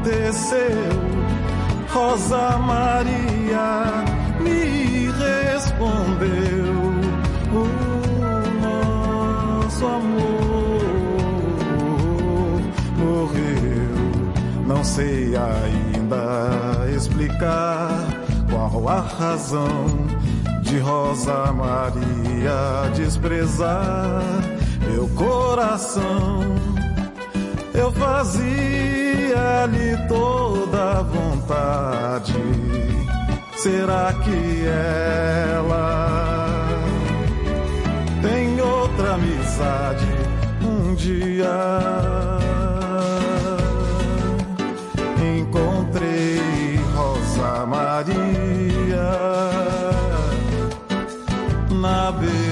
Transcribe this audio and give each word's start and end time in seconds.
aconteceu? 0.00 0.88
Rosa 1.92 2.58
Maria 2.58 4.04
me 4.40 5.10
respondeu: 5.10 6.74
O 7.52 7.66
nosso 8.62 9.86
amor 9.86 10.80
morreu. 12.96 13.90
Não 14.66 14.82
sei 14.82 15.34
ainda 15.36 16.88
explicar 16.96 17.90
qual 18.48 18.88
a 18.88 19.00
razão 19.00 19.86
de 20.62 20.78
Rosa 20.78 21.52
Maria 21.52 22.90
desprezar 22.94 24.22
meu 24.88 25.08
coração. 25.08 26.40
Eu 27.74 27.92
fazia-lhe 27.92 28.48
toda 30.08 31.02
vontade. 31.02 32.34
Será 33.56 34.12
que 34.24 34.64
ela 35.54 36.68
tem 38.22 38.60
outra 38.60 39.14
amizade 39.14 40.06
um 40.62 40.94
dia? 40.94 41.46
Encontrei 45.38 46.76
Rosa 46.94 47.66
Maria 47.66 49.10
na 51.70 52.12
beira 52.12 52.49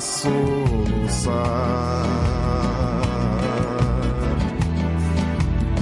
soluçar. 0.00 1.36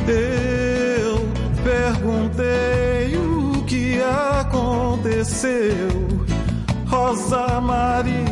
Eu 0.07 1.19
perguntei 1.63 3.17
o 3.17 3.63
que 3.65 4.01
aconteceu. 4.41 5.89
Rosa 6.87 7.61
Maria 7.61 8.24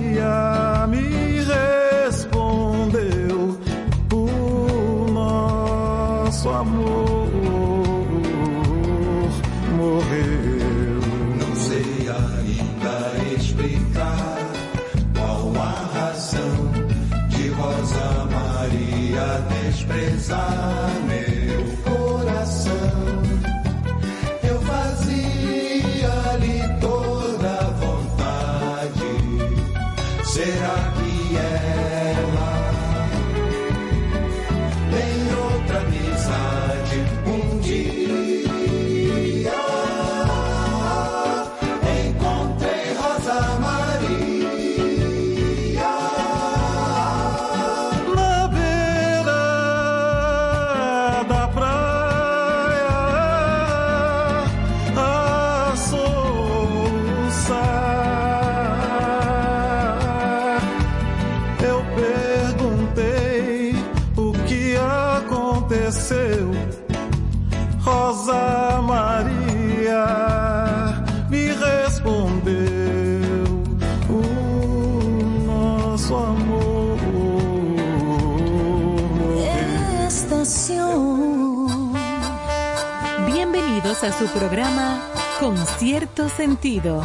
su 84.19 84.27
programa 84.27 85.09
Con 85.41 85.57
cierto 85.79 86.29
sentido. 86.29 87.03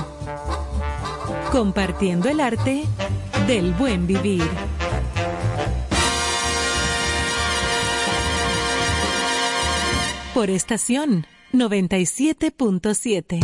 Compartiendo 1.51 2.29
el 2.29 2.39
arte 2.39 2.83
del 3.47 3.73
buen 3.73 4.07
vivir. 4.07 4.47
Por 10.33 10.49
estación 10.49 11.25
97.7. 11.53 13.39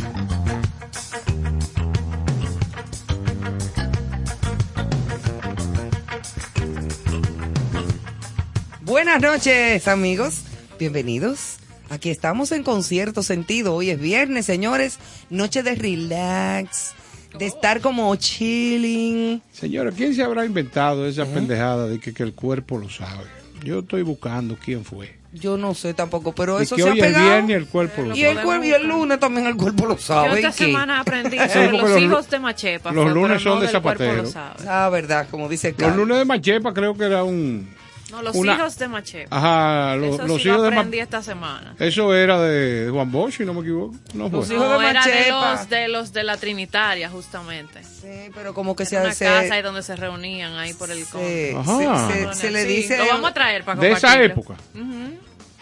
Buenas 8.82 9.22
noches, 9.22 9.88
amigos. 9.88 10.42
Bienvenidos. 10.78 11.53
Aquí 11.94 12.10
estamos 12.10 12.52
en 12.52 12.64
concierto 12.64 13.22
sentido. 13.22 13.76
Hoy 13.76 13.92
es 13.92 14.00
viernes, 14.00 14.48
señores. 14.48 14.98
Noche 15.30 15.62
de 15.62 15.76
relax, 15.76 16.94
de 17.38 17.46
estar 17.46 17.82
como 17.82 18.16
chilling. 18.16 19.44
Señora, 19.52 19.92
¿quién 19.92 20.16
se 20.16 20.24
habrá 20.24 20.44
inventado 20.44 21.06
¿Eh? 21.06 21.10
esa 21.10 21.26
pendejada 21.28 21.88
de 21.88 22.00
que, 22.00 22.12
que 22.12 22.24
el 22.24 22.34
cuerpo 22.34 22.80
lo 22.80 22.90
sabe? 22.90 23.26
Yo 23.64 23.80
estoy 23.80 24.02
buscando 24.02 24.58
quién 24.64 24.84
fue. 24.84 25.22
Yo 25.34 25.56
no 25.58 25.74
sé 25.76 25.94
tampoco, 25.94 26.34
pero 26.34 26.60
eso 26.60 26.76
que 26.76 26.82
se 26.84 26.90
ha 26.90 26.92
hoy 26.94 27.00
es 27.00 27.06
pegado. 27.06 27.26
viernes 27.26 27.58
el 27.58 27.68
cuerpo 27.68 28.02
lo 28.04 28.16
Y 28.16 28.24
el, 28.24 28.34
sabe. 28.36 28.46
cuerpo, 28.46 28.66
y 28.66 28.72
el 28.72 28.88
lunes 28.88 29.20
también 29.20 29.48
el 29.48 29.56
cuerpo 29.56 29.86
lo 29.86 29.96
Yo 29.96 30.02
sabe. 30.02 30.28
esta 30.36 30.50
¿y 30.50 30.52
qué? 30.52 30.66
semana 30.66 31.00
aprendí 31.00 31.38
sobre 31.54 31.72
los 31.72 31.90
los 31.90 32.02
hijos 32.02 32.30
de 32.30 32.40
Machepa. 32.40 32.92
los 32.92 33.12
lunes 33.14 33.38
pero 33.38 33.40
son 33.40 33.56
no 33.60 33.62
de 33.62 33.68
zapatero. 33.72 34.14
lo 34.24 34.26
sabe. 34.28 34.64
Ah, 34.68 34.90
verdad, 34.90 35.28
como 35.30 35.48
dice 35.50 35.70
Los 35.70 35.78
Carlos. 35.78 35.98
lunes 35.98 36.18
de 36.18 36.26
Machepa 36.26 36.74
creo 36.74 36.96
que 36.96 37.06
era 37.06 37.24
un... 37.24 37.68
No, 38.14 38.22
los 38.22 38.36
una- 38.36 38.54
hijos 38.54 38.78
de 38.78 38.88
Machepa. 38.88 39.36
Ajá, 39.36 39.96
lo- 39.96 40.14
Eso 40.14 40.28
los 40.28 40.42
sí 40.42 40.48
hijos 40.48 40.58
lo 40.58 40.64
de 40.64 40.68
aprendí 40.70 41.00
esta 41.00 41.24
semana. 41.24 41.76
Eso 41.80 42.14
era 42.14 42.40
de 42.40 42.90
Juan 42.92 43.12
Bosch, 43.12 43.38
si 43.38 43.44
no 43.46 43.56
me 43.56 43.62
equivoco. 43.62 43.96
No 44.14 44.30
fue. 44.30 44.40
Los 44.40 44.52
hijos 44.52 44.70
No, 44.70 44.80
de 44.80 44.90
era 44.90 45.04
de 45.04 45.12
Machepa. 45.12 45.52
los, 45.56 45.70
de 45.70 45.88
los 45.88 46.14
de 46.14 46.24
la 46.24 46.38
Trinitaria, 46.38 47.10
justamente. 47.10 47.84
Sí, 47.84 48.30
pero 48.36 48.54
como 48.54 48.76
que 48.76 48.84
Era 48.84 48.90
se 48.92 48.98
una 49.00 49.10
hace. 49.10 49.26
casa 49.26 49.56
ahí 49.56 49.62
donde 49.64 49.82
se 49.82 49.96
reunían 49.96 50.54
ahí 50.58 50.76
por 50.76 50.92
el 50.92 51.04
se, 51.06 51.56
Ajá. 51.58 52.08
se- 52.12 52.26
se- 52.28 52.34
se 52.36 52.52
le 52.52 52.62
Sí, 52.62 52.68
dice. 52.68 52.98
Lo 53.00 53.08
vamos 53.08 53.32
a 53.32 53.34
traer 53.34 53.64
para 53.64 53.82
De 53.82 53.92
esa 53.92 54.22
época. 54.22 54.54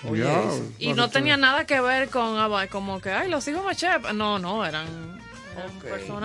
Oye, 0.10 0.24
Ya, 0.24 0.40
eso. 0.42 0.64
Y 0.80 0.94
no 0.94 1.10
tenía 1.10 1.38
nada 1.38 1.66
que 1.66 1.80
ver 1.80 2.10
con 2.10 2.38
ah, 2.38 2.68
como 2.72 3.00
que, 3.00 3.12
ay, 3.12 3.30
los 3.30 3.48
hijos 3.48 3.64
Machepa. 3.64 4.12
No, 4.14 4.40
no, 4.40 4.66
eran, 4.66 5.21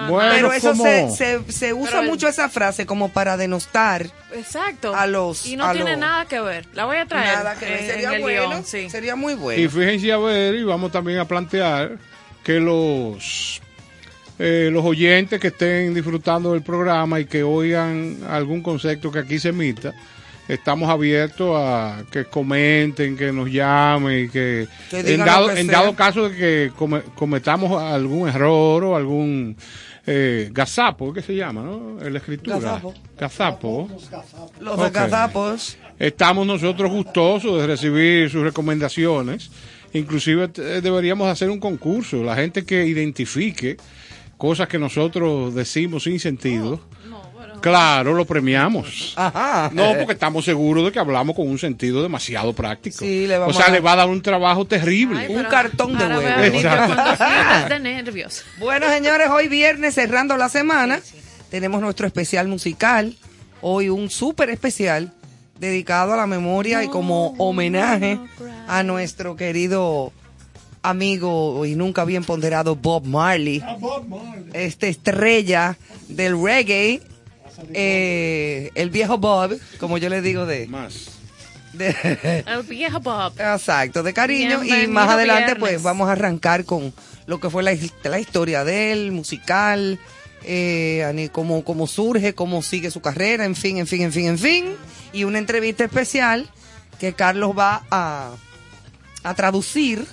Bueno, 0.09 0.31
Pero 0.35 0.53
eso 0.53 0.75
se, 0.75 1.11
se, 1.11 1.53
se 1.53 1.73
usa 1.75 1.91
Pero 1.93 2.03
el- 2.03 2.09
mucho 2.11 2.29
esa 2.29 2.49
frase 2.49 2.87
como 2.87 3.09
para 3.11 3.37
denostar 3.37 4.07
Exacto. 4.35 4.95
a 4.95 5.07
los- 5.07 5.47
y 5.47 5.57
no 5.57 5.65
a 5.67 5.73
tiene 5.73 5.93
los- 5.93 6.01
nada 6.01 6.25
que 6.27 6.41
ver. 6.41 6.67
La 6.75 6.85
voy 6.85 6.97
a 6.99 7.07
traer. 7.07 7.37
nada 7.39 7.55
que 7.57 7.65
ver. 7.65 7.81
en- 7.81 7.87
Sería 7.87 8.15
en 8.17 8.23
bueno. 8.23 8.63
sí. 8.65 8.89
Sería 8.91 9.17
muy 9.17 9.33
Y 9.33 9.37
bueno. 9.37 9.71
fíjense 9.71 10.13
a 10.13 10.19
ver, 10.19 10.55
y 10.55 10.63
vamos 10.65 10.93
también 10.93 11.19
a 11.19 11.25
plantear 11.27 11.99
que 12.45 12.61
los 12.61 13.61
eh, 14.39 14.69
los 14.71 14.85
oyentes 14.85 15.41
que 15.41 15.49
estén 15.49 15.95
disfrutando 15.95 16.53
del 16.53 16.61
programa 16.63 17.19
y 17.19 17.25
que 17.25 17.43
oigan 17.43 18.19
algún 18.29 18.63
concepto 18.63 19.11
que 19.11 19.21
aquí 19.21 19.39
se 19.39 19.49
emita, 19.49 19.95
estamos 20.49 20.89
abiertos 20.89 21.55
a 21.57 22.05
que 22.11 22.25
comenten, 22.27 23.17
que 23.17 23.33
nos 23.33 23.51
llamen 23.51 24.25
y 24.25 24.29
que, 24.29 24.69
Que 24.91 25.15
en, 25.15 25.25
dado, 25.25 25.49
que 25.53 25.61
en 25.61 25.67
dado 25.67 25.95
caso 25.95 26.29
de 26.29 26.37
que 26.37 26.73
come- 26.77 27.03
cometamos 27.15 27.81
algún 27.83 28.29
error 28.29 28.85
o 28.85 28.97
algún 28.97 29.57
eh, 30.07 30.49
gazapo, 30.53 31.13
¿qué 31.13 31.21
se 31.23 31.35
llama? 31.35 31.63
¿no? 31.63 31.99
En 32.01 32.13
la 32.13 32.19
escritura. 32.21 32.59
Gazapo. 32.61 32.95
Gazapo. 33.19 33.89
Los 34.61 34.79
Ok. 34.79 34.93
gazapos. 34.93 35.77
Estamos 35.99 36.47
nosotros 36.47 36.91
gustosos 36.91 37.61
de 37.61 37.67
recibir 37.67 38.31
sus 38.31 38.43
recomendaciones. 38.43 39.51
Inclusive 39.95 40.51
eh, 40.59 40.81
deberíamos 40.83 41.27
hacer 41.29 41.49
un 41.51 41.59
concurso. 41.59 42.23
La 42.23 42.37
gente 42.37 42.65
que 42.65 42.87
identifique 42.87 43.79
cosas 44.37 44.69
que 44.69 44.79
nosotros 44.79 45.55
decimos 45.55 46.05
sin 46.05 46.21
sentido. 46.21 46.81
Claro, 47.61 48.15
lo 48.15 48.25
premiamos. 48.25 49.15
Ajá. 49.17 49.71
No, 49.73 49.95
porque 49.99 50.13
estamos 50.13 50.45
seguros 50.45 50.85
de 50.85 50.93
que 50.93 50.99
hablamos 50.99 51.35
con 51.37 51.49
un 51.49 51.59
sentido 51.59 52.03
demasiado 52.03 52.53
práctico. 52.53 52.99
Sí, 52.99 53.27
le 53.27 53.39
vamos 53.39 53.55
o 53.57 53.59
sea, 53.59 53.69
a- 53.69 53.71
le 53.73 53.81
va 53.81 53.93
a 53.93 53.97
dar 53.97 54.09
un 54.09 54.23
trabajo 54.23 54.65
terrible. 54.65 55.19
Ay, 55.21 55.35
Un 55.35 55.45
cartón 55.45 55.97
de 55.99 56.05
huevo. 56.07 56.59
de 57.69 57.81
nervios. 57.81 58.45
Bueno, 58.59 58.89
señores, 58.89 59.29
hoy 59.31 59.49
viernes 59.49 59.95
cerrando 59.95 60.37
la 60.37 60.49
semana, 60.49 61.01
tenemos 61.51 61.81
nuestro 61.81 62.07
especial 62.07 62.49
musical 62.49 63.15
hoy 63.63 63.89
un 63.89 64.11
súper 64.11 64.51
especial 64.51 65.13
dedicado 65.59 66.13
a 66.13 66.17
la 66.17 66.27
memoria 66.27 66.85
y 66.85 66.89
como 66.89 67.35
homenaje 67.39 68.19
a 68.69 68.83
nuestro 68.83 69.35
querido 69.37 70.13
amigo 70.83 71.65
y 71.67 71.75
nunca 71.75 72.05
bien 72.05 72.23
ponderado 72.25 72.77
Bob 72.77 73.07
Marley, 73.07 73.63
esta 74.53 74.87
estrella 74.87 75.77
del 76.09 76.41
reggae, 76.41 77.01
eh, 77.73 78.71
el 78.75 78.91
viejo 78.91 79.19
Bob, 79.19 79.59
como 79.79 79.99
yo 79.99 80.09
le 80.09 80.23
digo 80.23 80.47
de, 80.47 80.67
Más. 80.67 81.09
de- 81.73 82.45
El 82.47 82.63
viejo 82.63 83.01
Bob. 83.01 83.33
Exacto, 83.39 84.03
de 84.03 84.13
cariño. 84.13 84.63
y 84.65 84.87
más 84.87 85.09
adelante, 85.11 85.45
viernes. 85.55 85.61
pues 85.61 85.83
vamos 85.83 86.09
a 86.09 86.13
arrancar 86.13 86.65
con 86.65 86.93
lo 87.27 87.41
que 87.41 87.51
fue 87.51 87.63
la, 87.63 87.73
la 88.05 88.19
historia 88.21 88.65
de 88.65 88.93
él, 88.93 89.13
musical, 89.13 89.99
eh, 90.45 91.29
cómo 91.33 91.87
surge, 91.87 92.35
cómo 92.35 92.63
sigue 92.63 92.91
su 92.91 93.01
carrera, 93.01 93.45
en 93.45 93.57
fin, 93.57 93.79
en 93.79 93.87
fin, 93.87 94.03
en 94.03 94.13
fin, 94.13 94.27
en 94.27 94.39
fin. 94.39 94.65
Y 95.13 95.25
una 95.25 95.39
entrevista 95.39 95.85
especial 95.85 96.49
que 97.01 97.15
Carlos 97.15 97.53
va 97.59 97.85
a, 97.91 98.31
a 99.25 99.35
traducir 99.35 100.07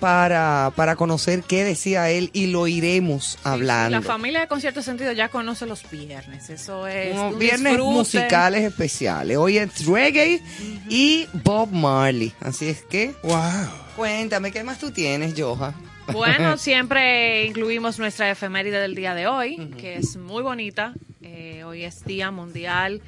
para, 0.00 0.72
para 0.74 0.96
conocer 0.96 1.42
qué 1.42 1.62
decía 1.64 2.10
él 2.10 2.30
y 2.32 2.46
lo 2.46 2.66
iremos 2.66 3.38
hablando. 3.44 3.90
La 3.90 4.02
familia 4.02 4.40
de 4.40 4.48
Concierto 4.48 4.82
Sentido 4.82 5.12
ya 5.12 5.28
conoce 5.28 5.66
los 5.66 5.88
viernes. 5.90 6.50
Eso 6.50 6.86
es 6.86 7.16
un 7.16 7.38
viernes 7.38 7.72
disfrute. 7.74 7.96
musicales 7.96 8.64
especiales. 8.64 9.36
Hoy 9.36 9.58
es 9.58 9.86
reggae 9.86 10.42
y 10.88 11.26
Bob 11.44 11.70
Marley. 11.70 12.32
Así 12.40 12.68
es 12.68 12.82
que 12.82 13.14
Wow. 13.22 13.40
Cuéntame, 13.96 14.50
¿qué 14.50 14.64
más 14.64 14.78
tú 14.78 14.90
tienes, 14.90 15.34
Joja? 15.38 15.74
Bueno, 16.12 16.56
siempre 16.58 17.44
incluimos 17.44 17.98
nuestra 17.98 18.30
efeméride 18.30 18.80
del 18.80 18.94
día 18.94 19.14
de 19.14 19.26
hoy, 19.26 19.70
que 19.78 19.96
es 19.96 20.16
muy 20.16 20.42
bonita. 20.42 20.94
Eh, 21.22 21.62
hoy 21.64 21.84
es 21.84 22.04
Día 22.04 22.30
Mundial 22.30 23.02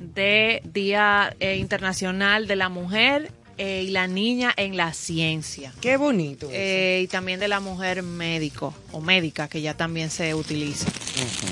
de 0.00 0.62
Día 0.64 1.34
eh, 1.40 1.56
Internacional 1.56 2.46
de 2.46 2.56
la 2.56 2.68
Mujer 2.68 3.30
eh, 3.58 3.84
y 3.88 3.90
la 3.90 4.06
Niña 4.06 4.54
en 4.56 4.76
la 4.76 4.92
Ciencia. 4.92 5.72
Qué 5.80 5.96
bonito. 5.96 6.48
Eh, 6.52 7.00
y 7.02 7.08
también 7.08 7.40
de 7.40 7.48
la 7.48 7.58
mujer 7.58 8.04
médico 8.04 8.72
o 8.92 9.00
médica, 9.00 9.48
que 9.48 9.60
ya 9.60 9.74
también 9.74 10.10
se 10.10 10.32
utiliza. 10.34 10.88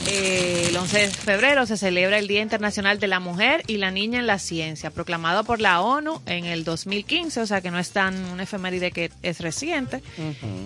Eh, 0.07 0.67
el 0.69 0.77
11 0.77 0.99
de 0.99 1.09
febrero 1.09 1.67
se 1.67 1.77
celebra 1.77 2.19
el 2.19 2.29
Día 2.29 2.43
Internacional 2.43 3.01
de 3.01 3.09
la 3.09 3.19
Mujer 3.19 3.65
y 3.67 3.79
la 3.79 3.91
Niña 3.91 4.21
en 4.21 4.29
la 4.29 4.39
Ciencia, 4.39 4.91
proclamado 4.91 5.43
por 5.43 5.61
la 5.61 5.81
ONU 5.81 6.23
en 6.27 6.45
el 6.45 6.63
2015, 6.63 7.41
o 7.41 7.47
sea 7.47 7.61
que 7.61 7.73
no 7.73 7.79
es 7.81 7.91
tan 7.91 8.15
una 8.27 8.45
efeméride 8.45 8.93
que 8.93 9.11
es 9.23 9.41
reciente. 9.41 10.01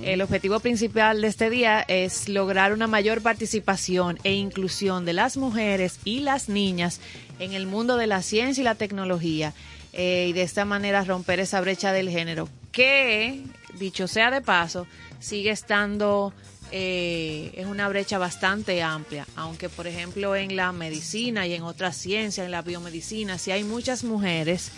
El 0.02 0.20
objetivo 0.20 0.60
principal 0.60 1.22
de 1.22 1.28
este 1.28 1.48
día 1.48 1.80
es 1.88 2.28
lograr 2.28 2.74
una 2.74 2.86
mayor 2.86 3.22
participación 3.22 4.18
e 4.24 4.34
inclusión 4.34 5.06
de 5.06 5.14
las 5.14 5.38
mujeres 5.38 5.98
y 6.04 6.20
las 6.20 6.50
niñas 6.50 7.00
en 7.38 7.54
el 7.54 7.66
mundo 7.66 7.96
de 7.96 8.06
la 8.06 8.20
ciencia 8.20 8.60
y 8.60 8.64
la 8.64 8.74
tecnología 8.74 9.54
eh, 9.92 10.26
y 10.28 10.32
de 10.32 10.42
esta 10.42 10.64
manera 10.64 11.04
romper 11.04 11.40
esa 11.40 11.60
brecha 11.60 11.92
del 11.92 12.10
género 12.10 12.48
que, 12.72 13.42
dicho 13.78 14.06
sea 14.06 14.30
de 14.30 14.40
paso, 14.40 14.86
sigue 15.18 15.50
estando, 15.50 16.32
eh, 16.72 17.52
es 17.56 17.66
una 17.66 17.88
brecha 17.88 18.18
bastante 18.18 18.82
amplia, 18.82 19.26
aunque 19.36 19.68
por 19.68 19.86
ejemplo 19.86 20.36
en 20.36 20.56
la 20.56 20.72
medicina 20.72 21.46
y 21.46 21.54
en 21.54 21.62
otras 21.62 21.96
ciencias, 21.96 22.44
en 22.44 22.52
la 22.52 22.62
biomedicina, 22.62 23.38
si 23.38 23.50
hay 23.50 23.64
muchas 23.64 24.04
mujeres, 24.04 24.70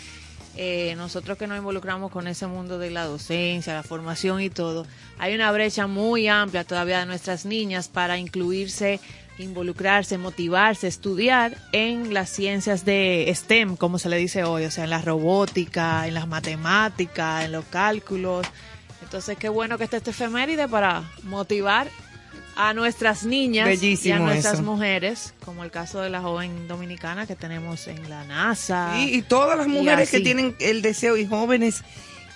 eh, 0.55 0.93
nosotros 0.97 1.37
que 1.37 1.47
nos 1.47 1.57
involucramos 1.57 2.11
con 2.11 2.27
ese 2.27 2.45
mundo 2.45 2.77
de 2.77 2.91
la 2.91 3.05
docencia, 3.05 3.73
la 3.73 3.83
formación 3.83 4.41
y 4.41 4.49
todo, 4.49 4.85
hay 5.17 5.33
una 5.33 5.51
brecha 5.51 5.87
muy 5.87 6.27
amplia 6.27 6.63
todavía 6.63 6.99
de 6.99 7.05
nuestras 7.07 7.45
niñas 7.45 7.87
para 7.87 8.19
incluirse, 8.19 8.99
involucrarse, 9.39 10.19
motivarse, 10.19 10.87
estudiar 10.87 11.57
en 11.71 12.13
las 12.13 12.29
ciencias 12.29 12.85
de 12.85 13.31
STEM, 13.33 13.77
como 13.77 13.97
se 13.97 14.09
le 14.09 14.17
dice 14.17 14.43
hoy, 14.43 14.65
o 14.65 14.71
sea, 14.71 14.83
en 14.83 14.91
la 14.91 15.01
robótica, 15.01 16.07
en 16.07 16.13
las 16.13 16.27
matemáticas, 16.27 17.45
en 17.45 17.51
los 17.51 17.65
cálculos. 17.65 18.45
Entonces, 19.01 19.37
qué 19.37 19.49
bueno 19.49 19.77
que 19.79 19.85
esté 19.85 19.97
este 19.97 20.11
efeméride 20.11 20.67
para 20.67 21.03
motivar 21.23 21.87
a 22.55 22.73
nuestras 22.73 23.23
niñas 23.25 23.81
y 23.81 24.11
a 24.11 24.19
nuestras 24.19 24.55
eso. 24.55 24.63
mujeres, 24.63 25.33
como 25.43 25.63
el 25.63 25.71
caso 25.71 26.01
de 26.01 26.09
la 26.09 26.21
joven 26.21 26.67
dominicana 26.67 27.25
que 27.25 27.35
tenemos 27.35 27.87
en 27.87 28.09
la 28.09 28.23
NASA. 28.25 28.93
y, 28.99 29.15
y 29.15 29.21
todas 29.23 29.57
las 29.57 29.67
mujeres 29.67 30.09
que 30.09 30.19
tienen 30.19 30.55
el 30.59 30.81
deseo 30.81 31.17
y 31.17 31.25
jóvenes 31.25 31.83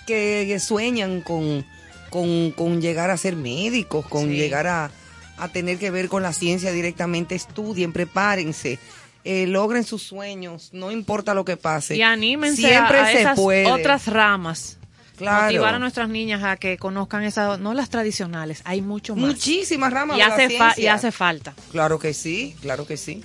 que, 0.06 0.44
que 0.48 0.58
sueñan 0.60 1.20
con, 1.20 1.64
con, 2.10 2.50
con 2.52 2.80
llegar 2.80 3.10
a 3.10 3.16
ser 3.16 3.36
médicos, 3.36 4.06
con 4.06 4.28
Sí. 4.28 4.36
llegar 4.36 4.66
a, 4.66 4.90
a 5.36 5.48
tener 5.48 5.78
que 5.78 5.90
ver 5.90 6.08
con 6.08 6.22
la 6.22 6.32
ciencia 6.32 6.72
directamente, 6.72 7.34
estudien, 7.34 7.92
prepárense. 7.92 8.78
eh, 9.24 9.46
logren 9.46 9.84
sus 9.84 10.02
sueños, 10.04 10.70
no 10.72 10.90
importa 10.90 11.34
lo 11.34 11.44
que 11.44 11.56
pase. 11.58 11.96
Y 11.96 12.02
anímense 12.02 12.62
Siempre 12.62 12.98
a, 12.98 13.02
a 13.04 13.06
se 13.12 13.20
esas 13.20 13.36
puede. 13.38 13.66
otras 13.66 14.06
ramas. 14.06 14.77
Claro. 15.18 15.46
Motivar 15.46 15.74
a 15.74 15.78
nuestras 15.78 16.08
niñas 16.08 16.42
a 16.44 16.56
que 16.56 16.78
conozcan 16.78 17.24
esas, 17.24 17.58
no 17.58 17.74
las 17.74 17.90
tradicionales, 17.90 18.62
hay 18.64 18.80
mucho 18.82 19.16
más. 19.16 19.26
Muchísimas 19.26 19.92
ramas 19.92 20.16
y 20.16 20.20
de 20.20 20.28
la 20.28 20.34
hace, 20.34 20.44
y 20.44 20.48
ciencia. 20.48 20.94
hace 20.94 21.12
falta. 21.12 21.54
Claro 21.72 21.98
que 21.98 22.14
sí, 22.14 22.54
claro 22.62 22.86
que 22.86 22.96
sí. 22.96 23.24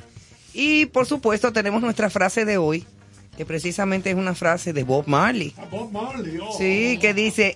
Y 0.54 0.88
por 0.88 1.06
supuesto 1.06 1.54
tenemos 1.54 1.82
nuestra 1.82 2.10
frase 2.10 2.46
de 2.46 2.58
hoy, 2.58 2.86
que 3.38 3.46
precisamente 3.46 4.10
es 4.10 4.16
una 4.16 4.34
frase 4.36 4.74
de 4.74 4.84
Bob 4.84 5.08
Marley. 5.08 5.54
Sí, 6.58 6.98
que 7.00 7.14
dice, 7.14 7.56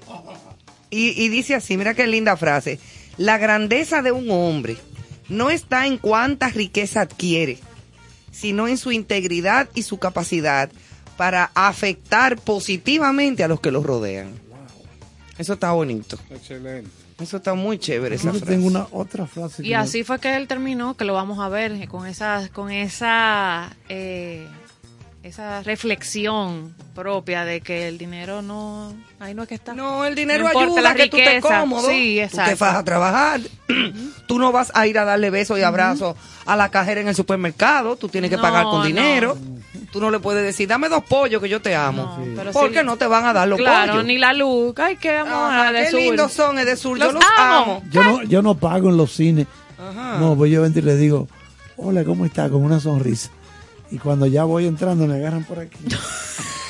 y, 0.89 1.09
y 1.23 1.29
dice 1.29 1.55
así, 1.55 1.77
mira 1.77 1.93
qué 1.93 2.07
linda 2.07 2.37
frase, 2.37 2.79
la 3.17 3.37
grandeza 3.37 4.01
de 4.01 4.11
un 4.11 4.29
hombre 4.29 4.77
no 5.29 5.49
está 5.49 5.87
en 5.87 5.97
cuánta 5.97 6.49
riqueza 6.49 7.01
adquiere, 7.01 7.57
sino 8.31 8.67
en 8.67 8.77
su 8.77 8.91
integridad 8.91 9.67
y 9.73 9.81
su 9.83 9.97
capacidad 9.97 10.69
para 11.17 11.51
afectar 11.55 12.37
positivamente 12.37 13.43
a 13.43 13.47
los 13.47 13.59
que 13.59 13.71
los 13.71 13.83
rodean. 13.85 14.31
Eso 15.37 15.53
está 15.53 15.71
bonito. 15.71 16.17
Excelente. 16.29 16.89
Eso 17.19 17.37
está 17.37 17.55
muy 17.55 17.79
chévere 17.79 18.15
esa 18.15 18.29
frase. 18.29 18.45
tengo 18.45 18.67
una 18.67 18.87
otra 18.91 19.25
frase. 19.25 19.65
Y 19.65 19.69
me- 19.69 19.75
así 19.75 20.03
fue 20.03 20.19
que 20.19 20.35
él 20.35 20.47
terminó, 20.47 20.95
que 20.95 21.03
lo 21.05 21.13
vamos 21.13 21.39
a 21.39 21.49
ver 21.49 21.87
con 21.87 22.05
esa, 22.05 22.47
con 22.53 22.69
esa, 22.71 23.75
eh, 23.89 24.47
esa 25.23 25.63
reflexión 25.63 26.75
propia 26.93 27.43
de 27.43 27.61
que 27.61 27.87
el 27.87 27.97
dinero 27.97 28.41
no, 28.43 28.93
ahí 29.19 29.33
no 29.33 29.41
es 29.43 29.49
que 29.49 29.55
está. 29.55 29.73
No, 29.73 30.05
el 30.05 30.13
dinero 30.13 30.43
No 30.43 30.49
importa 30.49 30.67
ayuda 30.67 30.81
la 30.83 30.89
a 30.91 30.95
que 30.95 31.07
tú 31.09 31.17
estés 31.17 31.35
riqueza. 31.37 31.59
cómodo. 31.61 31.89
Sí, 31.89 32.17
Tú 32.19 32.23
exacto. 32.25 32.51
te 32.51 32.55
vas 32.63 32.75
a 32.75 32.83
trabajar. 32.83 33.41
tú 34.27 34.37
no 34.39 34.51
vas 34.51 34.71
a 34.75 34.85
ir 34.85 34.99
a 34.99 35.05
darle 35.05 35.31
besos 35.31 35.57
y 35.57 35.63
abrazos 35.63 36.15
a 36.45 36.55
la 36.55 36.69
cajera 36.69 37.01
en 37.01 37.07
el 37.07 37.15
supermercado. 37.15 37.95
Tú 37.95 38.09
tienes 38.09 38.29
que 38.29 38.35
No, 38.37 38.43
pagar 38.43 38.65
con 38.65 38.81
no. 38.83 39.37
Tú 39.91 40.01
no 40.01 40.11
le 40.11 40.19
puedes 40.19 40.43
decir, 40.43 40.67
dame 40.67 40.89
dos 40.89 41.03
pollos 41.03 41.41
que 41.41 41.47
yo 41.49 41.61
te 41.61 41.75
amo. 41.75 42.17
No, 42.35 42.51
porque 42.51 42.79
sí. 42.79 42.85
no 42.85 42.97
te 42.97 43.07
van 43.07 43.25
a 43.25 43.33
dar 43.33 43.47
los 43.47 43.57
claro, 43.57 43.93
pollos. 43.93 44.05
ni 44.05 44.17
la 44.17 44.33
luz. 44.33 44.73
Ay, 44.77 44.97
qué 44.97 45.17
amor, 45.17 45.33
Ajá, 45.53 45.71
de 45.71 45.83
qué 45.85 45.91
sur. 45.91 45.99
lindos 46.01 46.33
son, 46.33 46.59
es 46.59 46.65
de 46.65 46.75
sur. 46.75 46.97
yo 46.99 47.05
Los 47.05 47.13
los 47.15 47.23
amo. 47.37 47.55
amo. 47.63 47.83
Yo 47.89 48.03
no, 48.03 48.23
yo 48.23 48.41
no 48.41 48.55
pago 48.55 48.89
en 48.89 48.97
los 48.97 49.13
cines. 49.13 49.47
Ajá. 49.79 50.17
No, 50.19 50.35
voy 50.35 50.51
yo 50.51 50.65
entro 50.65 50.81
y 50.81 50.85
le 50.85 50.95
digo, 50.97 51.27
hola, 51.77 52.03
¿cómo 52.03 52.25
está? 52.25 52.49
Con 52.49 52.63
una 52.63 52.79
sonrisa. 52.79 53.29
Y 53.89 53.97
cuando 53.97 54.25
ya 54.25 54.43
voy 54.43 54.65
entrando 54.67 55.07
me 55.07 55.15
agarran 55.15 55.45
por 55.45 55.59
aquí. 55.59 55.77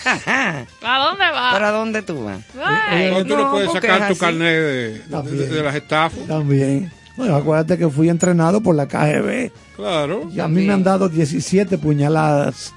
Ajá. 0.05 0.65
¿A 0.83 0.99
dónde 0.99 1.23
va? 1.31 1.51
¿Para 1.51 1.71
dónde 1.71 2.01
tú 2.03 2.23
vas? 2.23 2.39
Ay, 2.63 3.11
No, 3.11 3.23
tú 3.25 3.35
no, 3.35 3.43
no, 3.45 3.51
puedes 3.51 3.71
sacar 3.71 4.07
tu 4.07 4.17
carnet 4.17 4.47
de, 4.47 4.61
de- 4.93 4.99
También. 5.09 5.49
de 5.49 5.63
las 5.63 5.75
estafas. 5.75 6.19
También. 6.27 6.91
Bueno, 7.17 7.35
acuérdate 7.35 7.77
que 7.79 7.89
fui 7.89 8.09
entrenado 8.09 8.61
por 8.61 8.75
la 8.75 8.87
KGB. 8.87 9.51
Claro. 9.75 10.29
Y 10.31 10.39
a 10.39 10.47
mí 10.47 10.63
me 10.65 10.73
han 10.73 10.83
dado 10.83 11.09
17 11.09 11.77
puñaladas. 11.79 12.73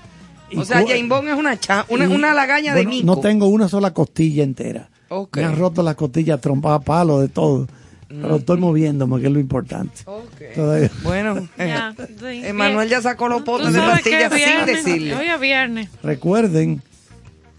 O 0.57 0.65
sea, 0.65 0.79
Jane 0.87 1.07
Bond 1.09 1.29
es 1.29 1.35
una, 1.35 1.59
cha- 1.59 1.87
una, 1.89 2.05
y- 2.05 2.09
una 2.09 2.35
lagaña 2.35 2.73
bueno, 2.75 2.91
de 2.91 2.97
mico. 2.97 3.07
No 3.07 3.21
tengo 3.21 3.47
una 3.49 3.69
sola 3.69 3.93
costilla 3.95 4.43
entera. 4.45 4.89
Ok. 5.09 5.37
Me 5.37 5.45
han 5.45 5.57
roto 5.57 5.83
las 5.83 5.95
costillas, 5.97 6.41
trompada 6.41 6.81
palo, 6.81 7.21
de 7.21 7.29
todo. 7.29 7.67
Pero 8.09 8.37
estoy 8.37 8.59
moviéndome, 8.59 9.21
que 9.21 9.29
es 9.29 9.33
lo 9.33 9.39
importante. 9.39 10.03
Ok. 10.07 10.55
Todavía- 10.57 10.91
Bueno, 11.05 11.49
ya, 11.59 11.95
eh, 11.97 12.07
sí. 12.19 12.47
Emanuel 12.47 12.89
ya 12.89 13.01
sacó 13.01 13.29
los 13.29 13.43
potes 13.43 13.73
de 13.73 13.79
pastillas 13.79 14.33
sin 14.33 14.37
viernes. 14.45 14.85
decirle. 14.85 15.15
Hoy 15.15 15.27
es 15.29 15.41
viernes. 15.41 15.89
Recuerden 16.03 16.83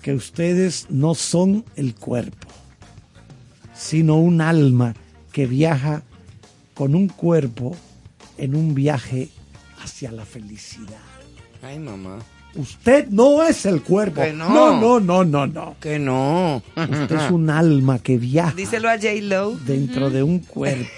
que 0.01 0.13
ustedes 0.13 0.87
no 0.89 1.15
son 1.15 1.63
el 1.77 1.95
cuerpo, 1.95 2.47
sino 3.73 4.17
un 4.17 4.41
alma 4.41 4.93
que 5.31 5.45
viaja 5.45 6.03
con 6.73 6.95
un 6.95 7.07
cuerpo 7.07 7.75
en 8.37 8.55
un 8.55 8.73
viaje 8.73 9.29
hacia 9.81 10.11
la 10.11 10.25
felicidad. 10.25 10.97
Ay, 11.61 11.79
mamá. 11.79 12.19
Usted 12.55 13.07
no 13.09 13.43
es 13.43 13.65
el 13.65 13.81
cuerpo. 13.81 14.21
Que 14.21 14.33
no. 14.33 14.49
no, 14.49 14.79
no, 14.79 14.99
no, 14.99 15.23
no, 15.23 15.47
no. 15.47 15.75
Que 15.79 15.97
no. 15.99 16.61
Usted 16.75 17.11
es 17.15 17.31
un 17.31 17.49
alma 17.49 17.99
que 17.99 18.17
viaja 18.17 18.53
Díselo 18.55 18.89
a 18.89 18.93
J. 18.95 19.07
Lo. 19.21 19.51
dentro 19.51 20.09
de 20.09 20.21
un 20.23 20.39
cuerpo. 20.39 20.89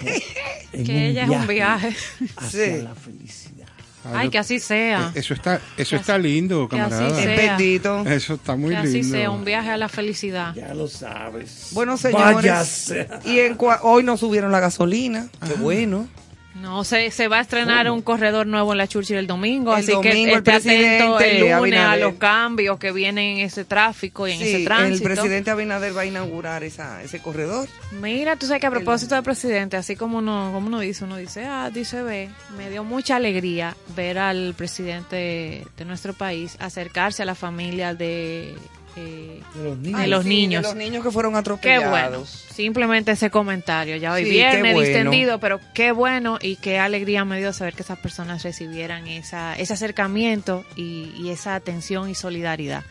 en 0.72 0.84
Que 0.84 1.08
ella 1.10 1.24
es 1.24 1.30
un 1.30 1.46
viaje. 1.46 1.94
hacia 2.36 2.76
Sí. 2.76 2.82
la 2.82 2.94
felicidad. 2.94 3.68
Ay, 4.12 4.28
que 4.28 4.38
así 4.38 4.58
sea. 4.58 5.12
Eh, 5.14 5.20
Eso 5.20 5.32
está, 5.32 5.60
eso 5.78 5.90
Que 5.90 5.96
está 5.96 6.14
así- 6.16 6.22
lindo, 6.24 6.68
que 6.68 6.78
así 6.78 6.90
camarada. 6.90 7.22
sea. 7.22 7.36
Bendito. 7.56 8.00
Eso 8.06 8.34
está 8.34 8.54
muy 8.54 8.70
que 8.72 8.76
así 8.76 8.92
lindo. 9.00 9.16
sea, 9.16 9.30
un 9.30 9.44
viaje 9.46 9.70
a 9.70 9.76
la 9.78 9.88
felicidad. 9.88 10.54
Ya 10.54 10.74
lo 10.74 10.88
sabes. 10.88 11.68
Bueno, 11.72 11.96
señores. 11.96 12.34
Váyase. 12.34 13.08
Y 13.24 13.38
en 13.38 13.56
cua- 13.56 13.78
hoy 13.82 14.02
no 14.02 14.18
subieron 14.18 14.52
la 14.52 14.60
gasolina. 14.60 15.28
Qué 15.46 15.54
bueno. 15.54 16.06
No, 16.54 16.84
se, 16.84 17.10
se 17.10 17.26
va 17.26 17.38
a 17.38 17.40
estrenar 17.40 17.90
un 17.90 18.00
corredor 18.00 18.46
nuevo 18.46 18.72
en 18.72 18.78
la 18.78 18.86
Churchill 18.86 19.16
el 19.16 19.26
domingo, 19.26 19.72
El 19.72 19.80
así 19.82 19.90
domingo 19.92 20.12
que 20.12 20.20
el 20.20 20.38
esté 20.38 20.52
atento 20.52 21.18
el 21.20 21.40
lunes 21.40 21.52
a 21.52 21.56
Abinader. 21.58 22.00
los 22.00 22.14
cambios 22.14 22.78
que 22.78 22.92
vienen 22.92 23.38
en 23.38 23.46
ese 23.46 23.64
tráfico 23.64 24.28
y 24.28 24.32
en 24.32 24.38
Sí, 24.38 24.44
ese 24.44 24.56
el 24.58 24.64
tránsito. 24.64 25.04
presidente 25.04 25.50
Abinader 25.50 25.96
va 25.96 26.02
a 26.02 26.06
inaugurar 26.06 26.62
esa, 26.62 27.02
ese 27.02 27.18
corredor. 27.20 27.68
Mira, 28.00 28.36
tú 28.36 28.46
sabes 28.46 28.60
que 28.60 28.66
a 28.68 28.70
propósito 28.70 29.16
del 29.16 29.24
presidente, 29.24 29.76
así 29.76 29.96
como 29.96 30.18
uno, 30.18 30.50
como 30.54 30.68
uno 30.68 30.78
dice, 30.78 31.04
uno 31.04 31.16
dice, 31.16 31.44
ah, 31.44 31.70
dice 31.74 32.02
ve, 32.02 32.30
me 32.56 32.70
dio 32.70 32.84
mucha 32.84 33.16
alegría 33.16 33.76
ver 33.96 34.18
al 34.18 34.54
presidente 34.56 35.66
de 35.76 35.84
nuestro 35.84 36.12
país 36.12 36.56
acercarse 36.60 37.22
a 37.22 37.26
la 37.26 37.34
familia 37.34 37.94
de, 37.94 38.54
eh, 38.96 39.40
De 39.54 39.62
los 39.64 39.82
de 39.82 39.88
niños. 39.90 40.08
los 40.08 40.22
sí, 40.22 40.28
niños. 40.28 40.62
De 40.62 40.68
los 40.68 40.76
niños 40.76 41.04
que 41.04 41.10
fueron 41.10 41.32
Qué 41.32 41.38
atropellados. 41.38 41.90
bueno. 41.90 42.24
Simplemente 42.26 43.10
ese 43.12 43.30
comentario. 43.30 43.96
Ya 43.96 44.12
hoy 44.12 44.24
Sí, 44.24 44.30
viernes 44.30 44.72
bueno. 44.74 44.80
distendido, 44.80 45.40
pero 45.40 45.60
qué 45.74 45.90
bueno 45.92 46.38
y 46.40 46.56
qué 46.56 46.78
alegría 46.78 47.24
me 47.24 47.38
dio 47.38 47.52
saber 47.52 47.74
que 47.74 47.82
esas 47.82 47.98
personas 47.98 48.42
recibieran 48.44 49.06
esa, 49.08 49.54
ese 49.56 49.72
acercamiento 49.72 50.64
y, 50.76 51.12
y 51.18 51.30
esa 51.30 51.54
atención 51.56 52.08
y 52.08 52.14
solidaridad. 52.14 52.84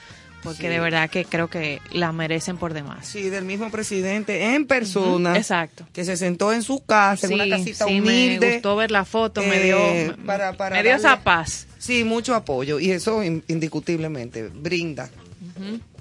Porque 0.44 0.64
Sí. 0.64 0.68
de 0.68 0.80
verdad 0.82 1.10
que 1.10 1.24
creo 1.24 1.48
que 1.50 1.80
la 1.94 2.12
merecen 2.12 2.58
por 2.58 2.74
demás. 2.74 3.08
Sí, 3.08 3.30
del 3.30 3.46
mismo 3.46 3.72
presidente 3.72 4.54
en 4.56 4.68
persona. 4.68 5.38
Exacto. 5.38 5.88
Que 5.94 6.04
se 6.04 6.18
sentó 6.18 6.52
en 6.52 6.64
su 6.64 6.84
casa, 6.84 7.28
en 7.28 7.36
una 7.36 7.48
casita 7.48 7.86
sí, 7.88 8.02
humilde. 8.02 8.46
me 8.48 8.54
gustó 8.56 8.76
ver 8.76 8.92
la 8.92 9.06
foto, 9.06 9.40
me 9.42 9.56
eh, 9.62 9.64
dio, 9.64 10.18
para- 10.26 10.52
para 10.58 10.76
me 10.76 10.84
dio 10.84 10.96
esa 10.96 11.24
paz. 11.24 11.68
Sí, 11.80 12.04
mucho 12.04 12.36
apoyo. 12.36 12.78
Y 12.82 12.92
eso 12.92 13.24
in- 13.24 13.42
indiscutiblemente 13.48 14.50
brinda. 14.50 15.10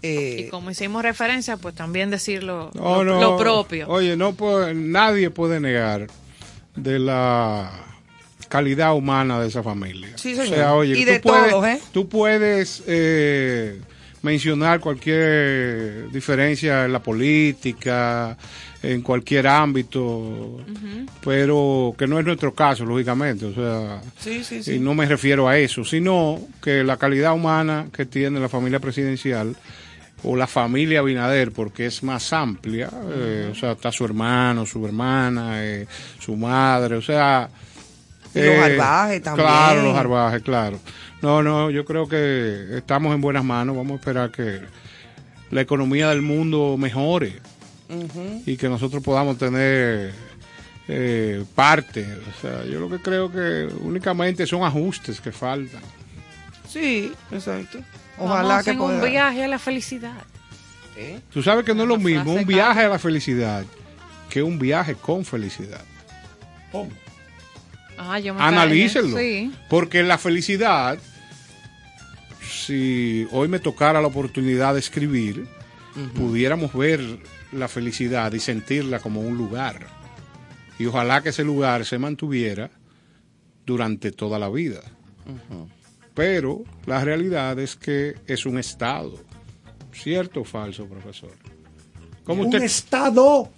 Eh, 0.02 0.44
Y 0.46 0.50
como 0.50 0.70
hicimos 0.70 1.02
referencia, 1.02 1.56
pues 1.56 1.74
también 1.74 2.10
decirlo 2.10 2.70
No, 2.74 3.04
lo, 3.04 3.20
no. 3.20 3.30
lo 3.32 3.36
propio. 3.38 3.88
Oye, 3.88 4.16
no 4.16 4.32
puede- 4.34 4.74
nadie 4.74 5.30
puede 5.30 5.60
negar 5.60 6.08
de 6.74 6.98
la 6.98 7.70
calidad 8.48 8.94
humana 8.94 9.40
de 9.40 9.48
esa 9.48 9.62
familia. 9.62 10.08
Sí, 10.16 10.32
O 10.34 10.36
señor. 10.42 10.54
sea, 10.56 10.74
oye, 10.74 10.98
Y 10.98 11.04
tú 11.04 11.10
de 11.12 11.20
puedes, 11.20 11.50
todos, 11.50 11.66
¿eh? 11.66 11.80
Tú 11.92 12.08
puedes 12.08 12.82
eh, 12.86 13.80
mencionar 14.22 14.80
cualquier 14.80 16.10
diferencia 16.10 16.84
en 16.84 16.92
la 16.92 17.02
política, 17.02 18.36
en 18.82 19.00
cualquier 19.02 19.46
ámbito, 19.46 20.60
pero 21.24 21.94
que 21.96 22.06
no 22.06 22.18
es 22.18 22.24
nuestro 22.26 22.52
caso, 22.54 22.84
lógicamente. 22.84 23.46
O 23.46 23.54
sea, 23.54 24.02
sí, 24.18 24.42
sí, 24.44 24.62
sí. 24.62 24.72
y 24.74 24.78
no 24.78 24.94
me 24.94 25.06
refiero 25.06 25.48
a 25.48 25.56
eso, 25.58 25.84
sino 25.84 26.40
que 26.62 26.82
la 26.84 26.96
calidad 26.96 27.32
humana 27.34 27.86
que 27.92 28.04
tiene 28.06 28.40
la 28.40 28.48
familia 28.48 28.80
presidencial 28.80 29.54
o 30.24 30.36
la 30.36 30.46
familia 30.46 31.00
Abinader, 31.00 31.52
porque 31.52 31.86
es 31.86 32.02
más 32.02 32.32
amplia, 32.32 32.90
eh, 33.10 33.48
o 33.50 33.54
sea, 33.54 33.72
está 33.72 33.90
su 33.90 34.04
hermano, 34.04 34.66
su 34.66 34.84
hermana, 34.86 35.64
eh, 35.64 35.86
su 36.18 36.36
madre, 36.36 36.96
o 36.96 37.02
sea... 37.02 37.48
Y 38.34 38.40
los 38.40 38.64
Arbaje 38.64 39.20
también. 39.20 39.46
Claro, 39.46 39.82
los 39.82 39.96
Arbaje, 39.96 40.40
claro. 40.40 40.78
No, 41.20 41.42
no, 41.42 41.70
yo 41.70 41.84
creo 41.84 42.08
que 42.08 42.78
estamos 42.78 43.14
en 43.14 43.20
buenas 43.20 43.44
manos, 43.44 43.76
vamos 43.76 43.92
a 43.92 43.96
esperar 43.96 44.30
que 44.30 44.60
la 45.50 45.60
economía 45.60 46.08
del 46.08 46.22
mundo 46.22 46.76
mejore 46.78 47.40
y 48.46 48.56
que 48.56 48.68
nosotros 48.68 49.02
podamos 49.02 49.36
tener 49.36 50.12
eh, 50.88 51.44
parte. 51.54 52.06
O 52.28 52.40
sea, 52.40 52.64
yo 52.64 52.80
lo 52.80 52.88
que 52.88 52.98
creo 52.98 53.30
que 53.30 53.68
únicamente 53.82 54.46
son 54.46 54.64
ajustes 54.64 55.20
que 55.20 55.30
faltan. 55.30 55.82
Sí, 56.66 57.12
exacto. 57.30 57.78
Vamos 58.18 58.32
Ojalá 58.32 58.58
en 58.58 58.64
que 58.64 58.70
un 58.72 58.76
pueda. 58.78 59.04
viaje 59.04 59.44
a 59.44 59.48
la 59.48 59.58
felicidad. 59.58 60.22
¿Eh? 60.96 61.20
Tú 61.32 61.42
sabes 61.42 61.64
que 61.64 61.74
no 61.74 61.82
es 61.82 61.88
lo 61.88 61.98
mismo 61.98 62.34
un 62.34 62.44
viaje 62.46 62.80
a 62.80 62.88
la 62.88 62.98
felicidad 62.98 63.64
que 64.28 64.42
un 64.42 64.58
viaje 64.58 64.94
con 64.94 65.24
felicidad. 65.24 65.84
Ah, 67.98 68.18
yo 68.18 68.34
me 68.34 68.42
Analícenlo. 68.42 69.18
Sí. 69.18 69.52
Porque 69.68 70.02
la 70.02 70.16
felicidad, 70.16 70.98
si 72.50 73.26
hoy 73.30 73.48
me 73.48 73.58
tocara 73.58 74.00
la 74.00 74.08
oportunidad 74.08 74.72
de 74.72 74.80
escribir, 74.80 75.46
pudiéramos 76.14 76.72
ver 76.72 77.00
la 77.52 77.68
felicidad 77.68 78.32
y 78.32 78.40
sentirla 78.40 79.00
como 79.00 79.20
un 79.20 79.36
lugar. 79.36 79.86
Y 80.78 80.86
ojalá 80.86 81.22
que 81.22 81.28
ese 81.28 81.44
lugar 81.44 81.84
se 81.84 81.98
mantuviera 81.98 82.70
durante 83.66 84.12
toda 84.12 84.38
la 84.38 84.48
vida. 84.48 84.80
Pero 86.14 86.62
la 86.86 87.02
realidad 87.04 87.58
es 87.58 87.76
que 87.76 88.14
es 88.26 88.44
un 88.46 88.58
estado. 88.58 89.14
¿Cierto 89.92 90.40
o 90.40 90.44
falso, 90.44 90.86
profesor? 90.86 91.32
¿Cómo 92.24 92.42
Un 92.42 92.48
usted, 92.48 92.62
estado. 92.62 93.50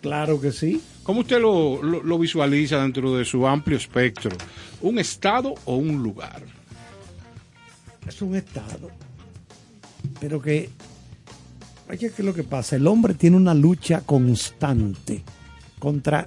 Claro 0.00 0.40
que 0.40 0.50
sí. 0.52 0.82
cómo 1.04 1.20
usted 1.20 1.40
lo, 1.40 1.82
lo- 1.82 2.02
lo 2.02 2.18
visualiza 2.18 2.80
dentro 2.82 3.16
de 3.16 3.24
su 3.24 3.46
amplio 3.46 3.76
espectro? 3.76 4.30
¿Un 4.80 4.98
estado 4.98 5.54
o 5.64 5.76
un 5.76 6.02
lugar? 6.02 6.42
Es 8.06 8.20
un 8.20 8.34
estado. 8.34 8.90
Pero 10.20 10.40
que. 10.42 10.68
Oye, 11.88 11.98
¿qué 11.98 12.06
es 12.06 12.20
lo 12.20 12.34
que 12.34 12.42
pasa? 12.42 12.76
El 12.76 12.86
hombre 12.86 13.14
tiene 13.14 13.36
una 13.36 13.54
lucha 13.54 14.00
constante 14.00 15.22
contra 15.78 16.26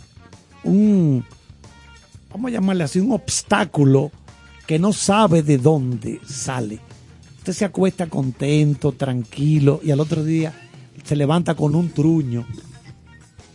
un. 0.63 1.25
Vamos 2.32 2.50
a 2.50 2.54
llamarle 2.54 2.84
así, 2.84 3.00
un 3.00 3.12
obstáculo 3.12 4.12
que 4.67 4.79
no 4.79 4.93
sabe 4.93 5.43
de 5.43 5.57
dónde 5.57 6.19
sale. 6.27 6.79
Usted 7.38 7.53
se 7.53 7.65
acuesta 7.65 8.07
contento, 8.07 8.91
tranquilo, 8.93 9.79
y 9.84 9.91
al 9.91 10.00
otro 10.00 10.24
día 10.24 10.53
se 11.03 11.15
levanta 11.15 11.53
con 11.55 11.75
un 11.75 11.89
truño. 11.89 12.45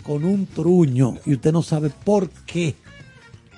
Con 0.05 0.25
un 0.25 0.47
truño. 0.47 1.17
Y 1.26 1.35
usted 1.35 1.52
no 1.52 1.62
sabe 1.62 1.90
por 1.90 2.31
qué. 2.31 2.76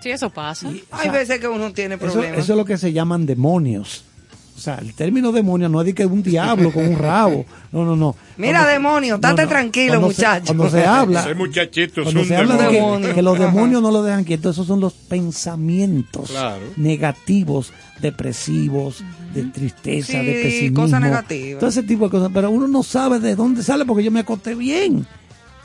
Sí, 0.01 0.11
eso 0.11 0.31
pasa. 0.31 0.71
Y, 0.71 0.79
o 0.91 0.97
Hay 0.97 1.03
sea, 1.05 1.13
veces 1.13 1.39
que 1.41 1.49
uno 1.49 1.73
tiene 1.73 1.95
eso, 1.97 2.05
problemas. 2.07 2.39
eso 2.39 2.53
es 2.55 2.57
lo 2.57 2.65
que 2.65 2.79
se 2.79 2.93
llaman 2.93 3.27
demonios. 3.27 4.05
O 4.63 4.65
sea, 4.65 4.77
el 4.77 4.95
término 4.95 5.33
demonio 5.33 5.69
no 5.69 5.81
es 5.81 5.87
de 5.87 5.93
que 5.93 6.07
un 6.07 6.23
diablo 6.23 6.71
con 6.73 6.87
un 6.87 6.97
rabo. 6.97 7.45
No, 7.73 7.85
no, 7.85 7.97
no. 7.97 8.15
Mira, 8.37 8.61
Cuando- 8.61 8.71
demonio, 8.71 9.15
estate 9.17 9.47
tranquilo, 9.49 9.95
cuando 9.95 10.13
se- 10.13 10.21
muchacho. 10.23 10.47
cuando 10.47 10.71
se 10.71 10.85
habla, 10.87 11.21
Ese 11.21 11.35
muchachito 11.35 12.01
es 12.01 12.05
cuando 12.05 12.21
un 12.21 12.27
se 12.29 12.37
habla 12.37 12.57
de 12.57 12.69
que, 13.09 13.15
que 13.17 13.23
los 13.23 13.39
demonios 13.41 13.83
no 13.83 13.91
lo 13.91 14.05
dejan 14.05 14.23
quieto, 14.23 14.51
esos 14.51 14.69
son 14.69 14.79
los 14.79 14.93
pensamientos 14.93 16.31
Claro. 16.31 16.63
negativos, 16.77 17.73
depresivos, 18.01 19.03
de 19.35 19.43
tristeza, 19.45 20.13
Sí, 20.13 20.27
de 20.27 20.43
pesimismo. 20.43 20.83
cosas 20.83 21.01
negativas. 21.01 21.59
Todo 21.61 21.71
ese 21.71 21.83
tipo 21.83 22.05
de 22.05 22.11
cosas. 22.11 22.31
Pero 22.33 22.51
uno 22.51 22.69
no 22.69 22.83
sabe 22.85 23.19
de 23.19 23.35
dónde 23.35 23.63
sale 23.65 23.85
porque 23.85 24.05
yo 24.05 24.11
me 24.13 24.21
acosté 24.21 24.55
bien. 24.55 25.07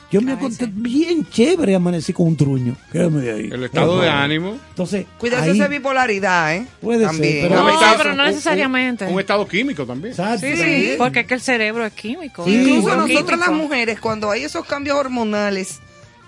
Yo 0.10 0.22
me 0.22 0.32
acosté 0.32 0.70
bien 0.72 1.28
chévere 1.30 1.74
y 1.74 1.76
amanecí 1.76 2.14
con 2.14 2.28
un 2.28 2.38
truño. 2.38 2.78
Quédame 2.94 3.22
de 3.22 3.32
ahí. 3.34 3.50
El 3.52 3.64
estado 3.66 4.00
de 4.00 4.08
ánimo. 4.10 4.58
Entonces, 4.70 5.06
Cuídate 5.18 5.50
ahí- 5.52 5.58
esa 5.60 5.68
bipolaridad, 5.68 6.56
¿eh? 6.56 6.66
Puede 6.80 7.00
ser, 7.00 7.08
También. 7.10 7.40
pero- 7.42 7.56
No, 7.56 7.64
Un 7.66 7.70
estado- 7.72 7.98
pero 7.98 8.16
no 8.16 8.26
necesariamente. 8.26 9.06
Un, 9.06 9.14
un 9.16 9.20
estado 9.20 9.46
químico 9.48 9.86
también. 9.86 10.12
Exacto. 10.14 10.48
Sí, 10.48 10.56
sí, 10.56 10.94
porque 10.98 11.20
es 11.22 11.28
que 11.28 11.34
el 11.34 11.42
cerebro 11.42 11.86
es 11.86 11.92
químico. 11.94 12.46
Sí, 12.46 12.56
Incluso 12.56 12.96
nosotras 12.96 13.38
las 13.40 13.52
mujeres, 13.52 14.00
cuando 14.00 14.32
hay 14.32 14.44
esos 14.44 14.66
cambios 14.66 14.96
hormonales 14.98 15.80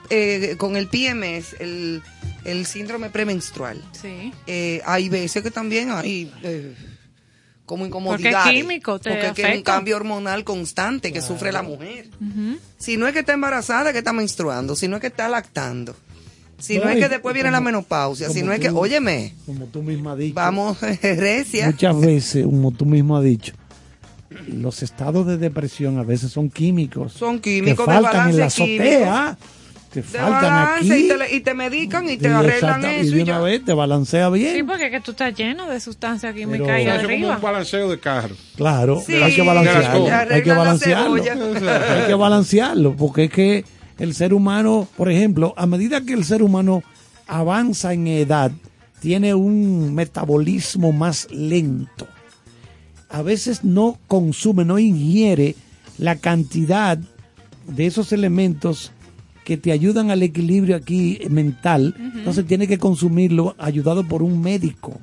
eh, 0.10 0.56
con 0.58 0.76
el 0.76 0.88
PMS, 0.88 1.56
el, 1.60 2.02
el 2.44 2.66
síndrome 2.66 3.10
premenstrual, 3.12 3.80
Sí. 3.94 4.34
eh, 4.48 4.82
hay 4.86 5.08
veces 5.08 5.44
que 5.44 5.52
también 5.52 5.92
hay 5.92 6.32
eh, 6.44 6.74
como 7.70 7.86
incomodidades. 7.86 8.36
Porque 8.36 8.50
es 8.50 8.64
químico, 8.64 9.00
te 9.00 9.12
Porque 9.12 9.44
es 9.44 9.58
un 9.58 9.62
cambio 9.62 9.96
hormonal 9.96 10.44
constante 10.44 11.14
que 11.14 11.22
sufre 11.22 11.52
la 11.52 11.62
mujer. 11.62 12.08
Si 12.80 12.98
no 12.98 13.06
es 13.06 13.14
que 13.14 13.20
está 13.20 13.34
embarazada, 13.34 13.92
que 13.92 14.00
está 14.00 14.12
menstruando, 14.12 14.76
si 14.76 14.88
no 14.88 14.96
es 14.96 15.02
que 15.02 15.08
está 15.08 15.30
lactando, 15.30 15.96
si 16.58 16.80
no, 16.80 16.86
No, 16.86 16.90
es 16.90 16.98
que 16.98 17.10
después 17.10 17.36
viene 17.36 17.52
la 17.52 17.62
menopausia, 17.62 18.30
si 18.32 18.42
no 18.42 18.52
es 18.52 18.60
que, 18.60 18.70
óyeme, 18.70 19.36
Como 19.46 19.68
tú 19.68 19.84
misma 19.84 20.14
has 20.14 20.18
dicho. 20.18 20.34
vamos, 20.34 20.82
recia. 21.02 21.68
Muchas 21.68 22.02
veces, 22.02 22.44
como 22.44 22.72
tú 22.72 22.86
mismo 22.88 23.16
has 23.16 23.24
dicho, 23.24 23.54
los 24.48 24.82
estados 24.82 25.28
de 25.28 25.38
depresión 25.38 26.00
a 26.00 26.04
veces 26.04 26.32
son 26.32 26.50
químicos. 26.50 27.14
Son 27.14 27.40
químicos 27.40 27.86
que 27.86 27.92
de 27.92 28.02
faltan 28.02 28.30
en 28.32 28.38
la 28.38 28.46
balance 28.48 28.64
azotea. 28.64 29.38
De 29.94 30.04
faltan 30.04 30.78
aquí. 30.78 30.94
y 30.94 31.08
te, 31.08 31.18
le- 31.18 31.36
y 31.36 31.40
te 31.42 31.54
medican 31.56 32.08
y 32.10 32.18
te 32.18 32.28
y 32.28 32.32
arreglan 32.32 32.80
exacta- 32.82 32.94
eso 32.96 33.14
y 33.14 33.18
de 33.18 33.24
una 33.24 33.32
ya. 33.34 33.40
vez 33.40 33.66
te 33.66 33.74
balancea 33.74 34.30
bien. 34.30 34.56
Sí, 34.56 34.64
porque 34.64 34.86
es 34.86 34.92
que 34.92 35.00
tú 35.02 35.12
estás 35.12 35.34
lleno 35.36 35.68
de 35.68 35.80
sustancias 35.80 36.36
eso 36.36 36.52
es 36.54 36.58
como 36.60 37.14
arriba. 37.14 37.36
un 37.38 37.42
balanceo 37.42 37.90
de 37.90 38.00
carro. 38.00 38.36
Claro, 38.56 39.02
Sí, 39.06 39.16
hay 39.16 39.32
que 39.36 39.42
te 39.42 39.48
balancearlo. 39.48 40.08
Hay 40.30 40.44
que 40.44 40.52
balancearlo. 40.54 41.16
hay 41.24 42.08
que 42.08 42.14
balancearlo, 42.14 42.96
porque 42.96 43.24
es 43.26 43.32
que 43.32 43.66
el 43.98 44.14
ser 44.14 44.34
humano, 44.34 44.88
por 44.96 45.10
ejemplo, 45.12 45.54
a 45.58 45.66
medida 45.66 46.02
que 46.02 46.14
el 46.14 46.24
ser 46.24 46.44
humano 46.44 46.84
avanza 47.28 47.92
en 47.94 48.06
edad, 48.08 48.52
tiene 49.02 49.34
un 49.34 49.96
metabolismo 49.96 50.92
más 50.92 51.28
lento. 51.32 52.08
A 53.10 53.22
veces 53.24 53.64
no 53.64 53.98
consume, 54.08 54.66
no 54.66 54.78
ingiere 54.78 55.56
la 55.98 56.16
cantidad 56.18 56.98
de 57.68 57.86
esos 57.88 58.12
elementos 58.14 58.92
que 59.50 59.58
te 59.58 59.72
ayudan 59.72 60.12
al 60.12 60.22
equilibrio 60.22 60.76
aquí 60.76 61.20
mental, 61.30 61.94
entonces 62.16 62.46
tiene 62.46 62.68
que 62.68 62.78
consumirlo 62.78 63.56
ayudado 63.58 64.04
por 64.08 64.22
un 64.22 64.40
médico, 64.42 65.00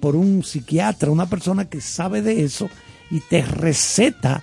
por 0.00 0.16
un 0.16 0.42
psiquiatra, 0.42 1.10
una 1.10 1.26
persona 1.28 1.66
que 1.66 1.80
sabe 1.82 2.22
de 2.22 2.42
eso 2.42 2.68
y 3.10 3.20
te 3.20 3.42
receta, 3.42 4.42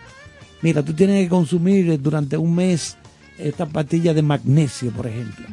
mira, 0.61 0.83
tú 0.83 0.93
tienes 0.93 1.23
que 1.23 1.29
consumir 1.29 1.99
durante 2.01 2.37
un 2.37 2.53
mes 2.55 2.97
esta 3.39 3.65
pastilla 3.65 4.13
de 4.13 4.21
magnesio, 4.21 4.91
por 4.91 5.07
ejemplo. 5.07 5.45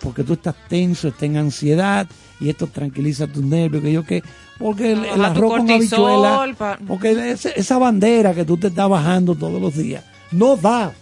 Porque 0.00 0.24
tú 0.24 0.34
estás 0.34 0.54
tenso, 0.68 1.08
estás 1.08 1.22
en 1.24 1.36
ansiedad 1.36 2.06
y 2.40 2.48
esto 2.50 2.66
tranquiliza 2.66 3.26
tus 3.26 3.42
nervios, 3.44 3.82
que 3.82 3.92
yo 3.92 4.04
que 4.04 4.22
porque 4.58 4.92
el, 4.92 5.04
el 5.04 5.24
arroz 5.24 5.50
con 5.58 5.66
habichuela, 5.70 6.56
pa- 6.58 6.78
porque 6.86 7.30
ese- 7.32 7.52
esa 7.56 7.78
bandera 7.78 8.34
que 8.34 8.44
tú 8.44 8.56
te 8.56 8.66
estás 8.68 8.88
bajando 8.88 9.34
todos 9.36 9.60
los 9.60 9.74
días, 9.76 10.04
no 10.32 10.56
da. 10.56 10.92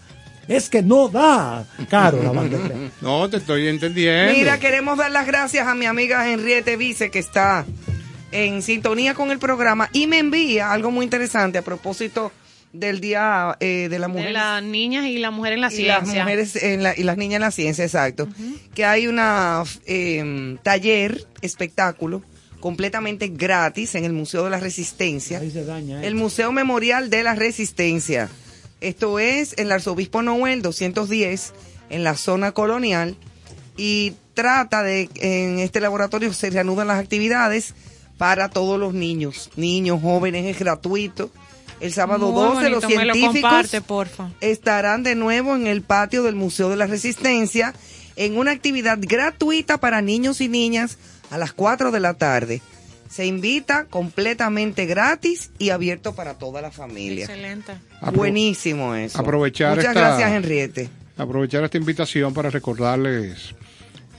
Es 0.48 0.68
que 0.68 0.82
no 0.82 1.08
da, 1.08 1.66
caro 1.88 2.22
la 2.22 2.30
bandera. 2.32 2.74
No, 3.00 3.28
te 3.30 3.38
estoy 3.38 3.68
entendiendo. 3.68 4.32
Mira, 4.32 4.58
queremos 4.58 4.98
dar 4.98 5.10
las 5.10 5.26
gracias 5.26 5.66
a 5.66 5.74
mi 5.74 5.86
amiga 5.86 6.28
Henriette 6.30 6.76
Vice 6.76 7.10
que 7.10 7.18
está 7.18 7.64
en 8.32 8.62
sintonía 8.62 9.14
con 9.14 9.30
el 9.30 9.38
programa 9.38 9.88
y 9.92 10.06
me 10.06 10.18
envía 10.18 10.72
algo 10.72 10.90
muy 10.90 11.04
interesante 11.04 11.58
a 11.58 11.62
propósito 11.62 12.32
del 12.72 13.00
Día 13.00 13.56
eh, 13.60 13.86
de 13.88 13.98
la 14.00 14.08
Mujer. 14.08 14.26
De 14.26 14.32
las 14.32 14.62
niñas 14.62 15.06
y 15.06 15.18
la 15.18 15.30
mujer 15.30 15.52
en 15.52 15.60
la 15.60 15.72
y 15.72 15.82
las 15.84 16.00
ciencia. 16.00 16.24
mujeres 16.24 16.56
en 16.60 16.82
la- 16.82 16.94
y 16.98 17.04
las 17.04 17.16
niñas 17.16 17.36
en 17.36 17.40
la 17.42 17.50
ciencia, 17.52 17.84
exacto. 17.84 18.28
Que 18.74 18.84
hay 18.84 19.06
una 19.06 19.62
eh, 19.86 20.56
taller, 20.64 21.24
espectáculo, 21.40 22.22
completamente 22.58 23.28
gratis 23.28 23.94
en 23.94 24.04
el 24.04 24.12
Museo 24.12 24.42
de 24.44 24.50
la 24.50 24.58
Resistencia. 24.58 25.38
Ahí 25.38 25.50
se 25.52 25.64
daña. 25.64 26.02
¿eh? 26.02 26.06
El 26.08 26.16
Museo 26.16 26.50
Memorial 26.50 27.10
de 27.10 27.22
la 27.22 27.34
Resistencia. 27.36 28.28
Esto 28.80 29.18
es 29.18 29.54
el 29.56 29.72
Arzobispo 29.72 30.22
Noel 30.22 30.62
210, 30.62 31.52
en 31.90 32.04
la 32.04 32.16
zona 32.16 32.52
colonial. 32.52 33.16
Y 33.76 34.14
trata 34.34 34.82
de, 34.82 35.08
en 35.16 35.58
este 35.58 35.80
laboratorio 35.80 36.32
se 36.32 36.50
reanudan 36.50 36.88
las 36.88 36.98
actividades 36.98 37.74
para 38.18 38.48
todos 38.48 38.78
los 38.78 38.94
niños, 38.94 39.50
niños, 39.56 40.00
jóvenes, 40.00 40.46
es 40.46 40.58
gratuito. 40.58 41.30
El 41.80 41.92
sábado 41.92 42.30
Muy 42.30 42.42
12 42.42 42.70
los 42.70 42.82
lo 42.82 42.88
científicos 42.88 43.40
comparte, 43.40 43.80
porfa. 43.80 44.30
estarán 44.40 45.02
de 45.02 45.16
nuevo 45.16 45.56
en 45.56 45.66
el 45.66 45.82
patio 45.82 46.22
del 46.22 46.36
Museo 46.36 46.70
de 46.70 46.76
la 46.76 46.86
Resistencia 46.86 47.74
en 48.16 48.38
una 48.38 48.52
actividad 48.52 48.98
gratuita 49.00 49.78
para 49.78 50.00
niños 50.00 50.40
y 50.40 50.48
niñas 50.48 50.98
a 51.30 51.38
las 51.38 51.52
4 51.52 51.90
de 51.90 52.00
la 52.00 52.14
tarde. 52.14 52.62
Se 53.08 53.26
invita 53.26 53.84
completamente 53.86 54.86
gratis 54.86 55.50
y 55.58 55.70
abierto 55.70 56.14
para 56.14 56.34
toda 56.34 56.60
la 56.62 56.70
familia. 56.70 57.24
Excelente. 57.26 57.72
Apro- 58.00 58.12
Buenísimo 58.16 58.94
eso. 58.94 59.18
aprovechar 59.20 59.76
Muchas 59.76 59.94
esta- 59.94 60.00
gracias, 60.00 60.32
Henriette. 60.32 60.88
aprovechar 61.16 61.62
esta 61.64 61.76
invitación 61.78 62.34
para 62.34 62.50
recordarles 62.50 63.54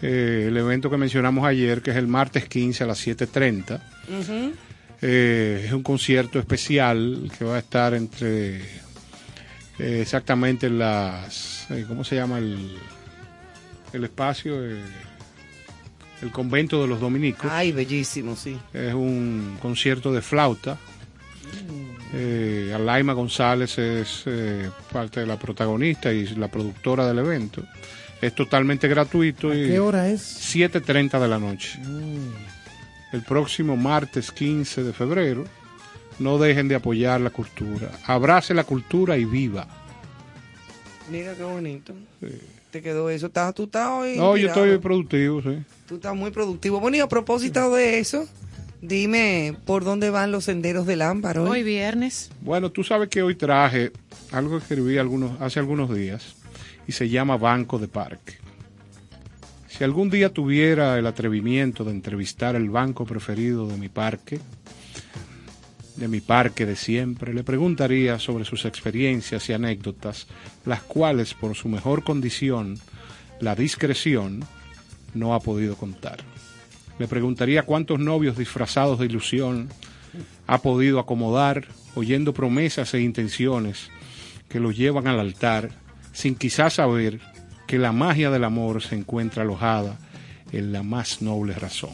eh, 0.02 0.46
el 0.48 0.56
evento 0.58 0.90
que 0.90 0.98
mencionamos 0.98 1.46
ayer, 1.46 1.82
que 1.82 1.92
es 1.92 1.98
el 1.98 2.08
martes 2.08 2.46
15 2.48 2.84
a 2.84 2.88
las 2.88 3.06
7.30. 3.06 3.82
Ujú. 4.08 4.54
Eh, 5.02 5.64
es 5.68 5.74
un 5.74 5.84
concierto 5.84 6.40
especial 6.40 7.30
que 7.38 7.44
va 7.46 7.56
a 7.56 7.60
estar 7.60 7.94
entre 7.94 8.58
eh, 8.58 10.00
exactamente 10.02 10.70
las... 10.70 11.66
eh, 11.70 11.84
¿Cómo 11.88 12.04
se 12.06 12.16
llama 12.16 12.38
el, 12.40 12.78
el 13.94 14.04
espacio? 14.06 14.56
El 16.26 16.32
convento 16.32 16.82
de 16.82 16.88
los 16.88 17.00
dominicos. 17.00 17.52
Ay, 17.52 17.72
bellísimo, 17.72 18.36
sí. 18.36 18.58
Es 18.74 18.96
un 18.96 19.60
concierto 19.62 20.12
de 20.12 20.24
flauta. 20.24 20.76
Eh, 22.14 22.72
Alaima 22.74 23.14
González 23.14 23.78
es 23.78 24.24
eh, 24.26 24.72
parte 24.92 25.20
de 25.20 25.28
la 25.28 25.38
protagonista 25.38 26.12
y 26.12 26.26
la 26.36 26.48
productora 26.48 27.06
del 27.08 27.20
evento. 27.20 27.64
Es 28.20 28.34
totalmente 28.34 28.88
gratuito 28.88 29.52
¿A 29.52 29.56
y 29.56 29.68
qué 29.68 29.80
hora 29.80 30.10
es? 30.10 30.22
7.30 30.56 31.20
de 31.20 31.28
la 31.28 31.38
noche. 31.38 31.80
El 33.12 33.22
próximo 33.22 33.78
martes 33.78 34.32
15 34.32 34.82
de 34.84 34.94
febrero. 34.94 35.46
No 36.18 36.40
dejen 36.40 36.68
de 36.68 36.74
apoyar 36.76 37.22
la 37.22 37.30
cultura. 37.30 37.92
Abrace 38.08 38.56
la 38.56 38.64
cultura 38.64 39.16
y 39.16 39.26
viva. 39.26 39.68
Mira 41.12 41.36
qué 41.36 41.44
bonito. 41.44 41.94
Te 42.72 42.82
quedó 42.82 43.12
eso. 43.12 43.28
¿Estás- 43.28 43.54
¿Tú 43.54 43.66
estás 43.66 43.90
hoy? 43.90 44.18
No, 44.18 44.36
yo 44.38 44.48
estoy 44.48 44.78
productivo, 44.80 45.42
sí. 45.44 45.58
Tú 45.88 45.96
estás 45.96 46.16
muy 46.16 46.32
productivo. 46.32 46.80
Bueno, 46.80 46.98
y 46.98 47.00
a 47.00 47.08
propósito 47.08 47.72
de 47.74 48.00
eso, 48.00 48.28
dime 48.82 49.56
por 49.66 49.84
dónde 49.84 50.10
van 50.10 50.32
los 50.32 50.46
senderos 50.46 50.88
del 50.88 51.04
ámbar 51.04 51.38
hoy. 51.38 51.50
Hoy 51.50 51.64
viernes. 51.64 52.32
Bueno, 52.42 52.72
tú 52.72 52.84
sabes 52.84 53.10
que 53.10 53.22
hoy 53.22 53.36
traje 53.36 53.92
algo 54.32 54.58
que 54.58 54.64
escribí 54.64 54.98
algunos, 54.98 55.40
hace 55.42 55.60
algunos 55.60 55.94
días 55.94 56.36
y 56.88 56.92
se 56.92 57.08
llama 57.10 57.38
Banco 57.38 57.78
de 57.78 57.88
Parque. 57.88 58.38
Si 59.68 59.84
algún 59.84 60.10
día 60.10 60.34
tuviera 60.34 60.98
el 60.98 61.06
atrevimiento 61.06 61.84
de 61.84 61.92
entrevistar 61.92 62.56
el 62.56 62.70
banco 62.70 63.06
preferido 63.06 63.68
de 63.68 63.78
mi 63.78 63.90
parque, 63.90 64.40
de 65.98 66.08
mi 66.08 66.20
parque 66.22 66.66
de 66.66 66.76
siempre, 66.76 67.34
le 67.34 67.44
preguntaría 67.44 68.18
sobre 68.18 68.46
sus 68.46 68.66
experiencias 68.66 69.50
y 69.50 69.54
anécdotas, 69.54 70.28
las 70.66 70.82
cuales 70.82 71.34
por 71.34 71.56
su 71.56 71.70
mejor 71.70 72.04
condición, 72.04 72.80
la 73.40 73.54
discreción, 73.56 74.46
no 75.16 75.34
ha 75.34 75.40
podido 75.40 75.76
contar. 75.76 76.20
Le 77.00 77.08
preguntaría 77.08 77.64
cuántos 77.64 78.00
novios 78.00 78.38
disfrazados 78.38 79.00
de 79.00 79.06
ilusión 79.06 79.70
ha 80.48 80.60
podido 80.60 81.00
acomodar 81.00 81.66
oyendo 81.96 82.34
promesas 82.34 82.94
e 82.94 83.02
intenciones 83.02 83.90
que 84.48 84.60
lo 84.60 84.72
llevan 84.72 85.08
al 85.08 85.20
altar 85.20 85.72
sin 86.14 86.36
quizás 86.36 86.76
saber 86.76 87.20
que 87.68 87.78
la 87.78 87.92
magia 87.92 88.30
del 88.30 88.44
amor 88.44 88.82
se 88.82 88.96
encuentra 88.96 89.44
alojada 89.44 89.98
en 90.52 90.72
la 90.72 90.84
más 90.84 91.22
noble 91.22 91.54
razón. 91.54 91.94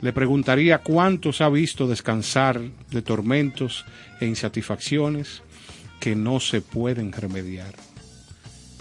Le 0.00 0.12
preguntaría 0.12 0.78
cuántos 0.78 1.40
ha 1.42 1.50
visto 1.50 1.86
descansar 1.86 2.60
de 2.90 3.02
tormentos 3.02 3.84
e 4.20 4.26
insatisfacciones 4.26 5.42
que 6.00 6.16
no 6.16 6.40
se 6.40 6.62
pueden 6.62 7.12
remediar. 7.12 7.74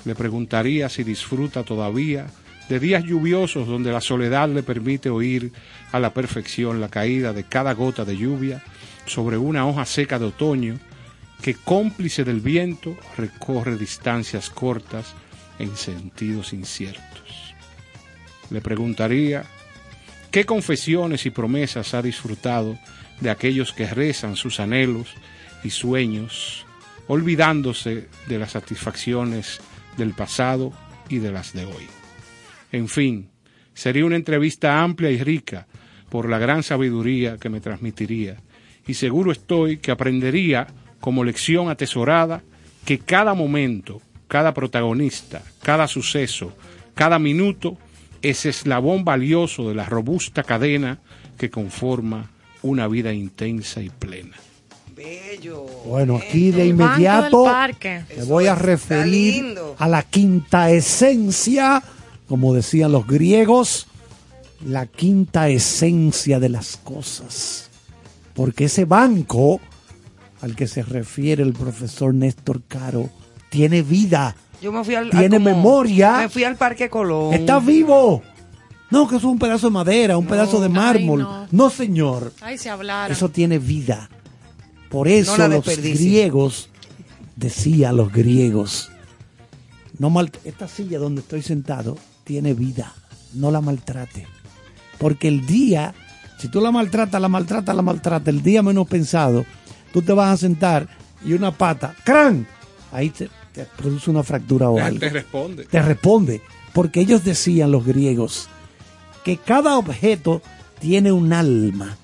Le 0.06 0.16
preguntaría 0.16 0.88
si 0.88 1.04
disfruta 1.04 1.64
todavía 1.64 2.28
de 2.70 2.80
días 2.80 3.04
lluviosos 3.04 3.68
donde 3.68 3.92
la 3.92 4.00
soledad 4.00 4.48
le 4.48 4.62
permite 4.62 5.10
oír 5.10 5.52
a 5.92 6.00
la 6.00 6.14
perfección 6.14 6.80
la 6.80 6.90
caída 6.90 7.34
de 7.34 7.44
cada 7.44 7.74
gota 7.74 8.06
de 8.06 8.16
lluvia 8.16 8.64
sobre 9.08 9.38
una 9.38 9.66
hoja 9.66 9.86
seca 9.86 10.20
de 10.20 10.26
otoño 10.26 10.80
que 11.42 11.56
cómplice 11.56 12.24
del 12.24 12.42
viento 12.42 12.96
recorre 13.18 13.76
distancias 13.76 14.52
cortas 14.52 15.16
en 15.58 15.76
sentidos 15.76 16.54
inciertos. 16.54 17.56
Le 18.52 18.62
preguntaría 18.62 19.46
qué 20.32 20.46
confesiones 20.46 21.26
y 21.26 21.32
promesas 21.32 21.96
ha 21.96 22.04
disfrutado 22.04 22.78
de 23.20 23.32
aquellos 23.32 23.74
que 23.74 23.88
rezan 23.88 24.36
sus 24.36 24.60
anhelos 24.60 25.10
y 25.64 25.72
sueños, 25.72 26.66
olvidándose 27.08 28.08
de 28.28 28.40
las 28.40 28.52
satisfacciones 28.52 29.60
del 29.98 30.14
pasado 30.14 30.72
y 31.10 31.18
de 31.18 31.32
las 31.32 31.54
de 31.54 31.66
hoy. 31.66 31.99
En 32.72 32.88
fin, 32.88 33.30
sería 33.74 34.06
una 34.06 34.16
entrevista 34.16 34.82
amplia 34.82 35.10
y 35.10 35.22
rica 35.24 35.68
por 36.10 36.30
la 36.30 36.40
gran 36.40 36.64
sabiduría 36.64 37.38
que 37.38 37.50
me 37.50 37.62
transmitiría, 37.62 38.38
y 38.88 38.96
seguro 38.96 39.32
estoy 39.32 39.78
que 39.78 39.92
aprendería 39.92 40.68
como 41.00 41.24
lección 41.24 41.70
atesorada 41.70 42.42
que 42.86 43.00
cada 43.00 43.34
momento, 43.34 44.02
cada 44.28 44.54
protagonista, 44.54 45.44
cada 45.62 45.88
suceso, 45.88 46.56
cada 46.96 47.20
minuto 47.20 47.78
es 48.22 48.46
eslabón 48.46 49.06
valioso 49.06 49.70
de 49.70 49.76
la 49.76 49.86
robusta 49.86 50.44
cadena 50.44 51.00
que 51.38 51.50
conforma 51.50 52.32
una 52.62 52.88
vida 52.88 53.14
intensa 53.14 53.82
y 53.82 53.90
plena. 53.90 54.36
Bello. 54.96 55.66
Bueno, 55.86 56.18
aquí 56.18 56.52
de 56.52 56.68
inmediato 56.68 57.46
me 58.18 58.24
voy 58.26 58.48
a 58.48 58.56
referir 58.56 59.58
a 59.78 59.88
la 59.88 60.04
quinta 60.04 60.72
esencia, 60.72 61.82
como 62.30 62.54
decían 62.54 62.92
los 62.92 63.08
griegos, 63.08 63.88
la 64.64 64.86
quinta 64.86 65.50
esencia 65.50 66.40
de 66.40 66.50
las 66.50 66.78
cosas. 66.78 67.70
Porque 68.36 68.66
ese 68.66 68.86
banco 68.86 69.60
al 70.42 70.56
que 70.56 70.68
se 70.68 70.84
refiere 70.84 71.44
el 71.44 71.54
profesor 71.54 72.14
Néstor 72.14 72.62
Caro 72.68 73.10
tiene 73.50 73.82
vida, 73.82 74.36
Yo 74.62 74.72
me 74.72 74.84
fui 74.84 74.96
al. 74.96 75.10
Tiene 75.10 75.38
como- 75.38 75.50
memoria. 75.50 76.18
Me 76.20 76.30
fui 76.30 76.44
al 76.44 76.56
Parque 76.56 76.90
Colón. 76.90 77.34
está 77.34 77.60
vivo. 77.60 78.22
No, 78.92 79.08
que 79.08 79.16
eso 79.18 79.28
es 79.28 79.32
un 79.34 79.40
pedazo 79.40 79.68
de 79.68 79.72
madera, 79.74 80.18
un 80.18 80.26
pedazo 80.26 80.60
de 80.62 80.70
mármol. 80.70 81.22
no. 81.22 81.48
no, 81.52 81.70
señor. 81.70 82.34
Ay, 82.42 82.58
se 82.58 82.70
hablara. 82.70 83.12
Eso 83.14 83.30
tiene 83.30 83.60
vida. 83.60 84.10
Por 84.90 85.08
eso 85.08 85.48
los 85.48 85.66
griegos, 85.78 86.70
decían 87.36 87.96
los 87.98 88.12
griegos, 88.12 88.90
no 90.00 90.10
mal, 90.10 90.32
esta 90.44 90.68
silla 90.68 90.98
donde 90.98 91.22
estoy 91.22 91.42
sentado 91.44 91.98
tiene 92.30 92.54
vida, 92.54 92.94
no 93.34 93.50
la 93.50 93.60
maltrate. 93.60 94.28
Porque 95.00 95.28
el 95.28 95.48
día, 95.48 95.96
si 96.38 96.48
tú 96.48 96.62
la 96.62 96.70
maltratas, 96.70 97.20
la 97.20 97.28
maltratas, 97.28 97.76
la 97.76 97.82
maltratas, 97.82 98.28
el 98.28 98.44
día 98.44 98.62
menos 98.62 98.88
pensado, 98.88 99.46
tú 99.92 100.04
te 100.04 100.14
vas 100.14 100.32
a 100.32 100.38
sentar 100.38 100.88
y 101.26 101.34
una 101.34 101.50
pata, 101.50 101.96
¡cran! 102.04 102.46
Ahí 102.92 103.10
te, 103.10 103.32
te 103.52 103.66
produce 103.66 104.12
una 104.12 104.22
fractura 104.22 104.70
o 104.70 104.80
algo 104.80 105.00
Te 105.00 105.10
responde. 105.10 105.64
te 105.66 105.82
responde. 105.82 106.42
Porque 106.72 107.00
ellos 107.00 107.24
decían, 107.24 107.72
los 107.72 107.84
griegos, 107.84 108.48
que 109.24 109.38
cada 109.38 109.80
objeto 109.80 110.44
tiene 110.80 111.12
un 111.12 111.34
alma, 111.34 111.98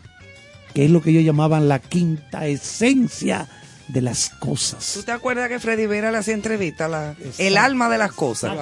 que 0.73 0.85
es 0.85 0.89
lo 0.91 1.03
que 1.03 1.11
ellos 1.11 1.23
llamaban 1.23 1.67
la 1.67 1.77
quinta 1.77 2.47
esencia 2.47 3.47
de 3.87 4.01
las 4.01 4.31
¿Tú 4.31 4.39
cosas. 4.39 5.03
te 5.05 5.11
acuerdas 5.11 5.47
que 5.47 5.59
Freddy 5.59 5.85
Vera 5.85 6.11
le 6.11 6.17
hacía 6.17 6.33
entrevista? 6.33 6.87
La, 6.87 7.15
el 7.37 7.55
alma 7.57 7.87
de 7.89 7.97
las 7.97 8.11
cosas. 8.13 8.53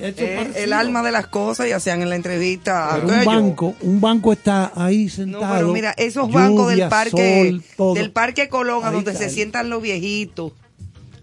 Esto 0.00 0.22
Eh, 0.24 0.52
el 0.56 0.72
alma 0.72 1.02
de 1.02 1.12
las 1.12 1.26
cosas 1.28 1.68
y 1.68 1.72
hacían 1.72 2.02
en 2.02 2.08
la 2.08 2.16
entrevista. 2.16 2.90
Pero 2.94 3.06
un 3.06 3.14
aquello. 3.14 3.30
banco, 3.30 3.74
un 3.82 4.00
banco 4.00 4.32
está 4.32 4.72
ahí 4.74 5.04
No, 5.04 5.10
sentado. 5.10 5.54
pero 5.54 5.72
mira, 5.72 5.94
esos 5.96 6.30
bancos 6.32 6.68
del 6.74 6.88
parque, 6.88 7.60
sol, 7.76 7.94
del 7.94 8.10
parque 8.12 8.48
Colón, 8.48 8.84
a 8.84 8.88
Ahí 8.88 8.94
donde 8.96 9.14
se 9.14 9.30
sientan 9.30 9.70
los 9.70 9.80
viejitos 9.82 10.52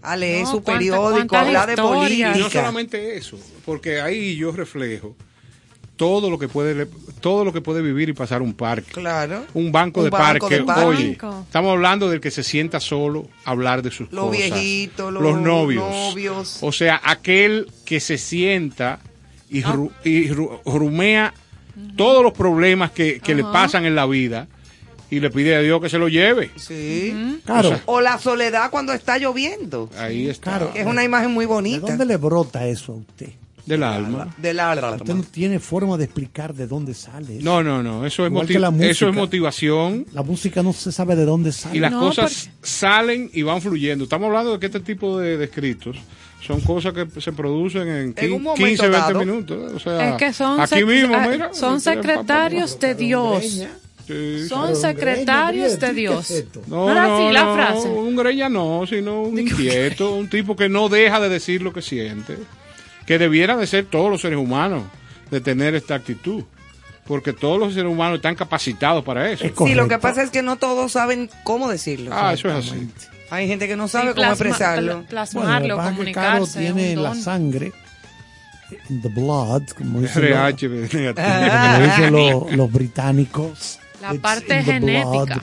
a 0.00 0.16
leer 0.16 0.44
No, 0.44 0.50
su 0.52 0.62
cuánta- 0.62 0.72
periódico, 0.78 1.08
cuántas 1.28 1.46
hablar 1.46 1.68
de 1.68 1.76
política. 1.76 2.32
Y 2.36 2.40
no 2.40 2.50
solamente 2.50 3.16
eso, 3.18 3.38
porque 3.66 4.00
ahí 4.00 4.36
yo 4.36 4.52
reflejo 4.52 5.16
todo 5.98 6.30
lo 6.30 6.38
que 6.38 6.48
puede 6.48 6.86
todo 7.20 7.44
lo 7.44 7.52
que 7.52 7.60
puede 7.60 7.82
vivir 7.82 8.08
y 8.08 8.12
pasar 8.14 8.40
un 8.40 8.54
parque. 8.54 8.92
Claro. 8.92 9.44
Un 9.52 9.70
banco, 9.72 10.00
Un 10.00 10.04
de, 10.06 10.10
banco 10.10 10.24
parque. 10.46 10.54
de 10.58 10.64
parque. 10.64 10.84
Oye, 10.84 11.08
Banco. 11.20 11.42
estamos 11.44 11.72
hablando 11.72 12.08
del 12.08 12.20
que 12.20 12.30
se 12.30 12.42
sienta 12.44 12.80
solo 12.80 13.28
a 13.44 13.50
hablar 13.50 13.82
de 13.82 13.90
sus 13.90 14.10
Los 14.12 14.26
cosas. 14.28 14.38
viejitos, 14.38 15.12
los 15.12 15.22
novios. 15.40 15.84
novios. 15.84 16.58
O 16.62 16.72
sea, 16.72 17.00
aquel 17.04 17.66
que 17.84 18.00
se 18.00 18.16
sienta 18.16 19.00
y, 19.50 19.62
ru- 19.62 19.90
y 20.04 20.28
ru- 20.28 20.60
rumea 20.64 21.34
todos 21.96 22.22
los 22.22 22.32
problemas 22.32 22.92
que, 22.92 23.18
que 23.20 23.34
le 23.34 23.42
pasan 23.42 23.84
en 23.84 23.94
la 23.96 24.06
vida 24.06 24.46
y 25.10 25.20
le 25.20 25.30
pide 25.30 25.56
a 25.56 25.60
Dios 25.60 25.80
que 25.80 25.88
se 25.88 25.98
lo 25.98 26.08
lleve. 26.08 26.50
Sí. 26.56 27.40
Claro, 27.44 27.68
O 27.70 27.72
sea, 27.72 27.82
O 27.86 28.00
la 28.00 28.18
soledad 28.18 28.70
cuando 28.70 28.92
está 28.92 29.18
lloviendo, 29.18 29.90
Ahí 29.98 30.28
está. 30.28 30.58
Claro. 30.58 30.72
que 30.72 30.80
es 30.82 30.86
una 30.86 31.02
imagen 31.02 31.32
muy 31.32 31.46
¿de 31.46 31.52
bonita. 31.52 31.86
dónde 31.86 32.04
le 32.04 32.16
brota 32.16 32.66
eso 32.68 32.92
a 32.92 32.96
usted? 32.96 33.30
Del 33.68 33.82
alma. 33.82 34.34
Del 34.38 34.58
alma. 34.60 34.92
Usted 34.96 35.14
no 35.14 35.22
tiene 35.22 35.58
forma 35.60 35.96
de 35.96 36.04
explicar 36.04 36.54
de 36.54 36.66
dónde 36.66 36.94
sale. 36.94 37.36
eso. 37.36 37.44
No, 37.44 37.62
no, 37.62 37.82
no. 37.82 38.04
Eso 38.06 38.24
es, 38.26 38.32
música. 38.32 38.72
eso 38.80 39.08
es 39.08 39.14
motivación. 39.14 40.06
La 40.12 40.22
música 40.22 40.62
no 40.62 40.72
se 40.72 40.90
sabe 40.92 41.14
de 41.16 41.24
dónde 41.24 41.52
sale. 41.52 41.76
Y 41.76 41.80
las 41.80 41.92
No, 41.92 42.00
cosas 42.00 42.50
salen 42.62 43.30
y 43.32 43.42
van 43.42 43.60
fluyendo. 43.60 44.04
Estamos 44.04 44.26
hablando 44.26 44.52
de 44.52 44.58
que 44.60 44.66
este 44.66 44.80
tipo 44.80 45.18
de, 45.18 45.36
de 45.36 45.44
escritos 45.44 45.96
son 46.46 46.60
cosas 46.60 46.92
que 46.94 47.20
se 47.20 47.32
producen 47.32 47.88
en, 47.88 48.14
En 48.16 48.32
un 48.32 48.38
15, 48.38 48.48
momento 48.48 48.82
20 48.82 48.88
dado. 48.98 49.18
minutos. 49.20 49.72
O 49.74 49.78
sea, 49.78 50.10
Es 50.10 50.16
que 50.16 50.32
son, 50.32 50.60
aquí 50.60 50.74
sec- 50.76 50.86
mismo, 50.86 51.14
ah, 51.16 51.28
mira. 51.30 51.52
son 51.52 51.74
Aquí, 51.74 51.80
secretarios 51.82 52.78
de 52.80 52.94
Dios. 52.94 53.44
Sí. 54.06 54.48
Son 54.48 54.74
secretarios 54.74 55.78
de 55.78 55.92
Dios. 55.92 56.32
No, 56.66 56.86
No 56.88 56.94
no, 56.94 57.00
así 57.26 57.34
la 57.34 57.44
no, 57.44 57.54
frase. 57.54 57.88
un 57.88 58.16
greña 58.16 58.48
no, 58.48 58.86
sino 58.88 59.20
un 59.22 59.38
inquieto, 59.38 60.14
un 60.14 60.30
tipo 60.30 60.56
que 60.56 60.70
no 60.70 60.88
deja 60.88 61.20
de 61.20 61.28
decir 61.28 61.60
lo 61.60 61.74
que 61.74 61.82
siente, 61.82 62.38
que 63.08 63.18
debiera 63.18 63.56
de 63.56 63.66
ser 63.66 63.86
todos 63.86 64.08
los 64.10 64.20
seres 64.20 64.38
humanos, 64.38 64.84
de 65.30 65.40
tener 65.40 65.74
esta 65.74 65.94
actitud, 65.96 66.44
porque 67.06 67.32
todos 67.32 67.58
los 67.58 67.72
seres 67.74 67.90
humanos 67.90 68.16
están 68.16 68.34
capacitados 68.34 69.02
para 69.02 69.30
eso. 69.30 69.44
Es 69.46 69.52
Sí, 69.56 69.74
lo 69.74 69.88
que 69.88 69.98
pasa 69.98 70.22
es 70.22 70.30
que 70.30 70.42
no 70.42 70.56
todos 70.56 70.92
saben 70.92 71.30
cómo 71.42 71.68
decirlo. 71.70 72.10
Ah, 72.12 72.34
eso 72.34 72.48
es 72.50 72.68
así. 72.68 72.88
Hay 73.30 73.48
gente 73.48 73.66
que 73.66 73.76
no 73.76 73.88
Sí, 73.88 73.92
sabe 73.92 74.10
cómo 74.10 74.16
plasma- 74.26 74.32
expresarlo. 74.32 74.86
pla- 74.86 74.94
Bueno, 74.94 75.08
Plasmarlo, 75.08 75.76
Caro 75.78 75.88
comunicarse. 75.90 76.60
tiene 76.60 76.96
un 76.98 77.02
la 77.02 77.14
sangre, 77.14 77.72
the 79.02 79.08
blood, 79.08 79.62
como 79.76 80.00
dicen, 80.02 80.24
RH 80.24 80.68
los, 80.68 80.92
negativo. 80.94 81.26
como 81.26 81.84
dicen 81.86 82.12
los- 82.12 82.52
los 82.56 82.72
británicos. 82.72 83.78
La 84.02 84.12
It's 84.12 84.20
parte 84.22 84.62
blood. 84.62 84.64
genética. 84.64 85.42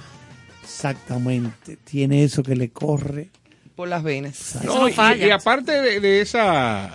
Exactamente. 0.63 1.77
Tiene 1.83 2.23
eso 2.23 2.43
que 2.43 2.55
le 2.55 2.69
corre. 2.69 3.29
Por 3.75 3.87
las 3.89 4.03
venas. 4.03 4.55
Eso 4.55 4.63
No, 4.63 4.81
no 4.81 4.87
y- 4.89 4.93
falla. 4.93 5.27
Y, 5.27 5.31
aparte 5.31 5.81
de, 5.81 5.99
de 5.99 6.21
esa 6.21 6.91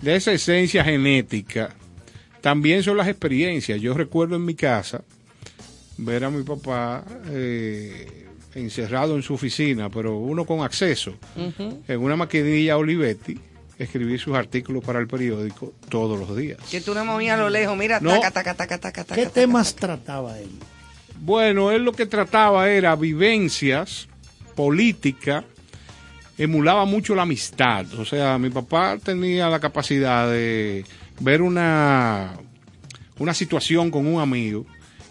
de 0.00 0.16
esa 0.16 0.32
esencia 0.32 0.84
genética, 0.84 1.70
también 2.40 2.82
son 2.82 2.96
las 2.96 3.08
experiencias. 3.08 3.80
Yo 3.80 3.94
recuerdo 3.94 4.36
en 4.36 4.44
mi 4.44 4.54
casa 4.54 5.02
ver 5.96 6.24
a 6.24 6.30
mi 6.30 6.42
papá 6.44 7.04
eh, 7.30 8.26
encerrado 8.54 9.16
en 9.16 9.22
su 9.22 9.34
oficina, 9.34 9.90
pero 9.90 10.16
uno 10.18 10.44
con 10.44 10.60
acceso, 10.60 11.14
en 11.88 12.00
una 12.00 12.16
maquinilla 12.16 12.76
Olivetti, 12.76 13.38
escribir 13.78 14.18
sus 14.20 14.34
artículos 14.36 14.84
para 14.84 14.98
el 15.00 15.06
periódico 15.06 15.72
todos 15.88 16.18
los 16.18 16.36
días. 16.36 16.58
Que 16.70 16.80
tú 16.80 16.94
no 16.94 17.04
movías 17.04 17.38
a 17.38 17.42
lo 17.42 17.50
lejos, 17.50 17.76
mira, 17.76 18.00
No. 18.00 18.10
taca, 18.10 18.30
taca, 18.30 18.54
taca, 18.54 18.78
taca, 18.78 19.04
taca. 19.04 19.14
¿Qué 19.14 19.22
taca, 19.24 19.34
temas 19.34 19.74
trataba 19.74 20.38
él? 20.38 20.48
Bueno, 21.20 21.70
él 21.72 21.82
lo 21.84 21.92
que 21.92 22.06
trataba 22.06 22.70
era 22.70 22.94
vivencias, 22.96 24.08
política, 24.54 25.44
emulaba 26.38 26.84
mucho 26.84 27.14
la 27.14 27.22
amistad. 27.22 27.86
O 27.94 28.04
sea, 28.04 28.38
mi 28.38 28.50
papá 28.50 28.96
tenía 29.02 29.48
la 29.48 29.60
capacidad 29.60 30.30
de 30.30 30.84
ver 31.20 31.42
una, 31.42 32.32
una 33.18 33.34
situación 33.34 33.90
con 33.90 34.06
un 34.06 34.20
amigo 34.20 34.64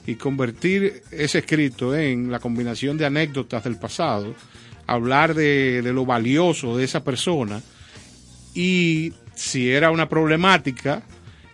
y 0.06 0.16
convertir 0.16 1.04
ese 1.12 1.40
escrito 1.40 1.96
en 1.96 2.32
la 2.32 2.40
combinación 2.40 2.98
de 2.98 3.06
anécdotas 3.06 3.66
del 3.66 3.78
pasado, 3.78 4.34
hablar 4.88 5.34
de, 5.34 5.82
de 5.82 5.94
lo 5.94 6.06
valioso 6.06 6.78
de 6.78 6.86
esa 6.86 7.04
persona 7.04 7.62
y 8.54 9.14
si 9.36 9.70
era 9.70 9.92
una 9.92 10.10
problemática, 10.10 11.04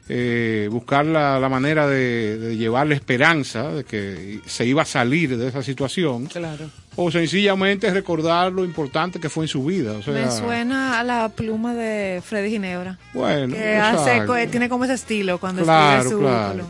eh, 0.10 0.68
buscar 0.72 1.06
la, 1.06 1.40
la 1.40 1.48
manera 1.50 1.88
de, 1.88 2.38
de 2.38 2.58
llevarle 2.58 2.96
esperanza 2.96 3.72
de 3.72 3.84
que 3.86 4.40
se 4.46 4.66
iba 4.66 4.82
a 4.82 4.86
salir 4.86 5.38
de 5.38 5.48
esa 5.48 5.64
situación 5.64 6.26
Claro. 6.26 6.70
o 6.98 7.10
sencillamente 7.10 7.90
recordar 7.90 8.52
lo 8.52 8.66
importante 8.66 9.20
que 9.20 9.30
fue 9.30 9.46
en 9.46 9.48
su 9.48 9.64
vida. 9.64 9.94
O 9.94 10.02
sea, 10.02 10.14
Me 10.14 10.30
suena 10.30 11.00
a 11.00 11.04
la 11.06 11.30
pluma 11.30 11.74
de 11.74 12.22
Freddy 12.24 12.50
Ginebra. 12.50 12.98
bueno, 13.14 13.56
Que 13.56 13.76
hace, 13.78 14.26
tiene 14.52 14.68
como 14.68 14.84
ese 14.84 14.96
estilo 14.96 15.38
cuando 15.40 15.64
claro, 15.64 16.02
escribe 16.02 16.16
su 16.16 16.20
claro. 16.20 16.66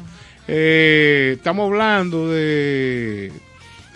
Eh, 0.48 1.34
estamos 1.38 1.72
hablando 1.72 2.30
de 2.30 3.32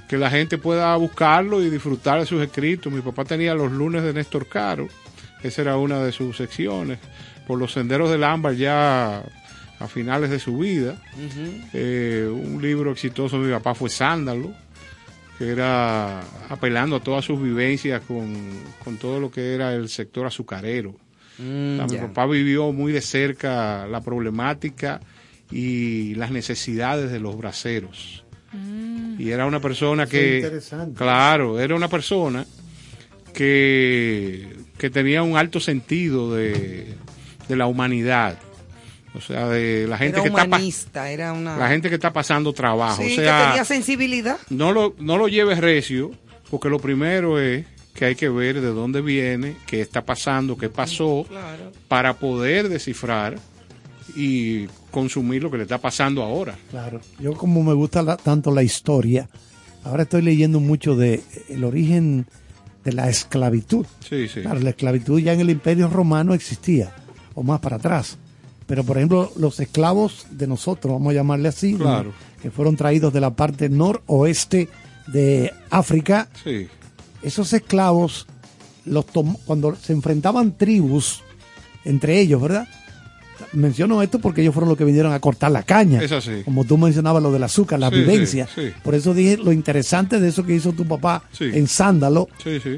que 0.07 0.17
la 0.17 0.29
gente 0.29 0.57
pueda 0.57 0.95
buscarlo 0.95 1.61
y 1.61 1.69
disfrutar 1.69 2.19
de 2.21 2.25
sus 2.25 2.41
escritos. 2.41 2.91
Mi 2.91 3.01
papá 3.01 3.25
tenía 3.25 3.53
los 3.53 3.71
lunes 3.71 4.01
de 4.03 4.13
Néstor 4.13 4.47
Caro, 4.47 4.87
esa 5.43 5.61
era 5.61 5.77
una 5.77 6.01
de 6.03 6.11
sus 6.13 6.37
secciones, 6.37 6.99
por 7.47 7.57
los 7.57 7.71
senderos 7.71 8.11
del 8.11 8.25
ámbar 8.25 8.55
ya 8.55 9.23
a 9.79 9.87
finales 9.87 10.29
de 10.29 10.39
su 10.39 10.57
vida. 10.57 11.01
Eh, 11.73 12.29
un 12.29 12.61
libro 12.61 12.91
exitoso 12.91 13.39
de 13.39 13.47
mi 13.47 13.53
papá 13.53 13.73
fue 13.73 13.89
Sándalo, 13.89 14.51
que 15.37 15.49
era 15.49 16.21
apelando 16.49 16.97
a 16.97 16.99
todas 16.99 17.23
sus 17.23 17.41
vivencias 17.41 18.01
con, 18.01 18.35
con 18.83 18.97
todo 18.97 19.19
lo 19.19 19.31
que 19.31 19.53
era 19.53 19.73
el 19.73 19.87
sector 19.87 20.25
azucarero. 20.25 20.95
Mm, 21.37 21.79
O 21.79 21.87
sea, 21.87 21.99
mi 22.01 22.07
papá 22.07 22.25
vivió 22.25 22.71
muy 22.73 22.91
de 22.91 23.01
cerca 23.01 23.87
la 23.87 24.01
problemática 24.01 24.99
y 25.51 26.15
las 26.15 26.31
necesidades 26.31 27.11
de 27.11 27.19
los 27.19 27.37
braceros. 27.37 28.23
Y 29.19 29.29
era 29.31 29.45
una 29.45 29.59
persona 29.59 30.05
que, 30.05 30.37
es 30.37 30.43
interesante. 30.43 30.97
claro, 30.97 31.59
era 31.59 31.75
una 31.75 31.87
persona 31.87 32.45
que, 33.33 34.55
que 34.77 34.89
tenía 34.89 35.23
un 35.23 35.37
alto 35.37 35.59
sentido 35.59 36.33
de, 36.35 36.95
de 37.47 37.55
la 37.55 37.65
humanidad. 37.67 38.37
O 39.15 39.21
sea, 39.21 39.47
de 39.47 39.87
la 39.87 39.97
gente 39.97 40.19
Era 40.19 40.23
que 40.45 40.67
está 40.67 41.09
era 41.09 41.33
una... 41.33 41.57
la 41.57 41.69
gente 41.69 41.89
que 41.89 41.95
está 41.95 42.13
pasando 42.13 42.53
trabajo. 42.53 43.01
Sí, 43.01 43.13
o 43.13 43.15
que 43.15 43.23
sea, 43.23 43.47
tenía 43.47 43.65
sensibilidad. 43.65 44.37
no 44.49 44.71
lo, 44.71 44.93
no 44.99 45.17
lo 45.17 45.27
lleves 45.27 45.57
recio, 45.59 46.11
porque 46.51 46.69
lo 46.69 46.77
primero 46.79 47.39
es 47.39 47.65
que 47.95 48.05
hay 48.05 48.15
que 48.15 48.29
ver 48.29 48.61
de 48.61 48.67
dónde 48.67 49.01
viene, 49.01 49.55
qué 49.65 49.81
está 49.81 50.05
pasando, 50.05 50.55
qué 50.57 50.69
pasó, 50.69 51.25
Claro. 51.27 51.71
para 51.87 52.13
poder 52.13 52.69
descifrar 52.69 53.37
y 54.15 54.67
consumir 54.91 55.41
lo 55.41 55.49
que 55.49 55.57
le 55.57 55.63
está 55.63 55.79
pasando 55.79 56.21
ahora. 56.21 56.55
Claro. 56.69 57.01
Yo 57.19 57.33
como 57.33 57.63
me 57.63 57.73
gusta 57.73 58.03
la- 58.03 58.17
tanto 58.17 58.51
la 58.51 58.61
historia, 58.61 59.27
ahora 59.83 60.03
estoy 60.03 60.21
leyendo 60.21 60.59
mucho 60.59 60.95
de 60.95 61.15
eh, 61.15 61.23
el 61.49 61.63
origen 61.63 62.27
de 62.83 62.93
la 62.93 63.09
esclavitud. 63.09 63.85
Sí, 64.07 64.27
sí. 64.27 64.41
Claro, 64.41 64.59
la 64.59 64.69
esclavitud 64.69 65.19
ya 65.19 65.33
en 65.33 65.39
el 65.41 65.49
Imperio 65.49 65.89
Romano 65.89 66.33
existía, 66.35 66.93
o 67.37 67.43
más 67.43 67.59
para 67.59 67.75
atrás. 67.75 68.17
Pero, 68.65 68.83
por 68.83 68.97
ejemplo, 68.97 69.31
los 69.37 69.59
esclavos 69.59 70.25
de 70.31 70.47
nosotros, 70.47 70.91
vamos 70.91 71.11
a 71.11 71.13
llamarle 71.13 71.49
así, 71.49 71.77
que 72.41 72.49
fueron 72.49 72.75
traídos 72.75 73.13
de 73.13 73.21
la 73.21 73.29
parte 73.29 73.69
noroeste 73.69 74.67
de 75.05 75.53
África, 75.69 76.27
Sí, 76.43 76.67
esos 77.21 77.53
esclavos, 77.53 78.27
los 78.85 79.05
cuando 79.45 79.75
se 79.75 79.93
enfrentaban 79.93 80.57
tribus 80.57 81.21
entre 81.85 82.19
ellos, 82.19 82.41
¿verdad? 82.41 82.67
Menciono 83.53 84.01
esto 84.01 84.19
porque 84.19 84.41
ellos 84.41 84.53
fueron 84.53 84.69
los 84.69 84.77
que 84.77 84.83
vinieron 84.83 85.13
a 85.13 85.19
cortar 85.19 85.51
la 85.51 85.63
caña. 85.63 86.01
Es 86.01 86.11
así. 86.11 86.41
Como 86.43 86.63
tú 86.65 86.77
mencionabas 86.77 87.21
lo 87.23 87.31
del 87.31 87.43
azúcar, 87.43 87.79
la 87.79 87.89
Sí, 87.89 87.95
vivencia. 87.95 88.47
sí, 88.53 88.61
sí. 88.67 88.73
Por 88.83 88.95
eso 88.95 89.13
dije 89.13 89.37
lo 89.37 89.51
interesante 89.51 90.19
de 90.19 90.29
eso 90.29 90.45
que 90.45 90.55
hizo 90.55 90.73
tu 90.73 90.85
papá 90.87 91.23
en 91.39 91.67
Sándalo, 91.67 92.27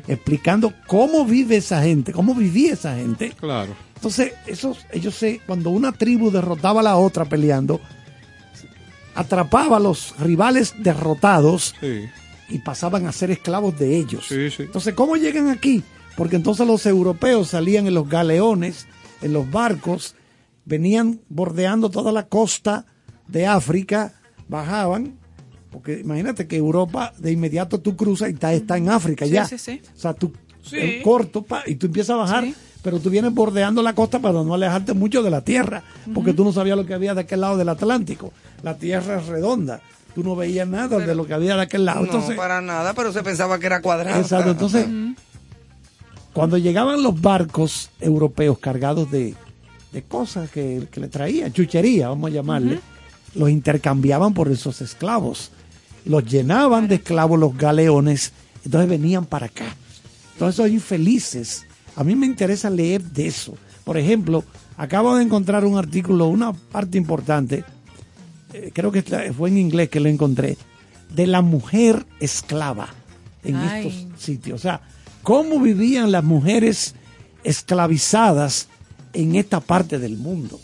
explicando 0.07 0.73
cómo 0.87 1.25
vive 1.25 1.57
esa 1.57 1.81
gente, 1.83 2.11
cómo 2.13 2.35
vivía 2.35 2.73
esa 2.73 2.95
gente. 2.95 3.33
Claro. 3.39 3.73
Entonces, 3.95 4.33
esos, 4.47 4.85
ellos 4.91 5.13
se, 5.15 5.41
cuando 5.45 5.71
una 5.71 5.91
tribu 5.91 6.31
derrotaba 6.31 6.79
a 6.79 6.83
la 6.83 6.95
otra 6.97 7.25
peleando, 7.25 7.81
atrapaba 9.15 9.77
a 9.77 9.79
los 9.79 10.13
rivales 10.19 10.73
derrotados 10.77 11.75
y 12.49 12.59
pasaban 12.59 13.05
a 13.07 13.11
ser 13.11 13.31
esclavos 13.31 13.77
de 13.77 13.97
ellos. 13.97 14.31
Entonces, 14.31 14.93
¿cómo 14.93 15.15
llegan 15.17 15.49
aquí? 15.49 15.83
Porque 16.15 16.35
entonces 16.35 16.65
los 16.67 16.85
europeos 16.85 17.49
salían 17.49 17.87
en 17.87 17.93
los 17.93 18.07
galeones, 18.09 18.87
en 19.21 19.33
los 19.33 19.49
barcos, 19.49 20.15
venían 20.69 21.19
bordeando 21.29 21.89
toda 21.89 22.11
la 22.13 22.27
costa 22.27 22.85
de 23.27 23.45
África, 23.47 24.13
bajaban 24.47 25.15
Porque 25.71 25.99
imagínate 25.99 26.47
que 26.47 26.55
Europa 26.57 27.13
de 27.19 27.31
inmediato 27.31 27.79
tú 27.79 27.95
cruzas 27.95 28.29
y 28.29 28.33
está, 28.33 28.53
está 28.53 28.75
en 28.77 28.89
África 28.89 29.25
Sí, 29.25 29.31
ya. 29.31 29.45
sí, 29.45 29.57
sí. 29.57 29.81
O 29.95 29.99
sea, 29.99 30.13
tú 30.13 30.31
Sí. 30.63 30.77
es 30.77 31.03
corto 31.03 31.41
pa, 31.43 31.63
y 31.67 31.75
tú 31.75 31.85
empiezas 31.87 32.11
a 32.11 32.17
bajar, 32.17 32.43
Sí. 32.43 32.55
pero 32.83 32.99
tú 32.99 33.09
vienes 33.09 33.33
bordeando 33.33 33.81
la 33.83 33.93
costa 33.93 34.19
para 34.19 34.41
no 34.43 34.53
alejarte 34.53 34.93
mucho 34.93 35.21
de 35.23 35.29
la 35.31 35.41
tierra, 35.41 35.83
porque 36.13 36.33
tú 36.33 36.43
no 36.43 36.51
sabías 36.53 36.75
lo 36.77 36.85
que 36.85 36.93
había 36.95 37.13
de 37.15 37.21
aquel 37.21 37.41
lado 37.41 37.55
del 37.57 37.69
Atlántico. 37.69 38.31
La 38.63 38.77
tierra 38.77 39.19
es 39.19 39.27
redonda. 39.27 39.81
Tú 40.15 40.23
no 40.23 40.35
veías 40.35 40.67
nada 40.67 40.97
de 40.99 41.13
lo 41.15 41.25
que 41.27 41.33
había 41.35 41.55
de 41.55 41.61
aquel 41.63 41.85
lado. 41.85 41.99
No, 42.01 42.05
Entonces, 42.07 42.35
para 42.35 42.61
nada, 42.61 42.93
pero 42.95 43.13
se 43.13 43.21
pensaba 43.23 43.57
que 43.59 43.67
era 43.67 43.81
cuadrado. 43.81 44.19
Exacto, 44.19 44.51
entonces, 44.51 44.85
cuando 46.33 46.57
llegaban 46.57 47.01
los 47.03 47.19
barcos 47.21 47.89
europeos 47.99 48.57
cargados 48.59 49.09
de, 49.11 49.35
de 49.91 50.03
cosas 50.03 50.49
que, 50.51 50.87
que 50.91 50.99
le 50.99 51.07
traían, 51.07 51.51
chuchería, 51.51 52.09
vamos 52.09 52.29
a 52.29 52.33
llamarle, 52.33 52.79
los 53.35 53.49
intercambiaban 53.49 54.33
por 54.33 54.49
esos 54.49 54.81
esclavos. 54.81 55.51
Los 56.05 56.25
llenaban 56.25 56.87
de 56.87 56.95
esclavos 56.95 57.39
los 57.39 57.57
galeones, 57.57 58.31
entonces 58.63 58.89
venían 58.89 59.25
para 59.25 59.47
acá. 59.47 59.75
Todos 60.37 60.55
esos 60.55 60.69
infelices. 60.69 61.65
A 61.95 62.03
mí 62.03 62.15
me 62.15 62.25
interesa 62.25 62.69
leer 62.69 63.01
de 63.03 63.27
eso. 63.27 63.55
Por 63.83 63.97
ejemplo, 63.97 64.43
acabo 64.77 65.15
de 65.17 65.23
encontrar 65.23 65.65
un 65.65 65.77
artículo, 65.77 66.27
una 66.27 66.53
parte 66.53 66.97
importante, 66.97 67.65
eh, 68.53 68.71
creo 68.73 68.91
que 68.91 69.03
fue 69.33 69.49
en 69.49 69.57
inglés 69.57 69.89
que 69.89 69.99
lo 69.99 70.09
encontré, 70.09 70.57
de 71.13 71.27
la 71.27 71.41
mujer 71.41 72.05
esclava 72.19 72.89
en 73.43 73.57
Ay. 73.57 73.87
estos 73.87 74.21
sitios. 74.21 74.59
O 74.59 74.61
sea, 74.61 74.81
cómo 75.21 75.59
vivían 75.59 76.11
las 76.11 76.23
mujeres 76.23 76.95
esclavizadas 77.43 78.68
en 79.13 79.35
esta 79.35 79.59
parte 79.59 79.99
del 79.99 80.17
mundo. 80.17 80.59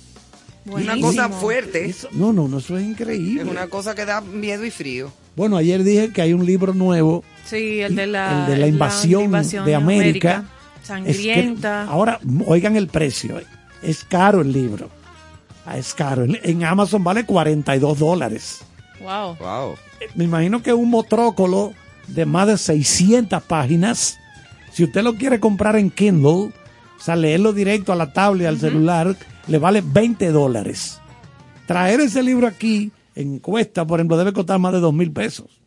Una 0.66 0.72
Buenísimo. 0.74 1.08
cosa 1.08 1.30
fuerte. 1.30 1.86
Eso- 1.86 2.10
no, 2.12 2.34
no, 2.34 2.48
no, 2.48 2.58
eso 2.58 2.78
es 2.78 2.84
increíble. 2.86 3.44
Es 3.44 3.48
una 3.48 3.68
cosa 3.68 3.94
que 3.96 4.06
da 4.06 4.22
miedo 4.22 4.66
y 4.66 4.72
frío. 4.72 5.12
Bueno, 5.36 5.58
ayer 5.58 5.84
dije 5.84 6.12
que 6.12 6.22
hay 6.22 6.34
un 6.34 6.46
libro 6.46 6.74
nuevo, 6.74 7.24
Sí, 7.46 7.82
el 7.82 7.96
de 7.96 8.08
la, 8.08 8.46
el 8.46 8.52
de 8.54 8.58
la 8.58 8.68
invasión, 8.68 9.32
de 9.66 9.76
América. 9.76 10.46
Es 10.46 10.80
que- 10.82 10.88
Sangrienta. 10.88 11.84
ahora, 11.86 12.20
oigan 12.48 12.76
el 12.76 12.88
precio, 12.88 13.40
eh. 13.40 13.46
es 13.84 14.04
caro 14.04 14.42
el 14.42 14.52
libro. 14.52 14.90
Ah, 15.66 15.78
Es 15.78 15.94
caro. 15.94 16.24
En- 16.24 16.40
En 16.44 16.64
Amazon 16.64 17.04
vale 17.04 17.26
42 17.26 18.00
dólares. 18.00 18.60
Wow. 19.02 19.36
Wow. 19.40 19.76
me 20.16 20.24
imagino 20.26 20.62
que 20.64 20.74
un 20.74 20.90
motrócolo 20.90 21.74
de 22.08 22.26
más 22.26 22.48
de 22.48 22.58
600 22.58 23.42
páginas, 23.44 24.18
si 24.72 24.84
usted 24.84 25.02
lo 25.04 25.16
quiere 25.16 25.40
comprar 25.40 25.76
en 25.76 25.90
Kindle, 25.92 26.52
o 26.98 27.02
sea, 27.04 27.16
leerlo 27.16 27.54
directo 27.54 27.94
a 27.94 27.96
la 27.96 28.12
tablet, 28.14 28.48
al 28.48 28.60
celular, 28.60 29.16
le 29.48 29.58
vale 29.58 29.82
20 29.86 30.32
dólares. 30.32 31.00
Traer 31.68 32.00
ese 32.00 32.24
libro 32.24 32.48
aquí 32.48 32.92
en 33.16 33.40
cuesta, 33.40 33.86
por 33.86 34.00
ejemplo, 34.00 34.18
debe 34.18 34.34
costar 34.34 34.60
más 34.60 34.74
de 34.74 34.80
2 34.80 34.94
mil 34.94 35.12
pesos. 35.12 35.62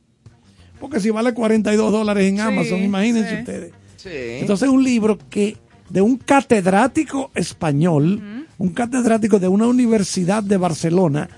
Porque 0.81 1.01
si 1.01 1.11
vale 1.11 1.35
42 1.35 1.91
dólares 1.93 2.29
en 2.29 2.37
Sí, 2.37 2.41
Amazon, 2.43 2.79
imagínense 2.83 3.31
sí. 3.31 3.37
ustedes. 3.37 3.73
Sí. 3.97 4.09
Entonces 4.41 4.69
es 4.69 4.73
un 4.75 4.85
libro 4.85 5.19
que 5.29 5.57
de 5.91 6.01
un 6.01 6.17
catedrático 6.19 7.31
español, 7.35 8.47
un 8.59 8.69
catedrático 8.71 9.39
de 9.39 9.49
una 9.49 9.67
universidad 9.67 10.43
de 10.43 10.57
Barcelona, 10.57 11.29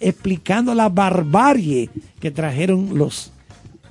explicando 0.00 0.74
la 0.74 0.88
barbarie 0.88 1.90
que 2.18 2.30
trajeron 2.30 2.98
los, 2.98 3.32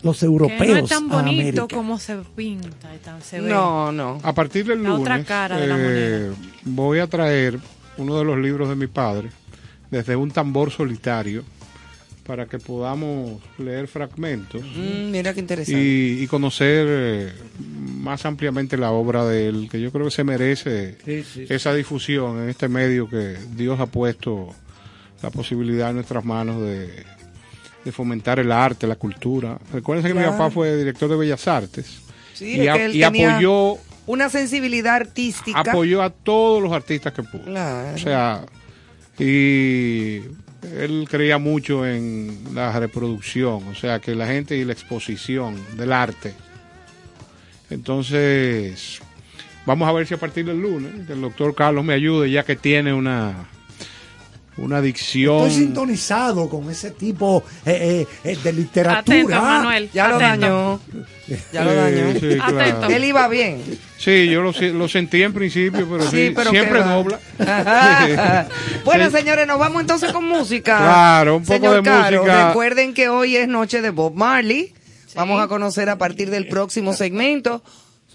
los 0.02 0.24
europeos 0.24 0.62
que 0.62 0.68
no 0.74 0.78
es 0.80 0.90
tan 0.90 1.10
bonito 1.10 1.68
como 1.68 2.00
se 2.00 2.18
pinta, 2.36 2.94
y 2.96 3.00
tan- 3.00 3.22
se 3.22 3.42
ve. 3.42 3.50
no, 3.50 3.92
no. 3.92 4.20
A 4.24 4.34
partir 4.34 4.66
del 4.66 4.82
La 4.84 4.90
lunes 4.90 5.02
otra 5.02 5.24
cara 5.24 5.58
de 5.58 5.68
la 5.68 5.76
eh, 5.80 6.32
voy 6.64 7.00
a 7.00 7.08
traer 7.08 7.60
uno 7.98 8.18
de 8.18 8.24
los 8.26 8.38
libros 8.38 8.70
de 8.70 8.76
mi 8.76 8.88
padre, 8.88 9.30
desde 9.92 10.16
un 10.16 10.32
tambor 10.32 10.72
solitario, 10.72 11.44
para 12.26 12.46
que 12.46 12.60
podamos 12.60 13.42
leer 13.58 13.88
fragmentos 13.88 14.62
Mm, 14.62 15.10
mira 15.12 15.34
qué 15.34 15.40
interesante. 15.40 15.82
y, 15.82 16.22
y 16.24 16.28
conocer 16.28 16.86
eh, 16.88 17.34
más 17.98 18.24
ampliamente 18.26 18.78
la 18.78 18.92
obra 18.92 19.26
de 19.26 19.48
él, 19.50 19.68
que 19.70 19.82
yo 19.82 19.92
creo 19.92 20.06
que 20.06 20.12
se 20.12 20.24
merece 20.24 20.96
Sí, 21.04 21.24
sí, 21.24 21.46
sí. 21.48 21.54
esa 21.54 21.74
difusión 21.74 22.44
en 22.44 22.50
este 22.50 22.70
medio 22.70 23.10
que 23.10 23.36
Dios 23.56 23.80
ha 23.80 23.88
puesto 23.88 24.54
la 25.24 25.32
posibilidad 25.32 25.90
en 25.90 25.96
nuestras 25.96 26.24
manos 26.24 26.62
de, 26.62 27.04
de 27.86 27.92
fomentar 27.92 28.40
el 28.40 28.52
arte, 28.52 28.86
la 28.88 28.96
cultura. 28.96 29.58
Recuerden 29.72 30.06
que 30.06 30.14
mi 30.20 30.26
papá 30.26 30.50
fue 30.52 30.76
director 30.78 31.10
de 31.10 31.16
Bellas 31.18 31.48
Artes 31.48 32.02
Sí, 32.34 32.58
y, 32.58 32.62
es 32.62 32.70
a- 32.70 32.74
que 32.74 32.86
él 32.86 32.96
y 32.96 33.00
tenía 33.02 33.32
apoyó 33.36 33.78
una 34.08 34.30
sensibilidad 34.30 34.96
artística. 34.96 35.60
apoyó 35.60 36.02
a 36.02 36.10
todos 36.10 36.62
los 36.64 36.72
artistas 36.74 37.14
que 37.14 37.24
pudo. 37.24 37.44
Claro. 37.44 37.96
O 37.96 37.98
sea, 37.98 38.46
y 39.18 40.22
él 40.78 41.08
creía 41.10 41.38
mucho 41.38 41.86
en 41.86 42.38
la 42.54 42.78
reproducción, 42.80 43.68
o 43.68 43.76
sea, 43.76 44.00
que 44.00 44.16
la 44.16 44.28
gente 44.28 44.58
y 44.58 44.66
la 44.66 44.74
exposición 44.74 45.56
del 45.78 45.94
arte. 45.94 46.34
Entonces, 47.70 49.00
vamos 49.66 49.88
a 49.88 49.92
ver 49.92 50.08
si 50.08 50.14
a 50.14 50.18
partir 50.18 50.46
del 50.46 50.60
lunes 50.60 51.06
que 51.08 51.14
el 51.14 51.22
doctor 51.22 51.54
Carlos 51.56 51.84
me 51.86 51.94
ayude, 51.94 52.32
ya 52.32 52.44
que 52.44 52.56
tiene 52.56 52.94
una 52.94 53.48
una 54.62 54.82
dicción. 54.82 55.48
Estoy 55.48 55.64
sintonizado 55.66 56.50
con 56.50 56.70
ese 56.70 56.92
tipo 56.92 57.44
eh, 57.66 58.06
eh, 58.24 58.32
eh, 58.32 58.38
de 58.44 58.54
literatura. 58.54 59.00
Atento, 59.00 59.42
Manuel. 59.42 59.90
Ya 59.94 60.08
lo 60.08 60.20
dañó. 60.20 60.80
Ya 61.52 61.64
lo 61.64 61.74
dañó. 61.74 62.14
sí, 62.14 62.36
claro. 62.36 62.60
Atento. 62.60 62.88
Él 62.88 63.04
iba 63.06 63.28
bien. 63.28 63.62
Sí, 63.98 64.30
yo 64.30 64.42
lo, 64.42 64.88
sentí 64.88 65.24
en 65.24 65.34
principio, 65.34 65.88
pero, 65.90 66.10
Sí, 66.10 66.28
sí, 66.28 66.34
pero 66.36 66.52
siempre 66.52 66.84
dobla. 66.84 67.20
bueno, 68.86 69.10
Sí. 69.10 69.18
señores, 69.18 69.48
nos 69.48 69.60
vamos 69.60 69.82
entonces 69.82 70.12
con 70.12 70.26
música. 70.26 70.78
Claro, 70.78 71.38
un 71.38 71.44
poco 71.44 71.54
Señor 71.54 71.76
de 71.78 71.84
Caro, 71.84 72.18
música. 72.24 72.48
Recuerden 72.48 72.94
que 72.94 73.10
hoy 73.10 73.36
es 73.36 73.48
noche 73.48 73.82
de 73.82 73.90
Bob 73.90 74.14
Marley. 74.16 74.74
Vamos 75.16 75.42
a 75.42 75.48
conocer 75.48 75.90
a 75.90 75.98
partir 75.98 76.30
del 76.30 76.48
próximo 76.48 76.94
segmento 76.94 77.64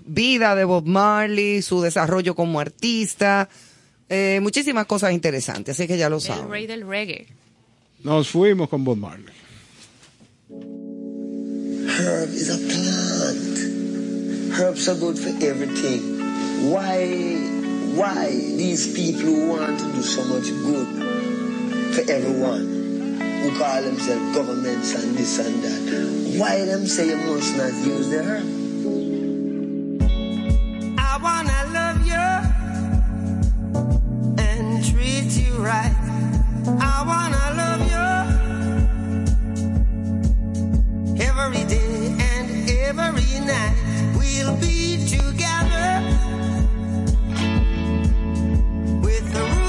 vida 0.04 0.54
de 0.54 0.64
Bob 0.64 0.86
Marley, 0.86 1.62
su 1.62 1.80
desarrollo 1.80 2.34
como 2.34 2.60
artista, 2.60 3.48
eh, 4.08 4.38
muchísimas 4.42 4.86
cosas 4.86 5.12
interesantes, 5.12 5.76
así 5.78 5.86
que 5.86 5.96
ya 5.96 6.08
lo 6.08 6.16
El 6.16 6.22
saben. 6.22 6.50
rey 6.50 6.66
del 6.66 6.86
reggae. 6.86 7.26
Nos 8.02 8.28
fuimos 8.28 8.68
con 8.68 8.84
Bob 8.84 8.98
Marley. 8.98 9.32
Herb 11.86 12.28
is 12.30 12.50
a 12.50 12.58
plant. 12.58 13.58
Herbs 14.58 14.88
are 14.88 14.94
good 14.98 15.18
for 15.18 15.30
everything. 15.44 16.20
Why, 16.70 17.36
why 17.94 18.28
these 18.56 18.92
people 18.94 19.22
who 19.22 19.48
want 19.50 19.78
to 19.80 19.92
do 19.92 20.02
so 20.02 20.22
much 20.24 20.48
good 20.50 20.86
for 21.94 22.02
everyone, 22.10 23.18
who 23.42 23.50
call 23.58 23.82
themselves 23.82 24.34
governments 24.36 24.94
and 24.94 25.16
this 25.16 25.38
and 25.38 25.62
that, 25.62 26.38
why 26.38 26.64
them 26.64 26.86
say 26.86 27.08
you 27.08 27.16
must 27.16 27.56
not 27.56 27.72
use 27.84 28.08
the 28.10 28.22
herb? 28.22 28.44
I 30.98 31.18
wanna 31.22 31.64
love 31.72 32.06
you 32.06 32.53
you 35.32 35.54
right. 35.54 35.94
I 36.80 37.02
wanna 37.06 37.54
love 37.56 37.80
you 37.92 38.04
every 41.22 41.64
day 41.64 42.14
and 42.20 42.68
every 42.68 43.40
night. 43.40 43.74
We'll 44.18 44.56
be 44.56 45.06
together 45.08 46.02
with 49.02 49.32
the 49.32 49.63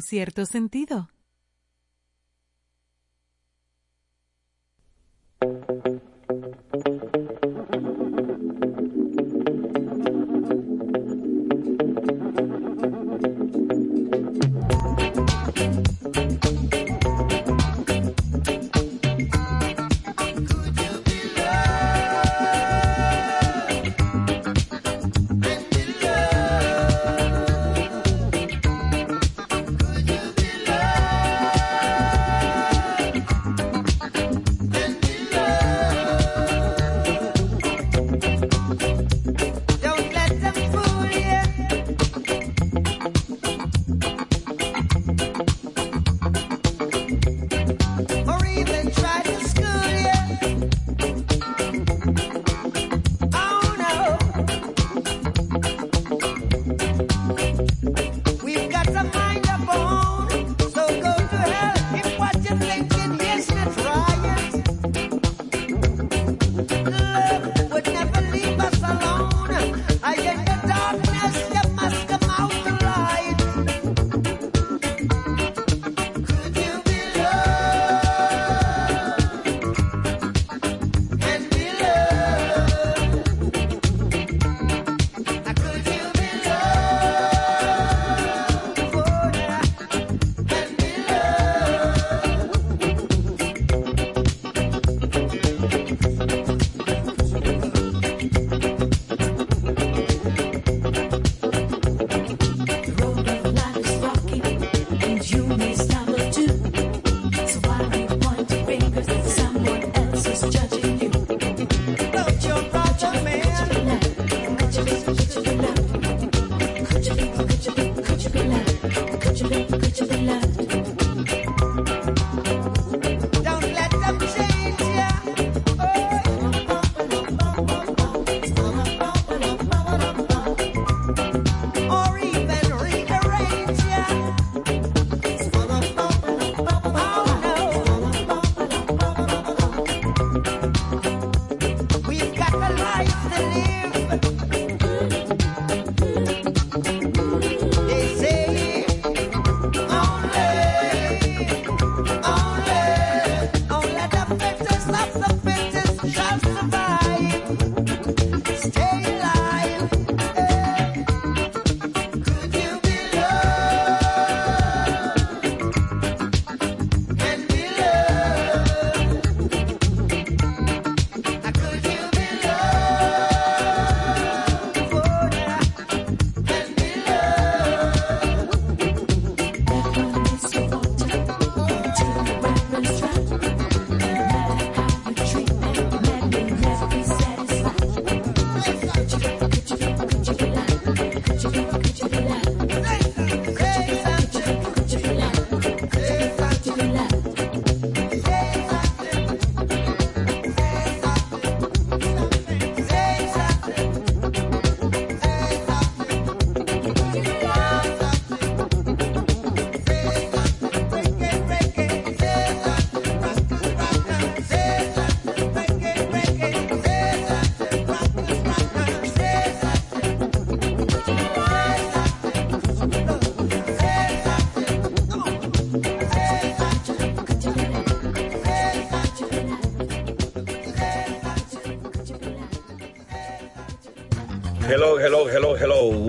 Cierto 0.00 0.46
sentido. 0.46 1.08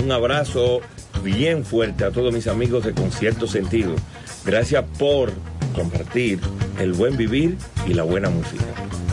Un 0.08 0.14
abrazo 0.14 0.80
bien 1.22 1.66
fuerte 1.66 2.06
a 2.06 2.12
todos 2.12 2.34
mis 2.34 2.48
amigos 2.48 2.86
de 2.86 2.94
Concierto 2.94 3.46
Sentido. 3.46 3.94
Gracias 4.46 4.86
por 4.98 5.34
compartir 5.76 6.40
el 6.80 6.94
buen 6.94 7.18
vivir 7.18 7.58
y 7.86 7.94
la 7.94 8.04
buena 8.04 8.30
música. 8.30 8.64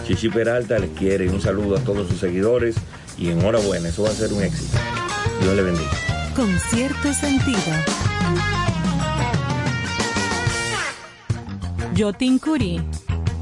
Chichi 0.07 0.29
Peralta 0.29 0.79
les 0.79 0.91
quiere 0.91 1.29
un 1.29 1.41
saludo 1.41 1.79
a 1.79 1.81
todos 1.81 2.07
sus 2.07 2.21
seguidores 2.21 2.77
y 3.19 3.31
enhorabuena, 3.31 3.89
eso 3.89 4.05
va 4.05 4.11
a 4.11 4.13
ser 4.13 4.33
un 4.33 4.45
éxito. 4.45 4.79
Dios 5.41 5.57
le 5.57 5.63
bendiga. 5.63 5.91
Con 6.37 6.57
cierto 6.61 7.13
sentido. 7.13 7.59
Yotin 11.97 12.39
Curi. 12.39 12.81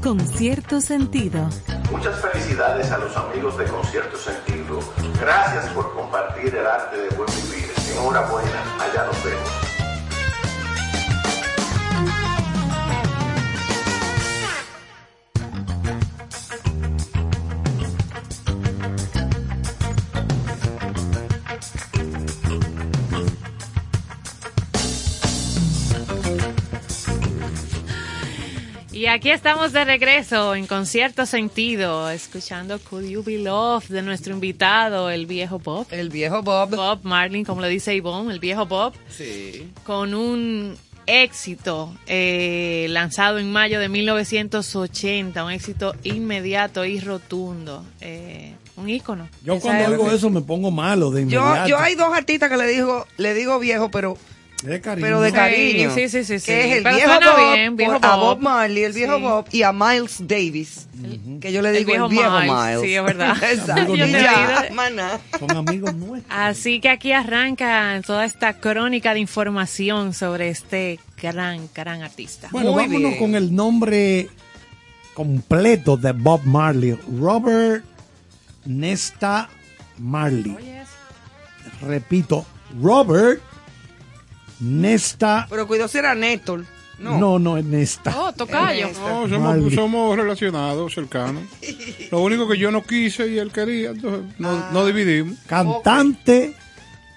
Con 0.01 0.19
cierto 0.19 0.81
sentido. 0.81 1.47
Muchas 1.91 2.19
felicidades 2.19 2.89
a 2.91 2.97
los 2.97 3.15
amigos 3.15 3.55
de 3.59 3.65
Concierto 3.65 4.17
Sentido. 4.17 4.79
Gracias 5.21 5.69
por 5.69 5.93
compartir 5.93 6.53
el 6.55 6.65
arte 6.65 6.97
de 6.97 7.09
buen 7.15 7.27
vivir. 7.27 7.42
Enhorabuena, 7.93 8.63
allá 8.79 9.05
nos 9.05 9.23
vemos. 9.23 9.62
Aquí 29.13 29.29
estamos 29.29 29.71
de 29.73 29.85
regreso 29.85 30.55
en 30.55 30.65
concierto 30.65 31.27
sentido, 31.27 32.09
escuchando 32.09 32.79
Could 32.79 33.05
You 33.05 33.23
Be 33.23 33.37
Loved 33.37 33.89
de 33.89 34.01
nuestro 34.01 34.33
invitado, 34.33 35.11
el 35.11 35.27
viejo 35.27 35.59
Bob. 35.59 35.85
El 35.91 36.09
viejo 36.09 36.41
Bob. 36.41 36.75
Bob 36.75 36.99
Marlin, 37.03 37.45
como 37.45 37.61
le 37.61 37.69
dice 37.69 37.93
Ivonne, 37.93 38.33
el 38.33 38.39
viejo 38.39 38.65
Bob. 38.65 38.93
Sí. 39.09 39.69
Con 39.85 40.15
un 40.15 40.75
éxito 41.05 41.93
eh, 42.07 42.87
lanzado 42.89 43.37
en 43.37 43.51
mayo 43.51 43.79
de 43.79 43.87
1980, 43.87 45.45
un 45.45 45.51
éxito 45.51 45.95
inmediato 46.03 46.83
y 46.83 46.99
rotundo. 46.99 47.85
Eh, 48.01 48.55
un 48.75 48.89
ícono. 48.89 49.29
Yo 49.43 49.53
Esa 49.53 49.61
cuando 49.61 49.91
oigo 49.91 50.11
eso 50.11 50.31
me 50.31 50.41
pongo 50.41 50.71
malo 50.71 51.11
de 51.11 51.27
Yo, 51.27 51.41
inmediato. 51.41 51.69
yo 51.69 51.77
hay 51.77 51.93
dos 51.93 52.11
artistas 52.11 52.49
que 52.49 52.57
le 52.57 52.65
digo, 52.65 53.05
le 53.17 53.35
digo 53.35 53.59
viejo, 53.59 53.91
pero 53.91 54.17
de 54.63 54.81
cariño. 54.81 55.05
pero 55.05 55.21
de 55.21 55.31
cariño. 55.31 55.93
sí, 55.93 56.09
sí, 56.09 56.23
sí, 56.23 56.39
sí. 56.39 56.45
Que 56.45 56.65
es 56.71 56.77
el 56.77 56.83
Pero 56.83 56.95
viejo 56.95 57.11
Bob, 57.13 57.53
bien, 57.53 57.75
viejo 57.75 57.99
por- 57.99 58.05
a 58.09 58.15
Bob. 58.15 58.39
Marley, 58.39 58.83
el 58.83 58.93
viejo 58.93 59.17
Sí. 59.17 59.21
Bob, 59.23 59.45
y 59.51 59.63
a 59.63 59.73
Miles 59.73 60.17
Davis, 60.27 60.87
que 61.41 61.51
yo 61.51 61.61
le 61.61 61.69
El 61.69 61.77
digo 61.85 61.87
viejo 61.89 62.05
el 62.05 62.11
viejo 62.11 62.39
Miles, 62.39 62.51
Miles. 62.53 62.81
sí, 62.81 62.95
es 62.95 63.03
verdad. 63.03 63.37
Exacto. 63.51 63.95
Ya, 63.95 64.69
maná. 64.73 65.19
Son 65.39 65.51
amigos 65.57 65.93
nuestros. 65.95 66.25
Así 66.35 66.79
que 66.79 66.89
aquí 66.89 67.11
arranca 67.11 68.01
toda 68.05 68.25
esta 68.25 68.53
crónica 68.53 69.13
de 69.13 69.19
información 69.19 70.13
sobre 70.13 70.49
este 70.49 70.99
gran, 71.21 71.69
gran 71.75 72.01
artista. 72.01 72.47
Bueno, 72.51 72.71
Muy 72.71 72.83
vámonos 72.83 73.11
bien. 73.11 73.19
con 73.19 73.35
el 73.35 73.53
nombre 73.55 74.29
completo 75.13 75.97
de 75.97 76.11
Bob 76.13 76.41
Marley. 76.45 76.97
Robert 77.19 77.83
Nesta 78.65 79.49
Marley. 79.99 80.55
Repito, 81.81 82.45
Robert 82.81 83.41
Nesta. 84.59 85.47
Pero 85.49 85.67
cuidado 85.67 85.87
si 85.87 85.97
era 85.97 86.15
Néstor. 86.15 86.65
No. 86.99 87.17
No, 87.17 87.39
no, 87.39 87.57
es 87.57 87.65
Nesta. 87.65 88.13
Oh, 88.17 88.31
tocayo. 88.33 88.87
No, 88.93 89.27
somos, 89.27 89.73
somos 89.73 90.15
relacionados, 90.15 90.93
cercanos. 90.93 91.43
Lo 92.11 92.21
único 92.21 92.47
que 92.47 92.57
yo 92.57 92.71
no 92.71 92.83
quise 92.83 93.27
y 93.27 93.39
él 93.39 93.51
quería, 93.51 93.89
entonces 93.89 94.39
no, 94.39 94.71
no 94.71 94.85
dividimos. 94.85 95.37
Cantante, 95.47 96.53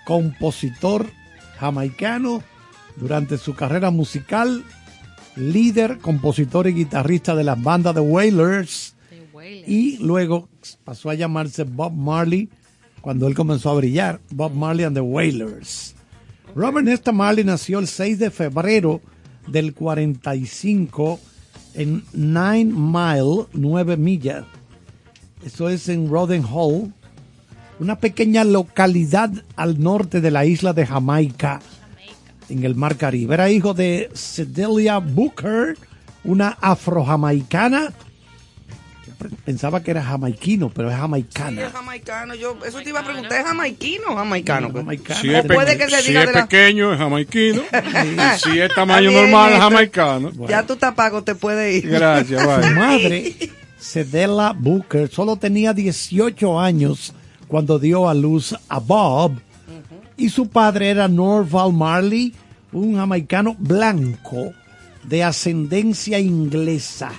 compositor 0.04 1.06
jamaicano 1.58 2.42
durante 2.96 3.38
su 3.38 3.54
carrera 3.54 3.90
musical, 3.90 4.64
líder, 5.36 5.98
compositor 5.98 6.66
y 6.66 6.72
guitarrista 6.72 7.34
de 7.34 7.44
las 7.44 7.62
bandas 7.62 7.94
The 7.94 8.00
Wailers. 8.00 8.94
Y 9.66 9.98
luego 9.98 10.48
pasó 10.84 11.10
a 11.10 11.14
llamarse 11.14 11.64
Bob 11.64 11.92
Marley 11.92 12.48
cuando 13.00 13.28
él 13.28 13.34
comenzó 13.34 13.70
a 13.70 13.74
brillar. 13.74 14.20
Bob 14.30 14.52
Marley 14.54 14.84
and 14.84 14.96
the 14.96 15.00
Wailers. 15.00 15.95
Robert 16.56 16.86
Nesta 16.86 17.12
nació 17.12 17.80
el 17.80 17.86
6 17.86 18.18
de 18.18 18.30
febrero 18.30 19.02
del 19.46 19.74
45 19.74 21.20
en 21.74 22.02
Nine 22.14 22.72
Mile, 22.72 23.44
9 23.52 23.98
millas. 23.98 24.46
Eso 25.44 25.68
es 25.68 25.90
en 25.90 26.08
Roden 26.08 26.44
Hall, 26.50 26.94
una 27.78 27.98
pequeña 27.98 28.42
localidad 28.42 29.30
al 29.54 29.78
norte 29.82 30.22
de 30.22 30.30
la 30.30 30.46
isla 30.46 30.72
de 30.72 30.86
Jamaica, 30.86 31.60
en 32.48 32.64
el 32.64 32.74
Mar 32.74 32.96
Caribe. 32.96 33.34
Era 33.34 33.50
hijo 33.50 33.74
de 33.74 34.08
Sedelia 34.14 34.96
Booker, 34.96 35.76
una 36.24 36.56
afrojamaicana. 36.62 37.92
Pensaba 39.44 39.82
que 39.82 39.90
era 39.90 40.02
jamaiquino, 40.02 40.70
pero 40.70 40.88
es 40.88 40.94
Sí, 40.94 41.00
jamaicana. 41.00 41.66
es 41.66 41.72
jamaicano. 41.72 42.34
Yo, 42.34 42.56
eso 42.66 42.80
te 42.82 42.88
iba 42.90 43.00
a 43.00 43.04
preguntar, 43.04 43.40
¿es 43.40 43.46
jamaiquino 43.46 44.02
o 44.10 44.16
jamaicano? 44.16 44.72
Jamaicana. 44.72 45.20
Si 45.20 45.34
es, 45.34 45.42
pe- 45.44 45.54
puede 45.54 45.76
que 45.78 45.88
se 45.88 46.02
si 46.02 46.08
diga 46.08 46.20
es 46.22 46.26
de 46.28 46.32
la- 46.34 46.46
pequeño, 46.46 46.92
es 46.92 46.98
jamaiquino. 46.98 47.62
si 48.42 48.58
es 48.60 48.74
tamaño 48.74 49.10
normal, 49.10 49.44
es 49.46 49.50
Néstor. 49.52 49.60
jamaicano. 49.60 50.32
Ya 50.48 50.66
tú 50.66 50.76
tapago 50.76 51.22
te 51.22 51.34
puede 51.34 51.76
ir. 51.76 51.88
Gracias, 51.88 52.40
Su 52.42 52.48
bye. 52.48 52.70
madre, 52.70 53.36
Cedella 53.78 54.52
Booker, 54.58 55.08
solo 55.10 55.36
tenía 55.36 55.72
18 55.72 56.58
años 56.60 57.12
cuando 57.48 57.78
dio 57.78 58.08
a 58.08 58.14
luz 58.14 58.56
a 58.68 58.78
Bob. 58.78 59.38
Y 60.16 60.30
su 60.30 60.48
padre 60.48 60.88
era 60.90 61.08
Norval 61.08 61.72
Marley, 61.74 62.32
un 62.72 62.96
jamaicano 62.96 63.54
blanco 63.58 64.52
de 65.04 65.22
ascendencia 65.22 66.18
inglesa. 66.18 67.12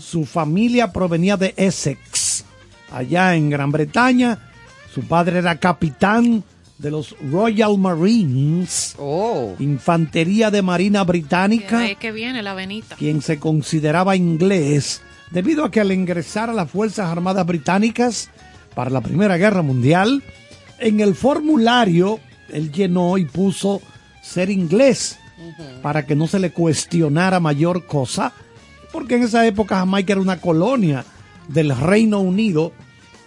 Su 0.00 0.24
familia 0.26 0.92
provenía 0.92 1.36
de 1.36 1.54
Essex, 1.56 2.44
allá 2.92 3.34
en 3.34 3.50
Gran 3.50 3.70
Bretaña. 3.72 4.38
Su 4.94 5.02
padre 5.02 5.38
era 5.38 5.56
capitán 5.58 6.42
de 6.78 6.90
los 6.90 7.14
Royal 7.30 7.76
Marines, 7.78 8.94
Oh. 8.98 9.54
infantería 9.58 10.50
de 10.50 10.62
Marina 10.62 11.02
Británica 11.04 11.80
Ahí 11.80 11.96
que 11.96 12.12
viene 12.12 12.42
la 12.42 12.54
venita. 12.54 12.94
quien 12.96 13.20
se 13.20 13.38
consideraba 13.40 14.14
inglés 14.16 15.02
debido 15.32 15.64
a 15.64 15.70
que 15.70 15.80
al 15.80 15.90
ingresar 15.92 16.48
a 16.50 16.52
las 16.52 16.70
Fuerzas 16.70 17.06
Armadas 17.10 17.44
Británicas 17.46 18.30
para 18.74 18.90
la 18.90 19.00
Primera 19.00 19.36
Guerra 19.36 19.62
Mundial, 19.62 20.22
en 20.78 21.00
el 21.00 21.14
formulario 21.16 22.20
él 22.48 22.70
llenó 22.70 23.18
y 23.18 23.24
puso 23.24 23.82
ser 24.22 24.48
inglés 24.48 25.18
para 25.82 26.06
que 26.06 26.14
no 26.16 26.26
se 26.28 26.38
le 26.38 26.50
cuestionara 26.52 27.40
mayor 27.40 27.86
cosa, 27.86 28.32
porque 28.92 29.16
en 29.16 29.24
esa 29.24 29.46
época 29.46 29.78
Jamaica 29.78 30.12
era 30.12 30.22
una 30.22 30.40
colonia 30.40 31.04
del 31.48 31.76
Reino 31.76 32.20
Unido 32.20 32.72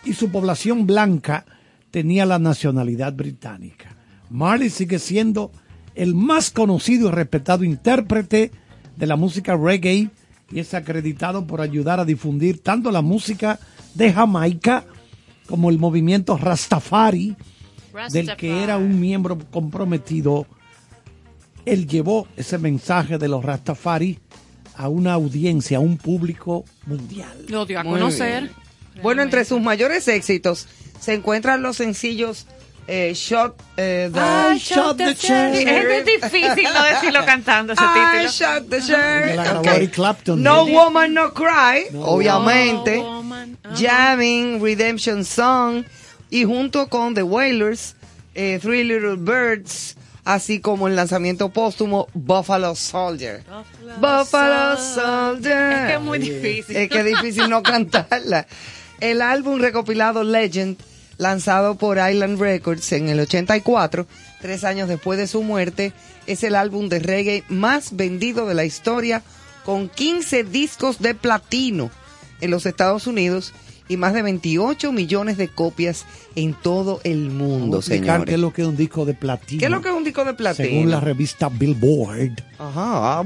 y 0.04 0.14
su 0.14 0.32
población 0.32 0.88
blanca 0.88 1.46
tenía 1.92 2.26
la 2.26 2.40
nacionalidad 2.40 3.14
británica. 3.14 3.96
Marley 4.30 4.70
sigue 4.70 5.00
siendo 5.00 5.52
el 5.96 6.16
más 6.16 6.52
conocido 6.52 7.10
y 7.10 7.12
respetado 7.12 7.64
intérprete 7.64 8.52
de 8.96 9.08
la 9.08 9.16
música 9.16 9.56
reggae 9.56 10.10
y 10.52 10.60
es 10.60 10.74
acreditado 10.74 11.46
por 11.46 11.62
ayudar 11.62 12.00
a 12.00 12.06
difundir 12.06 12.62
tanto 12.62 12.92
la 12.92 13.02
música 13.02 13.60
de 13.94 14.12
Jamaica 14.12 14.86
como 15.48 15.70
el 15.70 15.80
movimiento 15.80 16.38
Rastafari, 16.38 17.36
del 18.12 18.36
que 18.38 18.64
era 18.64 18.78
un 18.78 19.00
miembro 19.00 19.38
comprometido. 19.52 20.46
Él 21.66 21.88
llevó 21.88 22.28
ese 22.38 22.58
mensaje 22.58 23.18
de 23.18 23.28
los 23.28 23.44
Rastafari 23.44 24.20
a 24.76 24.90
una 24.90 25.14
audiencia, 25.14 25.78
a 25.78 25.80
un 25.82 25.98
público 25.98 26.66
mundial. 26.86 27.46
Lo 27.48 27.66
dio 27.66 27.80
a 27.80 27.84
Muy 27.84 27.94
conocer. 28.00 28.42
bien. 28.44 28.52
Bueno, 29.02 29.22
entre 29.22 29.46
sus 29.46 29.62
mayores 29.62 30.08
éxitos 30.08 30.68
se 31.00 31.14
encuentran 31.14 31.62
los 31.62 31.78
sencillos 31.78 32.46
eh, 32.88 33.14
Shot 33.16 33.56
eh, 33.78 34.10
the 34.12 34.20
I 34.20 34.58
shot 34.58 34.98
the 34.98 35.14
sheriff. 35.14 35.66
Es 35.66 36.06
difícil 36.06 36.68
no 36.74 36.84
decirlo 36.84 37.24
cantando 37.26 37.74
ese 37.74 37.84
I 37.84 37.88
título. 37.88 38.30
shot 38.32 38.70
the 38.70 38.82
sheriff. 38.82 39.92
Clapton. 39.94 40.42
No 40.44 40.66
¿no? 40.66 40.74
Woman 40.74 41.14
No 41.14 41.34
Cry, 41.34 41.96
obviamente. 41.96 42.98
Oh, 42.98 43.18
woman. 43.18 43.58
Ajá. 43.64 43.76
Jamming, 43.78 44.62
Redemption 44.62 45.24
Song 45.24 45.86
y 46.30 46.44
junto 46.44 46.88
con 46.90 47.14
The 47.14 47.24
Wailers, 47.24 47.96
eh, 48.36 48.60
Three 48.62 48.84
Little 48.84 49.16
Birds, 49.16 49.96
así 50.26 50.60
como 50.60 50.88
el 50.88 50.96
lanzamiento 50.96 51.50
póstumo 51.50 52.08
Buffalo 52.14 52.76
Soldier. 52.76 53.44
Buffalo 54.00 54.78
Soldier. 54.78 55.72
Es 55.72 55.88
que 55.88 55.94
es 55.94 56.02
muy 56.02 56.20
difícil. 56.20 56.76
Es 56.76 56.90
que 56.90 57.00
es 57.00 57.06
difícil 57.06 57.50
no 57.50 57.64
cantarla. 57.64 58.48
El 59.00 59.22
álbum 59.22 59.60
recopilado 59.60 60.24
Legend, 60.24 60.78
lanzado 61.18 61.76
por 61.76 61.98
Island 61.98 62.40
Records 62.40 62.92
en 62.92 63.10
el 63.10 63.20
84, 63.20 64.06
tres 64.42 64.64
años 64.64 64.88
después 64.88 65.18
de 65.18 65.28
su 65.28 65.42
muerte, 65.44 65.94
es 66.28 66.44
el 66.44 66.56
álbum 66.56 66.88
de 66.88 67.00
reggae 67.00 67.44
más 67.50 67.96
vendido 67.96 68.46
de 68.46 68.54
la 68.54 68.64
historia, 68.66 69.24
con 69.66 69.90
15 69.90 70.44
discos 70.44 71.00
de 71.00 71.16
platino. 71.16 71.90
en 72.42 72.50
los 72.50 72.66
Estados 72.66 73.06
Unidos 73.06 73.54
y 73.92 73.98
más 73.98 74.14
de 74.14 74.22
28 74.22 74.94
millones 74.94 75.36
de 75.36 75.50
copias 75.50 76.06
en 76.36 76.54
todo 76.54 77.02
el 77.04 77.30
mundo, 77.30 77.82
qué 77.86 77.96
es 77.96 78.40
lo 78.40 78.54
que 78.54 78.62
es 78.62 78.68
un 78.68 78.78
disco 78.78 79.04
de 79.04 79.14
platino. 79.14 79.60
¿Qué 79.60 79.66
es 79.66 79.72
lo 79.72 79.82
que 79.82 79.90
es 79.90 79.94
un 79.96 80.06
disco 80.06 80.24
de 80.24 80.34
platino? 80.34 80.70
Según 80.70 80.90
la 80.90 81.02
revista 81.02 81.50
Billboard, 81.50 82.42
Ajá. 82.58 83.22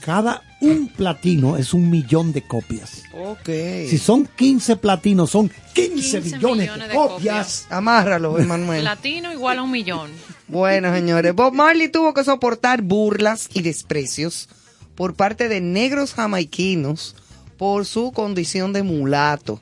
cada 0.00 0.42
un 0.60 0.88
platino 0.88 1.56
es 1.56 1.72
un 1.72 1.88
millón 1.90 2.32
de 2.32 2.42
copias. 2.42 3.02
Ok. 3.14 3.48
Si 3.88 3.96
son 3.96 4.26
15 4.26 4.76
platinos, 4.76 5.30
son 5.30 5.50
15, 5.74 6.20
15 6.20 6.20
millones, 6.20 6.58
millones 6.68 6.88
de 6.88 6.88
de 6.88 6.94
copias. 6.94 7.66
Amárralo, 7.70 8.38
Emanuel. 8.38 8.84
Latino 8.84 9.32
igual 9.32 9.58
a 9.58 9.62
un 9.62 9.70
millón. 9.70 10.10
Bueno, 10.48 10.92
señores, 10.94 11.34
Bob 11.34 11.54
Marley 11.54 11.88
tuvo 11.88 12.12
que 12.12 12.24
soportar 12.24 12.82
burlas 12.82 13.48
y 13.54 13.62
desprecios 13.62 14.50
por 14.94 15.14
parte 15.14 15.48
de 15.48 15.62
negros 15.62 16.12
jamaiquinos 16.12 17.16
por 17.56 17.86
su 17.86 18.12
condición 18.12 18.72
de 18.72 18.82
mulato, 18.82 19.60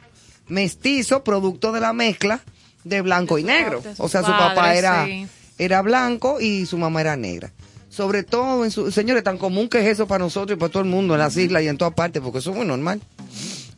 mestizo, 0.52 1.24
producto 1.24 1.72
de 1.72 1.80
la 1.80 1.92
mezcla 1.92 2.40
de 2.84 3.00
blanco 3.00 3.38
y 3.38 3.44
negro. 3.44 3.82
O 3.98 4.08
sea, 4.08 4.20
su 4.22 4.30
papá 4.32 4.74
era, 4.74 5.06
sí. 5.06 5.26
era 5.58 5.82
blanco 5.82 6.40
y 6.40 6.66
su 6.66 6.78
mamá 6.78 7.00
era 7.00 7.16
negra. 7.16 7.52
Sobre 7.88 8.22
todo, 8.22 8.64
en 8.64 8.70
su, 8.70 8.90
señores, 8.90 9.22
tan 9.22 9.36
común 9.38 9.68
que 9.68 9.78
es 9.80 9.86
eso 9.86 10.06
para 10.06 10.24
nosotros 10.24 10.56
y 10.56 10.60
para 10.60 10.70
todo 10.72 10.82
el 10.82 10.88
mundo, 10.88 11.14
en 11.14 11.20
las 11.20 11.36
islas 11.36 11.62
y 11.62 11.68
en 11.68 11.76
todas 11.76 11.94
partes, 11.94 12.22
porque 12.22 12.38
eso 12.38 12.50
es 12.50 12.56
muy 12.56 12.66
normal. 12.66 13.00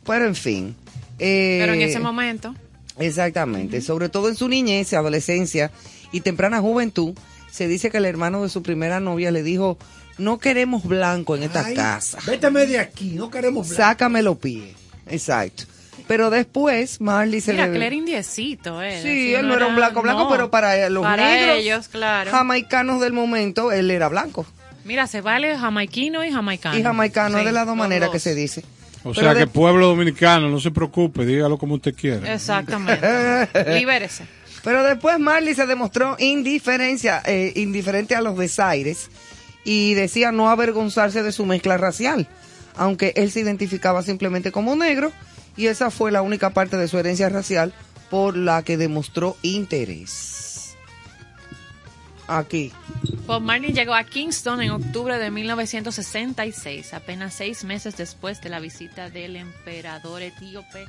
Pero 0.05 0.25
en 0.25 0.35
fin. 0.35 0.75
eh, 1.19 1.57
Pero 1.61 1.73
en 1.73 1.81
ese 1.81 1.99
momento, 1.99 2.53
Exactamente, 2.97 3.81
sobre 3.81 4.07
todo 4.07 4.29
en 4.29 4.35
su 4.35 4.47
niñez, 4.47 4.93
adolescencia 4.93 5.69
y 6.13 6.21
temprana 6.21 6.61
juventud, 6.61 7.13
se 7.51 7.67
dice 7.67 7.89
que 7.91 7.97
el 7.97 8.05
hermano 8.05 8.43
de 8.43 8.49
su 8.49 8.63
primera 8.63 9.01
novia 9.01 9.31
le 9.31 9.43
dijo, 9.43 9.77
no 10.17 10.39
queremos 10.39 10.85
blanco 10.85 11.35
en 11.35 11.43
esta 11.43 11.65
Ay, 11.65 11.75
casa, 11.75 12.19
Véteme 12.25 12.65
de 12.65 12.79
aquí, 12.79 13.11
no 13.11 13.29
queremos 13.29 13.67
blanco. 13.67 13.83
sácame 13.83 14.21
los 14.21 14.37
pies. 14.37 14.75
Exacto. 15.07 15.65
Pero 16.07 16.29
después 16.29 17.01
Marley 17.01 17.41
se 17.41 17.53
mira, 17.53 17.65
le... 17.65 17.71
que 17.71 17.77
él 17.77 17.83
era 17.83 17.95
indiecito, 17.95 18.81
eh. 18.81 18.99
Sí, 19.01 19.33
él 19.33 19.47
no 19.47 19.55
era 19.55 19.65
un 19.65 19.75
blanco 19.75 20.01
blanco, 20.03 20.23
no. 20.25 20.29
pero 20.29 20.51
para 20.51 20.87
los 20.89 21.03
Para 21.03 21.25
negros 21.27 21.57
ellos, 21.57 21.87
claro. 21.87 22.29
jamaicanos 22.31 23.01
del 23.01 23.13
momento, 23.13 23.71
él 23.71 23.89
era 23.89 24.07
blanco. 24.07 24.45
Mira, 24.83 25.07
se 25.07 25.21
vale 25.21 25.57
jamaiquino 25.57 26.23
y 26.23 26.31
jamaicano. 26.31 26.77
Y 26.77 26.83
jamaicano 26.83 27.35
Sí, 27.37 27.39
es 27.39 27.45
de 27.45 27.51
las 27.51 27.65
dos 27.65 27.75
maneras 27.75 28.07
dos. 28.07 28.13
que 28.13 28.19
se 28.19 28.35
dice. 28.35 28.63
O 29.03 29.13
Pero 29.13 29.21
sea 29.21 29.33
de- 29.33 29.39
que 29.41 29.47
pueblo 29.47 29.87
dominicano, 29.87 30.47
no 30.49 30.59
se 30.59 30.69
preocupe, 30.69 31.25
dígalo 31.25 31.57
como 31.57 31.75
usted 31.75 31.95
quiera. 31.95 32.31
Exactamente. 32.33 33.47
Libérese. 33.79 34.25
Pero 34.63 34.83
después 34.83 35.17
Marley 35.19 35.55
se 35.55 35.65
demostró 35.65 36.15
indiferencia, 36.19 37.21
eh, 37.25 37.51
indiferente 37.55 38.15
a 38.15 38.21
los 38.21 38.37
desaires 38.37 39.09
y 39.63 39.93
decía 39.95 40.31
no 40.31 40.49
avergonzarse 40.49 41.23
de 41.23 41.31
su 41.31 41.45
mezcla 41.45 41.77
racial, 41.77 42.27
aunque 42.75 43.13
él 43.15 43.31
se 43.31 43.39
identificaba 43.41 44.01
simplemente 44.03 44.51
como 44.51 44.75
negro 44.75 45.11
y 45.57 45.67
esa 45.67 45.91
fue 45.91 46.11
la 46.11 46.21
única 46.21 46.51
parte 46.51 46.77
de 46.77 46.87
su 46.87 46.97
herencia 46.97 47.29
racial 47.29 47.73
por 48.09 48.37
la 48.37 48.63
que 48.63 48.77
demostró 48.77 49.37
interés. 49.41 50.75
Aquí. 52.27 52.71
Bob 53.27 53.41
Marley 53.41 53.71
llegó 53.71 53.93
a 53.93 54.03
Kingston 54.03 54.61
en 54.61 54.71
octubre 54.71 55.17
de 55.17 55.29
1966, 55.29 56.93
apenas 56.93 57.35
seis 57.35 57.63
meses 57.63 57.97
después 57.97 58.41
de 58.41 58.49
la 58.49 58.59
visita 58.59 59.09
del 59.09 59.35
emperador 59.35 60.23
etíope 60.23 60.85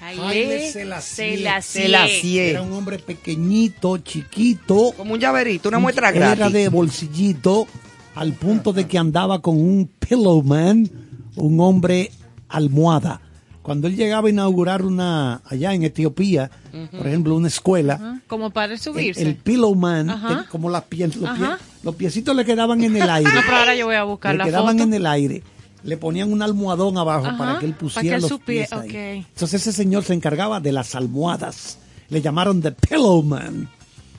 Haile 0.00 0.72
Selassie. 1.00 2.50
Era 2.50 2.62
un 2.62 2.72
hombre 2.72 2.98
pequeñito, 2.98 3.98
chiquito. 3.98 4.92
Como 4.96 5.14
un 5.14 5.20
llaverito, 5.20 5.68
una 5.68 5.78
muestra 5.78 6.10
Era 6.10 6.34
gratis. 6.34 6.52
de 6.52 6.68
bolsillito, 6.68 7.66
al 8.14 8.32
punto 8.34 8.72
de 8.72 8.86
que 8.86 8.98
andaba 8.98 9.40
con 9.40 9.56
un 9.56 9.86
pillowman, 9.86 10.90
un 11.36 11.60
hombre 11.60 12.12
almohada. 12.48 13.20
Cuando 13.66 13.88
él 13.88 13.96
llegaba 13.96 14.28
a 14.28 14.30
inaugurar 14.30 14.82
una, 14.84 15.42
allá 15.44 15.74
en 15.74 15.82
Etiopía, 15.82 16.50
por 16.96 17.04
ejemplo, 17.04 17.34
una 17.34 17.48
escuela, 17.48 18.20
Como 18.28 18.50
para 18.50 18.74
el, 18.74 18.78
subirse. 18.78 19.20
el 19.22 19.34
pillowman, 19.34 20.08
Ajá. 20.08 20.42
te- 20.44 20.48
como 20.50 20.70
las 20.70 20.84
pie- 20.84 21.06
los, 21.08 21.16
pie- 21.16 21.44
Ajá. 21.44 21.58
los 21.82 21.94
piecitos 21.96 22.36
le 22.36 22.44
quedaban 22.44 22.84
en 22.84 22.96
el 22.96 23.10
aire. 23.10 23.28
No, 23.34 23.40
pero 23.44 23.56
ahora 23.56 23.74
yo 23.74 23.86
voy 23.86 23.96
a 23.96 24.04
buscar 24.04 24.32
le 24.34 24.38
la 24.38 24.44
quedaban 24.44 24.76
foto. 24.78 24.84
en 24.84 24.94
el 24.94 25.04
aire. 25.06 25.42
Le 25.82 25.96
ponían 25.96 26.32
un 26.32 26.42
almohadón 26.42 26.96
abajo 26.96 27.26
Ajá, 27.26 27.36
para 27.38 27.58
que 27.58 27.66
él 27.66 27.72
para 27.72 27.78
que 27.78 27.84
pusiera 27.84 28.16
él 28.18 28.22
los 28.22 28.40
pies 28.40 28.72
ahí. 28.72 29.24
Entonces 29.28 29.60
ese 29.62 29.72
señor 29.72 30.04
se 30.04 30.14
encargaba 30.14 30.60
de 30.60 30.70
las 30.70 30.94
almohadas. 30.94 31.78
Le 32.08 32.22
llamaron 32.22 32.62
The 32.62 32.70
Pillowman. 32.70 33.68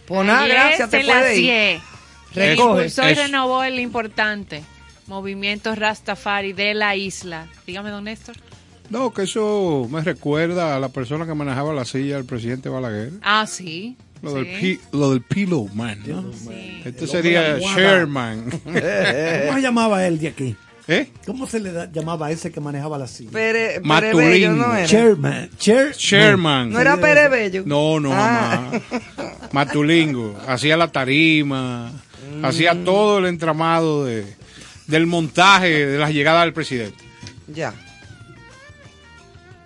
Pues 0.05 0.27
nada, 0.27 0.45
gracias, 0.45 0.89
te 0.89 1.05
puede 1.05 1.39
ir. 1.39 1.79
Recoge. 2.35 2.85
Es- 2.87 2.97
renovó 2.97 3.63
el 3.63 3.79
importante 3.79 4.61
movimiento 5.07 5.73
Rastafari 5.73 6.51
de 6.51 6.73
la 6.73 6.97
isla. 6.97 7.47
Dígame, 7.65 7.89
don 7.91 8.03
Néstor. 8.03 8.35
No, 8.89 9.13
que 9.13 9.23
eso 9.23 9.87
me 9.91 10.01
recuerda 10.01 10.75
a 10.75 10.79
la 10.79 10.89
persona 10.89 11.25
que 11.25 11.33
manejaba 11.33 11.73
la 11.73 11.85
silla 11.85 12.15
del 12.15 12.25
presidente 12.25 12.69
Balaguer. 12.69 13.11
Ah, 13.21 13.45
sí. 13.47 13.97
Lo, 14.21 14.31
sí. 14.31 14.35
del, 14.37 14.59
pi- 14.59 14.79
lo 14.93 15.11
del 15.11 15.21
pillow 15.21 15.69
man, 15.75 15.99
¿no? 16.05 16.31
Sí. 16.33 16.81
Este 16.85 17.03
El 17.03 17.09
sería 17.09 17.39
hombre 17.41 17.53
almohada. 17.65 17.77
Sherman. 17.79 18.49
¿Cómo 18.63 19.53
se 19.55 19.61
llamaba 19.61 20.07
él 20.07 20.19
de 20.19 20.27
aquí? 20.29 20.55
¿Eh? 20.89 21.09
¿Cómo 21.25 21.45
se 21.47 21.59
le 21.59 21.73
da- 21.73 21.91
llamaba 21.91 22.27
a 22.27 22.31
ese 22.31 22.49
que 22.49 22.61
manejaba 22.61 22.97
la 22.97 23.07
silla? 23.07 23.29
Pere, 23.31 23.81
Matulingo. 23.83 24.17
Pere 24.19 24.29
Bello, 24.31 24.51
¿no 24.53 24.73
era? 24.75 24.87
Chairman. 24.87 25.49
Chair- 25.59 25.93
Sherman. 25.95 26.69
¿No 26.71 26.79
era 26.79 26.95
Pere 26.97 27.27
Bello? 27.27 27.63
No, 27.65 27.99
no, 27.99 28.11
Ah. 28.13 28.71
mamá. 28.71 28.81
Matulingo. 29.51 30.35
Hacía 30.47 30.77
la 30.77 30.87
tarima, 30.91 31.91
Mm. 32.39 32.45
hacía 32.45 32.83
todo 32.85 33.19
el 33.19 33.25
entramado 33.25 34.05
de, 34.05 34.25
del 34.87 35.07
montaje 35.07 35.85
de 35.85 35.97
las 35.97 36.11
llegadas 36.11 36.45
del 36.45 36.53
presidente. 36.53 37.03
Ya. 37.53 37.73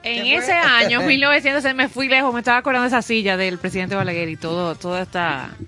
En 0.03 0.25
ese 0.25 0.53
año, 0.53 1.01
1900, 1.05 1.75
me 1.75 1.89
fui 1.89 2.07
lejos, 2.07 2.33
me 2.33 2.39
estaba 2.39 2.57
acordando 2.57 2.83
de 2.83 2.87
esa 2.87 3.01
silla 3.01 3.37
del 3.37 3.57
presidente 3.57 3.95
Balaguer 3.95 4.29
y 4.29 4.37
todo, 4.37 4.75
todo 4.75 4.97
este 4.97 5.19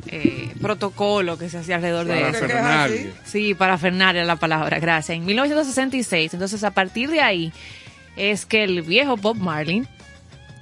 eh, 0.07 0.53
protocolo 0.61 1.37
que 1.37 1.49
se 1.49 1.59
hacía 1.59 1.75
alrededor 1.75 2.05
de 2.05 2.15
Para 2.15 2.29
eso. 2.29 2.39
¿Qué 2.39 2.45
es 2.45 2.51
Fernández. 2.51 3.13
Sí, 3.25 3.53
para 3.53 3.77
Fernández 3.77 4.17
era 4.17 4.25
la 4.25 4.35
palabra, 4.37 4.79
gracias. 4.79 5.17
En 5.17 5.25
1966, 5.25 6.33
entonces 6.33 6.63
a 6.63 6.71
partir 6.71 7.09
de 7.09 7.21
ahí 7.21 7.53
es 8.15 8.45
que 8.45 8.63
el 8.63 8.81
viejo 8.81 9.17
Bob 9.17 9.37
Marley 9.37 9.83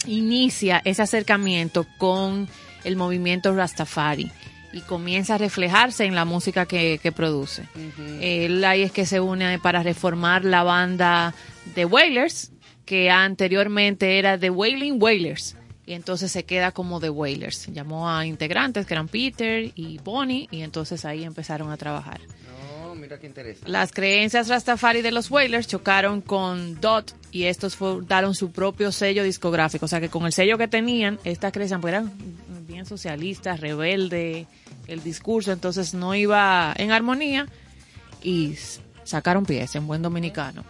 inicia 0.05 0.81
ese 0.83 1.01
acercamiento 1.01 1.85
con 1.97 2.47
el 2.83 2.95
movimiento 2.95 3.55
Rastafari 3.55 4.31
y 4.73 4.81
comienza 4.81 5.35
a 5.35 5.37
reflejarse 5.37 6.05
en 6.05 6.15
la 6.15 6.25
música 6.25 6.65
que, 6.65 6.99
que 7.01 7.11
produce. 7.11 7.63
Él 8.21 8.63
ahí 8.63 8.83
es 8.83 8.91
que 8.91 9.05
se 9.05 9.19
une 9.19 9.59
para 9.59 9.83
reformar 9.83 10.45
la 10.45 10.63
banda 10.63 11.33
The 11.75 11.85
Wailers, 11.85 12.51
que 12.85 13.09
anteriormente 13.09 14.19
era 14.19 14.37
The 14.37 14.49
Wailing 14.49 15.01
Wailers. 15.01 15.55
Y 15.85 15.93
entonces 15.93 16.31
se 16.31 16.43
queda 16.43 16.71
como 16.71 16.99
The 16.99 17.09
Wailers. 17.09 17.67
Llamó 17.67 18.09
a 18.09 18.25
integrantes 18.25 18.85
que 18.85 18.93
eran 18.93 19.07
Peter 19.07 19.71
y 19.75 19.97
Bonnie 19.97 20.47
y 20.51 20.61
entonces 20.61 21.03
ahí 21.05 21.23
empezaron 21.23 21.71
a 21.71 21.77
trabajar. 21.77 22.21
No, 22.83 22.95
mira 22.95 23.19
qué 23.19 23.27
interesante. 23.27 23.69
Las 23.69 23.91
creencias 23.91 24.47
Rastafari 24.47 25.01
de 25.01 25.11
los 25.11 25.31
Wailers 25.31 25.67
chocaron 25.67 26.21
con 26.21 26.79
Dot 26.79 27.15
y 27.31 27.43
estos 27.43 27.77
daron 28.07 28.35
su 28.35 28.51
propio 28.51 28.91
sello 28.91 29.23
discográfico. 29.23 29.85
O 29.85 29.87
sea 29.89 29.99
que 29.99 30.09
con 30.09 30.25
el 30.25 30.33
sello 30.33 30.57
que 30.57 30.67
tenían, 30.67 31.19
estas 31.23 31.51
creencias 31.51 31.81
pues 31.81 31.93
eran 31.93 32.11
bien 32.67 32.85
socialistas, 32.85 33.59
rebelde, 33.59 34.47
el 34.87 35.03
discurso, 35.03 35.51
entonces 35.51 35.93
no 35.93 36.15
iba 36.15 36.73
en 36.77 36.91
armonía 36.91 37.47
y 38.23 38.55
sacaron 39.03 39.45
pies 39.45 39.75
en 39.75 39.87
buen 39.87 40.01
dominicano. 40.01 40.63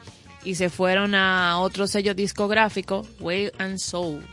Y 0.43 0.55
se 0.55 0.69
fueron 0.69 1.13
a 1.15 1.59
otro 1.59 1.87
sello 1.87 2.13
discográfico, 2.13 3.05
Whale 3.19 3.53
and 3.59 3.77
Soul. 3.77 4.23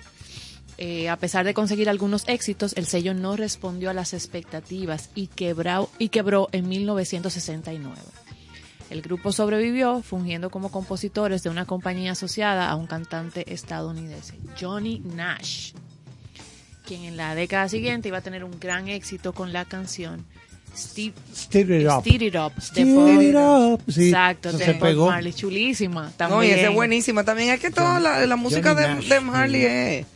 Eh, 0.78 1.08
a 1.08 1.16
pesar 1.16 1.44
de 1.44 1.54
conseguir 1.54 1.88
algunos 1.88 2.26
éxitos, 2.28 2.72
el 2.76 2.86
sello 2.86 3.12
no 3.12 3.36
respondió 3.36 3.90
a 3.90 3.94
las 3.94 4.14
expectativas 4.14 5.10
y 5.16 5.28
y 5.98 6.08
quebró 6.08 6.48
en 6.52 6.68
1969. 6.68 7.96
El 8.90 9.02
grupo 9.02 9.32
sobrevivió 9.32 10.02
fungiendo 10.02 10.50
como 10.50 10.70
compositores 10.70 11.42
de 11.42 11.50
una 11.50 11.66
compañía 11.66 12.12
asociada 12.12 12.70
a 12.70 12.76
un 12.76 12.86
cantante 12.86 13.52
estadounidense, 13.52 14.38
Johnny 14.58 15.00
Nash, 15.00 15.72
quien 16.86 17.02
en 17.02 17.16
la 17.16 17.34
década 17.34 17.68
siguiente 17.68 18.08
iba 18.08 18.18
a 18.18 18.22
tener 18.22 18.44
un 18.44 18.58
gran 18.58 18.88
éxito 18.88 19.34
con 19.34 19.52
la 19.52 19.66
canción 19.66 20.24
Steve, 20.76 21.14
Stir 21.34 21.70
it 21.72 21.88
up. 21.88 22.02
Stir 22.02 22.22
It 22.22 22.34
Up 22.36 22.52
de 22.56 23.28
it 23.30 23.34
up. 23.36 23.82
Sí, 23.92 24.08
Exacto, 24.08 24.48
eso 24.50 24.58
de 24.58 24.64
se 24.64 24.72
Bob 24.72 24.80
pegó. 24.82 25.06
Marley, 25.08 25.32
chulísima. 25.32 26.02
No, 26.02 26.08
y 26.08 26.12
También. 26.16 26.58
esa 26.58 26.68
es 26.68 26.74
buenísima 26.74 27.24
también. 27.24 27.50
Es 27.50 27.60
que 27.60 27.70
toda 27.70 27.98
la, 28.00 28.24
la 28.26 28.36
música 28.36 28.74
Johnny 28.74 28.82
de, 28.82 28.94
Nash. 28.94 29.08
de 29.08 29.20
Marley 29.20 29.64
es, 29.64 30.06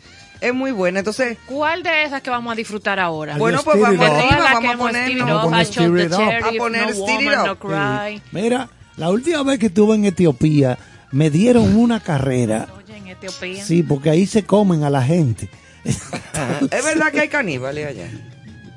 es 0.40 0.54
muy 0.54 0.70
buena. 0.72 1.00
Entonces, 1.00 1.38
¿Cuál 1.46 1.82
de 1.82 2.04
esas 2.04 2.22
que 2.22 2.30
vamos 2.30 2.52
a 2.52 2.56
disfrutar 2.56 2.98
ahora? 3.00 3.36
Bueno, 3.38 3.60
pues 3.64 3.76
Stir 3.78 3.92
It 3.94 3.98
vamos 4.00 4.10
Up. 4.10 4.24
arriba, 4.24 4.50
vamos 4.54 4.74
a 4.74 4.78
poner. 4.78 5.18
Vamos 5.18 5.42
a 5.42 5.42
poner 5.44 5.66
the 5.66 6.02
It 6.04 6.12
Up. 6.12 6.20
A 6.46 6.52
poner 6.58 6.82
No 6.86 6.92
Stir 6.92 7.20
It 7.20 7.26
Woman, 7.28 7.40
Up. 7.40 7.46
No 7.46 7.58
Cry. 7.58 8.22
Mira, 8.32 8.68
la 8.96 9.10
última 9.10 9.42
vez 9.42 9.58
que 9.58 9.66
estuve 9.66 9.94
en 9.96 10.04
Etiopía, 10.04 10.78
me 11.10 11.30
dieron 11.30 11.76
una 11.76 12.00
carrera. 12.00 12.68
Oye, 12.76 12.96
en 12.96 13.08
Etiopía. 13.08 13.64
Sí, 13.64 13.82
porque 13.82 14.10
ahí 14.10 14.26
se 14.26 14.44
comen 14.44 14.84
a 14.84 14.90
la 14.90 15.02
gente. 15.02 15.48
es 15.84 16.84
verdad 16.84 17.10
que 17.10 17.20
hay 17.20 17.28
caníbales 17.28 17.86
allá. 17.88 18.08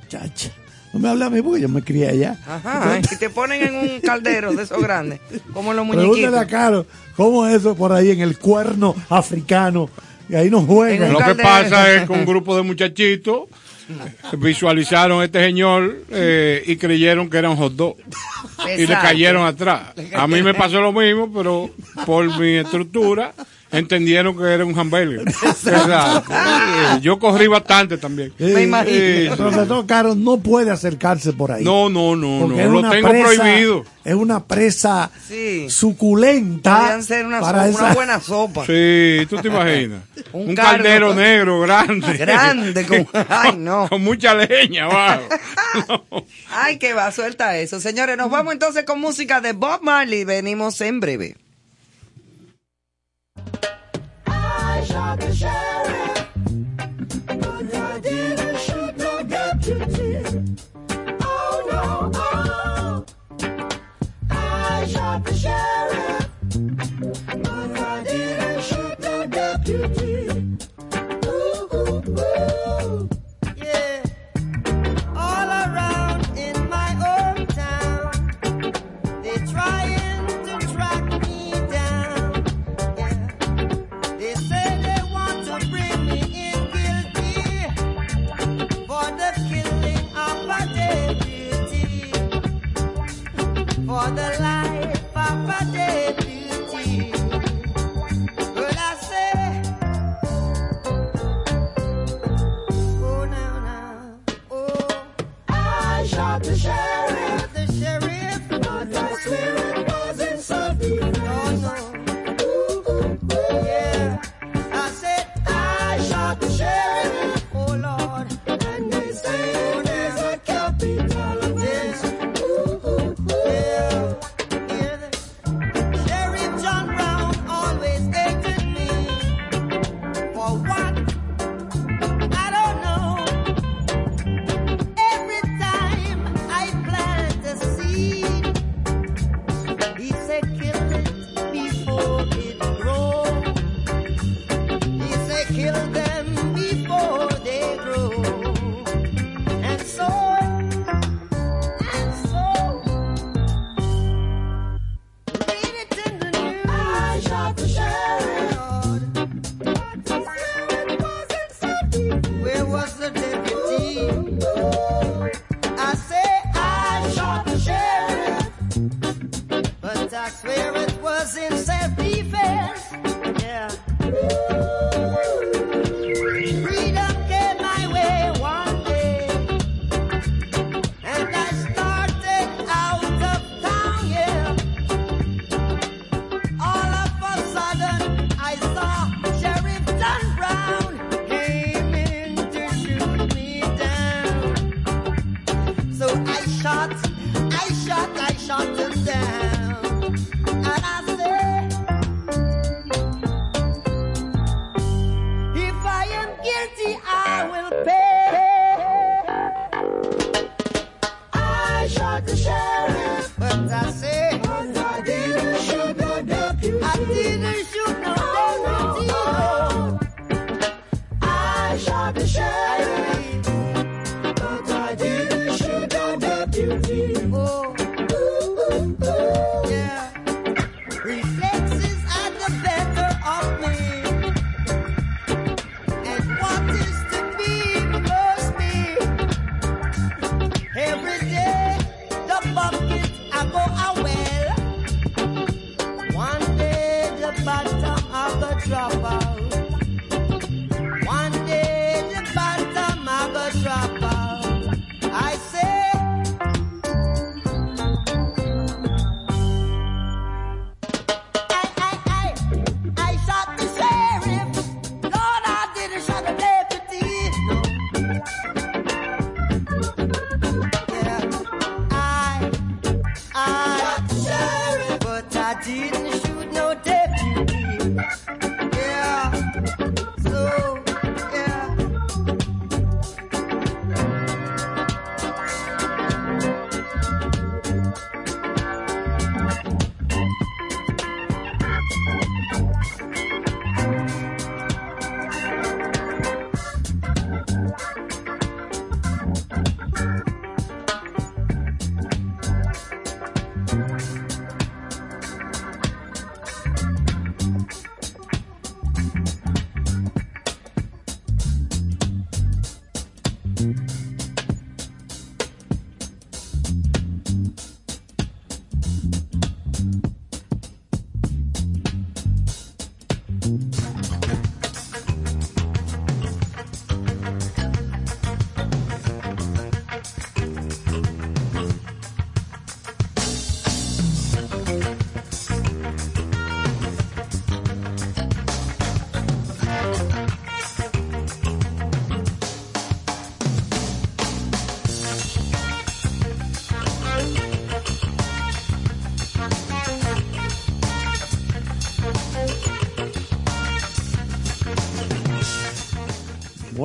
Chacha. 0.10 0.50
No 0.96 1.02
me 1.02 1.10
hable 1.10 1.26
a 1.26 1.30
mí 1.30 1.42
porque 1.42 1.60
yo 1.60 1.68
me 1.68 1.84
crié 1.84 2.08
allá. 2.08 2.38
Ajá, 2.48 3.00
y 3.00 3.16
te 3.18 3.30
ponen 3.30 3.62
en 3.62 3.76
un 3.76 4.00
caldero 4.00 4.54
de 4.54 4.64
esos 4.64 4.82
grandes, 4.82 5.20
como 5.52 5.74
los 5.74 5.86
Pregúntale 5.86 6.08
a 6.08 6.30
muñequitos. 6.30 6.46
Caro, 6.46 6.86
¿cómo 7.18 7.46
es 7.46 7.56
eso 7.56 7.76
por 7.76 7.92
ahí 7.92 8.12
en 8.12 8.22
el 8.22 8.40
cuerno 8.40 8.96
africano? 9.10 9.90
Y 10.30 10.36
ahí 10.36 10.50
no 10.50 10.62
juegan. 10.62 11.12
Lo 11.12 11.20
que 11.20 11.36
pasa 11.36 11.94
es 11.94 12.08
que 12.08 12.14
un 12.14 12.26
grupo 12.26 12.56
de 12.56 12.62
muchachitos 12.62 13.50
visualizaron 14.38 15.22
a 15.22 15.26
este 15.26 15.44
señor 15.44 15.98
eh, 16.12 16.64
y 16.66 16.78
creyeron 16.78 17.30
que 17.30 17.40
era 17.40 17.50
un 17.50 17.58
hot 17.58 17.74
dog. 17.74 17.98
Y 18.78 18.88
le 18.88 18.94
cayeron 18.94 19.46
atrás. 19.46 19.94
A 20.14 20.28
mí 20.28 20.42
me 20.42 20.54
pasó 20.54 20.80
lo 20.80 20.94
mismo, 20.94 21.30
pero 21.30 21.72
por 22.06 22.40
mi 22.40 22.56
estructura 22.56 23.34
entendieron 23.72 24.38
que 24.38 24.44
era 24.44 24.64
un 24.66 24.78
hamburger. 24.78 25.22
Exacto. 25.44 26.32
Eh, 26.34 27.00
Yo 27.02 27.20
corrí 27.20 27.48
bastante 27.48 27.98
también. 27.98 28.32
Sí, 28.38 28.46
Eh, 28.48 29.28
el 29.32 29.38
profesor 29.38 29.86
Caro 29.86 30.16
no 30.16 30.38
puede 30.38 30.72
acercarse 30.72 31.34
por 31.34 31.52
ahí. 31.52 31.64
No, 31.64 31.90
no, 31.90 32.16
no, 32.16 32.48
no. 32.48 32.60
es 32.60 32.68
Lo 32.70 32.80
una 32.80 32.92
tengo 32.92 33.10
presa- 33.10 33.36
prohibido. 33.38 33.86
Es 34.04 34.14
una 34.14 34.44
presa 34.46 35.10
Sí. 35.28 35.66
suculenta. 35.70 36.78
Podrían 36.80 37.04
ser 37.04 37.26
una, 37.26 37.42
para 37.42 37.72
sopa, 37.72 37.84
una 37.86 37.94
buena 37.96 38.20
sopa. 38.20 38.66
Sí, 38.68 39.26
tú 39.30 39.38
te 39.42 39.48
imaginas. 39.48 40.02
Un 40.32 40.54
caldero 40.56 41.14
negro 41.16 41.62
grande. 41.62 42.14
Grande, 42.18 42.86
con, 42.88 43.08
ay 43.30 43.56
no. 43.58 43.90
Con 43.90 44.04
mucha 44.04 44.36
leña 44.36 44.86
abajo. 44.86 45.24
Ay, 46.52 46.78
que 46.78 46.94
va, 46.94 47.12
suelta 47.12 47.58
eso. 47.58 47.80
Señores, 47.80 48.16
nos 48.18 48.30
vamos 48.30 48.54
entonces 48.54 48.84
con 48.86 49.00
música 49.00 49.42
de 49.42 49.54
Bob 49.54 49.82
Marley. 49.82 50.24
Venimos 50.24 50.80
en 50.82 51.00
breve. 51.00 51.36
Shot 54.96 55.20
the 55.20 55.36
sheriff, 55.36 56.30
but 57.28 57.76
I 57.76 58.00
didn't 58.00 58.58
shoot 58.66 58.98
deputy. 59.28 60.12
Oh 61.22 61.56
no, 61.70 62.12
oh. 62.16 63.06
I 64.30 64.88
shot 64.88 65.26
the 65.26 65.34
sheriff, 65.34 66.30
but 67.44 67.72
I 67.78 68.04
didn't 68.04 68.62
shoot 68.64 68.98
deputy. 69.32 70.05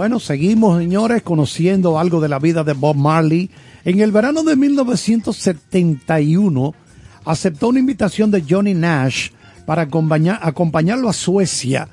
Bueno, 0.00 0.16
seguimos, 0.18 0.78
señores, 0.78 1.20
conociendo 1.20 1.98
algo 1.98 2.22
de 2.22 2.30
la 2.30 2.38
vida 2.38 2.64
de 2.64 2.72
Bob 2.72 2.96
Marley. 2.96 3.50
En 3.84 4.00
el 4.00 4.12
verano 4.12 4.42
de 4.42 4.56
1971, 4.56 6.74
aceptó 7.26 7.68
una 7.68 7.80
invitación 7.80 8.30
de 8.30 8.42
Johnny 8.48 8.72
Nash 8.72 9.28
para 9.66 9.82
acompañar- 9.82 10.38
acompañarlo 10.40 11.10
a 11.10 11.12
Suecia, 11.12 11.86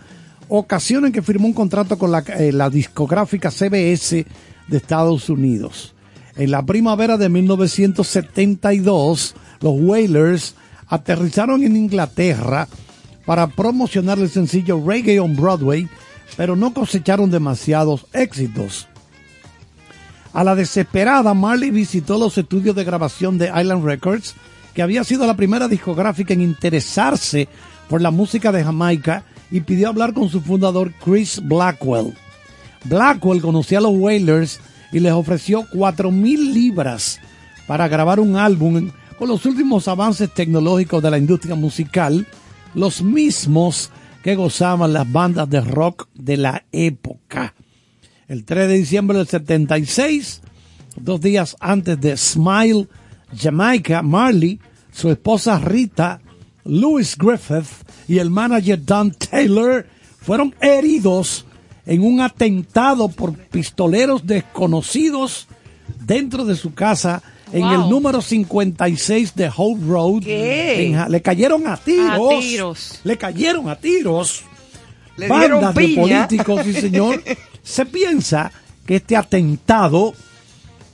ocasión 0.47 1.05
en 1.05 1.11
que 1.11 1.21
firmó 1.21 1.47
un 1.47 1.53
contrato 1.53 1.97
con 1.97 2.13
la, 2.13 2.19
eh, 2.19 2.53
discográfica 2.71 3.51
CBS 3.51 4.25
de 4.69 4.77
Estados 4.77 5.29
Unidos. 5.29 5.93
En 6.37 6.51
la 6.51 6.65
primavera 6.65 7.17
de 7.17 7.27
1972, 7.27 9.35
los 9.59 9.73
Wailers 9.81 10.55
aterrizaron 10.87 11.61
en 11.61 11.75
Inglaterra 11.75 12.69
para 13.25 13.47
promocionar 13.47 14.17
el 14.17 14.29
sencillo 14.29 14.81
Reggae 14.81 15.19
on 15.19 15.35
Broadway, 15.35 15.89
pero 16.35 16.55
no 16.55 16.73
cosecharon 16.73 17.31
demasiados 17.31 18.05
éxitos. 18.13 18.87
A 20.33 20.43
la 20.43 20.55
desesperada, 20.55 21.33
Marley 21.33 21.71
visitó 21.71 22.17
los 22.17 22.37
estudios 22.37 22.75
de 22.75 22.83
grabación 22.83 23.37
de 23.37 23.47
Island 23.47 23.83
Records, 23.85 24.35
que 24.73 24.81
había 24.83 25.03
sido 25.03 25.25
la 25.25 25.35
primera 25.35 25.67
discográfica 25.67 26.33
en 26.33 26.41
interesarse 26.41 27.47
por 27.89 28.01
la 28.01 28.11
música 28.11 28.51
de 28.51 28.63
Jamaica 28.63 29.23
y 29.49 29.61
pidió 29.61 29.87
hablar 29.87 30.13
con 30.13 30.29
su 30.29 30.41
fundador 30.41 30.93
Chris 31.03 31.41
Blackwell. 31.43 32.13
Blackwell 32.83 33.41
conocía 33.41 33.79
a 33.79 33.81
los 33.81 33.93
Wailers 33.95 34.59
y 34.91 34.99
les 34.99 35.13
ofreció 35.13 35.65
cuatro 35.71 36.11
mil 36.11 36.53
libras 36.53 37.19
para 37.65 37.87
grabar 37.87 38.19
un 38.19 38.35
álbum 38.35 38.91
con 39.17 39.27
los 39.27 39.45
últimos 39.45 39.87
avances 39.87 40.31
tecnológicos 40.33 41.01
de 41.01 41.11
la 41.11 41.17
industria 41.17 41.55
musical, 41.55 42.27
los 42.75 43.01
mismos 43.01 43.89
que 44.27 44.35
gozaban 44.35 44.91
las 44.91 45.09
bandas 45.09 45.49
de 45.49 45.61
rock 45.61 46.09
de 46.13 46.35
la 46.35 46.65
época. 46.73 47.53
El 48.27 48.43
3 48.43 48.67
de 48.67 48.73
diciembre 48.73 49.17
del 49.19 49.27
76, 49.29 50.41
dos 50.97 51.21
días 51.21 51.55
antes 51.61 51.97
de 52.01 52.17
Smile, 52.17 52.89
Jamaica, 53.33 54.01
Marley, 54.01 54.59
su 54.91 55.09
esposa 55.09 55.59
Rita, 55.59 56.19
Louis 56.65 57.17
Griffith 57.17 57.87
y 58.09 58.17
el 58.17 58.29
manager 58.29 58.83
Don 58.83 59.11
Taylor 59.11 59.87
fueron 60.19 60.53
heridos 60.59 61.45
en 61.85 62.03
un 62.03 62.19
atentado 62.19 63.07
por 63.07 63.33
pistoleros 63.33 64.27
desconocidos 64.27 65.47
dentro 66.01 66.43
de 66.43 66.57
su 66.57 66.73
casa 66.73 67.23
en 67.53 67.61
Wow. 67.61 67.71
el 67.83 67.89
número 67.89 68.21
56 68.21 69.35
de 69.35 69.51
Hope 69.55 69.81
Road. 69.85 70.23
¿Qué? 70.23 70.87
en 70.87 70.95
Ja- 70.95 71.09
le 71.09 71.21
cayeron 71.21 71.67
a 71.67 71.77
tiros. 71.77 72.33
A 72.35 72.39
tiros. 72.39 72.99
Le 73.03 73.17
cayeron 73.17 73.69
a 73.69 73.75
tiros. 73.75 74.43
Le 75.17 75.27
Bandas 75.27 75.73
de 75.73 75.95
políticos, 75.95 76.61
sí 76.63 76.73
señor. 76.73 77.23
Se 77.63 77.85
piensa 77.85 78.51
que 78.85 78.97
este 78.97 79.15
atentado 79.17 80.13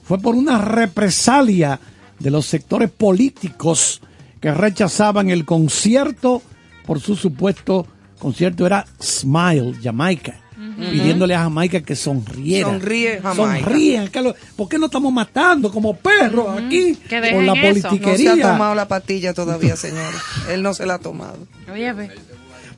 fue 0.04 0.18
por 0.20 0.36
una 0.36 0.58
represalia 0.60 1.80
de 2.20 2.32
los 2.32 2.46
sectores 2.46 2.90
políticos 2.90 4.02
que 4.40 4.52
rechazaban 4.54 5.30
el 5.30 5.46
concierto 5.46 6.42
por 6.86 7.00
su 7.00 7.16
supuesto 7.16 7.88
concierto 8.20 8.66
era 8.66 8.86
Smile, 9.02 9.74
Jamaica, 9.84 10.40
pidiéndole 10.78 11.36
a 11.36 11.44
Jamaica 11.44 11.82
que 11.82 11.96
sonriera. 11.96 12.70
Sonríe, 12.70 13.20
Jamaica. 13.22 13.66
Sonríe, 13.66 14.10
¿por 14.56 14.70
qué 14.70 14.78
no 14.80 14.86
estamos 14.88 15.14
matando 15.14 15.72
como 15.72 15.96
perros 15.96 16.58
aquí 16.58 16.96
Que 17.10 17.20
por 17.32 17.44
la 17.44 17.54
eso. 17.54 17.64
No 17.64 17.74
se 17.82 17.88
ha 17.88 17.90
politiquería? 17.90 18.42
tomado 18.52 18.76
la 18.76 18.88
pastilla 18.88 19.34
todavía, 19.34 19.76
señores. 19.76 20.20
Él 20.50 20.64
no 20.64 20.74
se 20.74 20.86
la 20.86 20.96
ha 20.96 21.00
tomado. 21.00 21.38
Oye, 21.72 21.94
ve. 21.94 22.12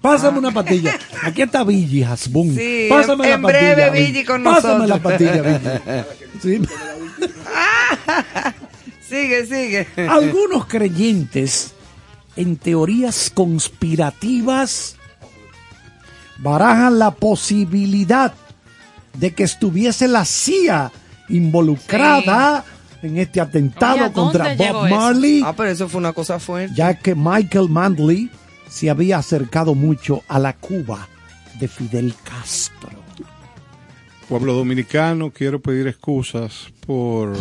Pásame 0.02 0.38
una 0.38 0.52
pastilla. 0.52 1.00
Aquí 1.24 1.42
está 1.42 1.64
Billy 1.64 2.04
Hasbun. 2.04 2.56
Sí, 2.56 2.86
Pásame 2.90 3.24
en- 3.24 3.30
la 3.30 3.36
en 3.36 3.42
breve 3.42 3.90
Billy. 3.92 4.24
Con 4.24 4.44
Pásame 4.44 4.88
la 4.88 4.98
nosotros. 5.00 5.02
pastilla, 5.02 5.42
Billy. 5.42 6.04
Sí. 6.42 6.62
Sigue, 9.10 9.46
sigue. 9.46 9.88
Algunos 10.10 10.66
creyentes 10.66 11.74
en 12.36 12.58
teorías 12.58 13.32
conspirativas 13.34 14.98
barajan 16.40 17.00
la 17.00 17.12
posibilidad 17.12 18.34
de 19.14 19.34
que 19.34 19.44
estuviese 19.44 20.08
la 20.08 20.26
CIA 20.26 20.92
involucrada 21.30 22.64
en 23.02 23.18
este 23.18 23.40
atentado 23.42 23.96
Oye, 23.96 24.04
¿a 24.06 24.12
contra 24.12 24.56
Bob 24.56 24.86
eso? 24.88 24.96
Marley, 24.96 25.42
Ah, 25.46 25.54
pero 25.56 25.70
eso 25.70 25.88
fue 25.88 26.00
una 26.00 26.14
cosa 26.14 26.40
fuerte. 26.40 26.74
ya 26.76 26.94
que 26.96 27.16
Michael 27.16 27.70
Manley 27.70 28.30
se 28.70 28.90
había 28.90 29.18
acercado 29.20 29.76
mucho 29.76 30.24
a 30.28 30.40
la 30.40 30.54
Cuba 30.54 31.08
de 31.60 31.68
Fidel 31.68 32.14
Castro. 32.24 32.90
Pueblo 34.28 34.54
dominicano, 34.54 35.30
quiero 35.32 35.62
pedir 35.62 35.88
excusas 35.88 36.68
por 36.86 37.38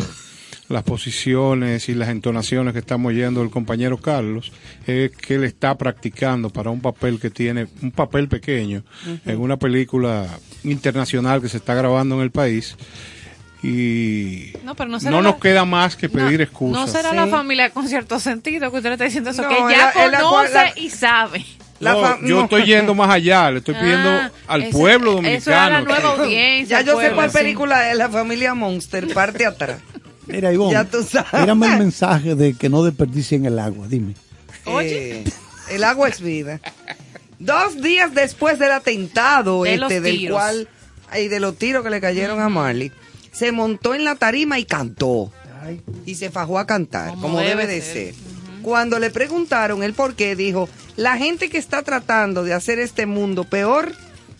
las 0.68 0.82
posiciones 0.82 1.88
y 1.88 1.94
las 1.94 2.08
entonaciones 2.08 2.72
que 2.72 2.78
estamos 2.78 3.10
oyendo 3.10 3.40
del 3.40 3.50
compañero 3.50 3.98
Carlos, 3.98 4.50
es 4.86 5.10
que 5.10 5.34
él 5.34 5.44
está 5.44 5.76
practicando 5.76 6.48
para 6.50 6.70
un 6.70 6.80
papel 6.80 7.20
que 7.20 7.30
tiene, 7.30 7.66
un 7.82 7.90
papel 7.92 8.28
pequeño, 8.28 8.82
en 9.26 9.40
una 9.40 9.56
película 9.58 10.26
internacional 10.64 11.42
que 11.42 11.48
se 11.48 11.58
está 11.58 11.74
grabando 11.74 12.14
en 12.16 12.22
el 12.22 12.30
país. 12.30 12.76
Y 13.62 14.52
No, 14.62 14.74
pero 14.74 14.90
no 14.90 15.00
será 15.00 15.10
no 15.12 15.22
la- 15.22 15.30
nos 15.30 15.40
queda 15.40 15.64
más 15.64 15.96
que 15.96 16.08
pedir 16.08 16.38
no, 16.38 16.44
excusas. 16.44 16.80
No 16.80 16.86
será 16.86 17.10
Sí. 17.10 17.16
la 17.16 17.26
familia 17.28 17.70
con 17.70 17.88
cierto 17.88 18.20
sentido 18.20 18.70
que 18.70 18.76
usted 18.76 18.90
le 18.90 18.94
está 18.94 19.04
diciendo 19.04 19.30
eso, 19.30 19.42
No, 19.42 19.48
que 19.48 19.56
ya 19.74 19.92
la- 20.10 20.20
conoce 20.20 20.52
la- 20.54 20.72
y 20.76 20.90
sabe. 20.90 21.44
Yo 22.26 22.42
estoy 22.44 22.64
yendo 22.64 22.94
más 22.94 23.10
allá, 23.10 23.50
le 23.50 23.58
estoy 23.58 23.74
pidiendo 23.74 24.08
Ah, 24.08 24.30
al 24.48 24.62
eso- 24.64 24.78
pueblo 24.78 25.12
dominicano. 25.12 25.56
era 25.56 25.70
la 25.70 25.80
nueva 25.82 26.14
que- 26.16 26.22
audiencia. 26.22 26.80
Ya 26.80 26.86
yo 26.86 27.00
sé 27.00 27.10
cuál 27.12 27.30
sí. 27.30 27.38
película 27.38 27.90
es, 27.90 27.96
La 27.96 28.08
Familia 28.08 28.54
Monster, 28.54 29.12
parte 29.12 29.44
atrás. 29.46 29.78
Mira, 30.26 30.52
Ivonne, 30.52 30.72
Ya 30.72 30.84
tú 30.84 31.02
sabes. 31.02 31.30
tírame 31.30 31.66
el 31.72 31.78
mensaje 31.78 32.34
de 32.34 32.54
que 32.54 32.68
no 32.68 32.82
desperdicien 32.82 33.44
el 33.46 33.58
agua, 33.58 33.86
dime. 33.88 34.14
Oye. 34.64 35.20
Eh, 35.20 35.24
el 35.70 35.84
agua 35.84 36.08
es 36.08 36.20
vida. 36.20 36.60
Dos 37.38 37.80
días 37.82 38.14
después 38.14 38.58
del 38.58 38.72
atentado 38.72 39.64
De 39.64 39.74
este, 39.74 40.00
del 40.00 40.16
tiros. 40.16 40.36
cual, 40.38 40.68
y 41.18 41.28
de 41.28 41.40
los 41.40 41.56
tiros 41.58 41.82
que 41.84 41.90
le 41.90 42.00
cayeron 42.00 42.40
a 42.40 42.48
Marley, 42.48 42.90
se 43.32 43.52
montó 43.52 43.94
en 43.94 44.04
la 44.04 44.14
tarima 44.14 44.58
y 44.58 44.64
cantó. 44.64 45.30
Y 46.04 46.14
se 46.16 46.30
fajó 46.30 46.58
a 46.58 46.66
cantar, 46.66 47.10
como, 47.10 47.22
Como 47.22 47.38
debe, 47.38 47.62
debe 47.62 47.66
de 47.66 47.80
ser. 47.80 48.14
ser. 48.14 48.14
Cuando 48.62 48.98
le 48.98 49.10
preguntaron 49.10 49.82
el 49.82 49.94
por 49.94 50.14
qué, 50.14 50.36
dijo, 50.36 50.68
la 50.96 51.16
gente 51.16 51.48
que 51.50 51.58
está 51.58 51.82
tratando 51.82 52.44
de 52.44 52.52
hacer 52.54 52.78
este 52.78 53.06
mundo 53.06 53.44
peor, 53.44 53.92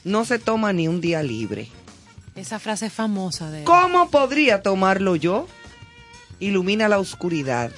no 0.04 0.24
se 0.24 0.38
toma 0.38 0.72
ni 0.72 0.86
un 0.88 1.00
día 1.00 1.22
libre. 1.22 1.68
Esa 2.36 2.58
frase 2.58 2.86
es 2.86 2.92
famosa 2.92 3.50
de 3.50 3.60
él. 3.60 3.64
¿Cómo 3.64 4.10
podría 4.10 4.60
tomarlo 4.62 5.16
yo? 5.16 5.46
Ilumina 6.44 6.88
la 6.88 6.98
oscuridad. 6.98 7.70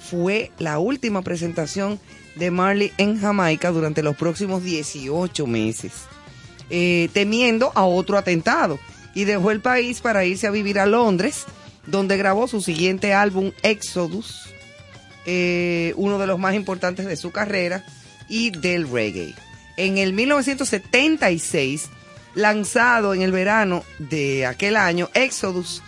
Fue 0.00 0.50
la 0.58 0.80
última 0.80 1.22
presentación 1.22 2.00
de 2.34 2.50
Marley 2.50 2.92
en 2.98 3.20
Jamaica 3.20 3.70
durante 3.70 4.02
los 4.02 4.16
próximos 4.16 4.64
18 4.64 5.46
meses, 5.46 5.92
eh, 6.70 7.08
temiendo 7.12 7.70
a 7.76 7.84
otro 7.84 8.18
atentado. 8.18 8.80
Y 9.14 9.24
dejó 9.24 9.52
el 9.52 9.60
país 9.60 10.00
para 10.00 10.24
irse 10.24 10.48
a 10.48 10.50
vivir 10.50 10.80
a 10.80 10.86
Londres, 10.86 11.44
donde 11.86 12.16
grabó 12.16 12.48
su 12.48 12.60
siguiente 12.60 13.14
álbum, 13.14 13.52
Exodus, 13.62 14.48
eh, 15.24 15.94
uno 15.96 16.18
de 16.18 16.26
los 16.26 16.40
más 16.40 16.56
importantes 16.56 17.06
de 17.06 17.14
su 17.14 17.30
carrera, 17.30 17.84
y 18.28 18.50
del 18.50 18.90
reggae. 18.90 19.34
En 19.76 19.98
el 19.98 20.14
1976, 20.14 21.90
lanzado 22.34 23.14
en 23.14 23.22
el 23.22 23.30
verano 23.30 23.84
de 24.00 24.46
aquel 24.46 24.76
año, 24.76 25.10
Exodus 25.14 25.80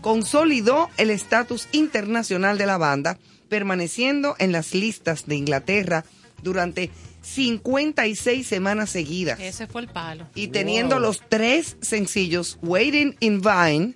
consolidó 0.00 0.88
el 0.96 1.10
estatus 1.10 1.68
internacional 1.72 2.58
de 2.58 2.66
la 2.66 2.78
banda, 2.78 3.18
permaneciendo 3.48 4.36
en 4.38 4.52
las 4.52 4.74
listas 4.74 5.26
de 5.26 5.36
Inglaterra 5.36 6.04
durante 6.42 6.90
56 7.22 8.46
semanas 8.46 8.90
seguidas 8.90 9.38
Ese 9.40 9.66
fue 9.66 9.82
el 9.82 9.88
palo. 9.88 10.26
y 10.34 10.48
teniendo 10.48 10.98
los 10.98 11.22
tres 11.28 11.76
sencillos 11.80 12.58
Waiting 12.62 13.16
in 13.20 13.40
Vine, 13.40 13.94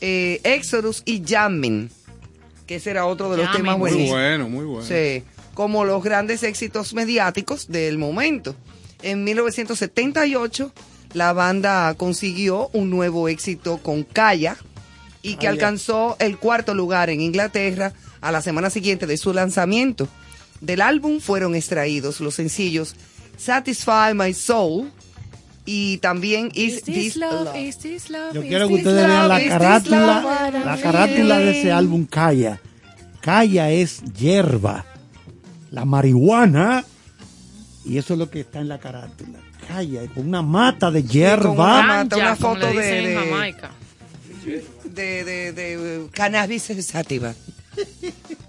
eh, 0.00 0.40
Exodus 0.44 1.02
y 1.04 1.22
Jammin', 1.26 1.90
que 2.66 2.76
ese 2.76 2.90
era 2.90 3.06
otro 3.06 3.30
de 3.30 3.38
los 3.38 3.52
temas 3.52 3.78
Muy 3.78 3.90
buenísimos. 3.90 4.20
bueno, 4.20 4.48
muy 4.48 4.64
bueno. 4.64 4.86
Sí, 4.86 5.22
como 5.54 5.84
los 5.84 6.02
grandes 6.02 6.42
éxitos 6.42 6.94
mediáticos 6.94 7.68
del 7.68 7.98
momento. 7.98 8.54
En 9.02 9.24
1978, 9.24 10.72
la 11.14 11.32
banda 11.32 11.94
consiguió 11.94 12.68
un 12.72 12.90
nuevo 12.90 13.28
éxito 13.28 13.78
con 13.78 14.02
Kaya 14.04 14.56
y 15.26 15.36
que 15.36 15.48
alcanzó 15.48 16.16
el 16.20 16.38
cuarto 16.38 16.72
lugar 16.74 17.10
en 17.10 17.20
Inglaterra 17.20 17.92
a 18.20 18.30
la 18.30 18.42
semana 18.42 18.70
siguiente 18.70 19.06
de 19.06 19.16
su 19.16 19.32
lanzamiento. 19.34 20.08
Del 20.60 20.80
álbum 20.80 21.20
fueron 21.20 21.54
extraídos 21.54 22.20
los 22.20 22.34
sencillos 22.36 22.94
Satisfy 23.36 24.14
My 24.14 24.32
Soul 24.32 24.90
y 25.64 25.98
también 25.98 26.50
Is, 26.54 26.84
This 26.84 27.16
Love. 27.16 27.56
Is 27.56 27.78
this 27.78 28.08
love? 28.08 28.32
Yo 28.34 28.42
Is 28.42 28.48
quiero 28.48 28.68
que 28.68 28.76
this 28.76 28.86
ustedes 28.86 29.06
vean 29.06 29.18
love? 29.20 29.28
la 29.28 29.38
is 29.38 29.42
this 29.44 29.52
carátula, 29.52 30.22
love 30.22 30.64
la 30.64 30.76
carátula 30.80 31.38
de 31.38 31.58
ese 31.60 31.72
álbum 31.72 32.06
Calla. 32.06 32.60
Calla 33.20 33.70
es 33.70 34.02
hierba, 34.16 34.84
la 35.72 35.84
marihuana 35.84 36.84
Y 37.84 37.98
eso 37.98 38.12
es 38.12 38.18
lo 38.20 38.30
que 38.30 38.40
está 38.40 38.60
en 38.60 38.68
la 38.68 38.78
carátula. 38.78 39.40
Calla, 39.66 40.06
con 40.14 40.28
una 40.28 40.42
mata 40.42 40.92
de 40.92 41.00
con 41.00 41.10
una 41.10 41.12
hierba. 41.12 41.82
mata, 41.82 42.16
una 42.16 42.36
foto 42.36 42.66
de, 42.68 42.74
de, 42.76 43.14
Jamaica. 43.16 43.70
De, 44.96 45.24
de, 45.24 45.52
de, 45.52 46.10
cannabis 46.10 46.64
sativa. 46.84 47.34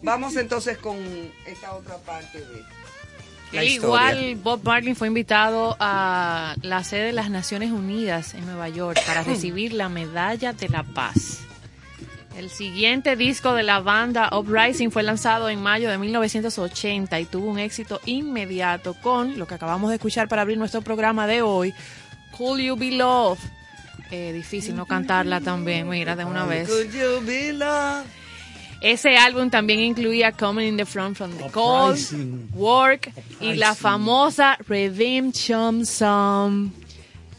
Vamos 0.02 0.36
entonces 0.36 0.78
con 0.78 0.98
esta 1.46 1.74
otra 1.76 1.98
parte 1.98 2.40
de 2.40 2.64
la 3.52 3.64
igual 3.64 4.36
Bob 4.36 4.62
Marley 4.64 4.94
fue 4.94 5.08
invitado 5.08 5.78
a 5.80 6.56
la 6.62 6.84
sede 6.84 7.08
de 7.08 7.14
las 7.14 7.30
Naciones 7.30 7.72
Unidas 7.72 8.34
en 8.34 8.46
Nueva 8.46 8.68
York 8.68 9.00
para 9.06 9.24
recibir 9.24 9.74
la 9.74 9.88
Medalla 9.88 10.52
de 10.54 10.68
la 10.68 10.84
Paz. 10.84 11.40
El 12.38 12.50
siguiente 12.50 13.16
disco 13.16 13.54
de 13.54 13.64
la 13.64 13.80
banda 13.80 14.30
Uprising 14.38 14.92
fue 14.92 15.02
lanzado 15.02 15.50
en 15.50 15.62
mayo 15.62 15.90
de 15.90 15.98
1980 15.98 17.20
y 17.20 17.26
tuvo 17.26 17.50
un 17.50 17.58
éxito 17.58 18.00
inmediato 18.06 18.94
con 18.96 19.40
lo 19.40 19.48
que 19.48 19.56
acabamos 19.56 19.90
de 19.90 19.96
escuchar 19.96 20.28
para 20.28 20.44
abrir 20.44 20.58
nuestro 20.58 20.82
programa 20.82 21.26
de 21.26 21.42
hoy, 21.42 21.74
Cool 22.38 22.62
You 22.62 22.76
Be 22.76 22.92
Loved. 22.92 23.57
Eh, 24.12 24.32
difícil 24.34 24.76
no 24.76 24.86
cantarla 24.86 25.42
también, 25.42 25.90
mira, 25.90 26.16
de 26.16 26.26
una 26.26 26.46
vez. 26.46 26.70
Ese 28.80 29.18
álbum 29.18 29.50
también 29.50 29.80
incluía 29.80 30.32
Coming 30.32 30.68
in 30.68 30.78
the 30.78 30.86
Front 30.86 31.18
from 31.18 31.32
the 31.32 31.50
Cold. 31.50 31.98
Work 32.54 33.12
y 33.42 33.56
la 33.56 33.74
famosa 33.74 34.58
Redemption 34.68 35.86
Song. 35.86 36.70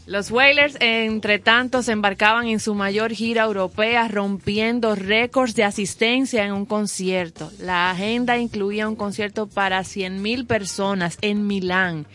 Los 0.05 0.31
Wailers, 0.31 0.75
entre 0.79 1.37
tanto, 1.37 1.83
se 1.83 1.91
embarcaban 1.91 2.47
en 2.47 2.59
su 2.59 2.73
mayor 2.73 3.13
gira 3.13 3.43
europea, 3.43 4.07
rompiendo 4.07 4.95
récords 4.95 5.53
de 5.53 5.63
asistencia 5.63 6.43
en 6.45 6.51
un 6.51 6.65
concierto. 6.65 7.51
La 7.59 7.91
agenda 7.91 8.39
incluía 8.39 8.89
un 8.89 8.95
concierto 8.95 9.45
para 9.45 9.81
100.000 9.81 10.47
personas 10.47 11.19
en 11.21 11.45
Milán, 11.45 12.07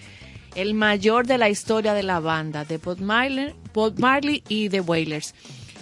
el 0.55 0.75
mayor 0.75 1.27
de 1.27 1.39
la 1.39 1.49
historia 1.49 1.95
de 1.95 2.03
la 2.03 2.21
banda, 2.21 2.65
de 2.65 2.79
Bob 2.79 3.01
Marley, 3.01 3.55
Bob 3.73 3.99
Marley 3.99 4.43
y 4.49 4.69
The 4.69 4.81
Wailers. 4.81 5.35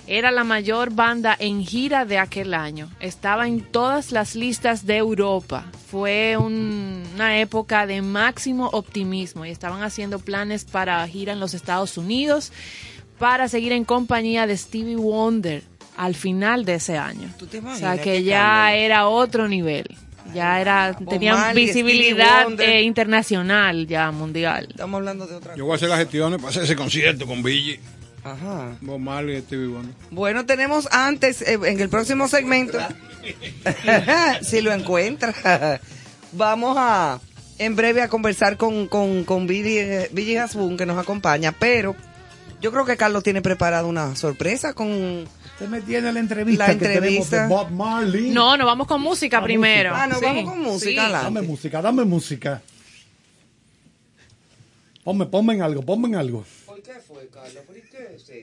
Era 0.07 0.31
la 0.33 0.43
mayor 0.45 0.93
banda 0.93 1.37
en 1.39 1.64
gira 1.64 2.05
de 2.05 2.18
aquel 2.18 2.55
año. 2.55 2.91
Estaba 2.99 3.47
en 3.47 3.61
todas 3.61 4.11
las 4.11 4.35
listas 4.35 4.85
de 4.85 4.97
Europa. 4.97 5.64
Fue 5.91 6.37
un- 6.37 7.03
una 7.14 7.39
época 7.39 7.87
de 7.87 8.03
máximo 8.03 8.68
optimismo 8.73 9.47
y 9.47 9.51
estaban 9.51 9.83
haciendo 9.83 10.18
planes 10.18 10.64
para 10.64 11.07
gira 11.07 11.33
en 11.33 11.41
los 11.41 11.55
Estados 11.55 11.97
Unidos 11.97 12.51
para 13.18 13.47
seguir 13.49 13.73
en 13.73 13.85
compañía 13.85 14.47
de 14.49 14.57
Stevie 14.57 14.97
Wonder 14.97 15.62
al 15.97 16.14
final 16.16 16.64
de 16.64 16.75
ese 16.75 16.99
año. 16.99 17.29
¿Tú 17.39 17.47
te 17.47 17.59
O 17.61 17.77
sea 17.77 18.01
que 18.01 18.25
ya 18.25 18.75
era 18.75 19.07
otro 19.07 19.47
nivel. 19.49 19.87
Ya 20.35 20.61
era, 20.61 20.93
Bob 20.93 21.09
tenían 21.09 21.37
Marley, 21.37 21.66
visibilidad 21.66 22.61
eh, 22.61 22.83
internacional, 22.83 23.87
ya 23.87 24.11
mundial. 24.11 24.68
Estamos 24.70 24.99
hablando 24.99 25.26
de 25.26 25.37
otra 25.37 25.55
Yo 25.57 25.64
voy 25.64 25.72
a 25.72 25.76
hacer 25.76 25.89
las 25.89 25.99
gestiones 25.99 26.39
para 26.39 26.51
hacer 26.51 26.64
ese 26.64 26.76
concierto 26.76 27.26
con 27.26 27.43
Billy, 27.43 27.78
Ajá. 28.24 28.76
Bob 28.80 28.99
Marley 28.99 29.37
y 29.37 29.41
Stevie 29.41 29.68
Wonder. 29.68 29.95
Bueno, 30.11 30.47
tenemos 30.47 30.89
antes, 30.93 31.43
eh, 31.43 31.59
en 31.64 31.80
el 31.80 31.89
próximo 31.89 32.28
segmento, 32.28 32.78
si 34.43 34.61
lo 34.61 34.72
encuentra, 34.72 35.80
vamos 36.33 36.76
a, 36.78 37.20
en 37.59 37.76
breve, 37.76 38.03
a 38.03 38.09
conversar 38.09 38.57
con, 38.57 38.89
con, 38.89 39.24
con 39.24 39.47
Billy, 39.47 39.78
eh, 39.78 40.09
Billy 40.12 40.37
Hasbun, 40.37 40.76
que 40.76 40.87
nos 40.87 40.99
acompaña, 40.99 41.53
pero 41.53 41.97
yo 42.61 42.70
creo 42.70 42.85
que 42.85 42.97
Carlos 42.97 43.22
tiene 43.22 43.43
preparado 43.43 43.89
una 43.89 44.14
sorpresa 44.16 44.72
con... 44.72 45.26
Usted 45.63 45.69
me 45.71 45.81
tiene 45.83 46.13
la 46.13 46.19
entrevista, 46.21 46.67
La 46.67 46.73
que 46.73 46.79
tenemos 46.81 47.05
entrevista. 47.05 47.43
de 47.43 47.49
Bob 47.49 47.71
Marley. 47.71 48.31
No, 48.31 48.57
nos 48.57 48.67
vamos 48.67 48.87
con 48.89 49.01
música 49.01 49.39
Ah, 49.39 49.43
primero. 49.45 49.91
música. 49.91 50.03
Ah, 50.05 50.07
nos 50.09 50.19
Sí, 50.19 50.25
vamos 50.25 50.45
con 50.51 50.61
música, 50.63 51.07
sí. 51.07 51.13
Dame 51.13 51.43
música, 51.43 51.83
dame 51.83 52.05
música. 52.05 52.63
Ponme, 55.05 55.27
ponme 55.27 55.55
en 55.55 55.63
algo, 55.63 55.83
ponme 55.83 56.09
en 56.09 56.15
algo. 56.17 56.45
¿Por 56.67 56.83
qué 56.83 56.93
fue, 57.07 57.29
Carlos? 57.33 57.63
¿Por 57.67 57.75
qué? 57.77 58.17
Sí. 58.25 58.41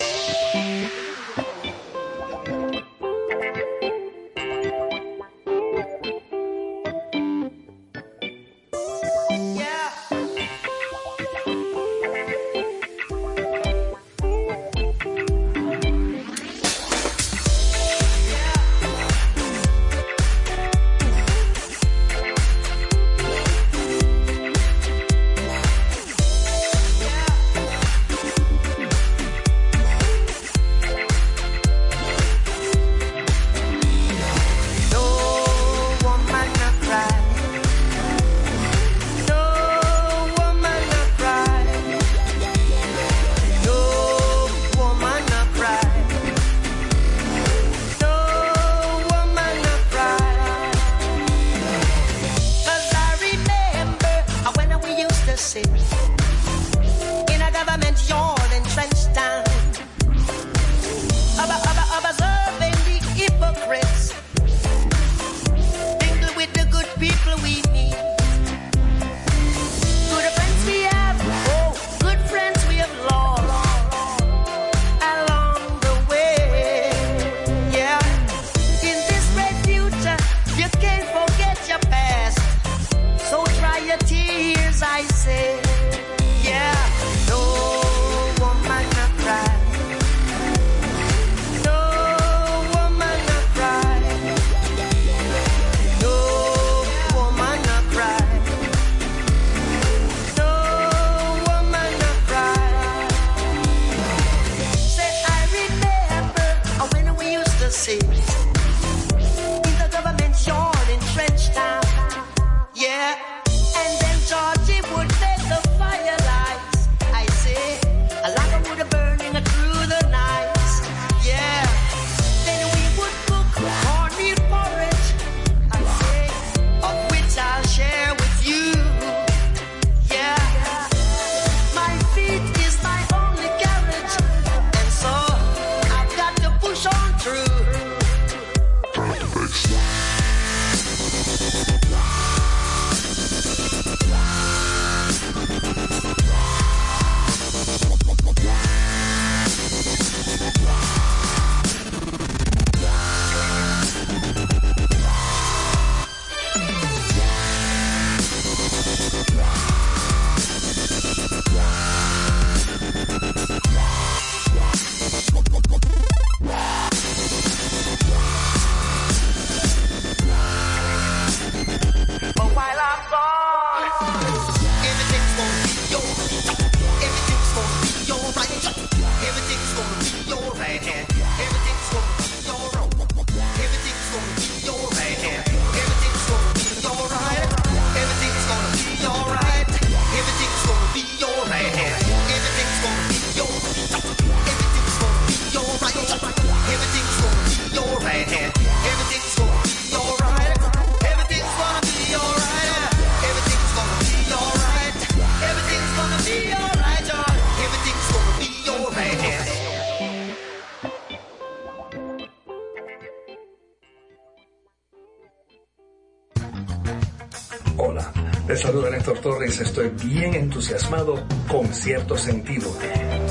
Estoy 219.57 219.89
bien 219.89 220.35
entusiasmado 220.35 221.25
con 221.47 221.73
cierto 221.73 222.15
sentido. 222.15 222.71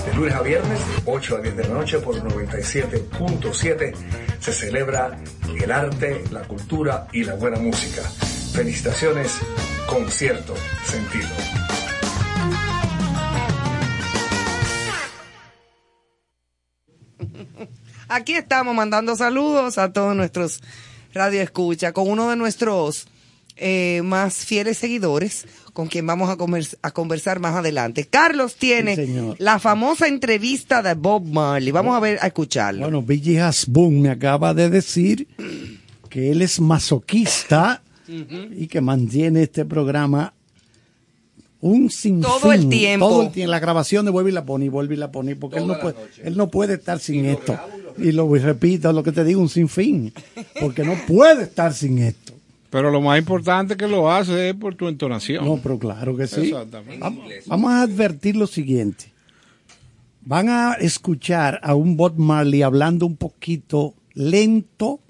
De 0.04 0.12
lunes 0.14 0.34
a 0.34 0.42
viernes, 0.42 0.80
de 0.80 1.02
8 1.06 1.36
a 1.36 1.40
10 1.40 1.56
de 1.56 1.68
la 1.68 1.74
noche 1.74 1.98
por 2.00 2.16
97.7, 2.16 3.94
se 4.40 4.52
celebra 4.52 5.16
el 5.46 5.70
arte, 5.70 6.24
la 6.32 6.42
cultura 6.42 7.06
y 7.12 7.22
la 7.22 7.34
buena 7.36 7.58
música. 7.60 8.02
Felicitaciones 8.52 9.38
con 9.88 10.10
cierto 10.10 10.54
sentido. 10.84 11.28
Aquí 18.08 18.34
estamos 18.34 18.74
mandando 18.74 19.14
saludos 19.14 19.78
a 19.78 19.92
todos 19.92 20.16
nuestros 20.16 20.60
radio 21.14 21.40
escucha 21.40 21.92
con 21.92 22.08
uno 22.08 22.28
de 22.28 22.36
nuestros 22.36 23.06
eh, 23.58 24.00
más 24.04 24.36
fieles 24.44 24.78
seguidores 24.78 25.46
con 25.72 25.86
quien 25.88 26.06
vamos 26.06 26.28
a, 26.30 26.36
convers- 26.36 26.76
a 26.82 26.90
conversar 26.90 27.38
más 27.40 27.54
adelante. 27.54 28.04
Carlos 28.08 28.56
tiene 28.56 28.96
Sí, 28.96 29.14
la 29.38 29.58
famosa 29.58 30.08
entrevista 30.08 30.82
de 30.82 30.94
Bob 30.94 31.24
Marley. 31.26 31.70
Vamos 31.70 31.96
a 31.96 32.00
ver, 32.00 32.18
a 32.20 32.26
escucharlo. 32.26 32.80
Bueno, 32.82 33.02
Billy 33.02 33.36
Hasbun 33.38 34.00
me 34.02 34.10
acaba 34.10 34.54
de 34.54 34.70
decir 34.70 35.28
que 36.08 36.30
él 36.32 36.42
es 36.42 36.60
masoquista 36.60 37.82
y 38.08 38.66
que 38.68 38.80
mantiene 38.80 39.42
este 39.42 39.64
programa 39.64 40.32
un 41.60 41.90
sinfín. 41.90 42.22
Todo 42.22 42.52
el 42.52 42.68
tiempo. 42.68 43.08
Todo 43.08 43.22
el 43.24 43.32
tiempo. 43.32 43.50
La 43.50 43.58
grabación 43.60 44.04
de 44.04 44.10
vuelve 44.10 44.30
y 44.30 44.32
la 44.34 44.44
pone 44.44 44.64
y 44.66 44.68
vuelve 44.68 44.94
y 44.94 44.98
la 44.98 45.10
pone 45.12 45.36
porque 45.36 45.58
él 45.58 45.66
no, 45.66 45.78
puede, 45.80 45.96
él 46.22 46.36
no 46.36 46.48
puede 46.48 46.74
estar 46.74 46.98
sin 47.00 47.26
esto. 47.26 47.58
Y 47.98 48.12
lo 48.12 48.32
repito, 48.32 48.92
lo 48.92 49.02
que 49.02 49.12
te 49.12 49.24
digo, 49.24 49.40
un 49.40 49.48
sinfín. 49.48 50.12
Porque 50.60 50.84
no 50.84 50.94
puede 51.06 51.44
estar 51.44 51.74
sin 51.74 51.98
esto. 51.98 52.34
Pero 52.70 52.90
lo 52.90 53.00
más 53.00 53.18
importante 53.18 53.76
que 53.76 53.88
lo 53.88 54.10
hace 54.10 54.50
es 54.50 54.54
por 54.54 54.74
tu 54.74 54.88
entonación. 54.88 55.44
No, 55.44 55.58
pero 55.62 55.78
claro 55.78 56.16
que 56.16 56.26
sí. 56.26 56.48
Exactamente. 56.48 56.98
Vamos, 56.98 57.24
vamos 57.46 57.72
a 57.72 57.82
advertir 57.82 58.36
lo 58.36 58.46
siguiente. 58.46 59.12
Van 60.22 60.48
a 60.50 60.74
escuchar 60.74 61.58
a 61.62 61.74
un 61.74 61.96
Bob 61.96 62.18
Marley 62.18 62.62
hablando 62.62 63.06
un 63.06 63.16
poquito 63.16 63.94
lento 64.12 65.00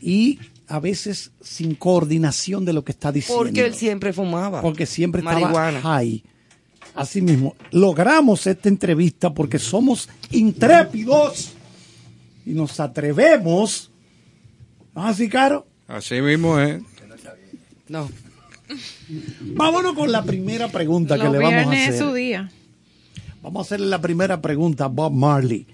y 0.00 0.38
a 0.68 0.78
veces 0.78 1.32
sin 1.40 1.74
coordinación 1.74 2.64
de 2.64 2.72
lo 2.72 2.84
que 2.84 2.92
está 2.92 3.10
diciendo. 3.10 3.42
porque 3.42 3.66
él 3.66 3.74
siempre 3.74 4.12
fumaba. 4.12 4.60
Porque 4.60 4.86
siempre 4.86 5.20
estaba 5.20 5.72
high. 5.72 6.22
Así 6.94 7.20
mismo, 7.20 7.56
logramos 7.72 8.46
esta 8.46 8.68
entrevista 8.68 9.34
porque 9.34 9.58
somos 9.58 10.08
intrépidos 10.30 11.54
y 12.46 12.50
nos 12.50 12.78
atrevemos. 12.78 13.90
¿No 14.94 15.04
así, 15.04 15.28
Caro? 15.28 15.66
Así 15.88 16.20
mismo 16.20 16.58
es. 16.58 16.82
No. 17.88 18.08
Vámonos 19.40 19.94
con 19.94 20.10
la 20.10 20.22
primera 20.22 20.68
pregunta 20.68 21.16
que 21.16 21.24
Los 21.24 21.32
le 21.32 21.38
vamos 21.38 21.52
a 21.52 21.56
viernes 21.56 21.80
es 21.88 21.94
hacer. 21.96 22.00
su 22.08 22.14
día. 22.14 22.50
Vamos 23.42 23.60
a 23.60 23.62
hacerle 23.66 23.86
la 23.88 24.00
primera 24.00 24.40
pregunta 24.40 24.84
a 24.86 24.88
Bob 24.88 25.12
Marley. 25.12 25.66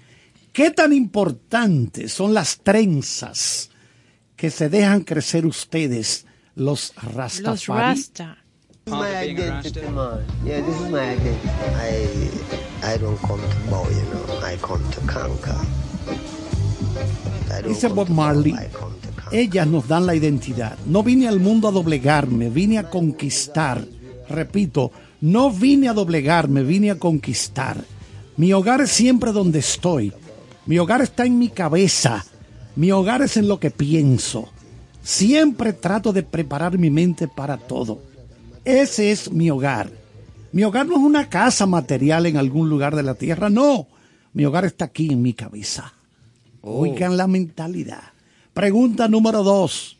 ¿Qué 0.51 0.71
tan 0.71 0.91
importantes 0.91 2.11
son 2.11 2.33
las 2.33 2.57
trenzas 2.59 3.69
que 4.35 4.49
se 4.51 4.67
dejan 4.67 5.01
crecer 5.05 5.45
ustedes, 5.45 6.25
los 6.55 6.91
Los 7.01 7.13
Rastafari? 7.15 7.79
Rasta. 7.79 8.37
my 8.87 9.07
identity, 9.23 9.79
man. 9.91 10.25
Yeah, 10.43 10.59
this 10.61 10.75
is 10.81 10.89
my 10.89 10.99
identity. 10.99 11.49
I 12.83 12.93
I 12.93 12.97
don't 12.97 13.17
come 13.21 13.39
to 13.39 13.69
bow, 13.69 13.87
you 13.89 14.01
know. 14.11 14.41
I 14.43 14.57
come 14.57 14.83
to 14.91 14.99
conquer. 15.07 15.55
I 17.49 17.61
don't 17.61 17.67
Dice 17.71 17.81
come 17.87 17.95
Bob 17.95 18.07
to 18.07 18.13
bow, 18.13 18.15
Marley, 18.15 18.51
I 18.53 18.67
come 18.73 18.91
to 18.99 19.07
conquer. 19.07 19.10
Ellas 19.31 19.67
nos 19.67 19.87
dan 19.87 20.05
la 20.05 20.15
identidad. 20.15 20.77
No 20.85 21.03
vine 21.03 21.27
al 21.27 21.39
mundo 21.39 21.67
a 21.67 21.71
doblegarme, 21.71 22.49
vine 22.49 22.77
a 22.77 22.89
conquistar. 22.89 23.85
Repito, 24.29 24.91
no 25.21 25.51
vine 25.51 25.89
a 25.89 25.93
doblegarme, 25.93 26.63
vine 26.63 26.91
a 26.91 26.99
conquistar. 26.99 27.83
Mi 28.37 28.53
hogar 28.53 28.81
es 28.81 28.91
siempre 28.91 29.31
donde 29.31 29.59
estoy. 29.59 30.13
Mi 30.65 30.79
hogar 30.79 31.01
está 31.01 31.25
en 31.25 31.37
mi 31.37 31.49
cabeza. 31.49 32.25
Mi 32.75 32.91
hogar 32.91 33.21
es 33.21 33.37
en 33.37 33.47
lo 33.47 33.59
que 33.59 33.71
pienso. 33.71 34.49
Siempre 35.03 35.73
trato 35.73 36.13
de 36.13 36.23
preparar 36.23 36.77
mi 36.77 36.89
mente 36.89 37.27
para 37.27 37.57
todo. 37.57 38.01
Ese 38.63 39.11
es 39.11 39.31
mi 39.31 39.49
hogar. 39.49 39.89
Mi 40.51 40.63
hogar 40.63 40.85
no 40.85 40.93
es 40.93 41.01
una 41.01 41.29
casa 41.29 41.65
material 41.65 42.25
en 42.25 42.37
algún 42.37 42.69
lugar 42.69 42.95
de 42.95 43.03
la 43.03 43.15
tierra, 43.15 43.49
no. 43.49 43.87
Mi 44.33 44.45
hogar 44.45 44.65
está 44.65 44.85
aquí 44.85 45.11
en 45.11 45.21
mi 45.21 45.33
cabeza. 45.33 45.93
Oigan 46.61 47.17
la 47.17 47.27
mentalidad. 47.27 48.10
Pregunta 48.53 49.07
número 49.07 49.43
dos. 49.43 49.97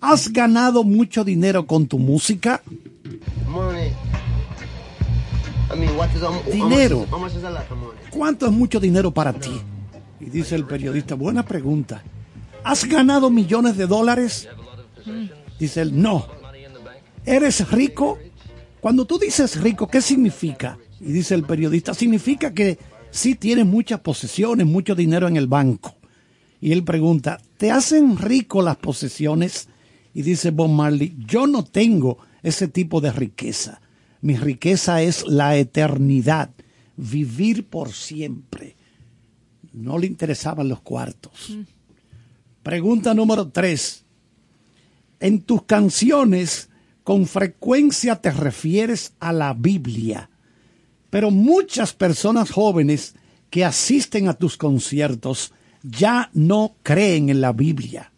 ¿Has 0.00 0.32
ganado 0.32 0.84
mucho 0.84 1.24
dinero 1.24 1.66
con 1.66 1.86
tu 1.86 1.98
música? 1.98 2.62
Dinero. 6.52 7.06
¿Cuánto 8.10 8.46
es 8.46 8.52
mucho 8.52 8.80
dinero 8.80 9.10
para 9.10 9.32
ti? 9.32 9.50
Y 10.20 10.26
dice 10.26 10.56
el 10.56 10.66
periodista, 10.66 11.14
buena 11.14 11.44
pregunta. 11.44 12.02
¿Has 12.64 12.84
ganado 12.84 13.30
millones 13.30 13.76
de 13.76 13.86
dólares? 13.86 14.48
Dice 15.58 15.82
él, 15.82 16.00
no. 16.00 16.26
¿Eres 17.24 17.70
rico? 17.70 18.18
Cuando 18.80 19.04
tú 19.04 19.18
dices 19.18 19.60
rico, 19.60 19.86
¿qué 19.86 20.00
significa? 20.00 20.78
Y 21.00 21.12
dice 21.12 21.34
el 21.34 21.44
periodista, 21.44 21.94
significa 21.94 22.52
que 22.52 22.78
sí 23.10 23.34
tienes 23.34 23.66
muchas 23.66 24.00
posesiones, 24.00 24.66
mucho 24.66 24.94
dinero 24.94 25.28
en 25.28 25.36
el 25.36 25.46
banco. 25.46 25.99
Y 26.60 26.72
él 26.72 26.84
pregunta, 26.84 27.40
¿te 27.56 27.70
hacen 27.70 28.18
rico 28.18 28.62
las 28.62 28.76
posesiones? 28.76 29.68
Y 30.12 30.22
dice 30.22 30.50
Bob 30.50 30.70
Marley, 30.70 31.16
yo 31.26 31.46
no 31.46 31.64
tengo 31.64 32.18
ese 32.42 32.68
tipo 32.68 33.00
de 33.00 33.12
riqueza. 33.12 33.80
Mi 34.20 34.36
riqueza 34.36 35.02
es 35.02 35.26
la 35.26 35.56
eternidad, 35.56 36.50
vivir 36.96 37.66
por 37.66 37.92
siempre. 37.92 38.76
No 39.72 39.98
le 39.98 40.06
interesaban 40.06 40.68
los 40.68 40.80
cuartos. 40.80 41.56
Pregunta 42.62 43.14
número 43.14 43.48
tres. 43.48 44.04
En 45.20 45.40
tus 45.42 45.62
canciones 45.62 46.68
con 47.04 47.26
frecuencia 47.26 48.16
te 48.16 48.30
refieres 48.30 49.14
a 49.20 49.32
la 49.32 49.54
Biblia, 49.54 50.30
pero 51.08 51.30
muchas 51.30 51.94
personas 51.94 52.50
jóvenes 52.50 53.14
que 53.48 53.64
asisten 53.64 54.28
a 54.28 54.34
tus 54.34 54.56
conciertos 54.56 55.52
ya 55.82 56.30
no 56.34 56.74
creen 56.82 57.30
en 57.30 57.40
la 57.40 57.52
Biblia. 57.52 58.10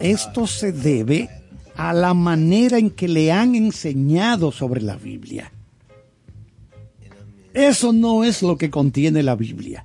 Esto 0.00 0.46
se 0.46 0.72
debe 0.72 1.28
a 1.76 1.92
la 1.92 2.14
manera 2.14 2.78
en 2.78 2.90
que 2.90 3.06
le 3.06 3.30
han 3.30 3.54
enseñado 3.54 4.50
sobre 4.50 4.82
la 4.82 4.96
Biblia. 4.96 5.52
Eso 7.54 7.92
no 7.92 8.24
es 8.24 8.42
lo 8.42 8.56
que 8.56 8.70
contiene 8.70 9.22
la 9.22 9.36
Biblia. 9.36 9.82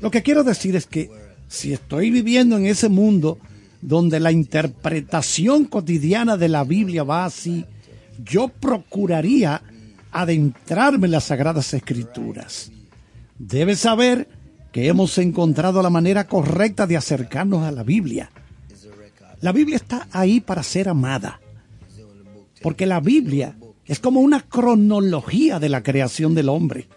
Lo 0.00 0.10
que 0.10 0.22
quiero 0.22 0.44
decir 0.44 0.76
es 0.76 0.86
que 0.86 1.10
si 1.48 1.72
estoy 1.72 2.10
viviendo 2.10 2.56
en 2.56 2.66
ese 2.66 2.88
mundo 2.88 3.38
donde 3.80 4.20
la 4.20 4.32
interpretación 4.32 5.64
cotidiana 5.64 6.36
de 6.36 6.48
la 6.48 6.64
Biblia 6.64 7.04
va 7.04 7.24
así, 7.24 7.64
yo 8.24 8.48
procuraría 8.48 9.62
adentrarme 10.20 11.06
en 11.06 11.12
las 11.12 11.24
sagradas 11.24 11.72
escrituras. 11.74 12.70
Debes 13.38 13.80
saber 13.80 14.28
que 14.72 14.88
hemos 14.88 15.16
encontrado 15.18 15.82
la 15.82 15.90
manera 15.90 16.26
correcta 16.26 16.86
de 16.86 16.96
acercarnos 16.96 17.64
a 17.64 17.70
la 17.72 17.82
Biblia. 17.82 18.30
La 19.40 19.52
Biblia 19.52 19.76
está 19.76 20.08
ahí 20.12 20.40
para 20.40 20.62
ser 20.62 20.88
amada. 20.88 21.40
Porque 22.62 22.86
la 22.86 23.00
Biblia 23.00 23.56
es 23.84 24.00
como 24.00 24.20
una 24.20 24.42
cronología 24.42 25.58
de 25.58 25.68
la 25.68 25.82
creación 25.82 26.34
del 26.34 26.48
hombre. 26.48 26.88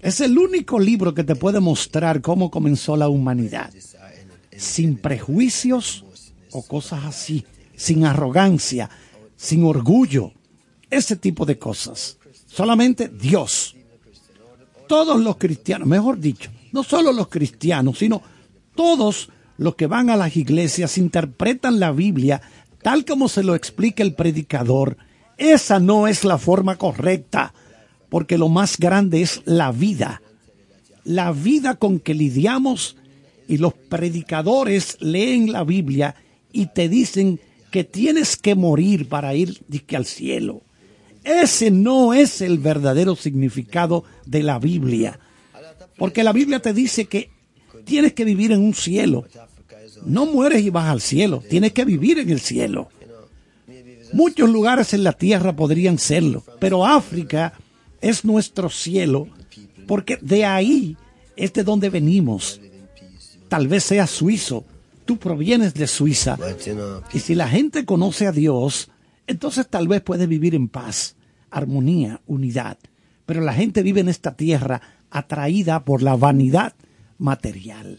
Es 0.00 0.20
el 0.20 0.38
único 0.38 0.78
libro 0.78 1.14
que 1.14 1.24
te 1.24 1.36
puede 1.36 1.60
mostrar 1.60 2.20
cómo 2.22 2.50
comenzó 2.50 2.96
la 2.96 3.08
humanidad. 3.08 3.70
Sin 4.56 4.96
prejuicios 4.96 6.04
o 6.52 6.62
cosas 6.62 7.04
así. 7.04 7.44
Sin 7.76 8.04
arrogancia, 8.04 8.90
sin 9.36 9.64
orgullo. 9.64 10.32
Ese 10.90 11.16
tipo 11.16 11.46
de 11.46 11.58
cosas. 11.58 12.18
Solamente 12.46 13.08
Dios. 13.08 13.76
Todos 14.88 15.20
los 15.20 15.36
cristianos, 15.36 15.86
mejor 15.86 16.18
dicho, 16.18 16.50
no 16.72 16.82
solo 16.82 17.12
los 17.12 17.28
cristianos, 17.28 17.98
sino 17.98 18.22
todos 18.74 19.28
los 19.56 19.76
que 19.76 19.86
van 19.86 20.10
a 20.10 20.16
las 20.16 20.36
iglesias 20.36 20.98
interpretan 20.98 21.78
la 21.78 21.92
Biblia 21.92 22.40
tal 22.82 23.04
como 23.04 23.28
se 23.28 23.42
lo 23.42 23.54
explica 23.54 24.02
el 24.02 24.14
predicador. 24.14 24.96
Esa 25.36 25.78
no 25.80 26.06
es 26.06 26.24
la 26.24 26.38
forma 26.38 26.76
correcta, 26.76 27.54
porque 28.08 28.38
lo 28.38 28.48
más 28.48 28.78
grande 28.78 29.22
es 29.22 29.42
la 29.44 29.72
vida. 29.72 30.22
La 31.04 31.32
vida 31.32 31.76
con 31.76 31.98
que 31.98 32.14
lidiamos 32.14 32.96
y 33.48 33.58
los 33.58 33.74
predicadores 33.74 34.96
leen 35.00 35.52
la 35.52 35.64
Biblia 35.64 36.14
y 36.52 36.66
te 36.66 36.88
dicen 36.88 37.40
que 37.70 37.84
tienes 37.84 38.36
que 38.36 38.54
morir 38.54 39.08
para 39.08 39.34
ir 39.34 39.60
al 39.94 40.04
cielo. 40.04 40.62
Ese 41.24 41.70
no 41.70 42.14
es 42.14 42.40
el 42.40 42.58
verdadero 42.58 43.16
significado 43.16 44.04
de 44.26 44.42
la 44.42 44.58
Biblia. 44.58 45.18
Porque 45.96 46.24
la 46.24 46.32
Biblia 46.32 46.60
te 46.60 46.72
dice 46.72 47.06
que 47.06 47.30
tienes 47.84 48.14
que 48.14 48.24
vivir 48.24 48.52
en 48.52 48.60
un 48.60 48.74
cielo. 48.74 49.26
No 50.04 50.26
mueres 50.26 50.62
y 50.62 50.70
vas 50.70 50.88
al 50.88 51.00
cielo, 51.00 51.42
tienes 51.48 51.72
que 51.72 51.84
vivir 51.84 52.18
en 52.18 52.30
el 52.30 52.40
cielo. 52.40 52.88
Muchos 54.12 54.50
lugares 54.50 54.94
en 54.94 55.04
la 55.04 55.12
tierra 55.12 55.54
podrían 55.54 55.98
serlo, 55.98 56.42
pero 56.58 56.86
África 56.86 57.52
es 58.00 58.24
nuestro 58.24 58.70
cielo 58.70 59.28
porque 59.86 60.18
de 60.20 60.44
ahí 60.44 60.96
es 61.36 61.52
de 61.52 61.64
donde 61.64 61.90
venimos. 61.90 62.60
Tal 63.48 63.66
vez 63.66 63.84
seas 63.84 64.10
suizo, 64.10 64.64
tú 65.04 65.18
provienes 65.18 65.74
de 65.74 65.88
Suiza. 65.88 66.38
Y 67.12 67.18
si 67.18 67.34
la 67.34 67.48
gente 67.48 67.84
conoce 67.84 68.28
a 68.28 68.32
Dios, 68.32 68.89
entonces 69.30 69.68
tal 69.68 69.88
vez 69.88 70.02
puede 70.02 70.26
vivir 70.26 70.54
en 70.54 70.68
paz, 70.68 71.16
armonía, 71.50 72.20
unidad. 72.26 72.78
Pero 73.26 73.40
la 73.40 73.52
gente 73.52 73.82
vive 73.82 74.00
en 74.00 74.08
esta 74.08 74.36
tierra 74.36 74.80
atraída 75.10 75.84
por 75.84 76.02
la 76.02 76.16
vanidad 76.16 76.74
material. 77.18 77.98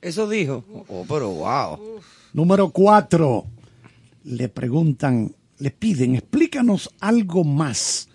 Eso 0.00 0.28
dijo. 0.28 0.64
Oh, 0.88 1.04
pero 1.08 1.30
wow. 1.30 2.00
Número 2.32 2.70
cuatro. 2.70 3.46
Le 4.24 4.48
preguntan, 4.48 5.34
le 5.58 5.70
piden, 5.70 6.14
explícanos 6.14 6.90
algo 7.00 7.44
más 7.44 8.08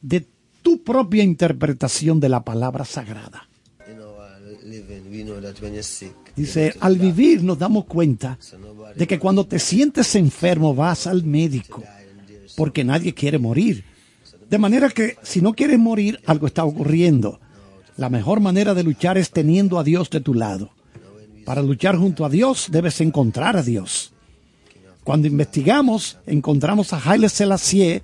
de 0.00 0.26
tu 0.62 0.82
propia 0.82 1.22
interpretación 1.22 2.20
de 2.20 2.28
la 2.28 2.44
palabra 2.44 2.84
sagrada. 2.84 3.48
Dice, 6.36 6.74
al 6.80 6.96
vivir 6.96 7.42
nos 7.42 7.58
damos 7.58 7.84
cuenta 7.86 8.38
de 8.94 9.06
que 9.06 9.18
cuando 9.18 9.46
te 9.46 9.58
sientes 9.58 10.14
enfermo 10.14 10.74
vas 10.74 11.06
al 11.06 11.24
médico, 11.24 11.82
porque 12.56 12.84
nadie 12.84 13.14
quiere 13.14 13.38
morir. 13.38 13.84
De 14.48 14.58
manera 14.58 14.88
que 14.88 15.16
si 15.22 15.40
no 15.40 15.54
quieres 15.54 15.78
morir, 15.78 16.20
algo 16.26 16.46
está 16.46 16.64
ocurriendo. 16.64 17.40
La 17.96 18.08
mejor 18.08 18.40
manera 18.40 18.74
de 18.74 18.84
luchar 18.84 19.18
es 19.18 19.30
teniendo 19.30 19.78
a 19.78 19.84
Dios 19.84 20.08
de 20.10 20.20
tu 20.20 20.34
lado. 20.34 20.70
Para 21.44 21.62
luchar 21.62 21.96
junto 21.96 22.24
a 22.24 22.28
Dios 22.28 22.68
debes 22.70 23.00
encontrar 23.00 23.56
a 23.56 23.62
Dios. 23.62 24.12
Cuando 25.04 25.26
investigamos, 25.26 26.18
encontramos 26.26 26.92
a 26.92 27.00
Haile 27.02 27.28
Selassie, 27.28 28.02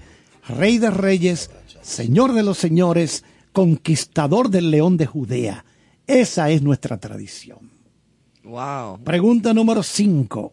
Rey 0.48 0.78
de 0.78 0.90
Reyes, 0.90 1.50
Señor 1.82 2.32
de 2.32 2.42
los 2.42 2.58
Señores, 2.58 3.24
conquistador 3.52 4.48
del 4.48 4.70
león 4.70 4.96
de 4.96 5.06
Judea. 5.06 5.64
Esa 6.06 6.50
es 6.50 6.62
nuestra 6.62 6.98
tradición. 6.98 7.70
Wow. 8.42 9.00
Pregunta 9.04 9.54
número 9.54 9.82
5. 9.82 10.52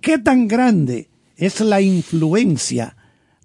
¿Qué 0.00 0.18
tan 0.18 0.48
grande 0.48 1.08
es 1.36 1.60
la 1.60 1.80
influencia 1.80 2.96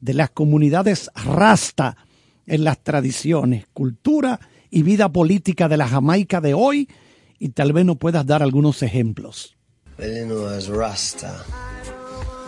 de 0.02 0.14
las 0.14 0.30
comunidades 0.32 1.10
rasta 1.16 1.98
en 2.46 2.64
las 2.64 2.80
tradiciones, 2.84 3.66
cultura 3.74 4.40
y 4.70 4.84
vida 4.84 5.10
política 5.10 5.68
de 5.68 5.78
la 5.78 5.88
Jamaica 5.88 6.42
de 6.42 6.54
hoy? 6.54 6.90
Y 7.38 7.50
tal 7.50 7.74
vez 7.74 7.86
no 7.86 7.96
puedas 7.96 8.26
dar 8.26 8.44
algunos 8.44 8.84
ejemplos. 8.84 9.56
Well, 9.98 10.16
you 10.16 10.26
know, 10.26 10.48
as 10.48 10.68
Rasta, 10.68 11.44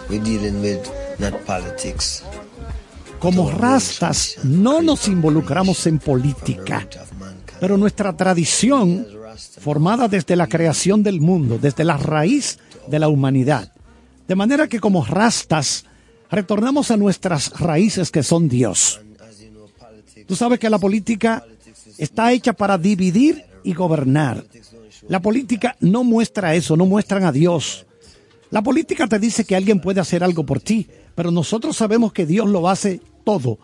we're 0.10 0.23
dealing 0.23 0.61
with 0.61 0.80
not 1.19 1.34
politics. 1.45 2.23
Como 3.19 3.52
rastas 3.52 4.38
no 4.44 4.82
nos 4.82 5.07
involucramos 5.07 5.86
en 5.86 5.99
política, 5.99 6.88
pero 7.60 7.78
nuestra 7.78 8.15
tradición, 8.18 9.06
formada 9.60 10.07
desde 10.07 10.36
la 10.36 10.48
creación 10.48 11.03
del 11.03 11.22
mundo, 11.22 11.60
desde 11.61 11.84
la 11.84 11.98
raíz 11.98 12.57
de 12.88 12.98
la 12.98 13.10
humanidad, 13.10 13.72
de 14.28 14.36
manera 14.36 14.68
que 14.68 14.80
como 14.80 15.06
rastas 15.06 15.86
retornamos 16.32 16.90
a 16.91 16.98
nuestras 16.98 17.52
raíces 17.60 18.10
que 18.10 18.24
son 18.24 18.48
Dios. 18.48 19.02
Tú 20.26 20.36
sabes 20.36 20.60
que 20.60 20.70
la 20.70 20.80
política 20.80 21.45
está 21.98 22.32
hecha 22.32 22.53
para 22.53 22.78
dividir 22.78 23.44
y 23.64 23.74
gobernar. 23.74 24.45
La 25.10 25.20
política 25.20 25.76
no 25.82 26.03
muestra 26.03 26.56
eso, 26.56 26.78
no 26.78 26.86
muestran 26.86 27.26
a 27.26 27.32
Dios. 27.32 27.86
La 28.49 28.62
política 28.62 29.08
te 29.08 29.20
dice 29.20 29.45
que 29.45 29.56
alguien 29.56 29.82
puede 29.82 29.99
hacer 29.99 30.24
algo 30.24 30.45
por 30.45 30.62
ti, 30.62 30.88
pero 31.16 31.32
nosotros 31.32 31.76
sabemos 31.76 32.14
que 32.14 32.26
Dios 32.26 32.48
lo 32.48 32.70
hace 32.70 33.02
todo. 33.26 33.60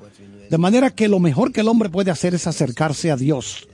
De 0.49 0.57
manera 0.57 0.91
que 0.91 1.07
lo 1.07 1.19
mejor 1.19 1.52
que 1.52 1.61
el 1.61 1.68
hombre 1.68 1.89
puede 1.89 2.11
hacer 2.11 2.35
es 2.35 2.48
acercarse 2.48 3.11
a 3.11 3.18
Dios. 3.18 3.68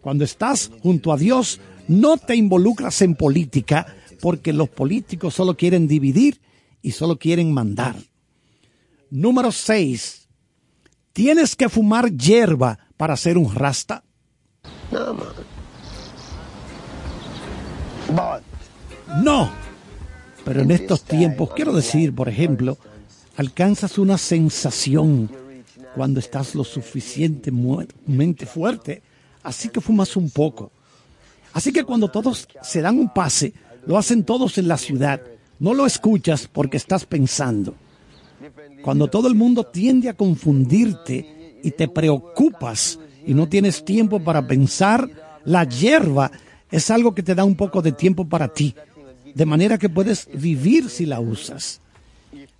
Cuando 0.00 0.24
estás 0.24 0.70
junto 0.82 1.12
a 1.12 1.16
Dios, 1.16 1.60
no 1.86 2.16
te 2.16 2.36
involucras 2.36 3.02
en 3.02 3.14
política, 3.14 3.94
porque 4.20 4.52
los 4.52 4.68
políticos 4.68 5.34
solo 5.34 5.56
quieren 5.56 5.88
dividir 5.88 6.40
y 6.82 6.92
solo 6.92 7.18
quieren 7.18 7.52
mandar. 7.52 7.96
Número 9.10 9.52
6. 9.52 10.28
¿Tienes 11.12 11.56
que 11.56 11.68
fumar 11.68 12.12
hierba 12.12 12.78
para 12.96 13.16
ser 13.16 13.38
un 13.38 13.54
rasta? 13.54 14.04
No, 14.90 15.14
man. 18.14 18.42
No. 19.22 19.50
Pero 20.44 20.60
en 20.62 20.70
estos 20.70 21.02
tiempos, 21.02 21.50
quiero 21.54 21.72
decir, 21.72 22.14
por 22.14 22.28
ejemplo, 22.28 22.78
alcanzas 23.36 23.98
una 23.98 24.16
sensación 24.16 25.30
cuando 25.94 26.20
estás 26.20 26.54
lo 26.54 26.64
suficientemente 26.64 28.46
fuerte, 28.46 29.02
así 29.42 29.68
que 29.68 29.80
fumas 29.80 30.16
un 30.16 30.30
poco. 30.30 30.70
Así 31.52 31.72
que 31.72 31.84
cuando 31.84 32.08
todos 32.08 32.48
se 32.62 32.80
dan 32.80 32.98
un 32.98 33.12
pase, 33.12 33.52
lo 33.86 33.98
hacen 33.98 34.24
todos 34.24 34.58
en 34.58 34.68
la 34.68 34.78
ciudad, 34.78 35.20
no 35.58 35.74
lo 35.74 35.86
escuchas 35.86 36.46
porque 36.46 36.76
estás 36.76 37.04
pensando. 37.04 37.74
Cuando 38.82 39.08
todo 39.08 39.28
el 39.28 39.34
mundo 39.34 39.64
tiende 39.64 40.08
a 40.08 40.14
confundirte 40.14 41.58
y 41.62 41.70
te 41.72 41.88
preocupas 41.88 42.98
y 43.26 43.34
no 43.34 43.48
tienes 43.48 43.84
tiempo 43.84 44.20
para 44.20 44.46
pensar, 44.46 45.08
la 45.44 45.64
hierba 45.64 46.30
es 46.70 46.90
algo 46.90 47.14
que 47.14 47.22
te 47.22 47.34
da 47.34 47.44
un 47.44 47.56
poco 47.56 47.82
de 47.82 47.92
tiempo 47.92 48.28
para 48.28 48.48
ti, 48.48 48.74
de 49.34 49.46
manera 49.46 49.78
que 49.78 49.88
puedes 49.88 50.28
vivir 50.32 50.90
si 50.90 51.06
la 51.06 51.20
usas. 51.20 51.80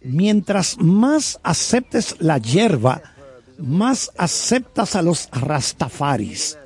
Mientras 0.02 0.78
más 0.78 1.38
aceptes 1.42 2.16
la 2.18 2.38
hierba, 2.38 3.02
más 3.58 4.10
aceptas 4.16 4.96
a 4.96 5.02
los 5.02 5.28
rastafaris. 5.32 6.56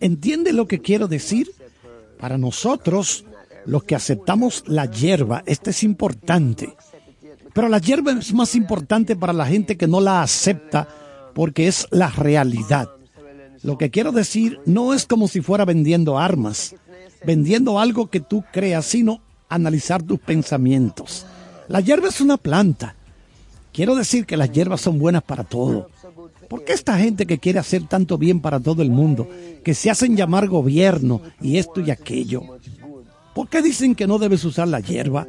¿Entiende 0.00 0.52
lo 0.52 0.66
que 0.66 0.80
quiero 0.80 1.08
decir? 1.08 1.50
Para 2.18 2.38
nosotros, 2.38 3.24
los 3.66 3.84
que 3.84 3.94
aceptamos 3.94 4.64
la 4.66 4.86
hierba, 4.86 5.42
esto 5.46 5.70
es 5.70 5.82
importante. 5.82 6.74
Pero 7.52 7.68
la 7.68 7.78
hierba 7.78 8.12
es 8.12 8.32
más 8.32 8.54
importante 8.54 9.16
para 9.16 9.32
la 9.32 9.46
gente 9.46 9.76
que 9.76 9.86
no 9.86 10.00
la 10.00 10.22
acepta 10.22 10.88
porque 11.34 11.68
es 11.68 11.86
la 11.90 12.08
realidad. 12.08 12.88
Lo 13.62 13.78
que 13.78 13.90
quiero 13.90 14.12
decir 14.12 14.60
no 14.66 14.94
es 14.94 15.06
como 15.06 15.28
si 15.28 15.40
fuera 15.40 15.64
vendiendo 15.64 16.18
armas, 16.18 16.74
vendiendo 17.24 17.78
algo 17.78 18.08
que 18.08 18.20
tú 18.20 18.44
creas, 18.52 18.86
sino 18.86 19.20
analizar 19.48 20.02
tus 20.02 20.18
pensamientos. 20.18 21.26
La 21.68 21.80
hierba 21.80 22.08
es 22.08 22.20
una 22.20 22.36
planta. 22.36 22.96
Quiero 23.72 23.94
decir 23.94 24.26
que 24.26 24.36
las 24.36 24.50
hierbas 24.50 24.80
son 24.80 24.98
buenas 24.98 25.22
para 25.22 25.44
todo. 25.44 25.88
¿Por 26.48 26.64
qué 26.64 26.72
esta 26.72 26.98
gente 26.98 27.26
que 27.26 27.38
quiere 27.38 27.58
hacer 27.58 27.86
tanto 27.86 28.18
bien 28.18 28.40
para 28.40 28.60
todo 28.60 28.82
el 28.82 28.90
mundo, 28.90 29.28
que 29.64 29.74
se 29.74 29.90
hacen 29.90 30.16
llamar 30.16 30.48
gobierno 30.48 31.22
y 31.40 31.56
esto 31.56 31.80
y 31.80 31.90
aquello? 31.90 32.42
¿Por 33.34 33.48
qué 33.48 33.62
dicen 33.62 33.94
que 33.94 34.06
no 34.06 34.18
debes 34.18 34.44
usar 34.44 34.68
la 34.68 34.80
hierba? 34.80 35.26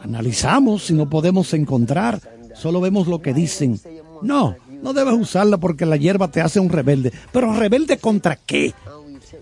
Analizamos 0.00 0.84
si 0.84 0.94
no 0.94 1.08
podemos 1.10 1.52
encontrar, 1.54 2.20
solo 2.54 2.80
vemos 2.80 3.06
lo 3.06 3.20
que 3.20 3.34
dicen. 3.34 3.80
No, 4.22 4.56
no 4.82 4.92
debes 4.92 5.14
usarla 5.14 5.58
porque 5.58 5.86
la 5.86 5.96
hierba 5.96 6.30
te 6.30 6.40
hace 6.40 6.60
un 6.60 6.68
rebelde. 6.68 7.12
Pero 7.32 7.52
rebelde 7.52 7.98
contra 7.98 8.36
qué? 8.36 8.74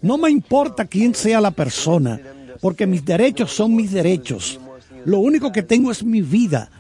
No 0.03 0.19
me 0.19 0.31
importa 0.31 0.87
quién 0.87 1.15
sea 1.15 1.41
la 1.41 1.51
persona, 1.51 2.21
porque 2.61 2.87
mis 2.87 3.05
derechos 3.05 3.53
son 3.53 3.75
mis 3.75 3.93
derechos. 3.93 4.61
Lo 5.05 5.19
único 5.21 5.53
que 5.53 5.63
tengo 5.63 5.91
es 5.91 6.03
mi 6.03 6.23
vida. 6.23 6.71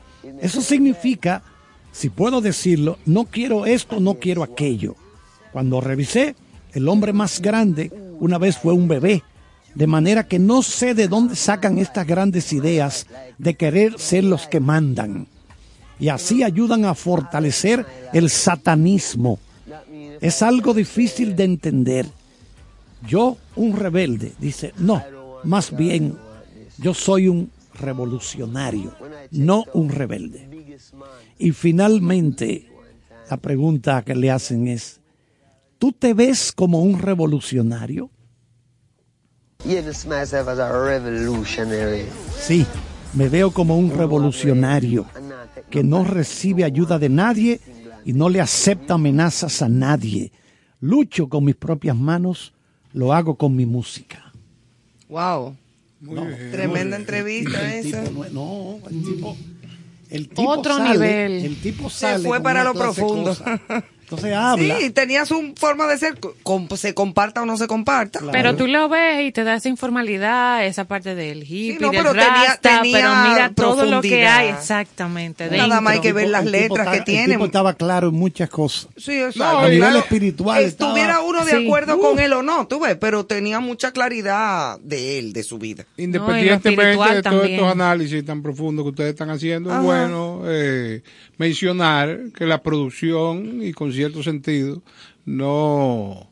Eso 0.40 0.60
significa, 0.60 1.42
si 1.92 2.10
puedo 2.10 2.40
decirlo, 2.40 2.98
no 3.06 3.24
quiero 3.24 3.66
esto, 3.66 4.00
no 4.00 4.14
quiero 4.14 4.42
aquello. 4.42 4.96
Cuando 5.52 5.80
revisé, 5.80 6.34
el 6.72 6.88
hombre 6.88 7.12
más 7.12 7.40
grande 7.40 7.90
una 8.18 8.38
vez 8.38 8.58
fue 8.58 8.74
un 8.74 8.88
bebé. 8.88 9.22
De 9.76 9.86
manera 9.86 10.26
que 10.26 10.38
no 10.38 10.62
sé 10.62 10.94
de 10.94 11.06
dónde 11.06 11.36
sacan 11.36 11.76
estas 11.76 12.06
grandes 12.06 12.50
ideas 12.54 13.06
de 13.36 13.54
querer 13.54 13.98
ser 13.98 14.24
los 14.24 14.46
que 14.48 14.58
mandan. 14.58 15.26
Y 16.00 16.08
así 16.08 16.42
ayudan 16.42 16.86
a 16.86 16.94
fortalecer 16.94 17.84
el 18.14 18.30
satanismo. 18.30 19.38
Es 20.22 20.40
algo 20.40 20.72
difícil 20.72 21.36
de 21.36 21.44
entender. 21.44 22.06
Yo, 23.06 23.36
un 23.54 23.76
rebelde, 23.76 24.32
dice, 24.38 24.72
no, 24.78 25.02
más 25.44 25.76
bien 25.76 26.16
yo 26.78 26.94
soy 26.94 27.28
un 27.28 27.50
revolucionario, 27.74 28.94
no 29.30 29.64
un 29.74 29.90
rebelde. 29.90 30.48
Y 31.38 31.52
finalmente, 31.52 32.70
la 33.30 33.36
pregunta 33.36 34.02
que 34.02 34.14
le 34.14 34.30
hacen 34.30 34.68
es, 34.68 35.00
¿tú 35.78 35.92
te 35.92 36.14
ves 36.14 36.50
como 36.50 36.80
un 36.80 36.98
revolucionario? 36.98 38.08
Yes, 39.66 40.06
myself 40.06 40.48
as 40.48 40.58
a 40.58 40.70
revolutionary. 40.72 42.04
Sí, 42.40 42.64
me 43.14 43.28
veo 43.28 43.50
como 43.50 43.76
un 43.76 43.90
revolucionario 43.90 45.06
que 45.70 45.82
no 45.82 46.04
recibe 46.04 46.62
ayuda 46.64 46.98
de 46.98 47.08
nadie 47.08 47.60
y 48.04 48.12
no 48.12 48.28
le 48.28 48.40
acepta 48.40 48.94
amenazas 48.94 49.62
a 49.62 49.68
nadie. 49.68 50.30
Lucho 50.80 51.28
con 51.28 51.44
mis 51.44 51.56
propias 51.56 51.96
manos, 51.96 52.52
lo 52.92 53.12
hago 53.12 53.34
con 53.36 53.56
mi 53.56 53.66
música. 53.66 54.32
Wow. 55.08 55.56
Muy 56.00 56.14
No, 56.14 56.26
bien. 56.26 56.50
Tremenda 56.52 56.96
entrevista 56.96 57.74
el 57.78 57.86
esa. 57.86 58.04
no, 58.32 58.78
el 58.88 59.02
tipo, 59.02 59.36
el 60.10 60.28
tipo 60.28 60.48
Otro 60.50 60.76
sale, 60.76 60.90
nivel. 60.92 61.32
El 61.46 61.56
tipo 61.60 61.90
Se 61.90 62.18
fue 62.20 62.40
para 62.40 62.62
lo 62.62 62.74
profundo. 62.74 63.36
Entonces 64.08 64.34
habla. 64.34 64.78
Sí, 64.78 64.90
tenía 64.90 65.26
su 65.26 65.52
forma 65.56 65.88
de 65.88 65.98
ser, 65.98 66.14
com- 66.44 66.68
se 66.76 66.94
comparta 66.94 67.42
o 67.42 67.46
no 67.46 67.56
se 67.56 67.66
comparta. 67.66 68.20
Claro. 68.20 68.32
Pero 68.32 68.54
tú 68.56 68.68
lo 68.68 68.88
ves 68.88 69.26
y 69.26 69.32
te 69.32 69.42
da 69.42 69.56
esa 69.56 69.68
informalidad, 69.68 70.64
esa 70.64 70.84
parte 70.84 71.16
del 71.16 71.42
hippie, 71.42 71.78
no, 71.80 71.90
del 71.90 71.98
pero 72.02 72.10
tenía- 72.12 72.28
rasta, 72.28 72.80
tenía 72.82 72.98
pero 72.98 73.14
mira 73.30 73.52
todo 73.54 73.84
lo 73.84 74.00
que 74.00 74.24
hay 74.26 74.50
exactamente. 74.50 75.50
Nada 75.50 75.80
más 75.80 75.94
hay 75.94 76.00
que 76.00 76.12
ver 76.12 76.28
las 76.28 76.44
letras 76.44 76.88
que 76.88 77.00
tiene. 77.00 77.24
El 77.24 77.30
tipo 77.32 77.46
estaba 77.46 77.74
claro 77.74 78.10
en 78.10 78.14
muchas 78.14 78.48
cosas. 78.48 78.88
Sí, 78.96 79.12
exacto. 79.12 79.38
No, 79.42 79.58
a 79.58 79.62
nivel 79.68 79.78
Claro, 79.80 79.98
espiritual 79.98 80.62
Estuviera 80.62 81.08
estaba- 81.14 81.26
uno 81.26 81.44
de 81.44 81.50
Sí. 81.58 81.64
acuerdo 81.66 81.96
Uh. 81.96 82.00
con 82.00 82.18
él 82.20 82.32
o 82.32 82.42
no, 82.44 82.66
tú 82.68 82.78
ves, 82.80 82.96
pero 83.00 83.26
tenía 83.26 83.58
mucha 83.58 83.90
claridad 83.90 84.78
de 84.80 85.18
él, 85.18 85.32
de 85.32 85.42
su 85.42 85.58
vida. 85.58 85.84
Independientemente 85.96 87.14
de 87.16 87.22
todos 87.22 87.46
estos 87.48 87.72
análisis 87.72 88.24
tan 88.24 88.40
profundos 88.42 88.84
que 88.84 88.90
ustedes 88.90 89.10
están 89.10 89.30
haciendo, 89.30 89.70
Ajá. 89.70 89.80
es 89.80 89.84
bueno 89.84 90.42
eh, 90.46 91.02
mencionar 91.38 92.18
que 92.36 92.46
la 92.46 92.62
producción, 92.62 93.62
y 93.62 93.72
con 93.72 93.92
cierto 93.96 94.22
sentido, 94.22 94.82
no 95.24 96.30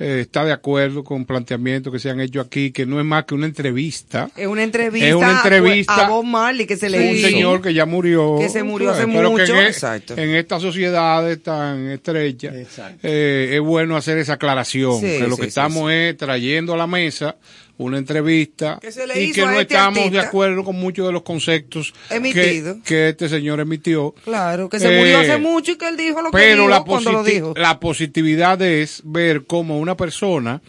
eh, 0.00 0.20
está 0.20 0.44
de 0.44 0.52
acuerdo 0.52 1.02
con 1.02 1.24
planteamientos 1.24 1.92
que 1.92 1.98
se 1.98 2.08
han 2.08 2.20
hecho 2.20 2.40
aquí, 2.40 2.70
que 2.70 2.86
no 2.86 3.00
es 3.00 3.04
más 3.04 3.24
que 3.24 3.34
una 3.34 3.46
entrevista. 3.46 4.30
Es 4.36 4.46
una 4.46 4.62
entrevista, 4.62 5.08
Es 5.08 5.14
una 5.16 5.32
entrevista 5.42 6.06
a 6.06 6.08
Bob 6.08 6.24
Marley 6.24 6.66
que 6.66 6.76
se 6.76 6.88
le 6.88 7.00
un 7.10 7.16
hizo. 7.16 7.28
señor 7.28 7.60
que 7.60 7.74
ya 7.74 7.84
murió. 7.84 8.36
Que 8.38 8.48
se 8.48 8.62
murió 8.62 8.90
hace 8.92 9.06
pero 9.08 9.34
que 9.34 9.40
mucho, 9.42 9.54
en, 9.54 9.58
e- 9.64 9.66
exacto. 9.66 10.14
en 10.16 10.36
estas 10.36 10.62
sociedades 10.62 11.42
tan 11.42 11.88
estrechas 11.90 12.54
eh, 13.02 13.50
es 13.54 13.60
bueno 13.60 13.96
hacer 13.96 14.18
esa 14.18 14.34
aclaración, 14.34 15.00
Sí, 15.00 15.06
que 15.18 15.26
lo 15.26 15.30
sí, 15.34 15.36
que 15.36 15.42
sí, 15.42 15.48
estamos 15.48 15.90
es 15.90 16.16
trayendo 16.16 16.74
a 16.74 16.76
la 16.76 16.86
mesa 16.86 17.34
una 17.78 17.98
entrevista 17.98 18.80
y 19.14 19.32
que 19.32 19.42
no 19.42 19.52
este 19.52 19.74
estamos 19.74 20.10
de 20.10 20.20
acuerdo 20.20 20.64
con 20.64 20.76
muchos 20.76 21.06
de 21.06 21.12
los 21.12 21.22
conceptos 21.22 21.94
que, 22.08 23.08
este 23.08 23.28
señor 23.28 23.60
emitió. 23.60 24.14
Claro, 24.24 24.68
que 24.68 24.80
se 24.80 24.88
murió 24.88 25.20
Eh, 25.20 25.30
hace 25.30 25.38
mucho 25.38 25.72
y 25.72 25.76
que 25.76 25.88
él 25.88 25.96
dijo 25.96 26.20
lo 26.20 26.30
que 26.30 26.54
dijo 26.54 26.68
la, 26.68 26.82
cuando 26.82 27.12
lo 27.12 27.24
dijo. 27.24 27.54
la 27.56 27.80
positividad 27.80 28.60
es 28.60 29.00
ver 29.04 29.46
cómo 29.46 29.78
una 29.78 29.96
persona 29.96 30.60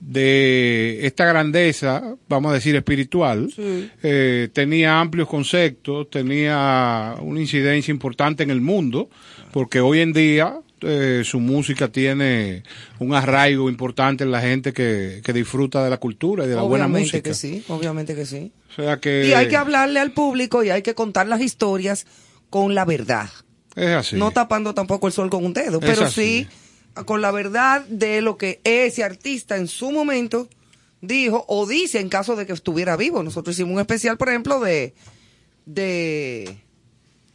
de 0.00 1.06
esta 1.06 1.26
grandeza, 1.26 2.16
vamos 2.28 2.50
a 2.50 2.54
decir 2.54 2.74
espiritual, 2.74 3.48
eh, 4.02 4.48
tenía 4.52 4.98
amplios 4.98 5.28
conceptos, 5.28 6.10
tenía 6.10 7.14
una 7.20 7.40
incidencia 7.40 7.92
importante 7.92 8.42
en 8.42 8.50
el 8.50 8.60
mundo, 8.60 9.08
porque 9.52 9.80
hoy 9.80 10.00
en 10.00 10.12
día 10.12 10.58
eh, 10.82 11.22
su 11.24 11.40
música 11.40 11.88
tiene 11.88 12.62
un 12.98 13.14
arraigo 13.14 13.68
importante 13.70 14.24
en 14.24 14.30
la 14.30 14.40
gente 14.40 14.72
que, 14.72 15.20
que 15.24 15.32
disfruta 15.32 15.82
de 15.84 15.90
la 15.90 15.96
cultura 15.98 16.44
y 16.44 16.48
de 16.48 16.56
la 16.56 16.62
buena 16.62 16.86
obviamente 16.86 17.00
música. 17.18 17.22
que 17.30 17.34
sí, 17.34 17.64
obviamente 17.68 18.14
que 18.14 18.26
sí. 18.26 18.52
O 18.70 18.74
sea 18.82 18.98
que 18.98 19.26
Y 19.28 19.32
hay 19.32 19.48
que 19.48 19.56
hablarle 19.56 20.00
al 20.00 20.12
público 20.12 20.62
y 20.64 20.70
hay 20.70 20.82
que 20.82 20.94
contar 20.94 21.26
las 21.28 21.40
historias 21.40 22.06
con 22.50 22.74
la 22.74 22.84
verdad. 22.84 23.28
es 23.76 23.88
así. 23.90 24.16
No 24.16 24.30
tapando 24.32 24.74
tampoco 24.74 25.06
el 25.06 25.12
sol 25.12 25.30
con 25.30 25.44
un 25.44 25.52
dedo, 25.54 25.78
Es 25.80 25.84
pero 25.86 26.04
así. 26.06 26.46
sí 26.46 27.04
con 27.06 27.22
la 27.22 27.30
verdad 27.30 27.86
de 27.88 28.20
lo 28.20 28.36
que 28.36 28.60
ese 28.64 29.02
artista 29.02 29.56
en 29.56 29.66
su 29.66 29.90
momento 29.92 30.46
dijo 31.00 31.44
o 31.48 31.66
dice 31.66 32.00
en 32.00 32.10
caso 32.10 32.36
de 32.36 32.44
que 32.44 32.52
estuviera 32.52 32.96
vivo. 32.98 33.22
Nosotros 33.22 33.56
hicimos 33.56 33.72
un 33.74 33.80
especial, 33.80 34.18
por 34.18 34.28
ejemplo, 34.28 34.60
de 34.60 34.92
de 35.64 36.61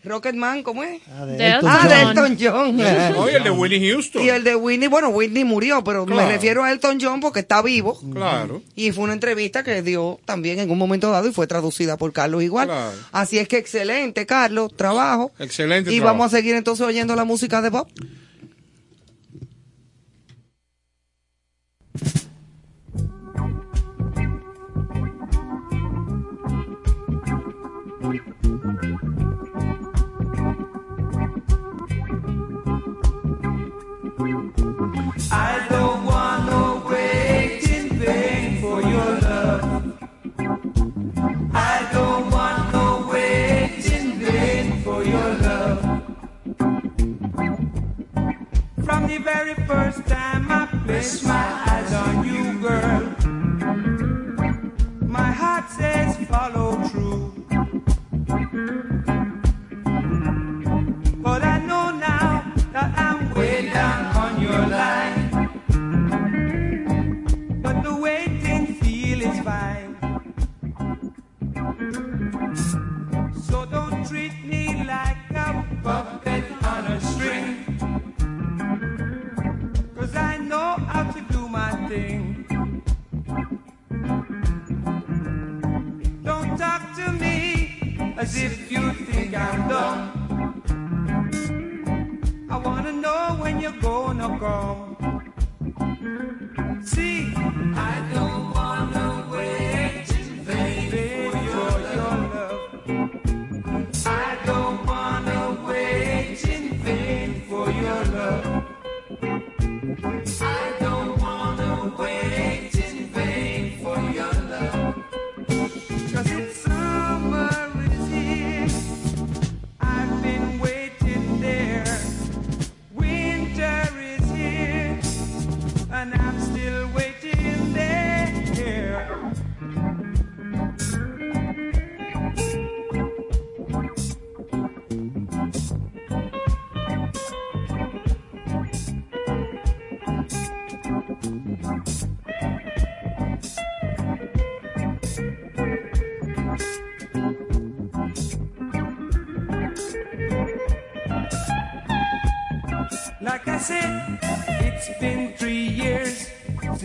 Rocketman, 0.07 0.63
¿cómo 0.63 0.83
es? 0.83 1.01
Ah, 1.17 1.25
de 1.25 1.37
De 1.37 1.47
Elton 1.51 1.69
Ah, 1.69 1.79
John. 1.81 1.89
de 1.89 2.01
Elton 2.01 2.37
John. 2.39 3.15
Oye, 3.17 3.37
el 3.37 3.43
de 3.43 3.49
Winnie 3.51 3.91
Houston. 3.91 4.21
Y 4.23 4.29
el 4.29 4.43
de 4.43 4.55
Whitney, 4.55 4.87
bueno, 4.87 5.09
Whitney 5.09 5.43
murió, 5.43 5.83
pero 5.83 6.05
me 6.05 6.25
refiero 6.27 6.63
a 6.63 6.71
Elton 6.71 6.97
John 7.01 7.19
porque 7.19 7.39
está 7.41 7.61
vivo. 7.61 7.99
Claro. 8.13 8.61
Y 8.75 8.91
fue 8.91 9.03
una 9.03 9.13
entrevista 9.13 9.63
que 9.63 9.81
dio 9.81 10.19
también 10.25 10.59
en 10.59 10.69
un 10.69 10.77
momento 10.77 11.11
dado 11.11 11.27
y 11.27 11.33
fue 11.33 11.47
traducida 11.47 11.97
por 11.97 12.13
Carlos 12.13 12.43
igual. 12.43 12.67
Claro. 12.67 12.93
Así 13.11 13.37
es 13.39 13.47
que 13.47 13.57
excelente, 13.57 14.25
Carlos, 14.25 14.75
trabajo. 14.75 15.31
Excelente 15.39 15.91
Y 15.91 15.97
trabajo. 15.97 16.17
vamos 16.17 16.33
a 16.33 16.37
seguir 16.37 16.55
entonces 16.55 16.85
oyendo 16.85 17.15
la 17.15 17.23
música 17.25 17.61
de 17.61 17.69
Bob. 17.69 17.87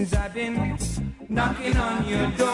Since 0.03 0.15
I've 0.15 0.35
been 0.35 0.77
knocking 1.29 1.77
on 1.77 2.09
your 2.09 2.27
door. 2.33 2.52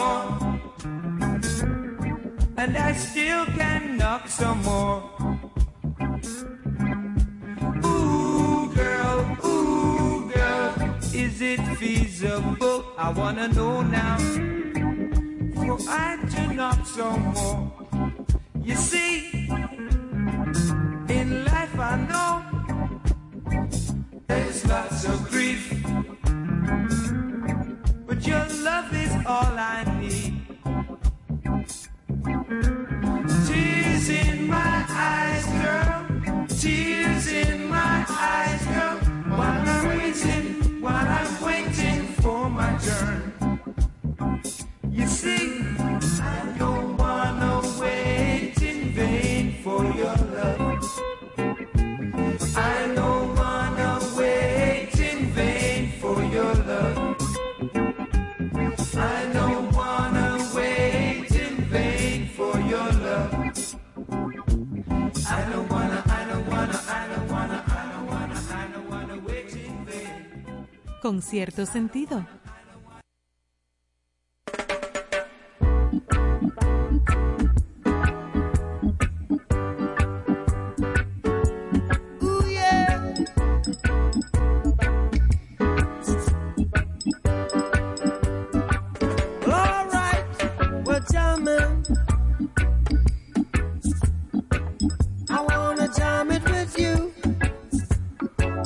cierto 71.21 71.65
sentido. 71.65 72.25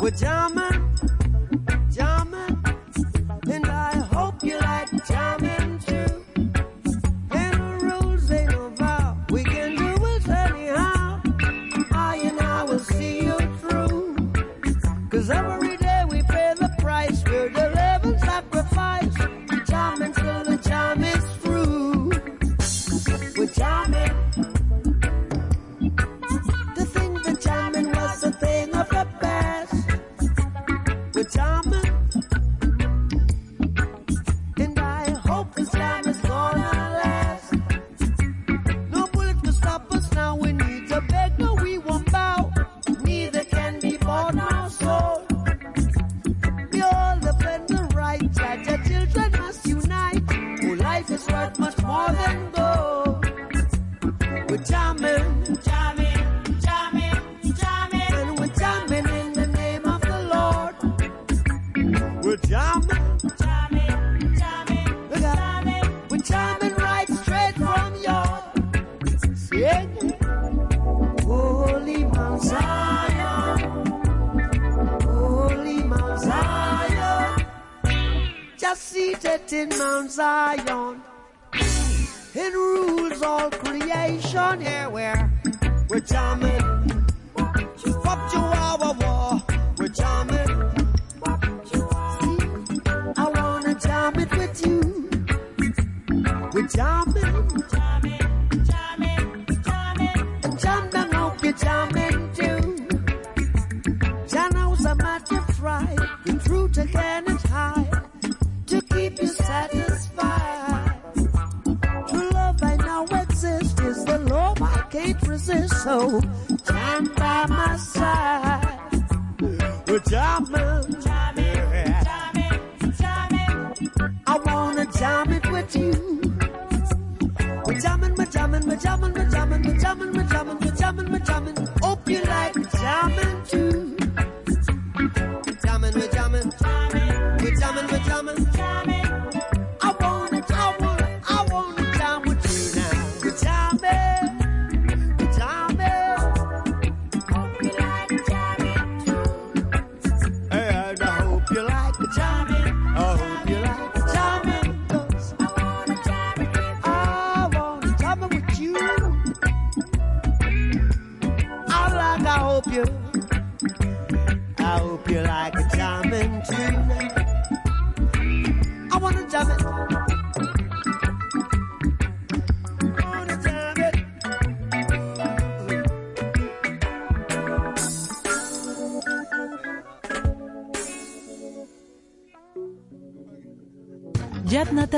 We're. 0.04 0.93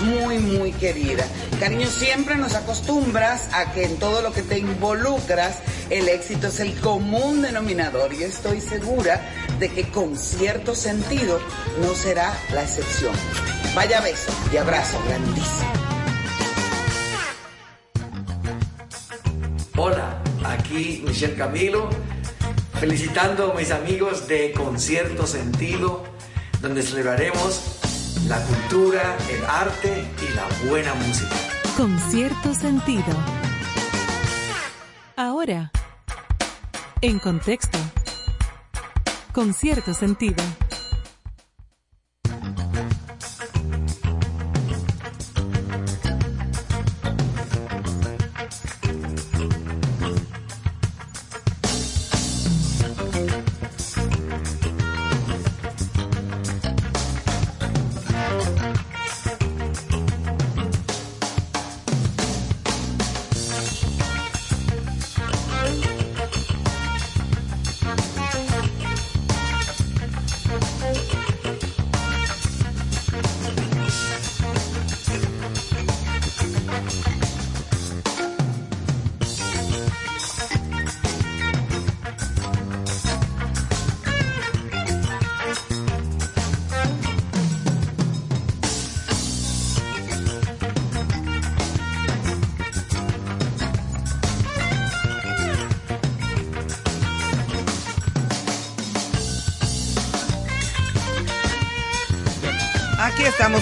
muy, 0.00 0.38
muy 0.38 0.72
querida. 0.72 1.24
Cariño, 1.58 1.86
siempre 1.88 2.36
nos 2.36 2.54
acostumbras 2.54 3.48
a 3.52 3.72
que 3.72 3.84
en 3.84 3.98
todo 3.98 4.22
lo 4.22 4.32
que 4.32 4.42
te 4.42 4.58
involucras, 4.58 5.58
el 5.90 6.08
éxito 6.08 6.48
es 6.48 6.60
el 6.60 6.78
común 6.80 7.42
denominador. 7.42 8.12
y 8.12 8.22
estoy 8.22 8.60
segura 8.60 9.20
de 9.58 9.68
que 9.70 9.88
con 9.88 10.16
cierto 10.16 10.74
sentido 10.74 11.40
no 11.80 11.94
será 11.94 12.32
la 12.52 12.62
excepción. 12.62 13.12
Vaya 13.74 14.00
beso 14.00 14.32
y 14.52 14.56
abrazo 14.56 14.98
grandísimo. 15.06 15.72
Hola, 19.76 20.22
aquí 20.44 21.04
Michelle 21.06 21.36
Camilo, 21.36 21.88
felicitando 22.80 23.52
a 23.52 23.54
mis 23.54 23.70
amigos 23.70 24.26
de 24.26 24.52
Concierto 24.52 25.26
Sentido, 25.26 26.04
donde 26.60 26.82
celebraremos 26.82 27.78
la 28.26 28.40
cultura, 28.42 29.16
el 29.30 29.44
arte 29.44 30.04
y 30.22 30.34
la 30.34 30.68
buena 30.68 30.94
música. 30.94 31.34
Con 31.76 31.98
cierto 31.98 32.54
sentido. 32.54 33.04
Ahora, 35.16 35.70
en 37.00 37.18
contexto. 37.18 37.78
Con 39.32 39.54
cierto 39.54 39.94
sentido. 39.94 40.42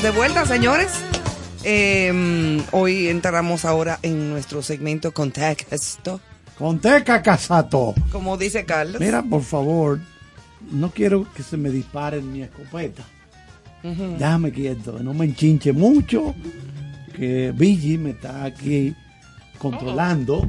De 0.06 0.12
vuelta, 0.12 0.46
señores. 0.46 0.86
Eh, 1.64 2.62
hoy 2.70 3.08
entramos 3.08 3.64
ahora 3.64 3.98
en 4.02 4.30
nuestro 4.30 4.62
segmento 4.62 5.10
Contexto. 5.10 6.20
Conteca 6.56 7.20
Casato. 7.22 7.92
Como 8.12 8.36
dice 8.36 8.64
Carlos. 8.64 9.00
Mira, 9.00 9.24
por 9.24 9.42
favor, 9.42 9.98
no 10.70 10.90
quiero 10.90 11.26
que 11.34 11.42
se 11.42 11.56
me 11.56 11.70
dispare 11.70 12.20
mi 12.20 12.42
escopeta. 12.42 13.02
Ujú. 13.82 14.14
Déjame 14.16 14.52
quieto, 14.52 15.00
no 15.02 15.12
me 15.12 15.24
enchinche 15.24 15.72
mucho, 15.72 16.36
que 17.16 17.50
Billy 17.52 17.98
me 17.98 18.10
está 18.10 18.44
aquí 18.44 18.94
controlando 19.58 20.48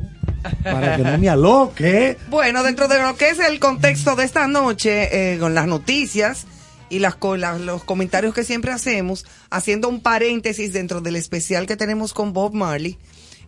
para 0.62 0.98
que 0.98 1.04
no 1.04 1.18
me 1.18 1.30
aloque. 1.30 2.16
Bueno, 2.30 2.62
dentro 2.62 2.88
de 2.88 3.02
lo 3.02 3.16
que 3.16 3.30
es 3.30 3.40
el 3.40 3.60
contexto 3.60 4.16
de 4.16 4.24
esta 4.24 4.48
noche, 4.48 5.34
eh, 5.34 5.40
con 5.40 5.56
las 5.56 5.66
noticias 5.66 6.46
y 6.90 7.00
las, 7.00 7.16
las- 7.38 7.60
los 7.62 7.84
comentarios 7.84 8.34
que 8.34 8.44
siempre 8.44 8.72
hacemos, 8.72 9.26
haciendo 9.50 9.90
un 9.90 10.02
paréntesis 10.02 10.74
dentro 10.74 11.02
del 11.02 11.16
especial 11.16 11.66
que 11.68 11.76
tenemos 11.78 12.14
con 12.14 12.34
Bob 12.34 12.54
Marley, 12.54 12.98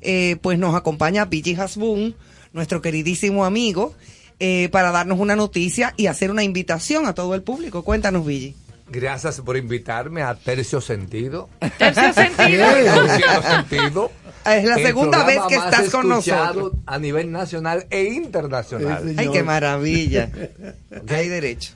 eh, 0.01 0.37
pues 0.41 0.57
nos 0.59 0.75
acompaña 0.75 1.25
Billy 1.25 1.55
Hasbun, 1.55 2.15
nuestro 2.53 2.81
queridísimo 2.81 3.45
amigo, 3.45 3.93
eh, 4.39 4.69
para 4.71 4.91
darnos 4.91 5.19
una 5.19 5.35
noticia 5.35 5.93
y 5.97 6.07
hacer 6.07 6.31
una 6.31 6.43
invitación 6.43 7.05
a 7.05 7.13
todo 7.13 7.35
el 7.35 7.43
público. 7.43 7.83
Cuéntanos, 7.83 8.25
Billy. 8.25 8.55
Gracias 8.91 9.39
por 9.41 9.55
invitarme 9.55 10.23
a 10.23 10.33
Tercio 10.33 10.81
Sentido. 10.81 11.47
Tercio 11.77 12.11
Sentido. 12.13 12.65
Tercio 12.73 13.41
Sentido. 13.43 14.11
Es 14.45 14.63
la 14.63 14.75
El 14.77 14.83
segunda 14.85 15.23
vez 15.25 15.39
que 15.47 15.55
estás 15.55 15.89
con 15.91 16.07
nosotros. 16.09 16.71
A 16.87 16.97
nivel 16.97 17.31
nacional 17.31 17.85
e 17.91 18.05
internacional. 18.05 19.13
Ay, 19.15 19.29
qué 19.31 19.43
maravilla. 19.43 20.31
Hay 21.09 21.27
derecho. 21.27 21.73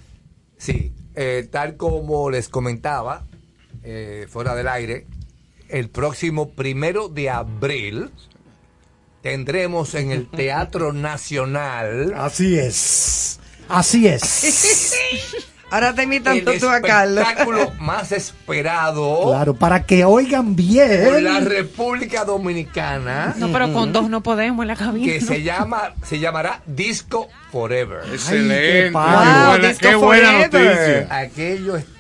Sí, 0.58 0.92
eh, 1.16 1.48
tal 1.52 1.78
como 1.78 2.30
les 2.30 2.50
comentaba, 2.50 3.26
eh, 3.84 4.28
fuera 4.30 4.56
del 4.56 4.68
aire, 4.68 5.08
el 5.70 5.90
próximo 5.90 6.52
primero 6.52 7.10
de 7.10 7.30
abril 7.30 8.12
tendremos 9.22 9.96
en 9.96 10.12
el 10.12 10.30
Teatro 10.32 10.94
Nacional. 10.94 12.14
Así 12.16 12.58
es. 12.58 13.40
Así 13.70 14.08
es. 14.08 14.96
Ahora 15.74 15.94
te 15.96 16.04
imitan 16.04 16.38
el 16.38 16.46
tú 16.60 16.70
a 16.70 16.82
Carlos. 16.82 17.18
espectáculo 17.24 17.72
más 17.80 18.12
esperado 18.12 19.24
Claro, 19.26 19.56
para 19.56 19.84
que 19.86 20.06
oigan 20.06 20.56
bien. 20.56 21.06
por 21.06 21.20
la 21.22 21.40
República 21.40 22.24
Dominicana. 22.26 23.34
No, 23.38 23.52
pero 23.52 23.74
con 23.74 23.92
dos 23.92 24.08
no 24.10 24.22
podemos 24.22 24.62
en 24.64 24.68
la 24.68 24.76
cabina. 24.76 25.12
que 25.12 25.20
se 25.20 25.42
llama 25.42 25.94
se 26.04 26.20
llamará 26.20 26.62
Disco 26.68 27.28
Forever. 27.52 28.02
Excelente. 28.12 28.84
qué 28.86 28.90
padre. 28.92 29.24
Qué 29.24 29.50
buena, 29.50 29.68
Disco 29.68 29.88
qué 29.90 29.96
buena 29.96 30.28
Forever. 30.28 31.00
noticia. 31.02 31.18
Aquello 31.20 31.76
está 31.78 31.93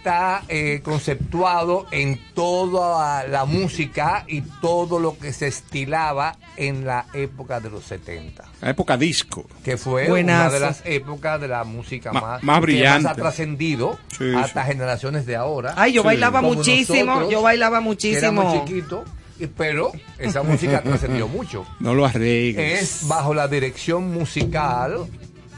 eh, 0.49 0.81
conceptuado 0.83 1.85
en 1.91 2.19
toda 2.33 3.27
la 3.27 3.45
música 3.45 4.25
y 4.27 4.41
todo 4.61 4.99
lo 4.99 5.17
que 5.17 5.31
se 5.33 5.47
estilaba 5.47 6.37
en 6.57 6.85
la 6.85 7.05
época 7.13 7.59
de 7.59 7.69
los 7.69 7.83
70, 7.85 8.43
La 8.61 8.69
época 8.71 8.97
disco. 8.97 9.45
que 9.63 9.77
fue 9.77 10.07
Buenazo. 10.09 10.41
una 10.47 10.53
de 10.53 10.59
las 10.59 10.81
épocas 10.85 11.39
de 11.41 11.47
la 11.47 11.63
música 11.63 12.11
Ma- 12.13 12.21
más, 12.21 12.43
más 12.43 12.55
que 12.57 12.61
brillante. 12.61 13.09
ha 13.09 13.15
trascendido 13.15 13.97
Sí, 14.17 14.31
hasta 14.35 14.63
generaciones 14.65 15.25
de 15.25 15.35
ahora. 15.35 15.73
Ay, 15.77 15.93
yo 15.93 16.01
Sí. 16.01 16.05
bailaba 16.07 16.41
Como 16.41 16.53
muchísimo, 16.55 17.05
nosotros, 17.05 17.31
yo 17.31 17.41
bailaba 17.41 17.77
que 17.79 17.83
muchísimo. 17.85 18.17
éramos 18.41 18.53
chiquitos, 18.65 19.07
y- 19.39 19.47
pero 19.47 19.91
esa 20.19 20.43
música 20.43 20.81
trascendió 20.81 21.27
mucho. 21.27 21.65
No 21.79 21.93
lo 21.93 22.05
arregles. 22.05 22.81
Es 23.01 23.07
bajo 23.07 23.33
la 23.33 23.47
dirección 23.47 24.11
musical 24.13 25.05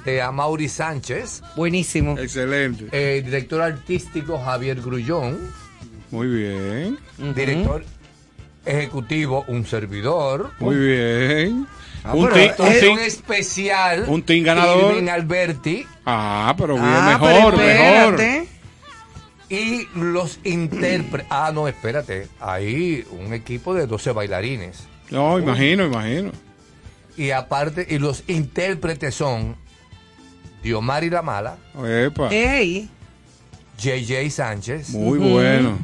de 0.06 0.22
Amaury 0.22 0.69
Sánchez, 0.69 1.41
Buenísimo. 1.56 2.18
Excelente. 2.18 2.88
eh, 2.91 3.22
director 3.26 3.61
artístico 3.61 4.38
Javier 4.40 4.80
Grullón, 4.82 5.38
Muy 6.11 6.27
bien. 6.27 6.98
director 7.36 7.84
ejecutivo 8.65 9.44
un 9.48 9.65
servidor, 9.65 10.52
Muy 10.60 10.76
bien. 10.76 11.68
Ah, 12.03 12.14
un, 12.14 12.32
es 12.38 12.60
un, 12.60 12.65
team- 12.68 12.99
especial 12.99 14.06
un 14.07 14.22
team 14.22 14.44
ganador. 14.44 14.94
Irving 14.94 15.10
Alberti 15.10 15.88
Ah, 16.06 16.53
pero 16.56 16.76
bien, 16.76 16.86
Ah, 16.88 17.18
mejor, 17.19 17.56
pero 17.56 18.11
mejor. 18.18 18.45
y 19.49 19.88
los 19.95 20.40
intérpretes. 20.44 21.26
Ah, 21.32 21.52
no, 21.53 21.68
espérate, 21.68 22.27
hay 22.40 23.03
un 23.11 23.34
equipo 23.34 23.73
de 23.73 23.88
12 23.88 24.11
bailarines. 24.11 24.84
No, 25.10 25.40
imagino, 25.40 25.86
imagino. 25.86 26.32
Y 27.18 27.32
aparte, 27.32 27.88
y 27.90 27.98
los 27.98 28.23
intérpretes 28.27 29.15
son 29.15 29.56
Diomari 30.66 31.12
La 31.12 31.22
Mala, 31.22 31.58
Epa, 31.86 32.30
Ey, 32.32 32.90
JJ 33.78 34.32
Sánchez. 34.32 34.90
muy 34.90 35.20
bueno. 35.20 35.78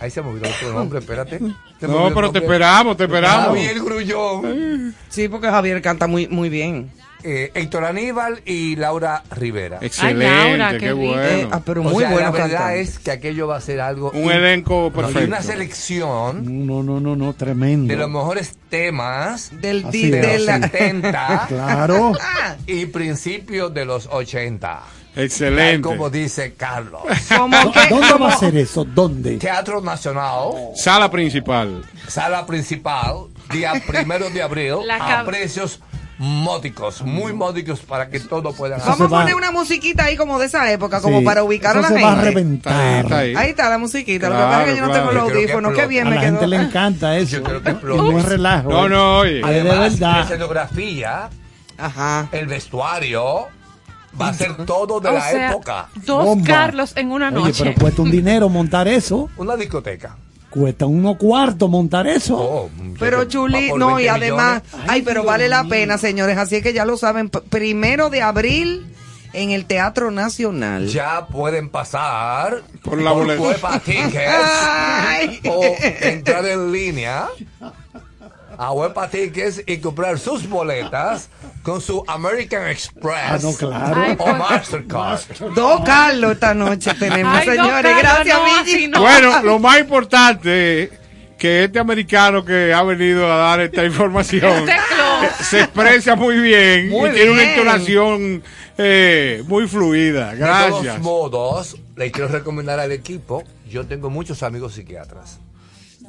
Ahí 0.00 0.10
se 0.10 0.22
me 0.22 0.30
olvidó 0.30 0.48
otro 0.48 0.72
nombre, 0.72 1.00
espérate. 1.00 1.38
No, 1.40 2.10
pero 2.14 2.32
te 2.32 2.38
esperamos, 2.38 2.96
te 2.96 3.04
esperamos. 3.04 3.48
Javier 3.48 3.80
Grullón, 3.80 4.94
sí, 5.10 5.28
porque 5.28 5.48
Javier 5.48 5.82
canta 5.82 6.06
muy, 6.06 6.26
muy 6.26 6.48
bien. 6.48 6.90
Eh, 7.22 7.50
Héctor 7.54 7.84
Aníbal 7.84 8.40
y 8.44 8.76
Laura 8.76 9.22
Rivera. 9.30 9.78
Excelente, 9.80 10.24
Laura, 10.58 10.72
qué 10.72 10.78
qué 10.78 10.92
rico. 10.92 11.02
Eh, 11.20 11.34
bueno. 11.44 11.48
ah, 11.52 11.60
pero 11.64 11.80
O 11.82 11.84
muy 11.84 11.98
sea, 12.04 12.10
bueno 12.12 12.26
la 12.26 12.30
verdad 12.32 12.50
cantante. 12.50 12.80
es 12.80 12.98
que 12.98 13.10
aquello 13.10 13.46
va 13.46 13.56
a 13.56 13.60
ser 13.60 13.80
algo. 13.80 14.10
Un 14.12 14.30
elenco 14.30 14.90
perfecto. 14.92 15.26
una 15.28 15.42
selección 15.42 16.66
No, 16.66 16.82
no, 16.82 17.00
no, 17.00 17.16
no, 17.16 17.32
tremendo. 17.34 17.92
de 17.92 17.96
los 17.98 18.08
mejores 18.10 18.56
temas 18.68 19.50
Del, 19.60 19.84
Así 19.86 20.04
es. 20.06 20.10
de 20.12 20.20
de 20.20 20.38
los 20.38 20.46
la- 20.46 20.60
70 20.60 21.44
Claro. 21.48 22.12
y 22.66 22.86
principios 22.86 23.72
de 23.74 23.84
los 23.84 24.06
80. 24.10 24.82
Tal 25.12 25.24
Excelente. 25.24 25.82
como 25.82 26.08
dice 26.08 26.54
Carlos. 26.54 27.02
que, 27.28 27.34
¿Dónde 27.88 28.12
va 28.14 28.28
a 28.28 28.36
ser 28.36 28.56
eso? 28.56 28.84
¿Dónde? 28.84 29.38
Teatro 29.38 29.80
Nacional, 29.80 30.50
Sala 30.76 31.10
principal. 31.10 31.82
sala 32.06 32.46
principal, 32.46 33.26
día 33.52 33.72
primero 33.86 34.30
de 34.30 34.40
abril, 34.40 34.76
La 34.86 35.20
a 35.20 35.24
precios 35.24 35.80
módicos, 36.20 37.00
muy 37.00 37.32
módicos 37.32 37.80
para 37.80 38.10
que 38.10 38.20
todo 38.20 38.52
pueda 38.52 38.76
Vamos 38.76 39.00
a 39.00 39.04
va. 39.04 39.20
poner 39.20 39.34
una 39.34 39.50
musiquita 39.50 40.04
ahí 40.04 40.16
como 40.18 40.38
de 40.38 40.46
esa 40.46 40.70
época, 40.70 41.00
como 41.00 41.20
Sí, 41.20 41.24
para 41.24 41.42
ubicar 41.42 41.78
a 41.78 41.80
la 41.80 41.88
se 41.88 41.94
va 41.94 42.00
a 42.00 42.10
gente. 42.16 42.24
reventar. 42.26 42.72
Está 43.04 43.18
ahí, 43.18 43.28
está 43.30 43.40
Ahí 43.40 43.50
está 43.50 43.70
la 43.70 43.78
musiquita. 43.78 44.28
lo 44.28 44.34
que 44.34 44.38
Claro, 44.38 44.50
pasa 44.50 44.62
es 44.66 44.68
que 44.74 44.76
yo 44.80 44.86
no 44.86 44.92
tengo 44.92 45.10
claro. 45.10 45.26
los 45.26 45.32
audífonos. 45.34 45.72
Qué 45.74 45.86
bien 45.86 46.06
A 46.06 46.10
me 46.10 46.16
la 46.16 46.20
quedó. 46.20 46.30
gente 46.32 46.46
le 46.46 46.56
encanta 46.56 47.16
eso. 47.16 47.36
Yo 47.38 47.42
creo 47.42 47.62
que 47.62 47.72
no 47.82 48.18
relajo. 48.22 48.68
No, 48.70 48.86
¿eh? 48.86 48.88
no, 48.90 49.18
oye. 49.20 49.32
De 49.36 49.44
Además, 49.44 49.98
la 49.98 50.08
verdad. 50.08 50.20
escenografía, 50.24 51.30
Ajá. 51.78 52.28
el 52.32 52.46
vestuario, 52.48 53.46
va 54.20 54.28
a 54.28 54.34
ser 54.34 54.66
todo 54.66 55.00
de 55.00 55.08
O 55.08 55.12
la 55.12 55.22
sea, 55.30 55.50
época. 55.52 55.88
Dos 56.04 56.24
Bomba. 56.26 56.46
Carlos 56.46 56.92
en 56.96 57.12
una 57.12 57.28
Oye, 57.28 57.36
noche. 57.36 57.64
pero 57.64 57.80
cuesta 57.80 58.02
un 58.02 58.10
dinero 58.10 58.50
montar 58.50 58.86
eso. 58.88 59.30
Una 59.38 59.56
discoteca. 59.56 60.16
Cuesta 60.50 60.84
unos 60.84 61.16
cuartos 61.16 61.70
montar 61.70 62.06
eso. 62.08 62.36
Oh, 62.36 62.70
Pero 62.98 63.24
Chuli, 63.24 63.70
no, 63.76 64.00
y 64.00 64.08
además, 64.08 64.62
ay, 64.88 65.02
pero 65.02 65.22
vale 65.22 65.48
la 65.48 65.64
pena, 65.64 65.96
señores, 65.96 66.36
así 66.36 66.56
es 66.56 66.62
que 66.62 66.72
ya 66.72 66.84
lo 66.84 66.96
saben, 66.96 67.30
primero 67.30 68.10
de 68.10 68.22
abril 68.22 68.84
en 69.32 69.50
el 69.50 69.66
Teatro 69.66 70.10
Nacional. 70.10 70.88
Ya 70.88 71.26
pueden 71.28 71.68
pasar 71.68 72.62
Por 72.82 73.00
la 73.00 73.12
boleta. 73.12 73.78
Tickets 73.80 75.40
o 75.48 75.62
entrar 76.00 76.44
en 76.46 76.72
línea 76.72 77.28
a 78.62 78.72
Huepa 78.72 79.08
Tickets 79.08 79.62
y 79.66 79.78
comprar 79.78 80.18
sus 80.18 80.46
boletas 80.46 81.30
con 81.62 81.80
su 81.80 82.04
American 82.06 82.68
Express 82.68 83.16
Ah, 83.26 83.38
no, 83.42 83.54
claro. 83.54 84.02
Ay, 84.04 84.12
o 84.12 84.16
pues- 84.18 84.36
Mastercard. 84.36 85.20
Dos 85.54 85.80
Carlos 85.82 86.32
esta 86.32 86.52
noche 86.52 86.92
tenemos, 86.94 87.38
Ay, 87.38 87.48
señores. 87.48 87.96
Carlos, 88.02 88.26
Gracias, 88.26 88.90
no. 88.90 89.00
Bueno, 89.00 89.42
lo 89.44 89.58
más 89.58 89.80
importante 89.80 90.82
es 90.82 90.90
que 91.38 91.64
este 91.64 91.78
americano 91.78 92.44
que 92.44 92.74
ha 92.74 92.82
venido 92.82 93.32
a 93.32 93.36
dar 93.36 93.60
esta 93.60 93.82
información 93.82 94.68
Este 94.68 95.44
se 95.44 95.60
expresa 95.60 96.14
muy 96.14 96.38
bien 96.38 96.90
Muy 96.90 97.08
y 97.08 97.12
tiene 97.14 97.30
una 97.30 97.42
entonación 97.54 98.42
eh, 98.76 99.42
muy 99.46 99.66
fluida. 99.68 100.32
De 100.32 100.36
Gracias. 100.36 100.70
todos 100.82 100.98
modos, 101.00 101.76
le 101.96 102.10
quiero 102.10 102.28
recomendar 102.28 102.78
al 102.78 102.92
equipo, 102.92 103.42
yo 103.70 103.86
tengo 103.86 104.10
muchos 104.10 104.42
amigos 104.42 104.74
psiquiatras. 104.74 105.38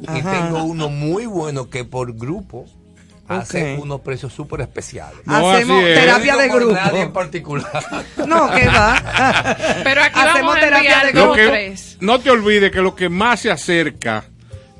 Y 0.01 0.21
tengo 0.21 0.63
uno 0.63 0.89
muy 0.89 1.25
bueno 1.25 1.69
que 1.69 1.85
por 1.85 2.13
grupo 2.17 2.65
hace 3.27 3.77
unos 3.81 4.01
precios 4.01 4.33
súper 4.33 4.61
especiales. 4.61 5.19
No, 5.25 5.51
Hacemos 5.51 5.81
terapia 5.83 6.33
No 6.33 6.39
de 6.39 6.49
grupo. 6.49 6.73
Nadie 6.73 7.01
en 7.01 7.13
particular. 7.13 7.85
No, 8.27 8.51
que 8.51 8.67
va. 8.67 9.55
Pero 9.83 10.01
aquí 10.03 10.19
Hacemos 10.19 10.41
vamos 10.41 10.57
a 10.57 10.59
terapia 10.59 11.03
de 11.05 11.11
dos 11.13 11.35
que- 11.37 11.47
tres. 11.47 11.97
no 12.01 12.19
te 12.19 12.29
olvides 12.29 12.71
que 12.71 12.81
lo 12.81 12.95
que 12.95 13.07
más 13.09 13.39
se 13.41 13.51
acerca 13.51 14.25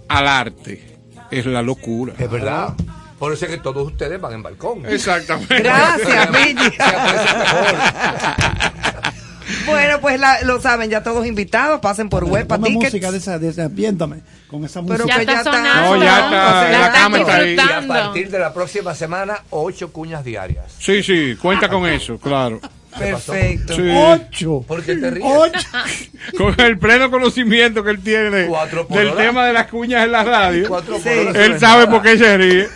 al 0.10 0.28
arte 0.28 0.98
es 1.32 1.46
la 1.46 1.62
locura. 1.62 2.14
Es 2.18 2.30
verdad. 2.30 2.74
Por 3.18 3.32
eso 3.34 3.46
es 3.46 3.52
que 3.52 3.58
todos 3.60 3.86
ustedes 3.86 4.20
van 4.20 4.34
en 4.34 4.44
balcón. 4.44 4.84
Exactamente. 4.86 5.60
Gracias, 5.62 6.30
Vigi. 6.44 6.78
Bueno, 9.66 10.00
pues 10.02 10.20
la- 10.20 10.42
lo 10.44 10.62
saben, 10.62 10.90
ya 10.90 11.04
todos 11.04 11.26
invitados, 11.26 11.80
pasen 11.82 12.10
por 12.10 12.24
web 12.26 12.48
para 12.48 12.62
música 12.62 13.12
de 13.12 13.18
esa, 13.18 13.40
de 13.40 13.50
esa, 13.50 13.70
con 14.48 14.66
esa 14.66 14.82
Pero 14.84 15.06
música. 15.06 15.08
Ya 15.08 15.16
que 15.16 15.22
está 15.22 15.34
ya 15.34 15.40
está. 15.40 15.52
sonando. 15.52 15.96
No, 15.96 16.04
ya 16.04 16.16
está, 16.26 16.80
la 16.80 16.92
cama 16.92 17.20
está 17.20 17.36
ahí. 17.38 17.56
Y 17.56 17.60
a 17.60 17.88
partir 17.88 18.30
de 18.30 18.40
la 18.40 18.54
próxima 18.54 18.94
semana, 18.96 19.40
ocho 19.50 19.92
cuñas 19.92 20.24
diarias. 20.24 20.66
Sí, 20.80 21.02
sí, 21.04 21.36
cuenta 21.42 21.70
con 21.70 21.88
eso, 21.88 22.18
claro. 22.20 22.60
Perfecto. 23.00 23.74
Sí. 23.74 23.84
Ocho. 23.90 24.66
¿Por 24.68 24.84
qué 24.84 24.98
te 24.98 25.10
ríes? 25.12 25.26
Ocho. 25.26 25.60
Con 26.38 26.60
el 26.60 26.78
pleno 26.78 27.10
conocimiento 27.10 27.86
que 27.86 27.92
él 27.92 28.02
tiene 28.04 28.48
Cuatro 28.48 28.86
del 28.90 29.08
hora. 29.12 29.24
tema 29.24 29.46
de 29.46 29.54
las 29.54 29.68
cuñas 29.68 30.04
en 30.04 30.12
la 30.12 30.26
radio, 30.26 30.68
Cuatro 30.68 31.00
Sí. 31.02 31.08
él 31.08 31.58
sabe 31.58 31.88
por 31.88 32.02
qué 32.02 32.18
se 32.18 32.38
ríe. 32.38 32.68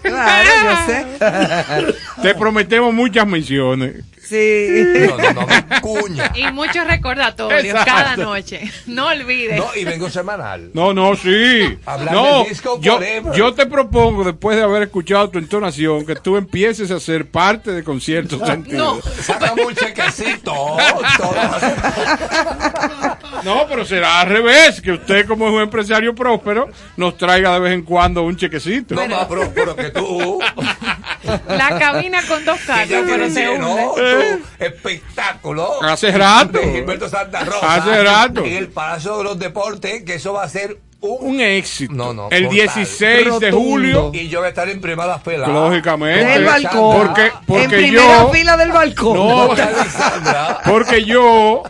Claro, 0.00 0.48
yo 0.62 0.86
sé. 0.86 1.94
Te 2.22 2.34
prometemos 2.36 2.94
muchas 2.94 3.26
menciones. 3.26 3.96
Sí. 4.24 5.06
No, 5.08 5.16
no, 5.18 5.32
no, 5.46 5.46
cuña. 5.82 6.32
Y 6.34 6.50
muchos 6.52 6.86
recordatorios 6.86 7.64
Exacto. 7.64 7.90
cada 7.92 8.16
noche. 8.16 8.70
No 8.86 9.08
olvides. 9.08 9.58
No, 9.58 9.66
y 9.76 9.84
vengo 9.84 10.08
semanal. 10.10 10.70
No, 10.74 10.92
no, 10.94 11.14
sí. 11.16 11.78
Hablar 11.84 12.14
No, 12.14 12.38
del 12.40 12.48
disco 12.48 12.78
yo, 12.80 12.94
Forever. 12.94 13.32
yo 13.34 13.54
te 13.54 13.66
propongo, 13.66 14.24
después 14.24 14.56
de 14.56 14.62
haber 14.62 14.84
escuchado 14.84 15.28
tu 15.30 15.38
entonación, 15.38 16.06
que 16.06 16.16
tú 16.16 16.36
empieces 16.36 16.90
a 16.90 17.00
ser 17.00 17.26
parte 17.30 17.72
de 17.72 17.84
conciertos 17.84 18.40
sentidos. 18.46 19.04
Sácame 19.22 19.64
un 19.66 19.74
chequecito. 19.74 20.76
No, 23.44 23.66
pero 23.68 23.84
será 23.84 24.20
al 24.20 24.28
revés, 24.28 24.80
que 24.80 24.92
usted 24.92 25.26
como 25.26 25.46
es 25.48 25.52
un 25.54 25.60
empresario 25.60 26.14
próspero 26.14 26.68
nos 26.96 27.16
traiga 27.18 27.52
de 27.54 27.60
vez 27.60 27.72
en 27.74 27.82
cuando 27.82 28.22
un 28.22 28.36
chequecito. 28.36 28.94
No 28.94 29.06
más 29.06 29.26
próspero 29.26 29.76
que 29.76 29.90
tú. 29.90 30.38
La 31.48 31.78
cabina 31.78 32.22
con 32.26 32.44
dos 32.44 32.58
carros, 32.66 33.02
pero 33.06 33.28
se 33.30 33.46
lleno 33.46 33.74
hunde. 33.74 34.02
Espectáculo. 34.58 35.82
Hace 35.82 36.10
rato. 36.12 36.58
De 36.58 36.72
Gilberto 36.72 37.08
Santa 37.08 37.44
Rosa. 37.44 37.74
Hace 37.74 38.02
rato. 38.02 38.44
En 38.44 38.56
el 38.56 38.68
Palacio 38.68 39.18
de 39.18 39.24
los 39.24 39.38
Deportes, 39.38 40.02
que 40.04 40.14
eso 40.14 40.32
va 40.34 40.44
a 40.44 40.48
ser 40.48 40.78
un. 41.00 41.34
Un 41.34 41.40
éxito. 41.40 41.92
No, 41.92 42.14
no, 42.14 42.28
el 42.30 42.44
total. 42.44 42.54
16 42.54 43.40
de 43.40 43.52
julio, 43.52 44.10
Y 44.14 44.28
yo 44.28 44.38
voy 44.38 44.46
a 44.46 44.48
estar 44.48 44.68
en 44.68 44.80
primera 44.80 45.18
fila. 45.18 45.46
lógicamente. 45.48 46.24
Del 46.24 46.44
balcón. 46.44 46.96
Porque, 47.46 47.62
en 47.62 47.70
primera 47.70 48.22
yo... 48.22 48.30
fila 48.32 48.56
del 48.56 48.72
balcón. 48.72 49.16
No, 49.16 49.50
porque 50.64 51.04
yo 51.04 51.62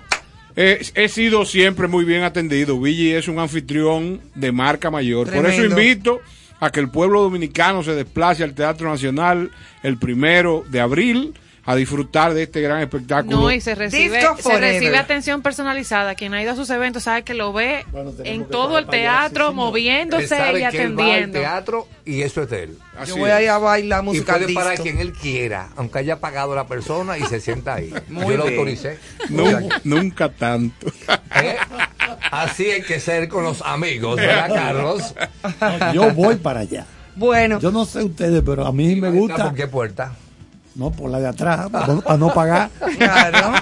eh, 0.56 0.86
he 0.94 1.08
sido 1.08 1.44
siempre 1.44 1.88
muy 1.88 2.04
bien 2.04 2.22
atendido. 2.22 2.80
Vigi 2.80 3.12
es 3.12 3.26
un 3.28 3.38
anfitrión 3.38 4.20
de 4.34 4.52
marca 4.52 4.90
mayor. 4.90 5.30
Por 5.30 5.46
eso 5.46 5.64
invito 5.64 6.20
a 6.60 6.70
que 6.70 6.80
el 6.80 6.88
pueblo 6.88 7.22
dominicano 7.22 7.82
se 7.82 7.94
desplace 7.94 8.44
al 8.44 8.54
Teatro 8.54 8.88
Nacional 8.88 9.50
el 9.82 9.98
primero 9.98 10.64
de 10.68 10.80
abril 10.80 11.34
a 11.66 11.74
disfrutar 11.74 12.34
de 12.34 12.42
este 12.44 12.60
gran 12.60 12.80
espectáculo. 12.80 13.40
No, 13.40 13.50
y 13.50 13.60
se 13.60 13.74
recibe, 13.74 14.20
se 14.38 14.58
recibe 14.58 14.98
atención 14.98 15.40
personalizada. 15.42 16.14
Quien 16.14 16.34
ha 16.34 16.42
ido 16.42 16.52
a 16.52 16.56
sus 16.56 16.68
eventos 16.70 17.04
sabe 17.04 17.22
que 17.22 17.32
lo 17.34 17.52
ve 17.52 17.84
Bueno, 17.90 18.12
en 18.24 18.44
todo 18.46 18.78
el 18.78 18.84
para 18.86 18.98
allá, 18.98 19.28
teatro, 19.30 19.48
sí, 19.50 19.54
moviéndose 19.54 20.28
sabe 20.28 20.60
y 20.60 20.68
que 20.70 20.82
él 20.82 20.98
va 20.98 21.04
al 21.04 21.10
atendiendo. 21.10 21.38
teatro 21.40 21.88
y 22.04 22.22
eso 22.22 22.42
es 22.42 22.50
de 22.50 22.62
él. 22.64 22.78
Así 22.98 23.10
Yo 23.10 23.16
voy 23.16 23.30
a 23.30 23.38
es. 23.38 23.44
ir 23.44 23.50
a 23.50 23.58
bailar 23.58 24.02
Y 24.02 24.04
música 24.06 24.34
puede 24.34 24.52
parar 24.52 24.70
disco. 24.72 24.84
quien 24.84 24.98
él 25.00 25.12
quiera, 25.12 25.70
aunque 25.76 25.98
haya 26.00 26.20
pagado 26.20 26.54
la 26.54 26.66
persona 26.66 27.16
y 27.18 27.22
se 27.24 27.40
sienta 27.40 27.74
ahí. 27.74 27.92
Muy 28.08 28.26
yo 28.26 28.36
lo 28.36 28.44
autoricé. 28.44 28.98
Nunca 29.84 30.28
tanto. 30.28 30.88
¿eh? 31.42 31.56
Así 32.30 32.70
hay 32.70 32.82
que 32.82 33.00
ser 33.00 33.28
con 33.28 33.44
los 33.44 33.62
amigos, 33.62 34.16
¿verdad, 34.16 34.48
Carlos? 34.52 35.14
Yo 35.94 36.10
voy 36.12 36.36
para 36.36 36.60
allá. 36.60 36.86
Bueno, 37.16 37.60
Yo 37.60 37.70
no 37.70 37.84
sé 37.84 38.02
ustedes, 38.02 38.42
pero 38.44 38.66
a 38.66 38.72
mí 38.72 38.96
me 38.96 39.10
gusta. 39.10 39.44
¿Por 39.44 39.54
qué 39.54 39.66
puerta? 39.68 40.14
No, 40.74 40.90
por 40.90 41.08
la 41.10 41.20
de 41.20 41.28
atrás, 41.28 41.68
para 41.70 42.16
no, 42.16 42.34
pagar. 42.34 42.68
claro. 42.98 43.52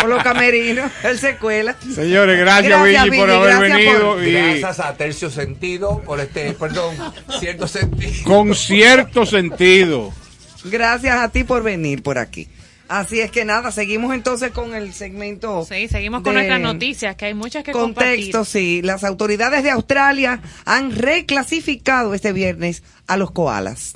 Por 0.00 0.10
los 0.10 0.22
camerinos, 0.22 0.90
él 1.04 1.18
se 1.18 1.36
cuela. 1.36 1.74
Señores, 1.94 2.38
gracias, 2.38 2.68
Gracias, 2.68 3.16
por 3.16 3.30
haber 3.30 3.48
gracias 3.58 3.70
venido. 3.78 4.12
por- 4.14 4.24
y 4.26 4.32
Gracias 4.32 4.80
a 4.80 4.94
Tercio 4.94 5.30
Sentido 5.30 6.02
por 6.04 6.20
este, 6.20 6.52
perdón, 6.52 6.94
cierto 7.40 7.66
sentido. 7.66 8.12
con 8.24 8.54
cierto 8.54 9.24
sentido. 9.24 10.12
Gracias 10.64 11.16
a 11.18 11.28
ti 11.30 11.44
por 11.44 11.62
venir 11.62 12.02
por 12.02 12.18
aquí. 12.18 12.48
Así 12.88 13.20
es 13.20 13.30
que 13.30 13.46
nada, 13.46 13.70
seguimos 13.72 14.12
entonces 14.14 14.50
con 14.50 14.74
el 14.74 14.92
segmento. 14.92 15.64
Sí, 15.66 15.88
seguimos 15.88 16.20
con 16.22 16.34
nuestras 16.34 16.60
noticias, 16.60 17.16
que 17.16 17.24
hay 17.26 17.34
muchas 17.34 17.64
que 17.64 17.72
compartir. 17.72 18.16
Contexto, 18.32 18.44
sí. 18.44 18.82
Las 18.82 19.02
autoridades 19.04 19.62
de 19.62 19.70
Australia 19.70 20.42
han 20.66 20.94
reclasificado 20.94 22.12
este 22.12 22.32
viernes 22.34 22.82
a 23.06 23.16
los 23.16 23.30
koalas, 23.30 23.94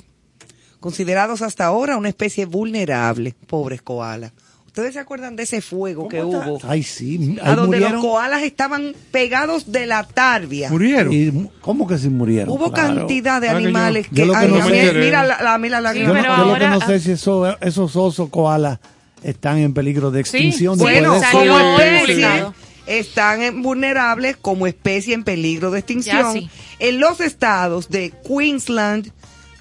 considerados 0.87 1.41
hasta 1.41 1.65
ahora 1.65 1.97
una 1.97 2.07
especie 2.07 2.45
vulnerable. 2.45 3.35
Pobres 3.45 3.81
koalas. 3.81 4.31
¿Ustedes 4.67 4.93
se 4.93 4.99
acuerdan 4.99 5.35
de 5.35 5.43
ese 5.43 5.59
fuego 5.59 6.07
que 6.07 6.23
hubo? 6.23 6.59
Ay, 6.63 6.81
sí. 6.83 7.35
A 7.41 7.49
Ahí 7.49 7.55
donde 7.57 7.79
los 7.81 7.99
koalas 8.01 8.43
estaban 8.43 8.93
pegados 9.11 9.69
de 9.71 9.85
la 9.85 10.03
tarbia. 10.05 10.69
¿Murieron? 10.69 11.11
Y, 11.11 11.49
¿Cómo 11.59 11.87
que 11.87 11.97
sí 11.97 12.07
murieron? 12.09 12.49
Hubo 12.55 12.71
Claro. 12.71 12.95
cantidad 12.99 13.41
de 13.41 13.49
Ah, 13.49 13.57
animales 13.57 14.07
que... 14.07 14.21
a 14.21 14.25
mira 14.27 15.23
la, 15.25 15.57
mira 15.57 15.81
la 15.81 15.91
Sí, 15.91 15.99
Yo, 15.99 16.07
no, 16.07 16.13
pero 16.13 16.23
yo 16.23 16.29
lo 16.29 16.45
que 16.45 16.65
ahora- 16.65 16.69
no 16.69 16.79
sé 16.87 16.99
si 17.01 17.11
eso- 17.11 17.57
esos 17.59 17.95
osos 17.97 18.29
koalas 18.29 18.79
están 19.23 19.57
en 19.57 19.73
peligro 19.73 20.09
de 20.11 20.21
extinción. 20.21 20.75
sí, 20.77 20.83
Bueno, 20.83 21.19
como 21.33 21.59
especie, 21.81 22.45
están 22.85 23.41
en- 23.41 23.61
vulnerables 23.63 24.37
como 24.37 24.67
especie 24.67 25.13
en 25.15 25.23
peligro 25.25 25.69
de 25.71 25.79
extinción 25.79 26.17
Ya, 26.17 26.31
sí. 26.31 26.49
en 26.79 26.99
los 27.01 27.19
estados 27.19 27.89
de 27.89 28.13
Queensland, 28.25 29.11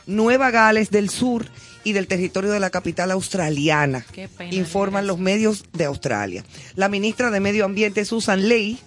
Nueva 0.07 0.51
Gales 0.51 0.91
del 0.91 1.11
Sur 1.11 1.47
y 1.85 1.93
del 1.93 2.07
territorio 2.07 2.51
de 2.51 2.61
la 2.61 2.71
capital 2.71 3.11
australiana, 3.11 4.05
Qué 4.13 4.29
pena, 4.29 4.55
informan 4.55 5.07
los 5.07 5.19
medios 5.19 5.65
de 5.73 5.85
Australia. 5.85 6.45
La 6.75 6.89
ministra 6.89 7.31
de 7.31 7.41
Medio 7.41 7.65
Ambiente, 7.65 8.05
Susan 8.05 8.49
Ley, 8.49 8.79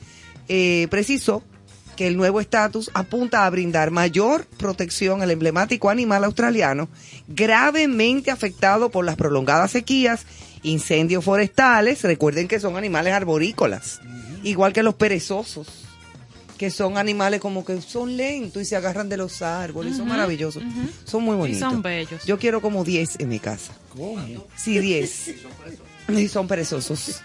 eh, 0.49 0.87
precisó 0.89 1.43
que 1.95 2.07
el 2.07 2.17
nuevo 2.17 2.39
estatus 2.39 2.89
apunta 2.93 3.45
a 3.45 3.49
brindar 3.49 3.91
mayor 3.91 4.45
protección 4.45 5.21
al 5.21 5.31
emblemático 5.31 5.89
animal 5.89 6.23
australiano, 6.23 6.87
gravemente 7.27 8.31
afectado 8.31 8.89
por 8.89 9.03
las 9.03 9.17
prolongadas 9.17 9.71
sequías, 9.71 10.25
incendios 10.63 11.25
forestales, 11.25 12.01
recuerden 12.03 12.47
que 12.47 12.61
son 12.61 12.77
animales 12.77 13.13
arborícolas, 13.13 13.99
igual 14.43 14.71
que 14.71 14.81
los 14.81 14.95
perezosos, 14.95 15.88
que 16.59 16.69
son 16.69 16.97
animales 16.99 17.39
como 17.39 17.65
que 17.65 17.81
son 17.81 18.15
lentos 18.17 18.61
y 18.61 18.65
se 18.65 18.75
agarran 18.75 19.07
de 19.09 19.17
los 19.17 19.41
árboles, 19.41 19.93
son 19.93 20.01
Ujú, 20.07 20.09
maravillosos, 20.11 20.61
son 21.05 21.23
muy 21.23 21.33
Y 21.35 21.37
bonitos. 21.39 21.71
son 21.71 21.81
bellos. 21.81 22.23
Yo 22.25 22.37
quiero 22.37 22.61
como 22.61 22.83
10 22.83 23.15
en 23.19 23.29
mi 23.29 23.39
casa. 23.39 23.71
Sí, 24.55 24.77
10. 24.77 25.31
Y 26.09 26.27
son 26.27 26.47
perezosos. 26.47 27.21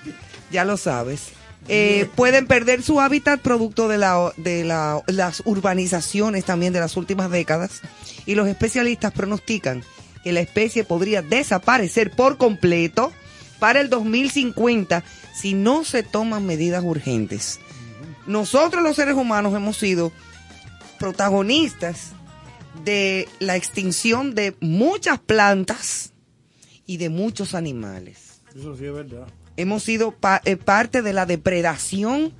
Ya 0.50 0.64
lo 0.64 0.76
sabes. 0.78 1.20
Eh, 1.66 2.06
pueden 2.14 2.46
perder 2.46 2.82
su 2.82 3.00
hábitat 3.00 3.40
producto 3.40 3.88
de, 3.88 3.96
la, 3.96 4.34
de 4.36 4.64
la- 4.64 5.02
las 5.06 5.40
urbanizaciones 5.46 6.44
también 6.44 6.74
de 6.74 6.80
las 6.80 6.94
últimas 6.98 7.30
décadas. 7.30 7.80
Y 8.26 8.34
los 8.34 8.46
especialistas 8.48 9.12
pronostican 9.12 9.82
que 10.22 10.32
la 10.32 10.40
especie 10.40 10.84
podría 10.84 11.22
desaparecer 11.22 12.10
por 12.10 12.36
completo 12.36 13.12
para 13.60 13.80
el 13.80 13.88
2050 13.88 15.04
si 15.34 15.54
no 15.54 15.84
se 15.84 16.02
toman 16.02 16.44
medidas 16.44 16.84
urgentes. 16.84 17.60
Nosotros 18.26 18.82
los 18.82 18.96
seres 18.96 19.14
humanos 19.16 19.54
hemos 19.54 19.76
sido 19.76 20.12
protagonistas 20.98 22.12
de 22.84 23.28
la 23.38 23.56
extinción 23.56 24.34
de 24.34 24.56
muchas 24.60 25.18
plantas 25.20 26.12
y 26.86 26.96
de 26.96 27.08
muchos 27.08 27.54
animales. 27.54 28.40
Eso 28.56 28.76
sí 28.76 28.86
es 28.86 28.92
verdad. 28.92 29.26
Hemos 29.56 29.82
sido 29.82 30.10
pa- 30.12 30.42
eh, 30.44 30.56
parte 30.56 31.02
de 31.02 31.12
la 31.12 31.26
depredación 31.26 32.32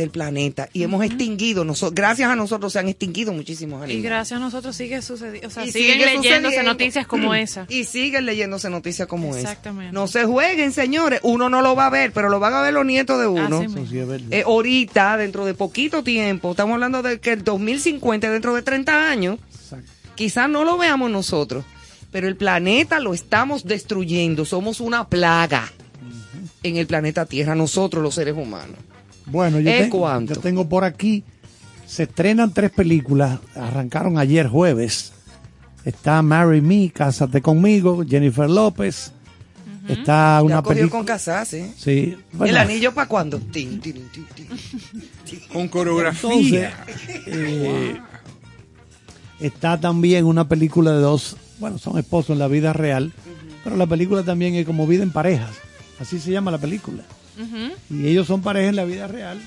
del 0.00 0.10
planeta 0.10 0.68
y 0.72 0.82
hemos 0.82 1.04
extinguido, 1.04 1.64
gracias 1.92 2.30
a 2.30 2.36
nosotros 2.36 2.72
se 2.72 2.78
han 2.78 2.88
extinguido 2.88 3.32
muchísimos 3.32 3.80
Y 3.80 3.84
animales. 3.84 4.02
gracias 4.04 4.36
a 4.38 4.40
nosotros 4.42 4.74
sigue 4.74 5.00
sucediendo. 5.02 5.48
O 5.48 5.50
sea, 5.50 5.64
Y 5.64 5.72
siguen 5.72 5.92
sigue 5.92 6.04
leyéndose 6.06 6.36
sucediendo. 6.42 6.72
noticias 6.72 7.06
como 7.06 7.34
esa. 7.34 7.66
Y 7.68 7.84
siguen 7.84 8.26
leyéndose 8.26 8.70
noticias 8.70 9.06
como 9.08 9.30
esa. 9.36 9.40
Exactamente. 9.50 9.92
No 9.92 10.06
se 10.06 10.24
jueguen, 10.24 10.72
señores. 10.72 11.20
Uno 11.22 11.48
no 11.48 11.62
lo 11.62 11.76
va 11.76 11.86
a 11.86 11.90
ver, 11.90 12.12
pero 12.12 12.28
lo 12.28 12.40
van 12.40 12.54
a 12.54 12.62
ver 12.62 12.74
los 12.74 12.84
nietos 12.86 13.20
de 13.20 13.26
uno. 13.26 13.60
Sí. 13.62 13.98
Eh, 14.30 14.42
ahorita, 14.46 15.16
dentro 15.16 15.44
de 15.44 15.54
poquito 15.54 16.02
tiempo, 16.02 16.50
estamos 16.52 16.74
hablando 16.74 17.02
de 17.02 17.20
que 17.20 17.32
el 17.32 17.44
2050, 17.44 18.30
dentro 18.30 18.54
de 18.54 18.62
30 18.62 19.10
años, 19.10 19.38
quizás 20.14 20.48
no 20.48 20.64
lo 20.64 20.76
veamos 20.78 21.10
nosotros, 21.10 21.64
pero 22.10 22.26
el 22.28 22.36
planeta 22.36 23.00
lo 23.00 23.14
estamos 23.14 23.64
destruyendo. 23.64 24.44
Somos 24.44 24.80
una 24.80 25.08
plaga 25.08 25.70
en 26.62 26.76
el 26.76 26.86
planeta 26.86 27.24
Tierra, 27.26 27.54
nosotros 27.54 28.02
los 28.02 28.14
seres 28.14 28.34
humanos. 28.36 28.76
Bueno, 29.30 29.60
yo, 29.60 29.70
¿Eh, 29.70 29.88
te- 29.90 30.26
yo 30.34 30.40
tengo 30.40 30.68
por 30.68 30.84
aquí, 30.84 31.24
se 31.86 32.04
estrenan 32.04 32.52
tres 32.52 32.70
películas, 32.70 33.38
arrancaron 33.54 34.18
ayer 34.18 34.48
jueves. 34.48 35.12
Está 35.84 36.20
Marry 36.22 36.60
Me, 36.60 36.90
Cásate 36.90 37.40
conmigo, 37.40 38.04
Jennifer 38.06 38.48
López. 38.50 39.12
Está 39.88 40.40
una 40.42 40.62
película... 40.62 40.90
con 40.90 41.04
casarse. 41.04 41.72
Sí, 41.76 42.16
bueno, 42.32 42.50
¿El 42.52 42.58
anillo 42.58 42.92
para 42.94 43.08
cuándo? 43.08 43.38
Tin, 43.40 43.80
tin, 43.80 44.08
tin, 44.12 44.26
tin. 44.36 44.46
Con 45.52 45.68
coreografía. 45.68 46.30
Entonces, 46.30 47.26
eh, 47.26 47.96
está 49.40 49.80
también 49.80 50.26
una 50.26 50.46
película 50.46 50.92
de 50.92 51.00
dos, 51.00 51.36
bueno, 51.58 51.78
son 51.78 51.98
esposos 51.98 52.30
en 52.30 52.38
la 52.38 52.46
vida 52.48 52.72
real, 52.72 53.12
pero 53.64 53.76
la 53.76 53.86
película 53.86 54.22
también 54.22 54.54
es 54.54 54.66
como 54.66 54.86
vida 54.86 55.02
en 55.02 55.10
parejas. 55.12 55.50
Así 55.98 56.18
se 56.20 56.30
llama 56.30 56.50
la 56.50 56.58
película. 56.58 57.02
Y 57.90 58.06
ellos 58.08 58.26
son 58.26 58.42
pareja 58.42 58.68
en 58.68 58.76
la 58.76 58.84
vida 58.84 59.06
real 59.06 59.40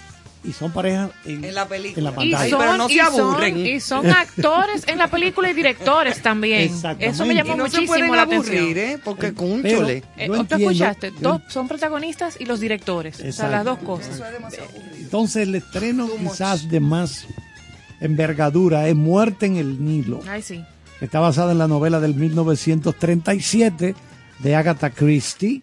y 0.46 0.52
son 0.52 0.74
pareja 0.74 1.10
en, 1.24 1.46
En 1.46 1.56
la 1.56 1.66
película. 1.68 1.98
en 2.00 2.04
la 2.04 2.24
Y 2.26 2.32
pantalla. 2.32 2.50
son, 2.50 2.60
pero 2.60 2.78
no 2.78 2.88
se 2.90 2.94
y 2.94 2.98
son- 2.98 3.06
aburren. 3.06 3.66
y 3.66 3.80
son 3.80 4.10
actores 4.10 4.84
en 4.88 4.98
la 4.98 5.08
película 5.08 5.50
y 5.50 5.54
directores 5.54 6.22
también. 6.22 6.70
Eso 7.00 7.26
me 7.26 7.34
llamó 7.34 7.54
Y 7.54 7.58
no 7.58 7.64
se 7.70 7.78
muchísimo 7.80 7.88
pueden 7.88 8.12
la 8.12 8.22
aburrir, 8.24 8.42
atención. 8.42 8.78
¿eh? 8.78 9.00
Porque, 9.06 9.28
Pero- 9.28 9.36
cúnchole. 9.38 10.04
Eh, 10.18 10.28
¿Tú 10.28 10.36
entiendo, 10.36 10.70
escuchaste? 10.72 11.12
yo- 11.12 11.20
Dos 11.22 11.42
son 11.48 11.68
protagonistas 11.70 12.36
y 12.42 12.46
los 12.46 12.60
directores. 12.60 13.16
O 13.16 13.20
sea, 13.20 13.28
Exacto. 13.30 13.52
las 13.52 13.64
dos 13.66 13.80
cosas. 13.80 14.16
Eso 14.16 14.26
es 14.26 14.34
demasiado 14.34 14.68
aburrido. 14.70 14.96
Entonces 14.98 15.44
el 15.48 15.56
estreno 15.56 16.08
Too 16.08 16.18
much. 16.18 16.32
quizás 16.34 16.70
de 16.70 16.80
más 16.82 17.26
envergadura 18.02 18.88
es 18.90 18.96
Muerte 18.96 19.46
en 19.46 19.56
el 19.56 19.84
Nilo. 19.86 20.20
Ay, 20.28 20.42
sí. 20.42 20.62
Está 21.00 21.20
basada 21.22 21.54
en 21.54 21.58
la 21.58 21.68
novela 21.70 22.00
del 22.02 22.16
1937 22.16 23.96
de 24.40 24.56
Agatha 24.56 24.90
Christie. 24.90 25.62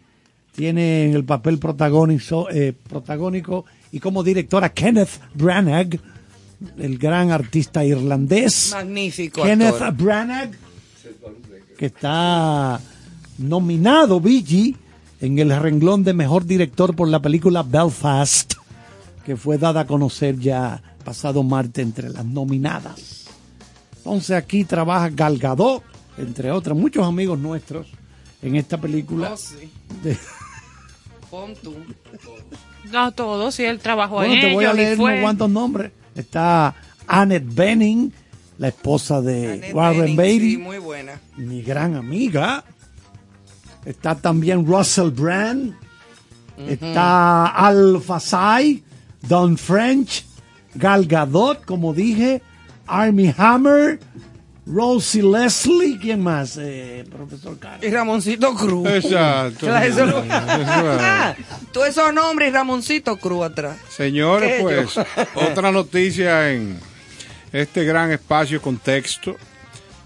Tiene 0.55 1.06
en 1.06 1.14
el 1.14 1.24
papel 1.24 1.59
protagónico, 1.59 2.48
eh, 2.51 2.72
protagónico 2.72 3.64
y 3.93 4.01
como 4.01 4.22
directora 4.22 4.72
Kenneth 4.72 5.20
Branagh, 5.35 5.98
el 6.78 6.98
gran 6.98 7.31
artista 7.31 7.85
irlandés. 7.85 8.70
Magnífico 8.72 9.43
Kenneth 9.43 9.81
actor. 9.81 9.94
Branagh, 9.94 10.51
que 11.78 11.86
está 11.86 12.81
nominado, 13.39 14.20
Vigi, 14.20 14.77
en 15.20 15.39
el 15.39 15.51
renglón 15.59 16.05
de 16.05 16.14
mejor 16.14 16.44
director 16.44 16.94
por 16.94 17.09
la 17.09 17.20
película 17.20 17.62
Belfast, 17.62 18.55
que 19.24 19.36
fue 19.36 19.59
dada 19.59 19.81
a 19.81 19.86
conocer 19.86 20.39
ya 20.39 20.82
pasado 21.05 21.43
martes 21.43 21.85
entre 21.85 22.10
las 22.10 22.24
nominadas. 22.24 23.27
Entonces 23.98 24.36
aquí 24.36 24.64
trabaja 24.64 25.09
Gal 25.10 25.39
Gadot, 25.39 25.82
entre 26.18 26.51
otros, 26.51 26.77
muchos 26.77 27.06
amigos 27.06 27.39
nuestros 27.39 27.86
en 28.43 28.57
esta 28.57 28.79
película. 28.81 29.33
Oh, 29.33 29.37
sí. 29.37 29.71
De- 30.03 30.17
Pon 31.31 31.55
tú. 31.62 31.75
No, 32.91 33.12
todos, 33.12 33.55
sí, 33.55 33.65
el 33.65 33.79
trabajo 33.79 34.17
bueno, 34.17 34.35
en 34.35 34.41
te 34.41 34.53
voy 34.53 34.65
a 34.65 34.69
ellos 34.73 34.77
leer 34.77 34.99
unos 35.01 35.21
cuantos 35.21 35.51
nombres. 35.51 35.93
Está 36.15 36.75
Annette 37.07 37.55
Bening, 37.55 38.12
la 38.59 38.69
esposa 38.69 39.21
de 39.21 39.53
Annette 39.53 39.75
Warren 39.75 40.17
Beatty. 40.17 40.51
Sí, 40.53 40.57
muy 40.57 40.79
buena. 40.79 41.21
mi 41.37 41.62
gran 41.62 41.95
amiga. 41.97 42.65
Está 43.85 44.15
también 44.17 44.67
Russell 44.67 45.11
Brand. 45.11 45.75
Está 46.67 47.47
Al 47.47 48.01
Fasai, 48.03 48.83
Don 49.23 49.57
French, 49.57 50.27
Gal 50.75 51.07
Gadot, 51.07 51.65
como 51.65 51.95
dije, 51.95 52.43
Army 52.87 53.33
Hammer, 53.39 53.99
Rosie 54.72 55.22
Leslie, 55.22 55.98
¿quién 56.01 56.20
más? 56.20 56.56
Eh, 56.60 57.05
profesor 57.10 57.59
Carlos. 57.59 57.84
Y 57.84 57.90
Ramoncito 57.90 58.55
Cruz. 58.55 58.88
Exacto. 58.88 59.66
Claro, 59.66 60.24
Todos 61.72 61.88
esos 61.88 62.14
nombres 62.14 62.51
y 62.51 62.52
Ramoncito 62.52 63.16
Cruz 63.16 63.47
atrás. 63.47 63.76
Señores, 63.88 64.59
¿Qué 64.59 64.62
pues, 64.62 65.06
otra 65.34 65.72
noticia 65.72 66.52
en 66.52 66.78
este 67.52 67.84
gran 67.84 68.12
espacio 68.12 68.62
contexto. 68.62 69.36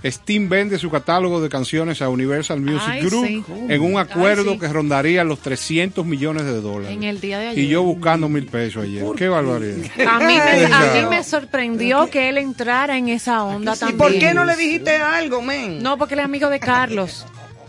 Steam 0.05 0.49
vende 0.51 0.79
su 0.79 0.91
catálogo 0.91 1.41
de 1.41 1.49
canciones 1.49 2.03
a 2.03 2.09
Universal 2.11 2.61
Music 2.61 2.83
Ay, 2.87 3.03
Group 3.07 3.27
sí. 3.27 3.45
en 3.71 3.81
un 3.81 3.97
acuerdo 3.99 4.51
Ay, 4.51 4.55
sí. 4.55 4.61
que 4.61 4.69
rondaría 4.69 5.25
los 5.25 5.41
300 5.41 6.05
millones 6.05 6.45
de 6.45 6.61
dólares. 6.61 6.95
En 6.97 7.05
el 7.05 7.21
día 7.21 7.39
de 7.39 7.49
ayer. 7.49 7.65
Y 7.65 7.69
yo 7.69 7.83
buscando 7.83 8.29
mil 8.29 8.47
pesos 8.47 8.85
ayer. 8.85 9.03
Qué 9.17 9.29
barbaridad. 9.29 9.77
A 10.09 10.19
mí, 10.19 10.35
me, 10.35 10.41
a 10.41 10.63
Exacto. 10.63 11.01
mí 11.03 11.17
me 11.17 11.25
sorprendió 11.25 12.11
que 12.11 12.29
él 12.29 12.37
entrara 12.39 12.99
en 12.99 13.09
esa 13.09 13.43
onda 13.45 13.75
¿Y 13.75 13.79
también. 13.79 13.99
por 13.99 14.19
qué 14.19 14.35
no 14.35 14.45
le 14.45 14.57
dijiste 14.57 14.97
algo, 14.97 15.41
men? 15.41 15.83
No, 15.83 15.97
porque 15.97 16.15
él 16.15 16.21
es 16.21 16.27
amigo 16.27 16.51
de 16.51 16.61
Carlos. 16.61 17.25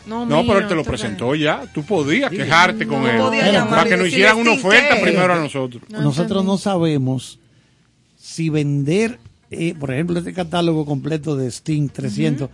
No, 0.06 0.26
No, 0.26 0.44
mío, 0.44 0.54
pero 0.54 0.60
él 0.60 0.68
te 0.68 0.76
lo 0.76 0.84
presentó 0.84 1.34
ya. 1.36 1.64
Tú 1.74 1.84
podías 1.84 2.30
quejarte 2.30 2.86
con 2.86 3.02
No 3.02 3.10
él. 3.10 3.18
podía 3.18 3.66
Para 3.70 3.86
que 3.86 3.96
y 3.96 3.98
nos 3.98 4.08
hicieran 4.10 4.38
una 4.38 4.52
"Steam, 4.56 4.68
oferta 4.68 4.96
¿qué?". 4.98 5.02
primero 5.02 5.34
a 5.34 5.40
nosotros. 5.40 5.82
No 5.90 6.02
Nosotros 6.02 6.46
no 6.46 6.58
sabemos 6.60 7.40
si 8.20 8.50
vender, 8.50 9.18
eh, 9.52 9.76
por 9.80 9.92
ejemplo, 9.92 10.18
este 10.20 10.34
catálogo 10.34 10.86
completo 10.86 11.36
de 11.36 11.48
Sting 11.48 11.90
300. 11.90 12.50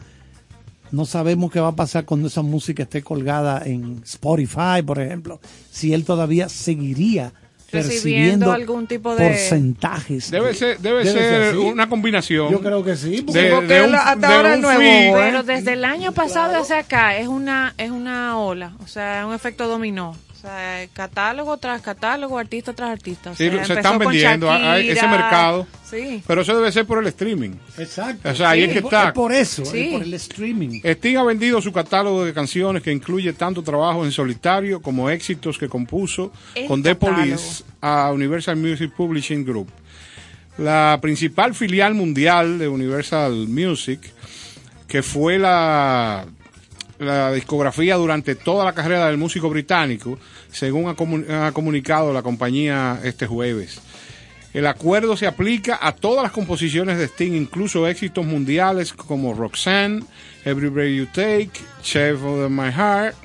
No 0.92 1.06
sabemos 1.06 1.52
qué 1.52 1.60
va 1.62 1.70
a 1.70 1.76
pasar 1.76 2.04
cuando 2.06 2.28
esa 2.28 2.42
música 2.42 2.84
esté 2.84 3.02
colgada 3.02 3.62
en 3.66 4.02
Spotify, 4.04 4.82
por 4.86 5.00
ejemplo. 5.00 5.40
Si 5.72 5.94
él 5.94 6.04
todavía 6.04 6.50
seguiría 6.50 7.32
Recibiendo 7.72 8.48
percibiendo 8.48 8.52
algún 8.52 8.88
tipo 8.88 9.16
de- 9.16 9.30
porcentajes. 9.30 10.30
Debe 10.30 10.54
ser, 10.54 10.78
debe 10.80 11.06
ser 11.06 11.58
una 11.58 11.88
combinación. 11.88 12.52
Yo 12.52 12.60
creo 12.60 12.84
que 12.84 12.98
sí. 12.98 13.22
porque- 13.26 13.42
de, 13.42 13.52
porque 13.52 13.68
de 13.68 13.78
él 13.86 13.90
un, 13.92 13.96
hasta 13.96 14.16
de 14.16 14.26
ahora 14.28 14.56
es 14.56 14.62
nuevo. 14.62 14.82
¿eh? 14.84 15.12
Pero 15.14 15.44
desde 15.44 15.74
el 15.74 15.86
año 15.86 16.12
pasado 16.12 16.62
hacia 16.62 16.80
acá 16.80 17.16
es 17.18 17.30
una 17.30 17.74
es 17.78 17.90
una 17.92 18.38
ola, 18.38 18.74
o 18.84 18.88
sea, 18.88 19.22
es 19.22 19.26
un 19.28 19.34
efecto 19.34 19.70
dominó. 19.70 20.18
Sea, 20.42 20.88
catálogo 20.94 21.56
tras 21.58 21.82
catálogo, 21.82 22.38
artista 22.40 22.74
tras 22.74 22.90
artista. 22.90 23.30
O 23.32 23.36
Sí, 23.36 23.48
sea, 23.50 23.64
se 23.64 23.74
están 23.74 24.00
vendiendo. 24.00 24.50
Hay 24.52 24.90
ese 24.90 25.08
mercado. 25.08 25.68
Sí. 25.88 26.24
Pero 26.26 26.42
eso 26.42 26.56
debe 26.56 26.72
ser 26.72 26.86
por 26.88 26.98
el 27.00 27.08
streaming. 27.08 27.52
Exacto. 27.78 28.28
O 28.30 28.34
sea, 28.34 28.50
ahí 28.52 28.64
es 28.64 28.74
que 28.74 28.80
está. 28.80 29.10
Es 29.10 29.14
por 29.14 29.32
eso, 29.32 29.64
Sí. 29.66 29.80
es 29.90 29.94
por 29.94 30.02
el 30.04 30.14
streaming. 30.16 30.82
Sting 30.84 31.18
ha 31.18 31.24
vendido 31.24 31.62
su 31.62 31.72
catálogo 31.72 32.26
de 32.26 32.34
canciones 32.34 32.82
que 32.82 32.92
incluye 32.92 33.34
tanto 33.34 33.62
trabajo 33.62 34.04
en 34.04 34.12
solitario 34.12 34.82
como 34.82 35.10
éxitos 35.12 35.60
que 35.60 35.70
compuso 35.70 36.32
El 36.56 36.66
con 36.68 36.82
The. 36.82 36.96
Police 36.96 37.64
a 37.82 38.12
Universal 38.12 38.56
Music 38.56 38.92
Publishing 38.98 39.46
Group. 39.46 39.70
La 40.58 40.98
principal 41.02 41.54
filial 41.54 41.94
mundial 41.94 42.58
de 42.58 42.68
Universal 42.68 43.48
Music, 43.48 44.00
que 44.88 45.04
fue 45.04 45.38
la, 45.40 46.26
la 47.02 47.32
discografía 47.32 47.96
durante 47.96 48.36
toda 48.36 48.64
la 48.64 48.74
carrera 48.74 49.08
del 49.08 49.18
músico 49.18 49.50
británico, 49.50 50.20
según 50.52 50.88
ha, 50.88 50.96
comu- 50.96 51.30
ha 51.30 51.52
comunicado 51.52 52.14
la 52.14 52.22
compañía 52.22 53.00
este 53.04 53.26
jueves. 53.26 53.82
El 54.54 54.68
acuerdo 54.68 55.18
se 55.18 55.28
aplica 55.28 55.80
a 55.82 55.94
todas 55.94 56.24
las 56.24 56.32
composiciones 56.32 56.98
de 56.98 57.06
Sting, 57.06 57.34
incluso 57.34 57.88
éxitos 57.88 58.26
mundiales 58.26 58.94
como 58.94 59.34
Roxanne, 59.34 60.04
Every 60.46 60.68
Breath 60.70 60.94
You 60.96 61.06
Take, 61.08 61.52
Chef 61.82 62.22
of 62.22 62.50
My 62.52 62.72
Heart. 62.72 63.16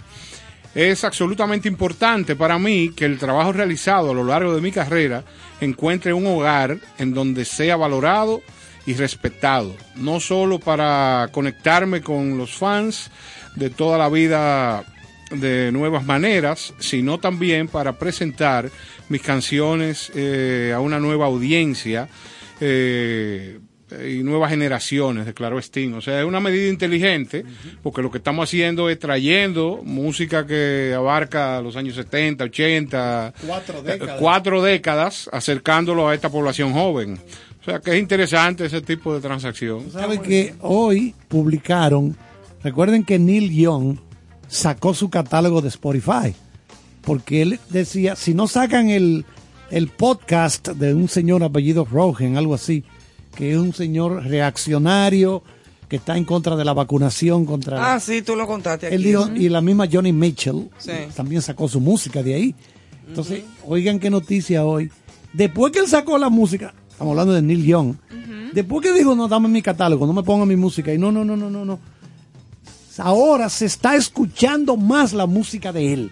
Es 0.74 1.04
absolutamente 1.04 1.68
importante 1.68 2.36
para 2.36 2.58
mí 2.58 2.92
que 2.94 3.06
el 3.06 3.18
trabajo 3.18 3.52
realizado 3.52 4.10
a 4.10 4.14
lo 4.14 4.24
largo 4.24 4.54
de 4.54 4.60
mi 4.60 4.70
carrera 4.70 5.24
encuentre 5.60 6.12
un 6.12 6.26
hogar 6.26 6.78
en 6.98 7.12
donde 7.12 7.44
sea 7.44 7.76
valorado 7.76 8.40
y 8.84 8.94
respetado, 8.94 9.74
no 9.96 10.20
solo 10.20 10.60
para 10.60 11.28
conectarme 11.32 12.02
con 12.02 12.38
los 12.38 12.52
fans 12.52 13.10
de 13.56 13.70
toda 13.70 13.98
la 13.98 14.08
vida 14.08 14.84
de 15.30 15.72
nuevas 15.72 16.04
maneras, 16.04 16.72
sino 16.78 17.18
también 17.18 17.66
para 17.66 17.98
presentar 17.98 18.70
mis 19.08 19.22
canciones 19.22 20.12
eh, 20.14 20.72
a 20.74 20.80
una 20.80 21.00
nueva 21.00 21.26
audiencia 21.26 22.08
eh, 22.60 23.58
y 24.04 24.22
nuevas 24.22 24.50
generaciones, 24.50 25.26
declaró 25.26 25.58
Sting. 25.58 25.94
O 25.94 26.00
sea, 26.00 26.20
es 26.20 26.26
una 26.26 26.40
medida 26.40 26.68
inteligente, 26.68 27.44
porque 27.82 28.02
lo 28.02 28.10
que 28.10 28.18
estamos 28.18 28.48
haciendo 28.48 28.88
es 28.90 28.98
trayendo 28.98 29.80
música 29.84 30.46
que 30.46 30.92
abarca 30.96 31.60
los 31.60 31.76
años 31.76 31.94
70, 31.94 32.44
80, 32.44 33.34
Cuatro 33.46 33.78
eh, 33.78 33.82
décadas. 33.82 34.16
cuatro 34.20 34.62
décadas, 34.62 35.30
acercándolo 35.32 36.08
a 36.08 36.14
esta 36.14 36.30
población 36.30 36.72
joven. 36.72 37.18
O 37.60 37.64
sea 37.64 37.80
que 37.80 37.92
es 37.92 37.98
interesante 37.98 38.66
ese 38.66 38.80
tipo 38.80 39.12
de 39.14 39.20
transacción. 39.20 39.90
¿Sabe 39.90 40.20
que 40.20 40.54
hoy 40.60 41.14
publicaron? 41.28 42.16
Recuerden 42.62 43.04
que 43.04 43.18
Neil 43.18 43.50
Young 43.52 43.98
sacó 44.48 44.94
su 44.94 45.10
catálogo 45.10 45.60
de 45.62 45.68
Spotify. 45.68 46.34
Porque 47.02 47.42
él 47.42 47.60
decía, 47.70 48.16
si 48.16 48.34
no 48.34 48.48
sacan 48.48 48.88
el, 48.90 49.24
el 49.70 49.88
podcast 49.88 50.68
de 50.68 50.92
un 50.94 51.08
señor 51.08 51.44
apellido 51.44 51.84
Rogen, 51.84 52.36
algo 52.36 52.54
así, 52.54 52.82
que 53.36 53.52
es 53.52 53.58
un 53.58 53.72
señor 53.72 54.24
reaccionario 54.24 55.42
que 55.88 55.96
está 55.96 56.16
en 56.16 56.24
contra 56.24 56.56
de 56.56 56.64
la 56.64 56.72
vacunación 56.72 57.46
contra 57.46 57.94
Ah, 57.94 58.00
sí, 58.00 58.22
tú 58.22 58.34
lo 58.34 58.44
contaste 58.48 58.86
aquí. 58.86 58.96
él 58.96 59.04
dijo, 59.04 59.28
y 59.36 59.48
la 59.48 59.60
misma 59.60 59.86
Johnny 59.90 60.12
Mitchell 60.12 60.68
Sí. 60.78 60.90
también 61.14 61.42
sacó 61.42 61.68
su 61.68 61.80
música 61.80 62.24
de 62.24 62.34
ahí. 62.34 62.54
Entonces, 63.06 63.44
oigan 63.64 64.00
qué 64.00 64.10
noticia 64.10 64.64
hoy. 64.64 64.90
Después 65.32 65.72
que 65.72 65.78
él 65.78 65.86
sacó 65.86 66.18
la 66.18 66.28
música, 66.28 66.74
estamos 66.90 67.12
hablando 67.12 67.34
de 67.34 67.42
Neil 67.42 67.64
Young, 67.64 67.94
después 68.52 68.82
que 68.82 68.92
dijo, 68.92 69.14
no, 69.14 69.28
dame 69.28 69.46
mi 69.48 69.62
catálogo, 69.62 70.08
no 70.08 70.12
me 70.12 70.24
ponga 70.24 70.44
mi 70.44 70.56
música, 70.56 70.92
y 70.92 70.98
no, 70.98 71.12
no, 71.12 71.24
no, 71.24 71.36
no, 71.36 71.48
no, 71.50 71.64
no. 71.64 71.78
Ahora 72.98 73.48
se 73.48 73.66
está 73.66 73.96
escuchando 73.96 74.76
más 74.76 75.12
la 75.12 75.26
música 75.26 75.72
de 75.72 75.92
él, 75.92 76.10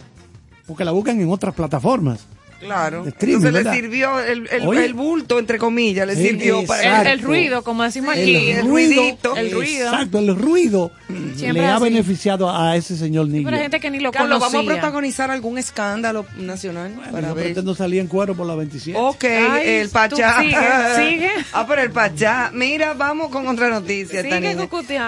porque 0.66 0.84
la 0.84 0.92
buscan 0.92 1.20
en 1.20 1.30
otras 1.30 1.54
plataformas. 1.54 2.26
Claro. 2.60 3.04
Entonces 3.04 3.52
le 3.52 3.72
sirvió 3.74 4.18
el, 4.20 4.48
el, 4.50 4.66
Oye. 4.66 4.86
el 4.86 4.94
bulto, 4.94 5.38
entre 5.38 5.58
comillas, 5.58 6.06
le 6.06 6.16
sirvió 6.16 6.64
para. 6.64 7.02
El, 7.02 7.08
el 7.08 7.20
ruido, 7.20 7.62
como 7.62 7.82
decimos 7.82 8.12
aquí. 8.12 8.36
El, 8.36 8.56
el 8.58 8.66
ruido, 8.66 9.02
ruidito. 9.02 9.36
El 9.36 9.50
ruido. 9.52 9.84
Exacto, 9.90 10.18
el 10.18 10.34
ruido 10.34 10.90
Siempre 11.36 11.52
le 11.60 11.66
ha 11.66 11.74
así. 11.74 11.84
beneficiado 11.84 12.50
a 12.50 12.74
ese 12.74 12.96
señor 12.96 13.28
Neil 13.28 13.44
Pero 13.44 13.58
gente 13.58 13.80
que 13.80 13.90
ni 13.90 14.00
lo 14.00 14.10
Carlos, 14.12 14.38
conocía. 14.38 14.60
vamos 14.60 14.72
a 14.72 14.74
protagonizar 14.76 15.30
algún 15.30 15.58
escándalo 15.58 16.24
nacional 16.38 16.94
para 17.12 17.28
Yo 17.28 17.34
ver. 17.34 17.44
pretendo 17.46 17.74
salir 17.74 18.00
en 18.00 18.06
cuero 18.06 18.34
por 18.34 18.46
la 18.46 18.54
27. 18.54 18.98
Ok, 18.98 19.24
Ay, 19.24 19.68
el 19.68 19.90
Pachá. 19.90 20.40
sigue, 20.40 20.56
sigue. 20.96 21.30
Ah, 21.52 21.66
pero 21.68 21.82
el 21.82 21.90
Pachá. 21.90 22.50
Mira, 22.54 22.94
vamos 22.94 23.28
con 23.28 23.46
otra 23.46 23.68
noticia. 23.68 24.22
Sigue. 24.22 24.56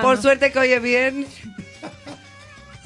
Por 0.02 0.20
suerte 0.20 0.52
que 0.52 0.58
hoy 0.58 0.72
es 0.72 0.82
viernes. 0.82 1.26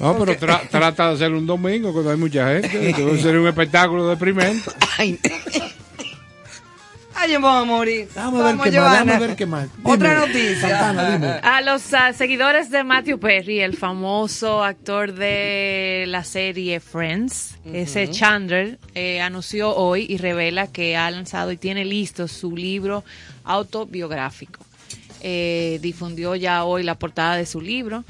No, 0.01 0.17
pero 0.17 0.33
tra- 0.37 0.67
trata 0.69 1.09
de 1.09 1.13
hacer 1.15 1.31
un 1.31 1.45
domingo 1.45 1.93
cuando 1.93 2.11
hay 2.11 2.17
mucha 2.17 2.47
gente. 2.53 2.69
Debe 2.97 3.21
ser 3.21 3.37
un 3.37 3.47
espectáculo 3.47 4.07
deprimente. 4.07 4.69
Ay, 4.97 5.19
Ay, 7.13 7.33
yo 7.33 7.39
me 7.39 7.47
voy 7.47 7.61
a 7.61 7.65
morir. 7.65 8.07
Déjame 8.07 8.37
ver 8.37 8.43
Vamos, 8.55 8.63
qué 8.65 8.71
más, 8.71 8.83
Johanna. 8.89 9.03
déjame 9.05 9.27
ver 9.27 9.35
qué 9.35 9.45
más. 9.45 9.67
Otra 9.83 10.09
Dime, 10.09 10.27
noticia. 10.27 10.59
Santana, 10.69 11.11
dime. 11.11 11.27
A 11.43 11.61
los 11.61 11.93
ah, 11.93 12.13
seguidores 12.13 12.71
de 12.71 12.83
Matthew 12.83 13.19
Perry, 13.19 13.59
el 13.59 13.77
famoso 13.77 14.63
actor 14.63 15.13
de 15.13 16.05
la 16.07 16.23
serie 16.23 16.79
Friends, 16.79 17.59
ese 17.71 18.09
Chandler, 18.09 18.79
eh, 18.95 19.21
anunció 19.21 19.75
hoy 19.75 20.07
y 20.09 20.17
revela 20.17 20.65
que 20.67 20.97
ha 20.97 21.11
lanzado 21.11 21.51
y 21.51 21.57
tiene 21.57 21.85
listo 21.85 22.27
su 22.27 22.55
libro 22.55 23.03
autobiográfico. 23.43 24.65
Eh, 25.21 25.77
difundió 25.81 26.35
ya 26.35 26.63
hoy 26.63 26.81
la 26.81 26.95
portada 26.95 27.35
de 27.35 27.45
su 27.45 27.61
libro, 27.61 28.03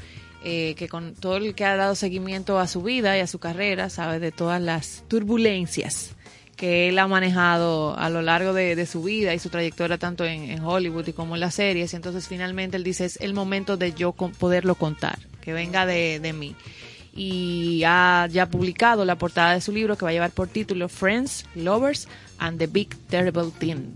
eh, 0.44 0.74
que 0.76 0.88
con 0.88 1.14
todo 1.14 1.36
el 1.36 1.54
que 1.54 1.64
ha 1.64 1.76
dado 1.76 1.94
seguimiento 1.94 2.58
a 2.58 2.66
su 2.66 2.82
vida 2.82 3.16
y 3.16 3.20
a 3.20 3.26
su 3.26 3.38
carrera, 3.38 3.90
sabe 3.90 4.18
de 4.18 4.32
todas 4.32 4.60
las 4.60 5.04
turbulencias 5.08 6.16
que 6.56 6.88
él 6.88 6.98
ha 6.98 7.08
manejado 7.08 7.98
a 7.98 8.08
lo 8.10 8.22
largo 8.22 8.52
de, 8.52 8.86
su 8.86 9.02
vida 9.02 9.34
y 9.34 9.38
su 9.38 9.48
trayectoria 9.48 9.98
tanto 9.98 10.24
en, 10.24 10.62
Hollywood 10.62 11.08
y 11.08 11.12
como 11.12 11.34
en 11.34 11.40
las 11.40 11.54
series. 11.54 11.92
Entonces 11.94 12.28
finalmente 12.28 12.76
él 12.76 12.84
dice, 12.84 13.04
es 13.04 13.16
el 13.20 13.34
momento 13.34 13.76
de 13.76 13.92
yo 13.92 14.12
poderlo 14.12 14.76
contar, 14.76 15.18
que 15.40 15.52
venga 15.52 15.86
de 15.86 16.32
mí. 16.32 16.54
Y 17.14 17.82
ha 17.84 18.28
ya 18.30 18.46
publicado 18.46 19.04
la 19.04 19.16
portada 19.16 19.54
de 19.54 19.60
su 19.60 19.72
libro 19.72 19.96
que 19.96 20.04
va 20.04 20.10
a 20.10 20.14
llevar 20.14 20.30
por 20.30 20.48
título 20.48 20.88
Friends, 20.88 21.46
Lovers 21.54 22.08
and 22.38 22.58
the 22.58 22.66
Big 22.66 22.96
Terrible 23.08 23.50
Thing. 23.58 23.94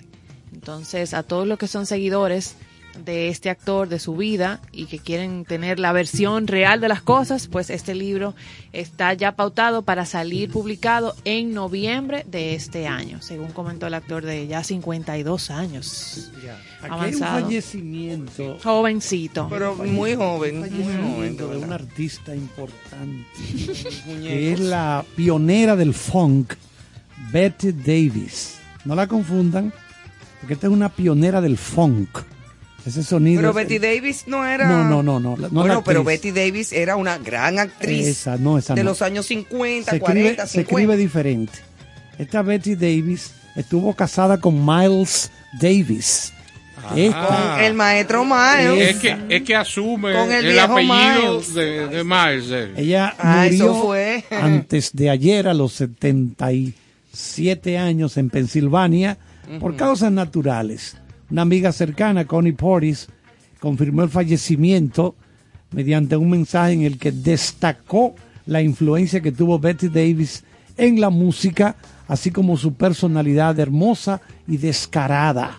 Entonces 0.53 1.15
a 1.15 1.23
todos 1.23 1.47
los 1.47 1.59
que 1.59 1.69
son 1.69 1.87
seguidores 1.87 2.57
de 3.05 3.29
este 3.29 3.51
actor, 3.51 3.89
de 3.89 3.99
su 3.99 4.17
vida 4.17 4.61
y 4.73 4.87
que 4.87 4.99
quieren 4.99 5.45
tener 5.45 5.79
la 5.79 5.93
versión 5.93 6.47
real 6.47 6.81
de 6.81 6.89
las 6.89 7.03
cosas, 7.03 7.49
pues 7.49 7.71
este 7.71 7.95
libro 7.95 8.35
está 8.73 9.13
ya 9.15 9.33
pautado 9.33 9.83
para 9.83 10.07
salir 10.07 10.51
publicado 10.51 11.15
en 11.25 11.55
noviembre 11.55 12.25
de 12.27 12.55
este 12.55 12.87
año, 12.87 13.21
según 13.23 13.49
comentó 13.53 13.87
el 13.87 13.95
actor 13.95 14.25
de 14.25 14.47
ya 14.47 14.63
52 14.65 15.51
años. 15.51 16.31
Aquí 16.37 16.47
hay 16.83 16.91
un 16.91 16.93
Avanzado. 16.93 17.41
fallecimiento. 17.43 18.59
Jovencito. 18.63 19.49
Pero 19.49 19.75
muy 19.75 20.15
joven, 20.15 20.61
muy 20.61 20.69
joven. 20.71 21.37
de 21.37 21.45
un 21.45 21.73
artista 21.73 22.35
importante 22.35 23.27
que 24.07 24.53
es 24.53 24.61
la 24.61 25.05
pionera 25.17 25.77
del 25.77 25.95
funk, 25.95 26.55
Betty 27.33 27.73
Davis. 27.73 28.59
No 28.85 28.95
la 28.95 29.07
confundan, 29.07 29.73
porque 30.41 30.55
esta 30.55 30.69
es 30.69 30.73
una 30.73 30.89
pionera 30.89 31.41
del 31.41 31.59
funk. 31.59 32.19
Ese 32.87 33.03
sonido. 33.03 33.41
Pero 33.41 33.53
Betty 33.53 33.79
Davis 33.79 34.25
no 34.29 34.47
era. 34.47 34.69
No, 34.69 34.85
no, 34.85 35.03
no, 35.03 35.19
no. 35.21 35.37
bueno, 35.51 35.83
pero. 35.85 36.05
Betty 36.05 36.31
Davis 36.31 36.73
era 36.73 36.95
una 36.97 37.19
gran 37.19 37.59
actriz 37.59 38.07
Esa, 38.07 38.37
no, 38.37 38.57
esa 38.59 38.75
de 38.75 38.85
no. 38.85 38.91
los 38.91 39.03
años 39.03 39.27
50, 39.27 39.91
se 39.91 39.99
40, 39.99 40.29
escribe, 40.29 40.47
se 40.47 40.53
50. 40.61 40.71
escribe 40.71 40.97
diferente. 40.97 41.53
Esta 42.19 42.43
Betty 42.43 42.77
Davis 42.77 43.33
estuvo 43.57 43.93
casada 43.95 44.39
con 44.39 44.65
Miles 44.65 45.33
Davis. 45.61 46.33
Esta- 46.95 47.55
Con 47.57 47.65
el 47.65 47.75
maestro 47.75 48.25
Miles. 48.25 48.91
Es 48.95 48.97
que, 48.99 49.17
es 49.29 49.43
que 49.43 49.57
asume 49.57 50.13
Con 50.13 50.31
el 50.31 50.57
apellido 50.57 51.33
Miles. 51.33 51.53
de, 51.55 51.89
de 51.89 52.05
Miles. 52.05 52.45
eh. 52.51 52.73
Ella 52.77 53.13
Ah, 53.19 53.49
eso 53.49 53.67
murió 53.75 53.83
fue. 53.83 54.25
antes 54.41 54.91
de 54.93 55.11
ayer 55.11 55.49
a 55.49 55.55
los 55.55 55.73
77 55.73 57.79
años 57.79 58.17
en 58.17 58.31
Pensilvania 58.31 59.19
por 59.61 59.77
causas 59.77 60.11
naturales. 60.13 60.97
Una 61.31 61.43
amiga 61.43 61.73
cercana, 61.73 62.25
Connie 62.25 62.53
Portis, 62.53 63.09
confirmó 63.61 64.03
el 64.03 64.11
fallecimiento 64.11 65.15
mediante 65.73 66.17
un 66.17 66.31
mensaje 66.31 66.73
en 66.73 66.83
el 66.83 66.99
que 66.99 67.11
destacó 67.11 68.15
la 68.47 68.63
influencia 68.63 69.21
que 69.21 69.33
tuvo 69.33 69.59
Betty 69.59 69.89
Davis 69.89 70.45
en 70.77 71.01
la 71.01 71.11
música, 71.11 71.77
así 72.07 72.31
como 72.31 72.57
su 72.57 72.75
personalidad 72.75 73.59
hermosa 73.59 74.21
y 74.47 74.57
descarada. 74.57 75.59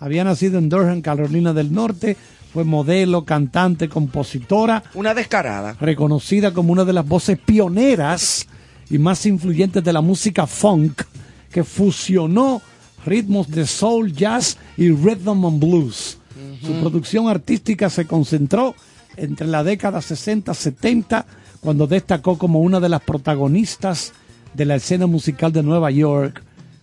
Había 0.00 0.24
nacido 0.24 0.58
en 0.58 0.68
Durham, 0.68 1.02
Carolina 1.02 1.52
del 1.52 1.72
Norte, 1.72 2.16
fue 2.52 2.64
modelo, 2.64 3.24
cantante, 3.24 3.88
compositora, 3.88 4.82
Una 4.94 5.12
descarada. 5.12 5.76
reconocida 5.78 6.54
como 6.54 6.72
una 6.72 6.86
de 6.86 6.94
las 6.94 7.06
voces 7.06 7.38
pioneras 7.38 8.46
y 8.88 8.96
más 8.98 9.26
influyentes 9.26 9.84
de 9.84 9.92
la 9.92 10.00
música 10.00 10.46
funk, 10.46 11.02
que 11.50 11.64
fusionó 11.64 12.62
ritmos 13.06 13.48
de 13.50 13.66
soul, 13.66 14.12
jazz 14.12 14.58
y 14.76 14.90
rhythm 14.90 15.44
and 15.44 15.60
blues. 15.60 16.18
Su 16.60 16.72
producción 16.80 17.28
artística 17.28 17.88
se 17.88 18.06
concentró 18.06 18.74
entre 19.16 19.46
la 19.46 19.64
década 19.64 20.00
60-70, 20.00 21.24
cuando 21.60 21.86
destacó 21.86 22.36
como 22.38 22.60
una 22.60 22.80
de 22.80 22.88
las 22.88 23.02
protagonistas 23.02 24.12
de 24.54 24.64
la 24.64 24.76
escena 24.76 25.06
musical 25.06 25.52
de 25.52 25.62
Nueva 25.62 25.90
York, 25.90 26.42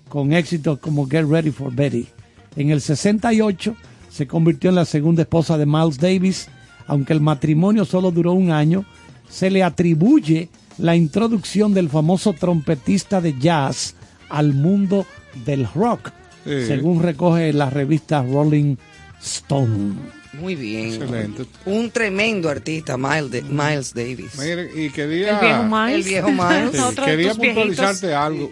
con 0.10 0.34
éxitos 0.34 0.80
como 0.80 1.08
Get 1.08 1.26
Ready 1.28 1.52
for 1.52 1.74
Betty. 1.74 2.08
En 2.56 2.70
el 2.70 2.82
68 2.82 3.76
se 4.10 4.28
convirtió 4.28 4.70
en 4.70 4.76
la 4.76 4.86
segunda 4.86 5.24
esposa 5.24 5.58
de 5.58 5.66
Miles 5.66 5.98
Davis, 5.98 6.48
aunque 6.88 7.14
el 7.14 7.22
matrimonio 7.22 7.86
solo 7.86 8.12
duró 8.12 8.34
un 8.34 8.52
año, 8.52 8.86
se 9.30 9.50
le 9.50 9.64
atribuye 9.64 10.50
la 10.78 10.96
introducción 10.96 11.74
del 11.74 11.90
famoso 11.90 12.34
trompetista 12.34 13.22
de 13.22 13.38
jazz 13.40 13.96
al 14.30 14.54
mundo 14.54 15.06
del 15.46 15.68
rock, 15.74 16.12
Sí. 16.46 16.66
según 16.68 17.02
recoge 17.02 17.54
la 17.54 17.70
revista 17.70 18.22
Rolling 18.24 18.76
Stone. 19.22 19.94
Muy 20.34 20.56
bien. 20.56 20.94
Excelente. 20.94 21.46
Un 21.66 21.92
tremendo 21.92 22.50
artista, 22.50 22.98
Miles, 22.98 23.30
de- 23.32 23.42
Miles 23.44 23.94
Davis. 23.94 24.38
Mire, 24.40 24.70
y 24.76 24.90
quería, 24.90 25.40
El 25.40 25.46
viejo 25.46 25.64
Miles. 25.64 25.96
El 25.96 26.04
viejo 26.04 26.32
Miles. 26.32 26.72
Sí, 26.74 26.78
Otro 26.86 27.06
de 27.06 27.12
quería 27.12 27.34
viejitos. 27.34 27.38
puntualizarte 27.48 28.14
algo. 28.16 28.52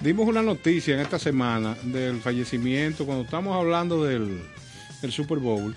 Dimos 0.00 0.26
una 0.28 0.42
noticia 0.42 0.94
en 0.94 1.00
esta 1.00 1.18
semana 1.18 1.76
del 1.84 2.20
fallecimiento, 2.20 3.04
cuando 3.06 3.24
estamos 3.24 3.54
hablando 3.56 4.02
del, 4.04 4.40
del 5.02 5.12
Super 5.12 5.38
Bowl, 5.38 5.76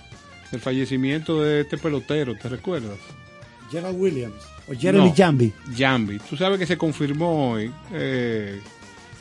del 0.51 0.59
fallecimiento 0.61 1.41
de 1.43 1.61
este 1.61 1.77
pelotero, 1.77 2.35
¿te 2.35 2.49
recuerdas? 2.49 2.97
Gerald 3.69 3.99
Williams 3.99 4.35
o 4.69 4.73
Jeremy 4.79 5.09
No. 5.09 5.13
Jambi. 5.15 5.51
Jambi. 5.77 6.19
Tú 6.19 6.37
sabes 6.37 6.57
que 6.57 6.65
se 6.65 6.77
confirmó 6.77 7.51
hoy, 7.51 7.71
eh, 7.91 8.59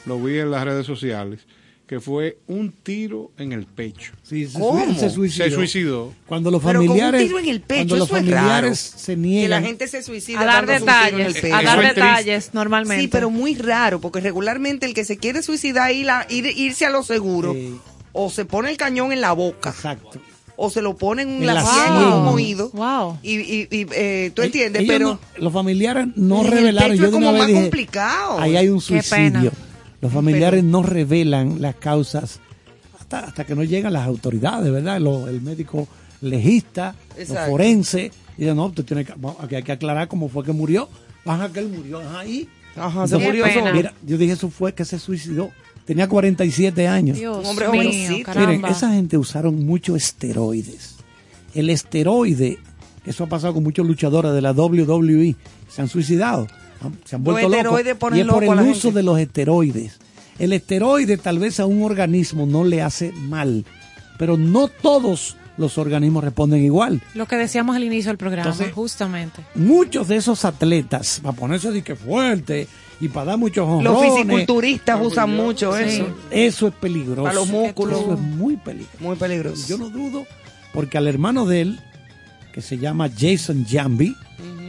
lo 0.06 0.18
vi 0.22 0.38
en 0.38 0.50
las 0.50 0.64
redes 0.64 0.86
sociales, 0.86 1.40
que 1.86 2.00
fue 2.00 2.38
un 2.46 2.72
tiro 2.72 3.32
en 3.36 3.52
el 3.52 3.66
pecho. 3.66 4.12
Sí, 4.22 4.46
se, 4.46 4.58
¿Cómo? 4.58 4.94
se 4.98 5.10
suicidó. 5.10 5.44
Se 5.44 5.50
suicidó. 5.50 6.12
Cuando 6.26 6.50
los 6.50 6.62
Pero 6.62 6.78
con 6.80 6.82
un 6.82 6.88
familiares, 6.88 7.22
tiro 7.26 7.38
en 7.38 7.48
el 7.48 7.60
pecho, 7.60 7.78
cuando 7.80 7.96
los 7.96 8.08
eso 8.08 8.16
es 8.16 8.20
familiares 8.22 8.90
raro. 8.92 8.98
se 9.02 9.12
Que 9.12 9.16
niegan, 9.18 9.50
la 9.50 9.62
gente 9.66 9.88
se 9.88 10.02
suicida 10.02 10.40
A 10.40 10.44
dar 10.44 10.66
dándose 10.66 10.90
un 10.90 11.04
tiro 11.06 11.18
en 11.20 11.26
el 11.26 11.32
detalles, 11.34 11.42
pecho. 11.42 11.56
a 11.56 11.62
dar 11.62 11.80
detalles 11.94 12.50
normalmente. 12.54 13.02
Sí, 13.02 13.08
pero 13.08 13.30
muy 13.30 13.54
raro, 13.56 14.00
porque 14.00 14.20
regularmente 14.20 14.86
el 14.86 14.94
que 14.94 15.04
se 15.04 15.18
quiere 15.18 15.42
suicidar 15.42 15.92
ir, 15.92 16.08
a- 16.08 16.26
ir- 16.30 16.52
irse 16.56 16.86
a 16.86 16.90
lo 16.90 17.02
seguro, 17.02 17.52
Sí. 17.52 17.76
o 18.12 18.30
se 18.30 18.44
pone 18.46 18.70
el 18.70 18.76
cañón 18.78 19.12
en 19.12 19.20
la 19.20 19.32
boca, 19.32 19.70
exacto. 19.70 20.18
o 20.56 20.70
se 20.70 20.80
lo 20.80 20.96
pone 20.96 21.22
en, 21.22 21.44
la 21.44 21.60
en 21.60 21.66
sien. 21.66 21.92
un 21.92 22.28
oído. 22.28 22.70
Wow. 22.72 23.18
Y, 23.22 23.38
y, 23.40 23.68
y, 23.70 23.86
eh, 23.94 24.30
tú 24.32 24.42
entiendes, 24.42 24.82
Ellos 24.82 24.94
pero 24.94 25.08
no- 25.08 25.20
los 25.44 25.52
familiares 25.52 26.06
no 26.14 26.42
revelaron. 26.44 26.96
Yo 26.96 27.04
es 27.06 27.10
de 27.10 27.16
una 27.16 27.26
como 27.26 27.32
vez 27.32 27.38
más 27.40 27.48
dije, 27.48 27.60
complicado. 27.62 28.38
Ahí 28.38 28.56
hay 28.56 28.68
un 28.68 28.78
Qué 28.78 29.02
suicidio. 29.02 29.52
Los 30.02 30.12
familiares 30.12 30.62
no 30.64 30.82
revelan 30.82 31.62
las 31.62 31.76
causas 31.76 32.40
hasta, 33.00 33.20
hasta 33.20 33.44
que 33.44 33.54
no 33.54 33.64
llegan 33.64 33.94
las 33.94 34.06
autoridades, 34.06 34.70
¿verdad? 34.70 35.00
Lo- 35.00 35.26
el 35.28 35.40
médico 35.40 35.88
legista, 36.20 36.94
los 37.10 37.28
Exacto. 37.28 37.50
forenses, 37.52 38.12
y 38.36 38.40
dicen, 38.42 38.56
no, 38.56 38.66
usted 38.66 38.84
tiene 38.84 39.04
que, 39.04 39.12
vamos, 39.16 39.36
aquí 39.42 39.54
hay 39.54 39.62
que 39.62 39.72
aclarar 39.72 40.08
cómo 40.08 40.28
fue 40.28 40.44
que 40.44 40.52
murió. 40.52 40.88
Baja 41.24 41.50
que 41.52 41.60
él 41.60 41.68
murió 41.68 42.00
ahí. 42.18 42.48
Ajá, 42.76 43.06
se 43.06 43.16
murió. 43.18 43.44
Mira, 43.72 43.94
yo 44.04 44.18
dije, 44.18 44.32
eso 44.32 44.50
fue 44.50 44.74
que 44.74 44.84
se 44.84 44.98
suicidó. 44.98 45.50
Tenía 45.84 46.08
47 46.08 46.86
años. 46.88 47.16
Dios 47.18 47.46
hombre 47.46 47.68
mío. 47.68 48.24
Miren, 48.36 48.64
esa 48.66 48.92
gente 48.92 49.16
usaron 49.18 49.64
muchos 49.66 49.96
esteroides. 49.96 50.96
El 51.54 51.70
esteroide, 51.70 52.58
eso 53.04 53.24
ha 53.24 53.26
pasado 53.28 53.54
con 53.54 53.62
muchos 53.62 53.86
luchadores 53.86 54.32
de 54.32 54.40
la 54.40 54.52
WWE, 54.52 55.36
se 55.68 55.82
han 55.82 55.88
suicidado, 55.88 56.46
se 57.04 57.16
han 57.16 57.24
Los 57.24 57.32
vuelto 57.34 57.48
locos. 57.48 57.80
Y 57.84 57.88
es 57.90 57.94
por 57.96 58.14
el 58.16 58.60
uso 58.70 58.80
gente. 58.88 58.92
de 58.92 59.02
los 59.02 59.18
esteroides. 59.18 59.98
El 60.38 60.52
esteroide 60.52 61.16
tal 61.18 61.38
vez 61.38 61.60
a 61.60 61.66
un 61.66 61.82
organismo 61.82 62.46
no 62.46 62.64
le 62.64 62.82
hace 62.82 63.12
mal, 63.12 63.64
pero 64.18 64.36
no 64.36 64.68
todos 64.68 65.36
los 65.58 65.76
organismos 65.78 66.24
responden 66.24 66.64
igual. 66.64 67.02
Lo 67.14 67.26
que 67.26 67.36
decíamos 67.36 67.76
al 67.76 67.84
inicio 67.84 68.08
del 68.10 68.16
programa, 68.18 68.50
Entonces- 68.50 68.72
justamente. 68.74 69.42
Muchos 69.54 70.08
de 70.08 70.16
esos 70.16 70.44
atletas, 70.44 71.20
para 71.22 71.36
ponerse 71.36 71.70
de 71.70 71.82
que 71.82 71.94
fuerte 71.94 72.66
y 73.00 73.08
para 73.08 73.26
dar 73.32 73.38
muchos 73.38 73.68
Los 73.82 73.92
honrones, 73.94 74.12
fisiculturistas 74.24 75.00
usan 75.04 75.36
mucho 75.36 75.76
Sí. 75.76 75.82
eso. 75.84 76.06
eso 76.30 76.68
es 76.68 76.74
peligroso. 76.74 77.24
Para 77.24 77.34
los 77.34 77.48
músculos. 77.48 78.00
Eso 78.00 78.14
es 78.14 78.18
muy 78.20 78.56
peligroso. 78.56 78.96
Muy 79.00 79.16
peligroso. 79.16 79.66
Yo 79.68 79.76
no 79.76 79.90
dudo, 79.90 80.24
porque 80.72 80.96
al 80.96 81.06
hermano 81.06 81.44
de 81.44 81.60
él, 81.60 81.80
que 82.54 82.62
se 82.62 82.78
llama 82.78 83.10
Jason 83.14 83.66
Jambi, 83.68 84.16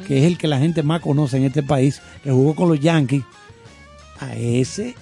que 0.07 0.19
es 0.19 0.23
el 0.25 0.37
que 0.37 0.47
la 0.47 0.59
gente 0.59 0.83
más 0.83 1.01
conoce 1.01 1.37
en 1.37 1.43
este 1.43 1.63
país, 1.63 2.01
que 2.23 2.31
jugó 2.31 2.55
con 2.55 2.69
los 2.69 2.79
Yankees, 2.79 3.23
a 4.19 4.35
ese 4.35 4.95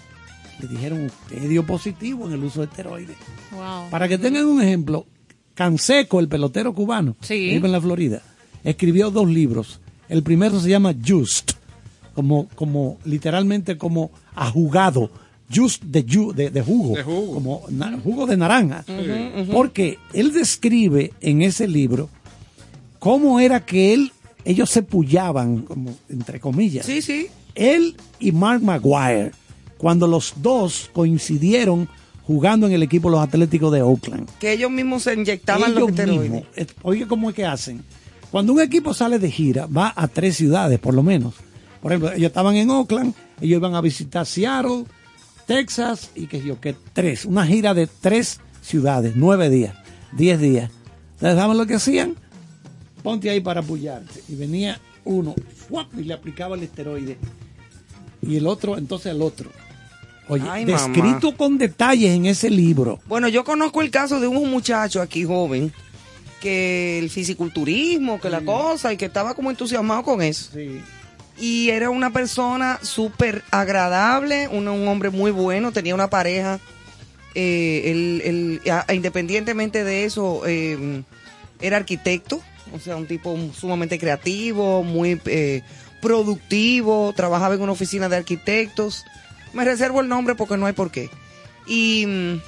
le 0.61 0.67
dijeron, 0.67 1.05
usted 1.05 1.49
dio 1.49 1.65
positivo 1.65 2.27
en 2.27 2.33
el 2.33 2.43
uso 2.43 2.59
de 2.61 2.67
esteroides. 2.67 3.17
Wow. 3.51 3.89
Para 3.89 4.07
que 4.07 4.17
tengan 4.19 4.45
un 4.45 4.61
ejemplo, 4.61 5.07
Canseco, 5.55 6.19
el 6.19 6.27
pelotero 6.27 6.73
cubano, 6.73 7.15
Sí. 7.21 7.33
que 7.33 7.53
vive 7.53 7.65
en 7.67 7.71
la 7.71 7.81
Florida, 7.81 8.21
escribió 8.63 9.09
dos 9.09 9.27
libros. 9.27 9.79
El 10.07 10.21
primero 10.23 10.59
se 10.59 10.69
llama 10.69 10.93
Just, 11.05 11.53
como, 12.13 12.47
como 12.49 12.99
literalmente 13.05 13.77
como 13.77 14.11
a 14.35 14.49
jugado. 14.51 15.09
Just 15.53 15.83
de, 15.83 16.05
ju- 16.05 16.33
de, 16.33 16.49
de 16.49 16.61
jugo, 16.61 16.95
De 16.95 17.03
jugo. 17.03 17.33
como 17.33 17.61
na- 17.69 17.99
jugo 18.01 18.25
de 18.27 18.37
naranja. 18.37 18.85
Porque 19.51 19.97
él 20.13 20.31
describe 20.31 21.11
en 21.21 21.41
ese 21.41 21.67
libro 21.67 22.07
cómo 22.99 23.39
era 23.39 23.65
que 23.65 23.93
él, 23.93 24.11
ellos 24.45 24.69
se 24.69 24.83
pullaban, 24.83 25.61
como 25.61 25.95
entre 26.09 26.39
comillas. 26.39 26.85
Sí, 26.85 27.01
sí. 27.01 27.27
Él 27.55 27.95
y 28.19 28.31
Mark 28.31 28.61
Maguire, 28.61 29.31
cuando 29.77 30.07
los 30.07 30.35
dos 30.37 30.89
coincidieron 30.93 31.87
jugando 32.25 32.67
en 32.67 32.73
el 32.73 32.83
equipo 32.83 33.09
de 33.09 33.17
los 33.17 33.27
Atléticos 33.27 33.73
de 33.73 33.81
Oakland. 33.81 34.29
Que 34.39 34.53
ellos 34.53 34.71
mismos 34.71 35.03
se 35.03 35.13
inyectaban 35.13 35.71
Ellos 35.71 35.91
los 35.91 36.07
mismos, 36.07 36.43
oye, 36.83 37.07
¿cómo 37.07 37.29
es 37.29 37.35
que 37.35 37.45
hacen? 37.45 37.83
Cuando 38.31 38.53
un 38.53 38.61
equipo 38.61 38.93
sale 38.93 39.19
de 39.19 39.29
gira, 39.29 39.65
va 39.65 39.91
a 39.95 40.07
tres 40.07 40.37
ciudades, 40.37 40.79
por 40.79 40.93
lo 40.93 41.03
menos. 41.03 41.33
Por 41.81 41.91
ejemplo, 41.91 42.13
ellos 42.13 42.27
estaban 42.27 42.55
en 42.55 42.69
Oakland, 42.69 43.13
ellos 43.41 43.57
iban 43.57 43.75
a 43.75 43.81
visitar 43.81 44.25
Seattle, 44.25 44.85
Texas 45.45 46.11
y 46.15 46.27
que 46.27 46.41
yo, 46.41 46.61
que 46.61 46.75
tres. 46.93 47.25
Una 47.25 47.45
gira 47.45 47.73
de 47.73 47.87
tres 47.87 48.39
ciudades, 48.61 49.13
nueve 49.15 49.49
días, 49.49 49.75
diez 50.13 50.39
días. 50.39 50.71
Entonces, 51.15 51.37
¿saben 51.37 51.57
lo 51.57 51.65
que 51.65 51.75
hacían? 51.75 52.15
Ponte 53.03 53.29
ahí 53.29 53.39
para 53.41 53.61
apoyarte. 53.61 54.21
Y 54.29 54.35
venía 54.35 54.79
uno, 55.03 55.35
¡fuap! 55.67 55.87
y 55.97 56.03
le 56.03 56.13
aplicaba 56.13 56.55
el 56.55 56.63
esteroide. 56.63 57.17
Y 58.21 58.35
el 58.37 58.45
otro, 58.47 58.77
entonces 58.77 59.11
el 59.11 59.21
otro. 59.21 59.49
Oye, 60.27 60.43
Ay, 60.47 60.65
mamá. 60.65 60.77
descrito 60.77 61.35
con 61.35 61.57
detalles 61.57 62.11
en 62.11 62.25
ese 62.27 62.49
libro. 62.49 62.99
Bueno, 63.07 63.27
yo 63.27 63.43
conozco 63.43 63.81
el 63.81 63.89
caso 63.91 64.19
de 64.19 64.27
un 64.27 64.49
muchacho 64.51 65.01
aquí 65.01 65.23
joven 65.25 65.73
que 66.39 66.97
el 66.99 67.09
fisiculturismo, 67.09 68.19
que 68.19 68.29
la 68.29 68.41
cosa, 68.41 68.93
y 68.93 68.97
que 68.97 69.05
estaba 69.05 69.33
como 69.33 69.49
entusiasmado 69.51 70.03
con 70.03 70.21
eso. 70.21 70.51
Y 71.39 71.69
era 71.69 71.89
una 71.89 72.11
persona 72.11 72.79
súper 72.83 73.43
agradable, 73.51 74.47
un, 74.47 74.67
un 74.67 74.87
hombre 74.87 75.09
muy 75.09 75.31
bueno, 75.31 75.71
tenía 75.71 75.95
una 75.95 76.09
pareja. 76.09 76.59
eh, 77.33 77.83
él- 77.85 78.21
él, 78.65 78.71
a- 78.71 78.93
independientemente 78.93 79.83
de 79.85 80.03
eso, 80.05 80.41
eh, 80.45 81.01
era 81.61 81.77
arquitecto, 81.77 82.41
o 82.73 82.79
sea, 82.79 82.95
un 82.95 83.07
tipo 83.07 83.37
sumamente 83.53 83.99
creativo, 83.99 84.83
muy 84.83 85.19
eh, 85.25 85.61
productivo, 86.01 87.13
trabajaba 87.15 87.55
en 87.55 87.61
una 87.61 87.71
oficina 87.71 88.09
de 88.09 88.17
arquitectos. 88.17 89.05
Me 89.53 89.65
reservo 89.65 90.01
el 90.01 90.07
nombre 90.07 90.35
porque 90.35 90.57
no 90.57 90.65
hay 90.65 90.73
por 90.73 90.91
qué. 90.91 91.09
Y 91.67 92.05
mm, 92.07 92.41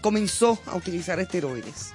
comenzó 0.00 0.58
a 0.66 0.76
utilizar 0.76 1.20
esteroides. 1.20 1.92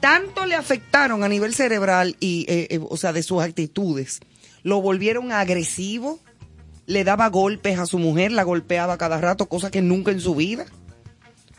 Tanto 0.00 0.46
le 0.46 0.54
afectaron 0.54 1.24
a 1.24 1.28
nivel 1.28 1.54
cerebral 1.54 2.16
y, 2.20 2.46
eh, 2.48 2.68
eh, 2.70 2.80
o 2.82 2.96
sea, 2.96 3.12
de 3.12 3.22
sus 3.22 3.42
actitudes, 3.42 4.20
lo 4.62 4.80
volvieron 4.80 5.30
agresivo, 5.30 6.18
le 6.86 7.04
daba 7.04 7.28
golpes 7.28 7.78
a 7.78 7.86
su 7.86 7.98
mujer, 7.98 8.32
la 8.32 8.42
golpeaba 8.42 8.96
cada 8.96 9.20
rato, 9.20 9.46
cosa 9.46 9.70
que 9.70 9.82
nunca 9.82 10.10
en 10.10 10.20
su 10.20 10.34
vida. 10.34 10.66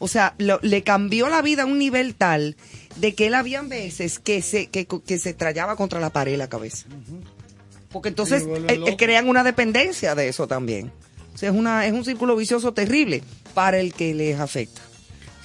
O 0.03 0.07
sea, 0.07 0.33
lo- 0.39 0.59
le 0.63 0.81
cambió 0.81 1.29
la 1.29 1.43
vida 1.43 1.61
a 1.61 1.65
un 1.67 1.77
nivel 1.77 2.15
tal 2.15 2.55
de 2.95 3.13
que 3.13 3.27
él 3.27 3.35
habían 3.35 3.69
veces 3.69 4.17
que 4.17 4.41
se, 4.41 4.65
que, 4.65 4.87
que 4.87 5.19
se 5.19 5.29
estrellaba 5.29 5.75
contra 5.75 5.99
la 5.99 6.09
pared 6.09 6.35
la 6.37 6.47
cabeza. 6.49 6.87
Porque 7.91 8.09
entonces 8.09 8.43
eh, 8.67 8.81
eh, 8.87 8.97
crean 8.97 9.29
una 9.29 9.43
dependencia 9.43 10.15
de 10.15 10.27
eso 10.27 10.47
también. 10.47 10.91
O 11.35 11.37
sea, 11.37 11.49
es, 11.49 11.55
una, 11.55 11.85
es 11.85 11.93
un 11.93 12.03
círculo 12.03 12.35
vicioso 12.35 12.73
terrible 12.73 13.21
para 13.53 13.79
el 13.79 13.93
que 13.93 14.13
les 14.15 14.39
afecta. 14.39 14.81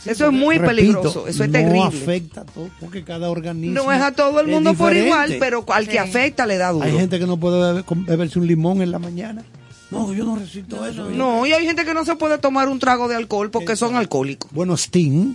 eso 0.06 0.26
es 0.26 0.32
muy 0.32 0.56
Repito, 0.56 0.74
peligroso, 0.74 1.28
eso 1.28 1.44
es 1.44 1.50
no 1.50 1.52
terrible. 1.52 1.80
afecta 1.82 2.40
a 2.40 2.44
todo, 2.46 2.70
porque 2.80 3.04
cada 3.04 3.28
organismo. 3.28 3.74
No 3.82 3.92
es 3.92 4.00
a 4.00 4.12
todo 4.12 4.40
el 4.40 4.46
mundo 4.46 4.72
por 4.74 4.96
igual, 4.96 5.36
pero 5.38 5.64
al 5.68 5.86
que 5.86 5.98
afecta 5.98 6.46
le 6.46 6.56
da 6.56 6.70
duro. 6.72 6.86
Hay 6.86 6.92
gente 6.96 7.18
que 7.18 7.26
no 7.26 7.36
puede 7.38 7.58
beber- 7.82 7.84
beberse 8.06 8.38
un 8.38 8.46
limón 8.46 8.80
en 8.80 8.90
la 8.90 8.98
mañana. 8.98 9.44
No, 9.90 10.12
yo 10.12 10.24
no 10.24 10.36
resisto 10.36 10.84
eso. 10.84 11.08
No, 11.10 11.46
y 11.46 11.52
hay 11.52 11.64
gente 11.64 11.84
que 11.84 11.94
no 11.94 12.04
se 12.04 12.16
puede 12.16 12.38
tomar 12.38 12.68
un 12.68 12.78
trago 12.78 13.06
de 13.08 13.14
alcohol 13.14 13.50
porque 13.50 13.76
son 13.76 13.94
alcohólicos. 13.96 14.50
Bueno, 14.52 14.74
Sting, 14.76 15.34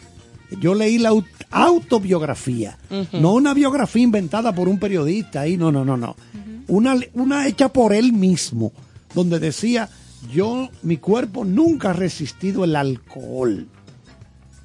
yo 0.60 0.76
leí 0.76 0.98
la 0.98 1.12
aut- 1.12 1.26
autobiografía, 1.52 2.78
no 3.14 3.34
una 3.34 3.54
biografía 3.54 4.04
inventada 4.04 4.54
por 4.54 4.68
un 4.68 4.80
periodista 4.80 5.42
ahí, 5.42 5.58
no, 5.58 5.72
no, 5.72 5.86
no, 5.86 5.96
no. 5.98 6.16
una, 6.68 6.96
una 7.14 7.48
hecha 7.48 7.70
por 7.70 7.94
él 7.94 8.14
mismo, 8.14 8.72
donde 9.16 9.40
decía, 9.40 9.90
yo, 10.34 10.70
mi 10.84 10.98
cuerpo 10.98 11.46
nunca 11.46 11.92
ha 11.92 11.94
resistido 11.94 12.64
el 12.64 12.76
alcohol. 12.76 13.68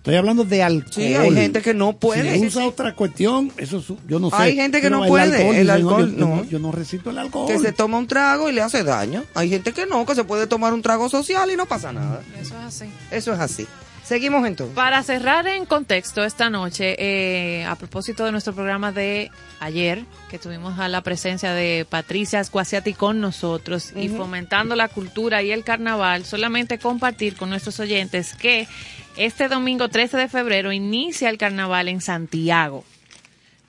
Estoy 0.06 0.18
hablando 0.18 0.44
de 0.44 0.62
alcohol. 0.62 0.92
Sí, 0.94 1.14
hay 1.16 1.34
gente 1.34 1.60
que 1.62 1.74
no 1.74 1.94
puede. 1.94 2.38
Si 2.38 2.46
usa 2.46 2.64
otra 2.68 2.94
cuestión, 2.94 3.50
eso 3.56 3.78
es- 3.78 3.86
yo 4.06 4.20
no 4.20 4.30
sé. 4.30 4.36
Hay 4.38 4.54
gente 4.54 4.80
que 4.80 4.88
no 4.88 5.04
puede, 5.04 5.24
el 5.48 5.66
dice, 5.66 5.66
yo- 5.66 5.72
alcohol, 5.72 6.14
yo, 6.16 6.26
no. 6.26 6.44
yo 6.44 6.58
no 6.60 6.70
resisto 6.70 7.10
el 7.10 7.18
alcohol. 7.18 7.48
Que 7.48 7.58
se 7.58 7.72
toma 7.72 7.98
un 7.98 8.06
trago 8.06 8.48
y 8.48 8.52
le 8.52 8.62
hace 8.62 8.84
daño. 8.84 9.24
Hay 9.34 9.50
gente 9.50 9.72
que 9.72 9.84
no, 9.84 10.06
que 10.06 10.14
se 10.14 10.22
puede 10.22 10.46
tomar 10.46 10.72
un 10.74 10.80
trago 10.80 11.08
social 11.08 11.50
y 11.50 11.56
no 11.56 11.66
pasa 11.66 11.92
nada. 11.92 12.20
Eso 12.40 12.54
es 12.56 12.64
así. 12.64 12.84
Eso 13.10 13.32
es 13.32 13.40
así. 13.40 13.66
Seguimos 14.06 14.46
entonces. 14.46 14.76
Para 14.76 15.02
cerrar 15.02 15.48
en 15.48 15.66
contexto 15.66 16.22
esta 16.22 16.48
noche, 16.48 16.94
eh, 16.96 17.64
a 17.64 17.74
propósito 17.74 18.24
de 18.24 18.30
nuestro 18.30 18.54
programa 18.54 18.92
de 18.92 19.32
ayer, 19.58 20.04
que 20.30 20.38
tuvimos 20.38 20.78
a 20.78 20.88
la 20.88 21.00
presencia 21.00 21.52
de 21.52 21.84
Patricia 21.90 22.44
Squasiati 22.44 22.92
con 22.92 23.20
nosotros 23.20 23.92
y 23.96 24.08
fomentando 24.08 24.76
la 24.76 24.86
cultura 24.86 25.42
y 25.42 25.50
el 25.50 25.64
carnaval, 25.64 26.24
solamente 26.24 26.78
compartir 26.78 27.34
con 27.34 27.50
nuestros 27.50 27.80
oyentes 27.80 28.34
que 28.34 28.68
este 29.16 29.48
domingo 29.48 29.88
13 29.88 30.16
de 30.18 30.28
febrero 30.28 30.70
inicia 30.70 31.28
el 31.28 31.36
carnaval 31.36 31.88
en 31.88 32.00
Santiago. 32.00 32.84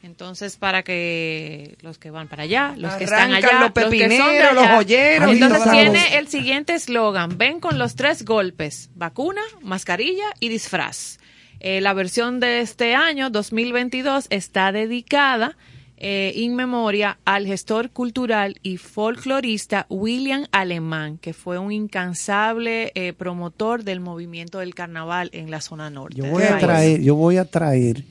Entonces, 0.08 0.56
para 0.56 0.84
que 0.84 1.78
los 1.82 1.98
que 1.98 2.12
van 2.12 2.30
para 2.30 2.44
allá, 2.44 2.74
los 2.78 2.94
que 2.94 3.04
están 3.04 3.34
allá, 3.34 3.60
los 3.60 3.72
que 3.74 3.82
son 3.82 3.92
de 3.92 3.98
pepineros, 4.00 4.54
los 4.54 4.64
allá. 4.64 4.76
joyeros 4.78 5.30
y 5.30 5.34
Entonces 5.34 5.70
tiene 5.70 6.18
el 6.18 6.30
siguiente 6.30 6.74
eslogan, 6.74 7.38
ven 7.38 7.60
con 7.60 7.78
los 7.78 7.96
tres 7.96 8.24
golpes, 8.24 8.90
vacuna, 8.96 9.42
mascarilla 9.62 10.28
y 10.40 10.48
disfraz. 10.48 11.20
Eh, 11.60 11.82
la 11.82 11.94
versión 11.94 12.40
de 12.40 12.62
este 12.62 12.96
año, 12.96 13.30
2022, 13.30 14.28
está 14.30 14.72
dedicada 14.72 15.58
eh, 15.98 16.32
in 16.36 16.56
memoria 16.56 17.18
al 17.26 17.46
gestor 17.46 17.90
cultural 17.90 18.60
y 18.64 18.78
folclorista 18.78 19.88
William 19.90 20.46
Alemán, 20.54 21.18
que 21.18 21.34
fue 21.34 21.58
un 21.58 21.74
incansable 21.74 22.94
eh, 22.96 23.12
promotor 23.12 23.84
del 23.84 24.00
movimiento 24.00 24.60
del 24.60 24.74
carnaval 24.74 25.32
en 25.34 25.52
la 25.52 25.60
zona 25.60 25.90
norte. 25.90 26.16
Yo 26.16 26.28
voy 26.28 26.44
a 26.44 26.50
país. 26.52 26.64
traer, 26.64 27.02
yo 27.02 27.16
voy 27.16 27.38
a 27.38 27.44
traer 27.44 28.04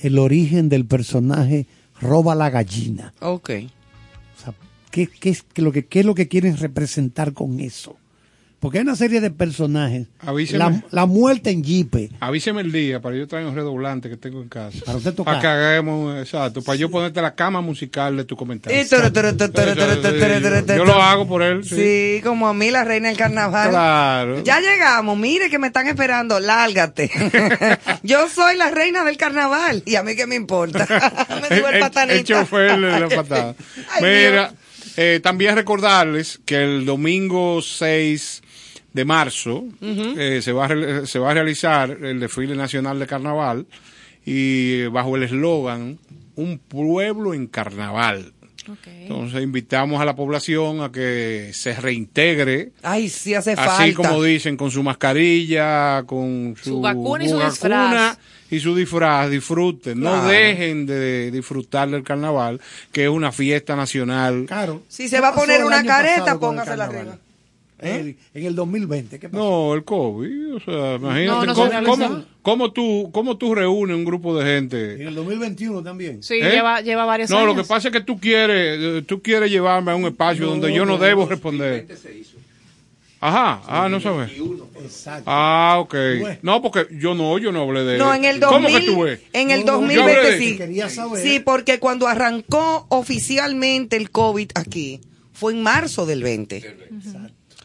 el 0.00 0.18
origen 0.18 0.68
del 0.68 0.86
personaje 0.86 1.66
Roba 2.00 2.34
la 2.34 2.50
gallina. 2.50 3.14
Ok. 3.20 3.50
¿Qué, 4.90 5.06
qué 5.06 5.30
es, 5.30 5.42
qué 5.42 5.62
lo 5.62 5.72
que, 5.72 5.86
¿Qué 5.86 6.00
es 6.00 6.06
lo 6.06 6.14
que 6.14 6.28
quieren 6.28 6.56
representar 6.56 7.34
con 7.34 7.60
eso? 7.60 7.96
Porque 8.60 8.78
hay 8.78 8.82
una 8.82 8.96
serie 8.96 9.20
de 9.20 9.30
personajes. 9.30 10.08
La, 10.50 10.82
la, 10.90 11.06
muerte 11.06 11.50
en 11.50 11.62
Jeep. 11.62 12.10
Avíseme 12.18 12.62
el 12.62 12.72
día 12.72 13.00
para 13.00 13.14
yo 13.14 13.28
traer 13.28 13.46
un 13.46 13.54
redoblante 13.54 14.10
que 14.10 14.16
tengo 14.16 14.42
en 14.42 14.48
casa. 14.48 14.80
Para 14.84 14.98
usted 14.98 15.14
tocar. 15.14 15.34
Para 15.34 15.40
que 15.40 15.46
hagamos, 15.46 16.18
exacto. 16.18 16.60
Para 16.62 16.74
yo 16.74 16.90
ponerte 16.90 17.22
la 17.22 17.36
cama 17.36 17.60
musical 17.60 18.16
de 18.16 18.24
tu 18.24 18.36
comentario. 18.36 18.76
Yo 18.82 20.84
lo 20.84 21.00
hago 21.00 21.28
por 21.28 21.42
él. 21.42 21.64
Sí. 21.64 22.20
como 22.24 22.48
a 22.48 22.54
mí, 22.54 22.72
la 22.72 22.82
reina 22.82 23.08
del 23.08 23.16
carnaval. 23.16 23.70
Claro. 23.70 24.42
Ya 24.42 24.60
llegamos. 24.60 25.16
Mire 25.16 25.50
que 25.50 25.60
me 25.60 25.68
están 25.68 25.86
esperando. 25.86 26.40
Lárgate. 26.40 27.12
yo 28.02 28.28
soy 28.28 28.56
la 28.56 28.70
reina 28.70 29.04
del 29.04 29.16
carnaval. 29.16 29.84
Y 29.86 29.94
a 29.94 30.02
mí 30.02 30.16
qué 30.16 30.26
me 30.26 30.34
importa. 30.34 30.84
me 31.48 31.56
subo 31.56 31.68
el 31.68 31.78
patanito. 31.78 32.18
El 32.18 32.24
chofer 32.24 32.80
de 32.80 33.00
la 33.00 33.08
patada. 33.08 33.54
Mira, 34.00 34.52
eh, 34.96 35.20
también 35.22 35.54
recordarles 35.54 36.40
que 36.44 36.60
el 36.60 36.84
domingo 36.84 37.62
6 37.62 38.42
de 38.92 39.04
marzo 39.04 39.64
eh, 39.80 40.40
se, 40.42 40.52
va 40.52 40.64
a, 40.64 40.68
re- 40.68 41.06
se 41.06 41.18
va 41.18 41.30
a 41.30 41.34
realizar 41.34 41.90
el 41.90 42.20
desfile 42.20 42.54
nacional 42.56 42.98
de 42.98 43.06
carnaval 43.06 43.66
y 44.24 44.84
bajo 44.86 45.16
el 45.16 45.22
eslogan 45.24 45.98
Un 46.36 46.58
pueblo 46.58 47.34
en 47.34 47.46
carnaval. 47.46 48.32
Entonces 48.86 49.42
invitamos 49.42 49.98
a 50.00 50.04
la 50.04 50.14
población 50.14 50.82
a 50.82 50.92
que 50.92 51.50
se 51.54 51.74
reintegre 51.74 52.72
Ay, 52.82 53.08
sí 53.08 53.32
hace 53.34 53.52
Así 53.52 53.92
falta. 53.94 54.08
como 54.10 54.22
dicen, 54.22 54.56
con 54.58 54.70
su 54.70 54.82
mascarilla, 54.82 56.02
con 56.04 56.54
su, 56.62 56.70
Su 56.70 56.80
vacuna 56.82 57.24
y 57.24 57.28
su 57.30 57.36
vacuna 57.38 57.48
disfraz. 57.50 58.18
y 58.50 58.60
su 58.60 58.74
disfraz, 58.76 59.30
disfruten, 59.30 60.00
no 60.00 60.22
dejen 60.28 60.84
de 60.84 61.30
disfrutar 61.30 61.88
del 61.88 62.02
carnaval, 62.02 62.60
que 62.92 63.04
es 63.04 63.10
una 63.10 63.32
fiesta 63.32 63.74
nacional. 63.74 64.44
Claro. 64.46 64.82
Si 64.88 65.08
se 65.08 65.18
va 65.20 65.28
a 65.28 65.32
¿Qué 65.32 65.40
poner 65.40 65.64
una 65.64 65.82
careta, 65.82 66.38
con 66.38 66.58
el 66.58 66.64
El- 67.80 68.16
en 68.34 68.44
el 68.46 68.54
2020, 68.56 69.18
¿qué 69.20 69.28
pasó? 69.28 69.42
No, 69.42 69.74
el 69.74 69.84
COVID, 69.84 70.54
o 70.56 70.60
sea, 70.60 70.94
imagínate 70.96 71.26
No, 71.26 71.44
no 71.46 71.54
cómo, 71.54 71.70
cómo- 71.84 72.24
cómo 72.42 72.72
tú, 72.72 73.10
cómo 73.12 73.36
tú 73.36 73.54
reúnes 73.54 73.96
un 73.96 74.04
grupo 74.04 74.36
de 74.36 74.44
gente. 74.44 74.94
En 74.94 75.08
el 75.08 75.14
2021 75.14 75.82
también. 75.82 76.22
Sí, 76.22 76.34
¿Eh? 76.34 76.50
lleva, 76.50 76.80
lleva 76.80 77.04
varios 77.04 77.30
No, 77.30 77.38
años. 77.38 77.54
lo 77.56 77.62
que 77.62 77.68
pasa 77.68 77.88
es 77.88 77.92
que 77.92 78.00
tú 78.00 78.18
quieres, 78.18 78.78
eh, 78.80 79.02
tú 79.06 79.22
quieres 79.22 79.50
llevarme 79.50 79.92
a 79.92 79.94
un 79.96 80.04
espacio 80.06 80.44
No, 80.44 80.50
donde 80.52 80.72
yo 80.74 80.84
no 80.84 80.98
no, 80.98 81.04
debo 81.04 81.22
no. 81.22 81.28
responder. 81.28 81.86
Ajá, 83.20 83.62
ah, 83.66 83.88
no 83.88 84.00
sabes. 84.00 84.30
Exacto. 84.80 85.24
Ah, 85.26 85.76
ok. 85.80 85.94
No, 86.42 86.62
porque 86.62 86.86
yo 87.00 87.14
no, 87.14 87.36
yo 87.38 87.50
no 87.50 87.62
hablé 87.62 87.82
de 87.82 87.98
No, 87.98 88.14
en 88.14 88.24
el 88.24 88.38
¿Cómo 88.38 88.60
2000, 88.68 88.80
que 88.80 88.86
tú 88.86 89.02
ves? 89.02 89.20
en 89.32 89.50
el 89.50 89.60
No, 89.60 89.66
no, 89.66 89.72
2020 89.80 89.94
yo 90.12 90.18
hablé 90.18 90.30
de- 90.30 90.38
sí. 90.38 90.56
Quería 90.56 90.88
saber. 90.88 91.20
Sí, 91.22 91.40
porque 91.40 91.80
cuando 91.80 92.06
arrancó 92.06 92.86
oficialmente 92.90 93.96
el 93.96 94.10
COVID 94.12 94.50
aquí, 94.54 95.00
fue 95.32 95.52
en 95.52 95.62
marzo 95.64 96.06
del 96.06 96.22
20. 96.22 96.76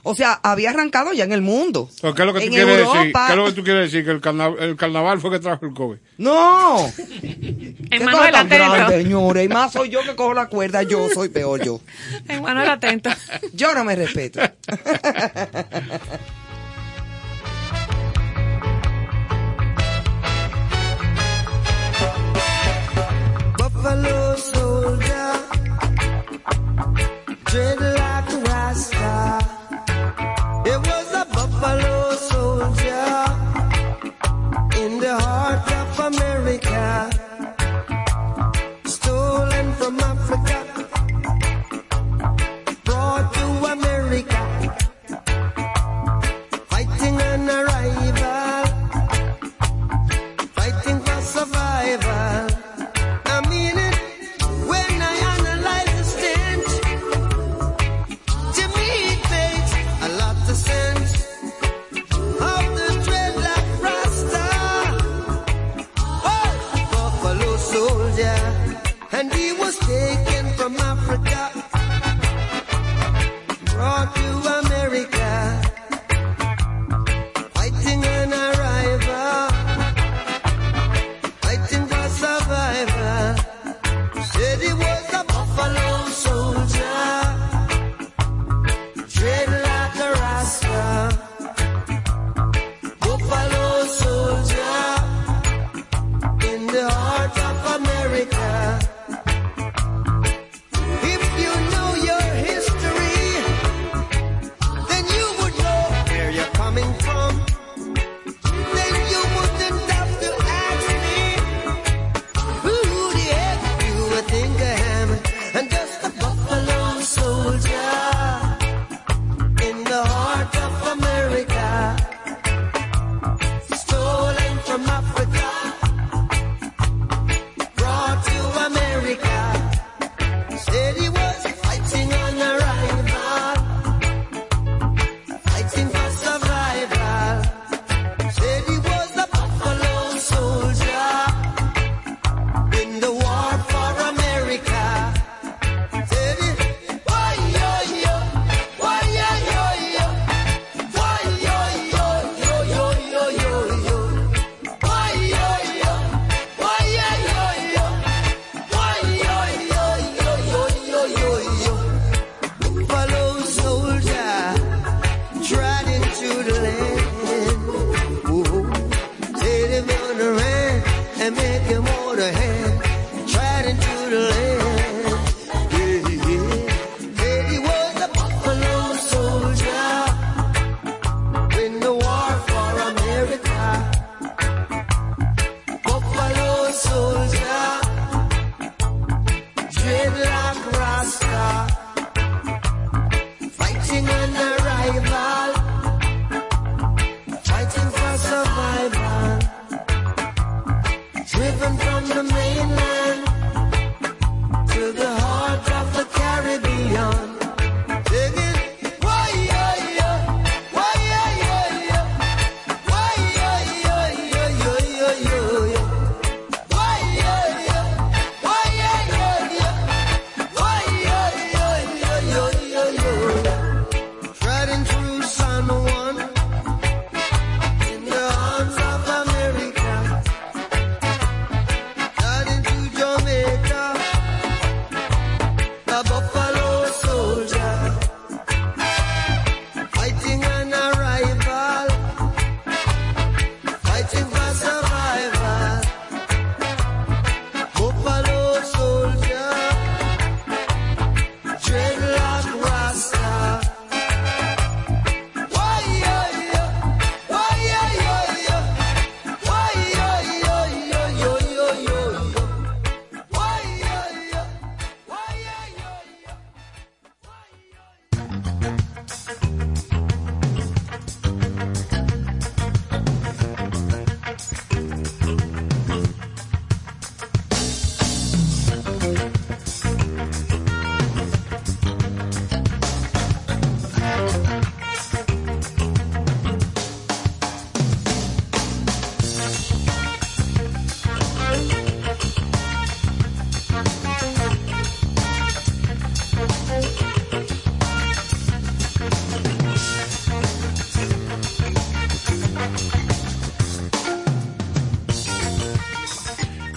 O 0.05 0.15
sea, 0.15 0.33
había 0.43 0.71
arrancado 0.71 1.13
ya 1.13 1.23
en 1.23 1.31
el 1.31 1.41
mundo. 1.41 1.89
¿Qué 2.01 2.09
es 2.09 2.17
lo 2.17 2.33
que 2.33 2.41
tú 2.41 2.45
en 2.47 2.51
quieres 2.51 2.77
decir? 2.77 3.13
¿Qué 3.13 3.31
es 3.31 3.35
lo 3.37 3.45
que 3.45 3.51
tú 3.53 3.63
quieres 3.63 3.91
decir? 3.91 4.03
Que 4.03 4.11
el 4.11 4.19
carnaval, 4.19 4.57
el 4.61 4.75
carnaval 4.75 5.21
fue 5.21 5.31
que 5.31 5.39
trajo 5.39 5.65
el 5.65 5.73
COVID. 5.73 5.97
No. 6.17 6.91
¿Qué 6.97 7.99
cosa 7.99 8.05
Manuel 8.11 8.31
tan 8.33 8.49
grande, 8.49 8.79
atento. 8.79 9.01
señores? 9.03 9.45
Y 9.45 9.47
más 9.47 9.71
soy 9.71 9.89
yo 9.89 10.01
que 10.03 10.13
cojo 10.15 10.33
la 10.33 10.47
cuerda, 10.47 10.83
yo 10.83 11.07
soy 11.13 11.29
peor 11.29 11.63
yo. 11.63 11.79
Manuel 12.41 12.69
atento. 12.69 13.09
Yo 13.53 13.73
no 13.73 13.83
me 13.85 13.95
respeto. 13.95 14.41
Buffalo 23.57 24.37
soldier, 24.37 25.39
in 34.83 34.99
the 34.99 35.17
heart 35.17 35.71
of 35.81 35.99
America, 36.11 37.09
stolen 38.83 39.71
from 39.75 39.97
Africa, 39.99 40.42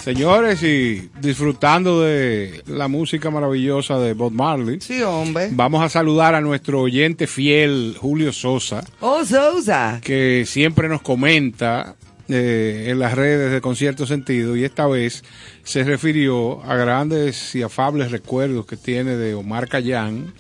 Señores, 0.07 0.62
y 0.62 1.11
disfrutando 1.20 2.01
de 2.01 2.62
la 2.69 2.87
música 2.87 3.28
maravillosa 3.28 3.99
de 3.99 4.12
Bob 4.12 4.31
Marley. 4.31 4.81
Sí, 4.81 5.03
hombre. 5.03 5.49
Vamos 5.51 5.83
a 5.83 5.89
saludar 5.89 6.37
a 6.37 6.41
nuestro 6.41 6.81
oyente 6.83 7.27
fiel, 7.27 7.97
Julio 7.99 8.33
Sosa, 8.33 8.85
Oh, 9.01 9.24
Sousa. 9.24 10.01
que 10.05 10.45
siempre 10.47 10.89
nos 10.89 11.03
comenta 11.03 11.97
eh, 12.28 12.87
en 12.91 13.01
las 13.01 13.15
redes 13.15 13.51
de 13.51 13.61
Concierto 13.61 14.07
Sentido 14.07 14.55
y 14.57 14.62
esta 14.62 14.87
vez 14.87 15.24
se 15.65 15.83
refirió 15.83 16.62
a 16.62 16.77
grandes 16.77 17.57
y 17.57 17.62
afables 17.62 18.12
recuerdos 18.12 18.65
que 18.65 18.77
tiene 18.77 19.16
de 19.16 19.35
Omar 19.35 19.66
Cayán 19.69 20.33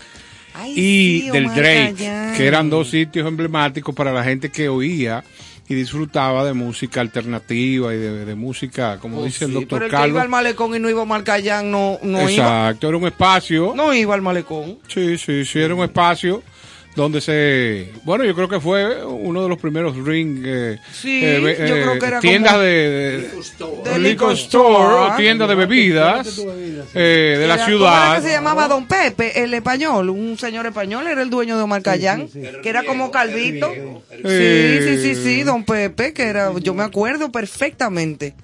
Ay, 0.54 0.70
y 0.76 1.20
sí, 1.22 1.30
del 1.32 1.46
Omar 1.46 1.56
Drake. 1.56 1.92
Que 2.36 2.46
eran 2.46 2.70
dos 2.70 2.90
sitios 2.90 3.26
emblemáticos 3.26 3.94
para 3.94 4.12
la 4.12 4.22
gente 4.24 4.50
que 4.50 4.68
oía 4.68 5.24
y 5.68 5.74
disfrutaba 5.74 6.44
de 6.44 6.52
música 6.52 7.00
alternativa 7.00 7.92
y 7.92 7.98
de, 7.98 8.24
de 8.24 8.34
música, 8.36 8.98
como 9.00 9.18
Oh, 9.20 9.24
dice 9.24 9.46
el 9.46 9.50
sí, 9.50 9.54
doctor 9.54 9.78
pero 9.80 9.84
el 9.86 9.90
que 9.90 9.96
iba 9.96 10.00
Carlos. 10.02 10.22
al 10.22 10.28
malecón 10.28 10.76
y 10.76 10.78
no 10.78 10.88
iba 10.88 11.02
a 11.16 11.24
Khayyam 11.24 11.70
no, 11.70 11.98
no 12.02 12.20
iba. 12.20 12.30
Exacto, 12.30 12.88
era 12.88 12.96
un 12.96 13.06
espacio. 13.06 13.72
No 13.74 13.92
iba 13.92 14.14
al 14.14 14.22
malecón. 14.22 14.78
Sí, 14.86 15.18
sí, 15.18 15.44
sí, 15.44 15.58
era 15.58 15.74
un 15.74 15.82
espacio 15.82 16.42
donde 16.96 17.20
se... 17.20 17.92
Bueno, 18.04 18.24
yo 18.24 18.34
creo 18.34 18.48
que 18.48 18.58
fue 18.58 19.04
uno 19.04 19.42
de 19.42 19.48
los 19.50 19.58
primeros 19.58 19.94
ring... 20.02 20.42
eh, 20.46 20.78
Sí, 20.92 21.20
eh, 21.22 21.38
yo 21.40 21.48
eh, 21.76 21.82
creo 21.82 21.98
que 21.98 22.06
era 22.06 22.20
Tiendas 22.20 22.52
como- 22.54 22.64
de... 22.64 22.70
de- 23.84 23.90
De 23.92 23.98
liquor 23.98 24.32
store 24.32 24.94
o 24.94 25.16
tiendas 25.16 25.48
de 25.48 25.54
bebidas 25.54 26.38
eh, 26.94 27.36
de 27.38 27.46
la 27.46 27.54
Era- 27.54 27.64
¿cómo 27.64 27.66
ciudad. 27.76 28.06
era 28.12 28.16
que 28.22 28.26
se 28.26 28.32
llamaba 28.32 28.66
Don 28.66 28.86
Pepe, 28.86 29.42
el 29.42 29.52
español, 29.54 30.08
un 30.10 30.38
señor 30.38 30.66
español, 30.66 31.06
era 31.06 31.20
el 31.22 31.28
dueño 31.30 31.56
de 31.58 31.62
Omar 31.62 31.82
Khayyam, 31.82 32.28
que 32.62 32.68
era 32.68 32.82
como 32.84 33.10
Calvito. 33.10 33.70
Sí, 33.72 34.18
Eh. 34.24 34.98
sí, 35.02 35.14
sí, 35.14 35.22
sí, 35.22 35.42
Don 35.42 35.64
Pepe, 35.64 36.12
que 36.14 36.22
era, 36.24 36.50
yo 36.60 36.72
me 36.74 36.82
acuerdo 36.82 37.30
perfectamente 37.30 38.34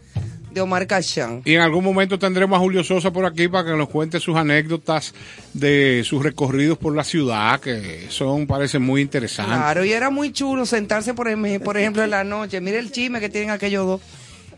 de 0.52 0.60
Omar 0.60 0.86
Khayyam. 0.86 1.42
Y 1.44 1.54
en 1.54 1.60
algún 1.60 1.82
momento 1.84 2.18
tendremos 2.18 2.56
a 2.56 2.60
Julio 2.60 2.84
Sosa 2.84 3.10
por 3.12 3.24
aquí 3.26 3.48
para 3.48 3.70
que 3.70 3.76
nos 3.76 3.88
cuente 3.88 4.20
sus 4.20 4.36
anécdotas 4.36 5.14
de 5.52 6.02
sus 6.04 6.22
recorridos 6.22 6.78
por 6.78 6.94
la 6.94 7.04
ciudad, 7.04 7.60
que 7.60 8.06
son, 8.08 8.46
parecen 8.46 8.82
muy 8.82 9.00
interesantes. 9.02 9.56
Claro, 9.56 9.84
y 9.84 9.92
era 9.92 10.10
muy 10.10 10.32
chulo 10.32 10.66
sentarse, 10.66 11.14
por, 11.14 11.28
em- 11.28 11.60
por 11.60 11.76
ejemplo, 11.76 12.02
en 12.04 12.10
la 12.10 12.24
noche. 12.24 12.60
Mire 12.60 12.78
el 12.78 12.90
chisme 12.92 13.20
que 13.20 13.28
tienen 13.28 13.50
aquellos 13.50 13.86
dos. 13.86 14.00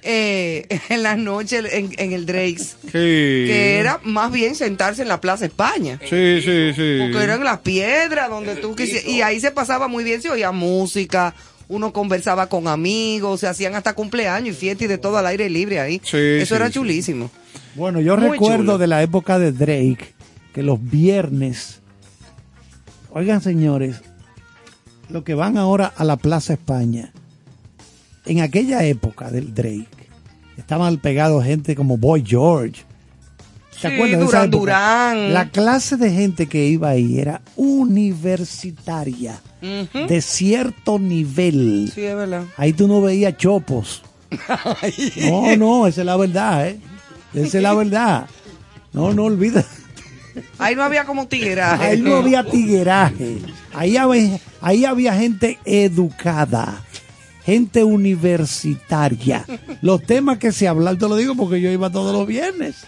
eh, 0.02 0.66
en 0.90 1.02
la 1.02 1.16
noche 1.16 1.60
en, 1.78 1.90
en 1.96 2.12
el 2.12 2.26
Drake's. 2.26 2.76
Sí. 2.82 2.90
Que 2.92 3.78
era 3.78 4.00
más 4.04 4.30
bien 4.30 4.54
sentarse 4.54 5.00
en 5.02 5.08
la 5.08 5.20
Plaza 5.20 5.46
España. 5.46 5.98
Sí, 6.02 6.40
sí, 6.42 6.72
sí. 6.74 6.98
Porque 7.00 7.22
eran 7.24 7.42
las 7.42 7.60
piedras 7.60 8.28
donde 8.28 8.56
tú 8.56 8.74
quisieras. 8.76 9.06
Y 9.08 9.22
ahí 9.22 9.40
se 9.40 9.50
pasaba 9.50 9.88
muy 9.88 10.04
bien, 10.04 10.20
se 10.20 10.28
oía 10.28 10.52
música, 10.52 11.34
uno 11.68 11.92
conversaba 11.92 12.46
con 12.48 12.68
amigos, 12.68 13.40
se 13.40 13.46
hacían 13.48 13.74
hasta 13.74 13.94
cumpleaños 13.94 14.56
y 14.56 14.58
fiestas 14.58 14.84
y 14.84 14.88
de 14.88 14.98
todo 14.98 15.16
al 15.18 15.26
aire 15.26 15.48
libre 15.48 15.80
ahí. 15.80 16.00
Sí, 16.04 16.16
Eso 16.16 16.46
sí, 16.46 16.54
era 16.54 16.66
sí. 16.68 16.74
chulísimo. 16.74 17.30
Bueno, 17.74 18.00
yo 18.00 18.16
Muy 18.16 18.30
recuerdo 18.32 18.58
chulo. 18.58 18.78
de 18.78 18.86
la 18.86 19.02
época 19.02 19.38
de 19.38 19.52
Drake 19.52 20.14
que 20.52 20.62
los 20.62 20.78
viernes, 20.82 21.80
oigan 23.10 23.40
señores, 23.40 24.00
lo 25.08 25.24
que 25.24 25.34
van 25.34 25.56
ahora 25.58 25.92
a 25.96 26.04
la 26.04 26.16
Plaza 26.16 26.52
España, 26.54 27.12
en 28.26 28.40
aquella 28.40 28.84
época 28.84 29.30
del 29.30 29.52
Drake, 29.54 29.88
estaban 30.56 30.98
pegados 30.98 31.44
gente 31.44 31.74
como 31.74 31.96
Boy 31.98 32.22
George. 32.26 32.84
Duran. 34.50 35.32
La 35.32 35.50
clase 35.50 35.96
de 35.96 36.10
gente 36.10 36.46
que 36.46 36.66
iba 36.66 36.90
ahí 36.90 37.18
era 37.18 37.40
universitaria, 37.56 39.40
de 39.60 40.22
cierto 40.22 40.98
nivel. 40.98 41.90
Sí, 41.94 42.02
es 42.02 42.16
verdad. 42.16 42.44
Ahí 42.56 42.72
tú 42.72 42.88
no 42.88 43.00
veías 43.00 43.36
chopos. 43.36 44.02
No, 45.30 45.56
no, 45.56 45.86
esa 45.86 46.00
es 46.02 46.06
la 46.06 46.16
verdad, 46.16 46.68
¿eh? 46.68 46.80
Esa 47.34 47.58
es 47.58 47.62
la 47.62 47.74
verdad. 47.74 48.26
No, 48.92 49.12
no 49.12 49.24
olvides. 49.24 49.66
Ahí 50.58 50.74
no 50.74 50.82
había 50.82 51.04
como 51.04 51.26
tigueraje. 51.26 51.84
Ahí 51.84 52.00
no 52.00 52.16
había 52.16 52.44
tigueraje. 52.44 53.38
Ahí 53.72 53.96
había, 53.96 54.40
ahí 54.60 54.84
había 54.84 55.14
gente 55.14 55.58
educada, 55.64 56.82
gente 57.44 57.84
universitaria. 57.84 59.44
Los 59.82 60.02
temas 60.02 60.38
que 60.38 60.52
se 60.52 60.68
hablan, 60.68 60.98
te 60.98 61.08
lo 61.08 61.16
digo 61.16 61.34
porque 61.34 61.60
yo 61.60 61.70
iba 61.70 61.90
todos 61.90 62.12
los 62.12 62.26
viernes. 62.26 62.86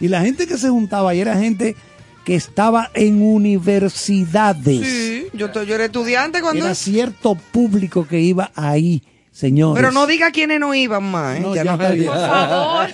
Y 0.00 0.08
la 0.08 0.22
gente 0.22 0.46
que 0.46 0.56
se 0.56 0.68
juntaba 0.70 1.10
ahí 1.10 1.20
era 1.20 1.36
gente 1.38 1.76
que 2.24 2.34
estaba 2.34 2.90
en 2.94 3.22
universidades. 3.22 4.86
Sí, 4.86 5.26
yo, 5.32 5.52
yo 5.64 5.74
era 5.74 5.84
estudiante 5.84 6.40
cuando... 6.40 6.64
Era 6.64 6.74
cierto 6.74 7.34
público 7.34 8.06
que 8.06 8.20
iba 8.20 8.50
ahí, 8.54 9.02
señores. 9.32 9.80
Pero 9.80 9.92
no 9.92 10.06
diga 10.06 10.30
quiénes 10.30 10.60
no 10.60 10.74
iban 10.74 11.04
más, 11.04 11.38
¿eh? 11.38 11.40
No, 11.40 11.54
Ya 11.54 11.64
ya 11.64 11.76
no-. 11.76 11.78
Por 11.78 12.16
favor. 12.16 12.88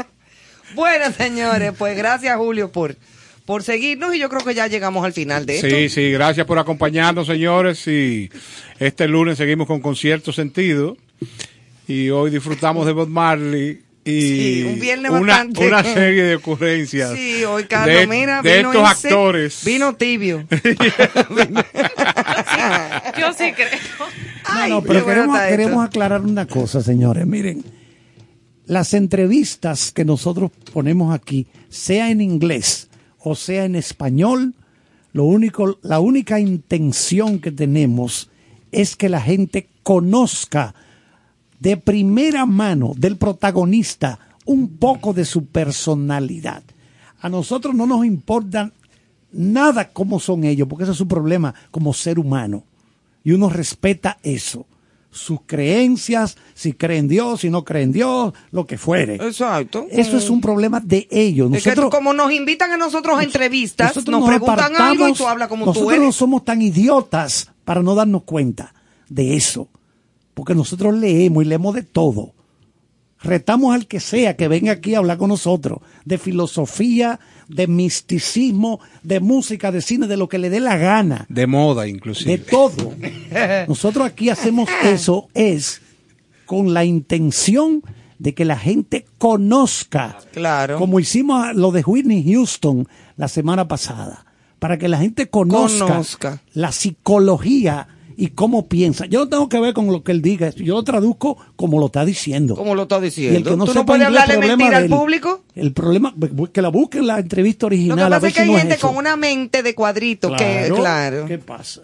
bueno, 0.74 1.12
señores, 1.16 1.72
pues 1.76 1.96
gracias, 1.96 2.36
Julio, 2.36 2.72
por, 2.72 2.96
por 3.44 3.62
seguirnos 3.62 4.14
y 4.14 4.18
yo 4.18 4.28
creo 4.28 4.44
que 4.44 4.54
ya 4.54 4.66
llegamos 4.66 5.04
al 5.04 5.12
final 5.12 5.44
de 5.46 5.56
esto. 5.56 5.68
Sí, 5.68 5.88
sí, 5.88 6.10
gracias 6.12 6.46
por 6.46 6.58
acompañarnos, 6.58 7.26
señores. 7.26 7.86
Y 7.88 8.30
este 8.78 9.08
lunes 9.08 9.38
seguimos 9.38 9.66
con 9.66 9.80
Concierto 9.80 10.32
Sentido. 10.32 10.96
Y 11.88 12.10
hoy 12.10 12.30
disfrutamos 12.30 12.86
de 12.86 12.92
Bob 12.92 13.08
Marley. 13.08 13.81
Y 14.04 14.20
Sí, 14.20 14.64
un 14.68 14.80
viernes 14.80 15.10
una, 15.12 15.20
bastante. 15.20 15.66
una 15.68 15.84
serie 15.94 16.24
de 16.24 16.34
ocurrencias. 16.36 17.12
Sí, 17.14 17.44
hoy 17.44 17.64
Carlos, 17.64 17.96
de, 18.00 18.06
mira, 18.08 18.42
de 18.42 18.56
vino 18.58 18.72
estos 18.72 18.92
ese- 18.98 19.08
actores. 19.08 19.64
Vino 19.64 19.94
tibio. 19.94 20.44
Yo 23.18 23.32
sí 23.32 23.52
creo. 23.52 23.68
No, 24.54 24.68
no, 24.68 24.82
pero 24.82 25.04
queremos, 25.06 25.40
queremos 25.40 25.84
aclarar 25.86 26.20
una 26.22 26.46
cosa, 26.46 26.82
señores. 26.82 27.26
Miren, 27.26 27.64
las 28.66 28.94
entrevistas 28.94 29.92
que 29.92 30.04
nosotros 30.04 30.50
ponemos 30.72 31.14
aquí, 31.14 31.46
sea 31.68 32.10
en 32.10 32.20
inglés 32.20 32.88
o 33.24 33.34
sea 33.36 33.64
en 33.64 33.76
español, 33.76 34.54
lo 35.12 35.24
único, 35.24 35.78
la 35.82 36.00
única 36.00 36.40
intención 36.40 37.38
que 37.38 37.52
tenemos 37.52 38.30
es 38.72 38.96
que 38.96 39.08
la 39.08 39.20
gente 39.20 39.68
conozca 39.84 40.74
de 41.62 41.76
primera 41.76 42.44
mano 42.44 42.92
del 42.96 43.16
protagonista 43.16 44.18
un 44.44 44.78
poco 44.78 45.12
de 45.12 45.24
su 45.24 45.46
personalidad. 45.46 46.64
A 47.20 47.28
nosotros 47.28 47.72
no 47.72 47.86
nos 47.86 48.04
importa 48.04 48.72
nada 49.30 49.90
cómo 49.90 50.18
son 50.18 50.42
ellos, 50.42 50.66
porque 50.68 50.82
ese 50.82 50.90
es 50.90 50.98
su 50.98 51.06
problema 51.06 51.54
como 51.70 51.94
ser 51.94 52.18
humano. 52.18 52.64
Y 53.22 53.30
uno 53.30 53.48
respeta 53.48 54.18
eso. 54.24 54.66
Sus 55.12 55.42
creencias, 55.46 56.36
si 56.52 56.72
creen 56.72 57.00
en 57.04 57.08
Dios, 57.08 57.40
si 57.42 57.50
no 57.50 57.64
creen 57.64 57.90
en 57.90 57.92
Dios, 57.92 58.34
lo 58.50 58.66
que 58.66 58.76
fuere. 58.76 59.16
Exacto. 59.16 59.86
Eso 59.88 60.16
es 60.16 60.30
un 60.30 60.40
problema 60.40 60.80
de 60.80 61.06
ellos. 61.12 61.52
Es 61.52 61.62
que 61.62 61.70
Nosotros, 61.70 61.94
como 61.94 62.12
nos 62.12 62.32
invitan 62.32 62.72
a 62.72 62.76
nosotros 62.76 63.20
a 63.20 63.22
entrevistas, 63.22 63.94
nosotros 63.94 64.20
nos, 64.20 64.28
preguntan 64.28 64.74
algo 64.74 65.06
y 65.06 65.12
tú 65.12 65.28
hablas 65.28 65.46
como 65.46 65.66
nosotros 65.66 65.84
tú 65.84 65.90
eres. 65.92 66.02
no 66.02 66.10
somos 66.10 66.44
tan 66.44 66.60
idiotas 66.60 67.52
para 67.64 67.84
no 67.84 67.94
darnos 67.94 68.24
cuenta 68.24 68.74
de 69.08 69.36
eso. 69.36 69.68
Porque 70.34 70.54
nosotros 70.54 70.94
leemos 70.94 71.44
y 71.44 71.46
leemos 71.46 71.74
de 71.74 71.82
todo. 71.82 72.32
Retamos 73.22 73.72
al 73.74 73.86
que 73.86 74.00
sea 74.00 74.36
que 74.36 74.48
venga 74.48 74.72
aquí 74.72 74.94
a 74.94 74.98
hablar 74.98 75.16
con 75.16 75.28
nosotros 75.28 75.78
de 76.04 76.18
filosofía, 76.18 77.20
de 77.48 77.68
misticismo, 77.68 78.80
de 79.04 79.20
música, 79.20 79.70
de 79.70 79.80
cine, 79.80 80.08
de 80.08 80.16
lo 80.16 80.28
que 80.28 80.38
le 80.38 80.50
dé 80.50 80.58
la 80.58 80.76
gana, 80.76 81.26
De 81.28 81.46
moda, 81.46 81.86
inclusive. 81.86 82.32
de 82.32 82.38
todo. 82.38 82.92
Nosotros 83.68 84.06
aquí 84.06 84.28
hacemos 84.28 84.68
eso 84.82 85.28
es 85.34 85.82
con 86.46 86.74
la 86.74 86.84
intención 86.84 87.82
de 88.18 88.34
que 88.34 88.44
la 88.44 88.56
gente 88.58 89.06
conozca, 89.18 90.18
Claro. 90.32 90.78
como 90.78 90.98
hicimos 90.98 91.54
lo 91.54 91.70
de 91.70 91.82
Whitney 91.82 92.24
Houston 92.32 92.88
la 93.16 93.28
semana 93.28 93.68
pasada, 93.68 94.26
para 94.58 94.78
que 94.78 94.88
la 94.88 94.98
gente 94.98 95.28
conozca, 95.28 95.86
Conozca. 95.86 96.42
la 96.54 96.72
psicología 96.72 97.86
y 98.16 98.28
cómo 98.28 98.68
piensa. 98.68 99.06
Yo 99.06 99.20
no 99.20 99.28
tengo 99.28 99.48
que 99.48 99.58
ver 99.60 99.74
con 99.74 99.86
lo 99.88 100.02
que 100.02 100.12
él 100.12 100.22
diga, 100.22 100.50
yo 100.50 100.74
lo 100.74 100.82
traduzco 100.82 101.36
como 101.56 101.78
lo 101.80 101.86
está 101.86 102.04
diciendo. 102.04 102.54
Como 102.56 102.74
lo 102.74 102.82
está 102.82 102.98
Y 102.98 103.02
diciendo. 103.02 103.38
el 103.38 103.44
que 103.44 103.56
no 103.56 103.64
¿Tú 103.64 103.72
sepa 103.72 103.80
no 103.80 103.86
puedes 103.86 104.06
hablarle 104.06 104.38
mentira 104.38 104.76
al 104.78 104.88
público? 104.88 105.42
El 105.54 105.72
problema, 105.72 106.14
que 106.52 106.62
la 106.62 106.68
busquen 106.68 107.06
la 107.06 107.18
entrevista 107.18 107.66
Lo 107.66 107.70
que 107.70 107.74
original. 107.76 107.98
a 108.00 108.08
pasa 108.08 108.20
ver 108.20 108.28
es 108.28 108.34
que 108.34 108.42
si 108.42 108.48
hay 108.48 108.52
no 108.52 108.58
gente 108.58 108.78
con 108.78 108.96
una 108.96 109.16
mente 109.16 109.62
de 109.62 109.74
cuadrito 109.74 110.30
que, 110.30 110.36
Claro. 110.66 110.74
claro. 110.76 111.26
¿Qué 111.26 111.38
pasa? 111.38 111.82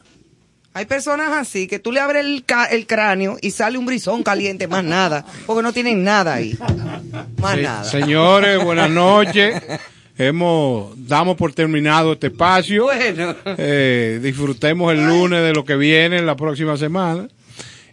Hay 0.75 0.85
personas 0.85 1.31
así 1.33 1.67
que 1.67 1.81
tú 1.81 1.91
le 1.91 1.99
abres 1.99 2.25
el, 2.25 2.45
ca- 2.45 2.67
el 2.67 2.87
cráneo 2.87 3.37
y 3.43 3.51
sale 3.51 3.79
un 3.79 3.87
brisón 3.87 4.23
caliente, 4.23 4.69
más 4.69 4.85
nada, 4.85 5.25
porque 5.47 5.63
no 5.63 5.73
tienen 5.73 6.05
nada 6.05 6.35
ahí. 6.35 6.57
Más 7.41 7.59
nada. 7.59 7.83
Señores, 7.85 8.63
buenas 8.63 8.89
noches. 8.91 9.61
Hemos, 10.19 10.95
damos 11.07 11.37
por 11.37 11.53
terminado 11.53 12.13
este 12.13 12.27
espacio. 12.27 12.85
Bueno. 12.85 13.37
Eh, 13.57 14.19
disfrutemos 14.21 14.93
el 14.93 15.07
lunes 15.07 15.43
de 15.45 15.53
lo 15.53 15.65
que 15.65 15.77
viene 15.77 16.21
la 16.23 16.35
próxima 16.35 16.77
semana. 16.77 17.29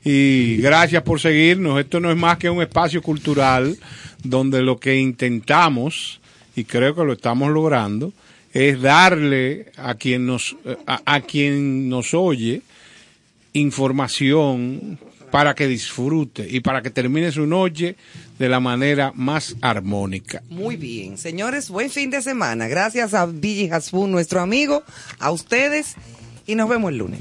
Y 0.03 0.57
gracias 0.57 1.03
por 1.03 1.19
seguirnos. 1.19 1.79
Esto 1.79 1.99
no 1.99 2.09
es 2.09 2.17
más 2.17 2.39
que 2.39 2.49
un 2.49 2.63
espacio 2.63 3.03
cultural 3.03 3.77
donde 4.23 4.63
lo 4.63 4.79
que 4.79 4.95
intentamos, 4.95 6.19
y 6.55 6.63
creo 6.63 6.95
que 6.95 7.03
lo 7.03 7.13
estamos 7.13 7.51
logrando, 7.51 8.11
es 8.53 8.81
darle 8.81 9.71
a 9.77 9.93
quien 9.93 10.25
nos, 10.25 10.55
a, 10.87 11.01
a 11.05 11.21
quien 11.21 11.89
nos 11.89 12.15
oye 12.15 12.63
información 13.53 14.97
para 15.35 15.53
que 15.53 15.67
disfrute 15.67 16.47
y 16.49 16.61
para 16.61 16.81
que 16.81 16.89
termine 16.89 17.29
su 17.29 17.45
noche 17.45 17.97
de 18.39 18.47
la 18.47 18.61
manera 18.61 19.11
más 19.15 19.57
armónica. 19.59 20.41
Muy 20.47 20.77
bien, 20.77 21.17
señores, 21.17 21.69
buen 21.69 21.89
fin 21.89 22.09
de 22.09 22.21
semana. 22.21 22.69
Gracias 22.69 23.13
a 23.13 23.25
Billy 23.25 23.69
Hasbun, 23.69 24.11
nuestro 24.11 24.39
amigo, 24.39 24.83
a 25.19 25.31
ustedes 25.31 25.95
y 26.47 26.55
nos 26.55 26.69
vemos 26.69 26.89
el 26.93 26.99
lunes. 26.99 27.19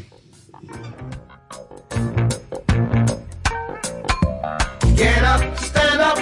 Get 4.94 5.24
up, 5.24 5.42
stand 5.58 6.00
up. 6.00 6.18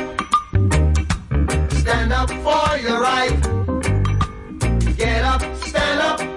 Stand 1.75 2.13
up 2.15 2.31
for 2.43 2.79
your 2.79 3.03
right. 3.03 3.37
Get 4.97 5.23
up, 5.27 5.43
stand 5.67 6.01
up. 6.01 6.32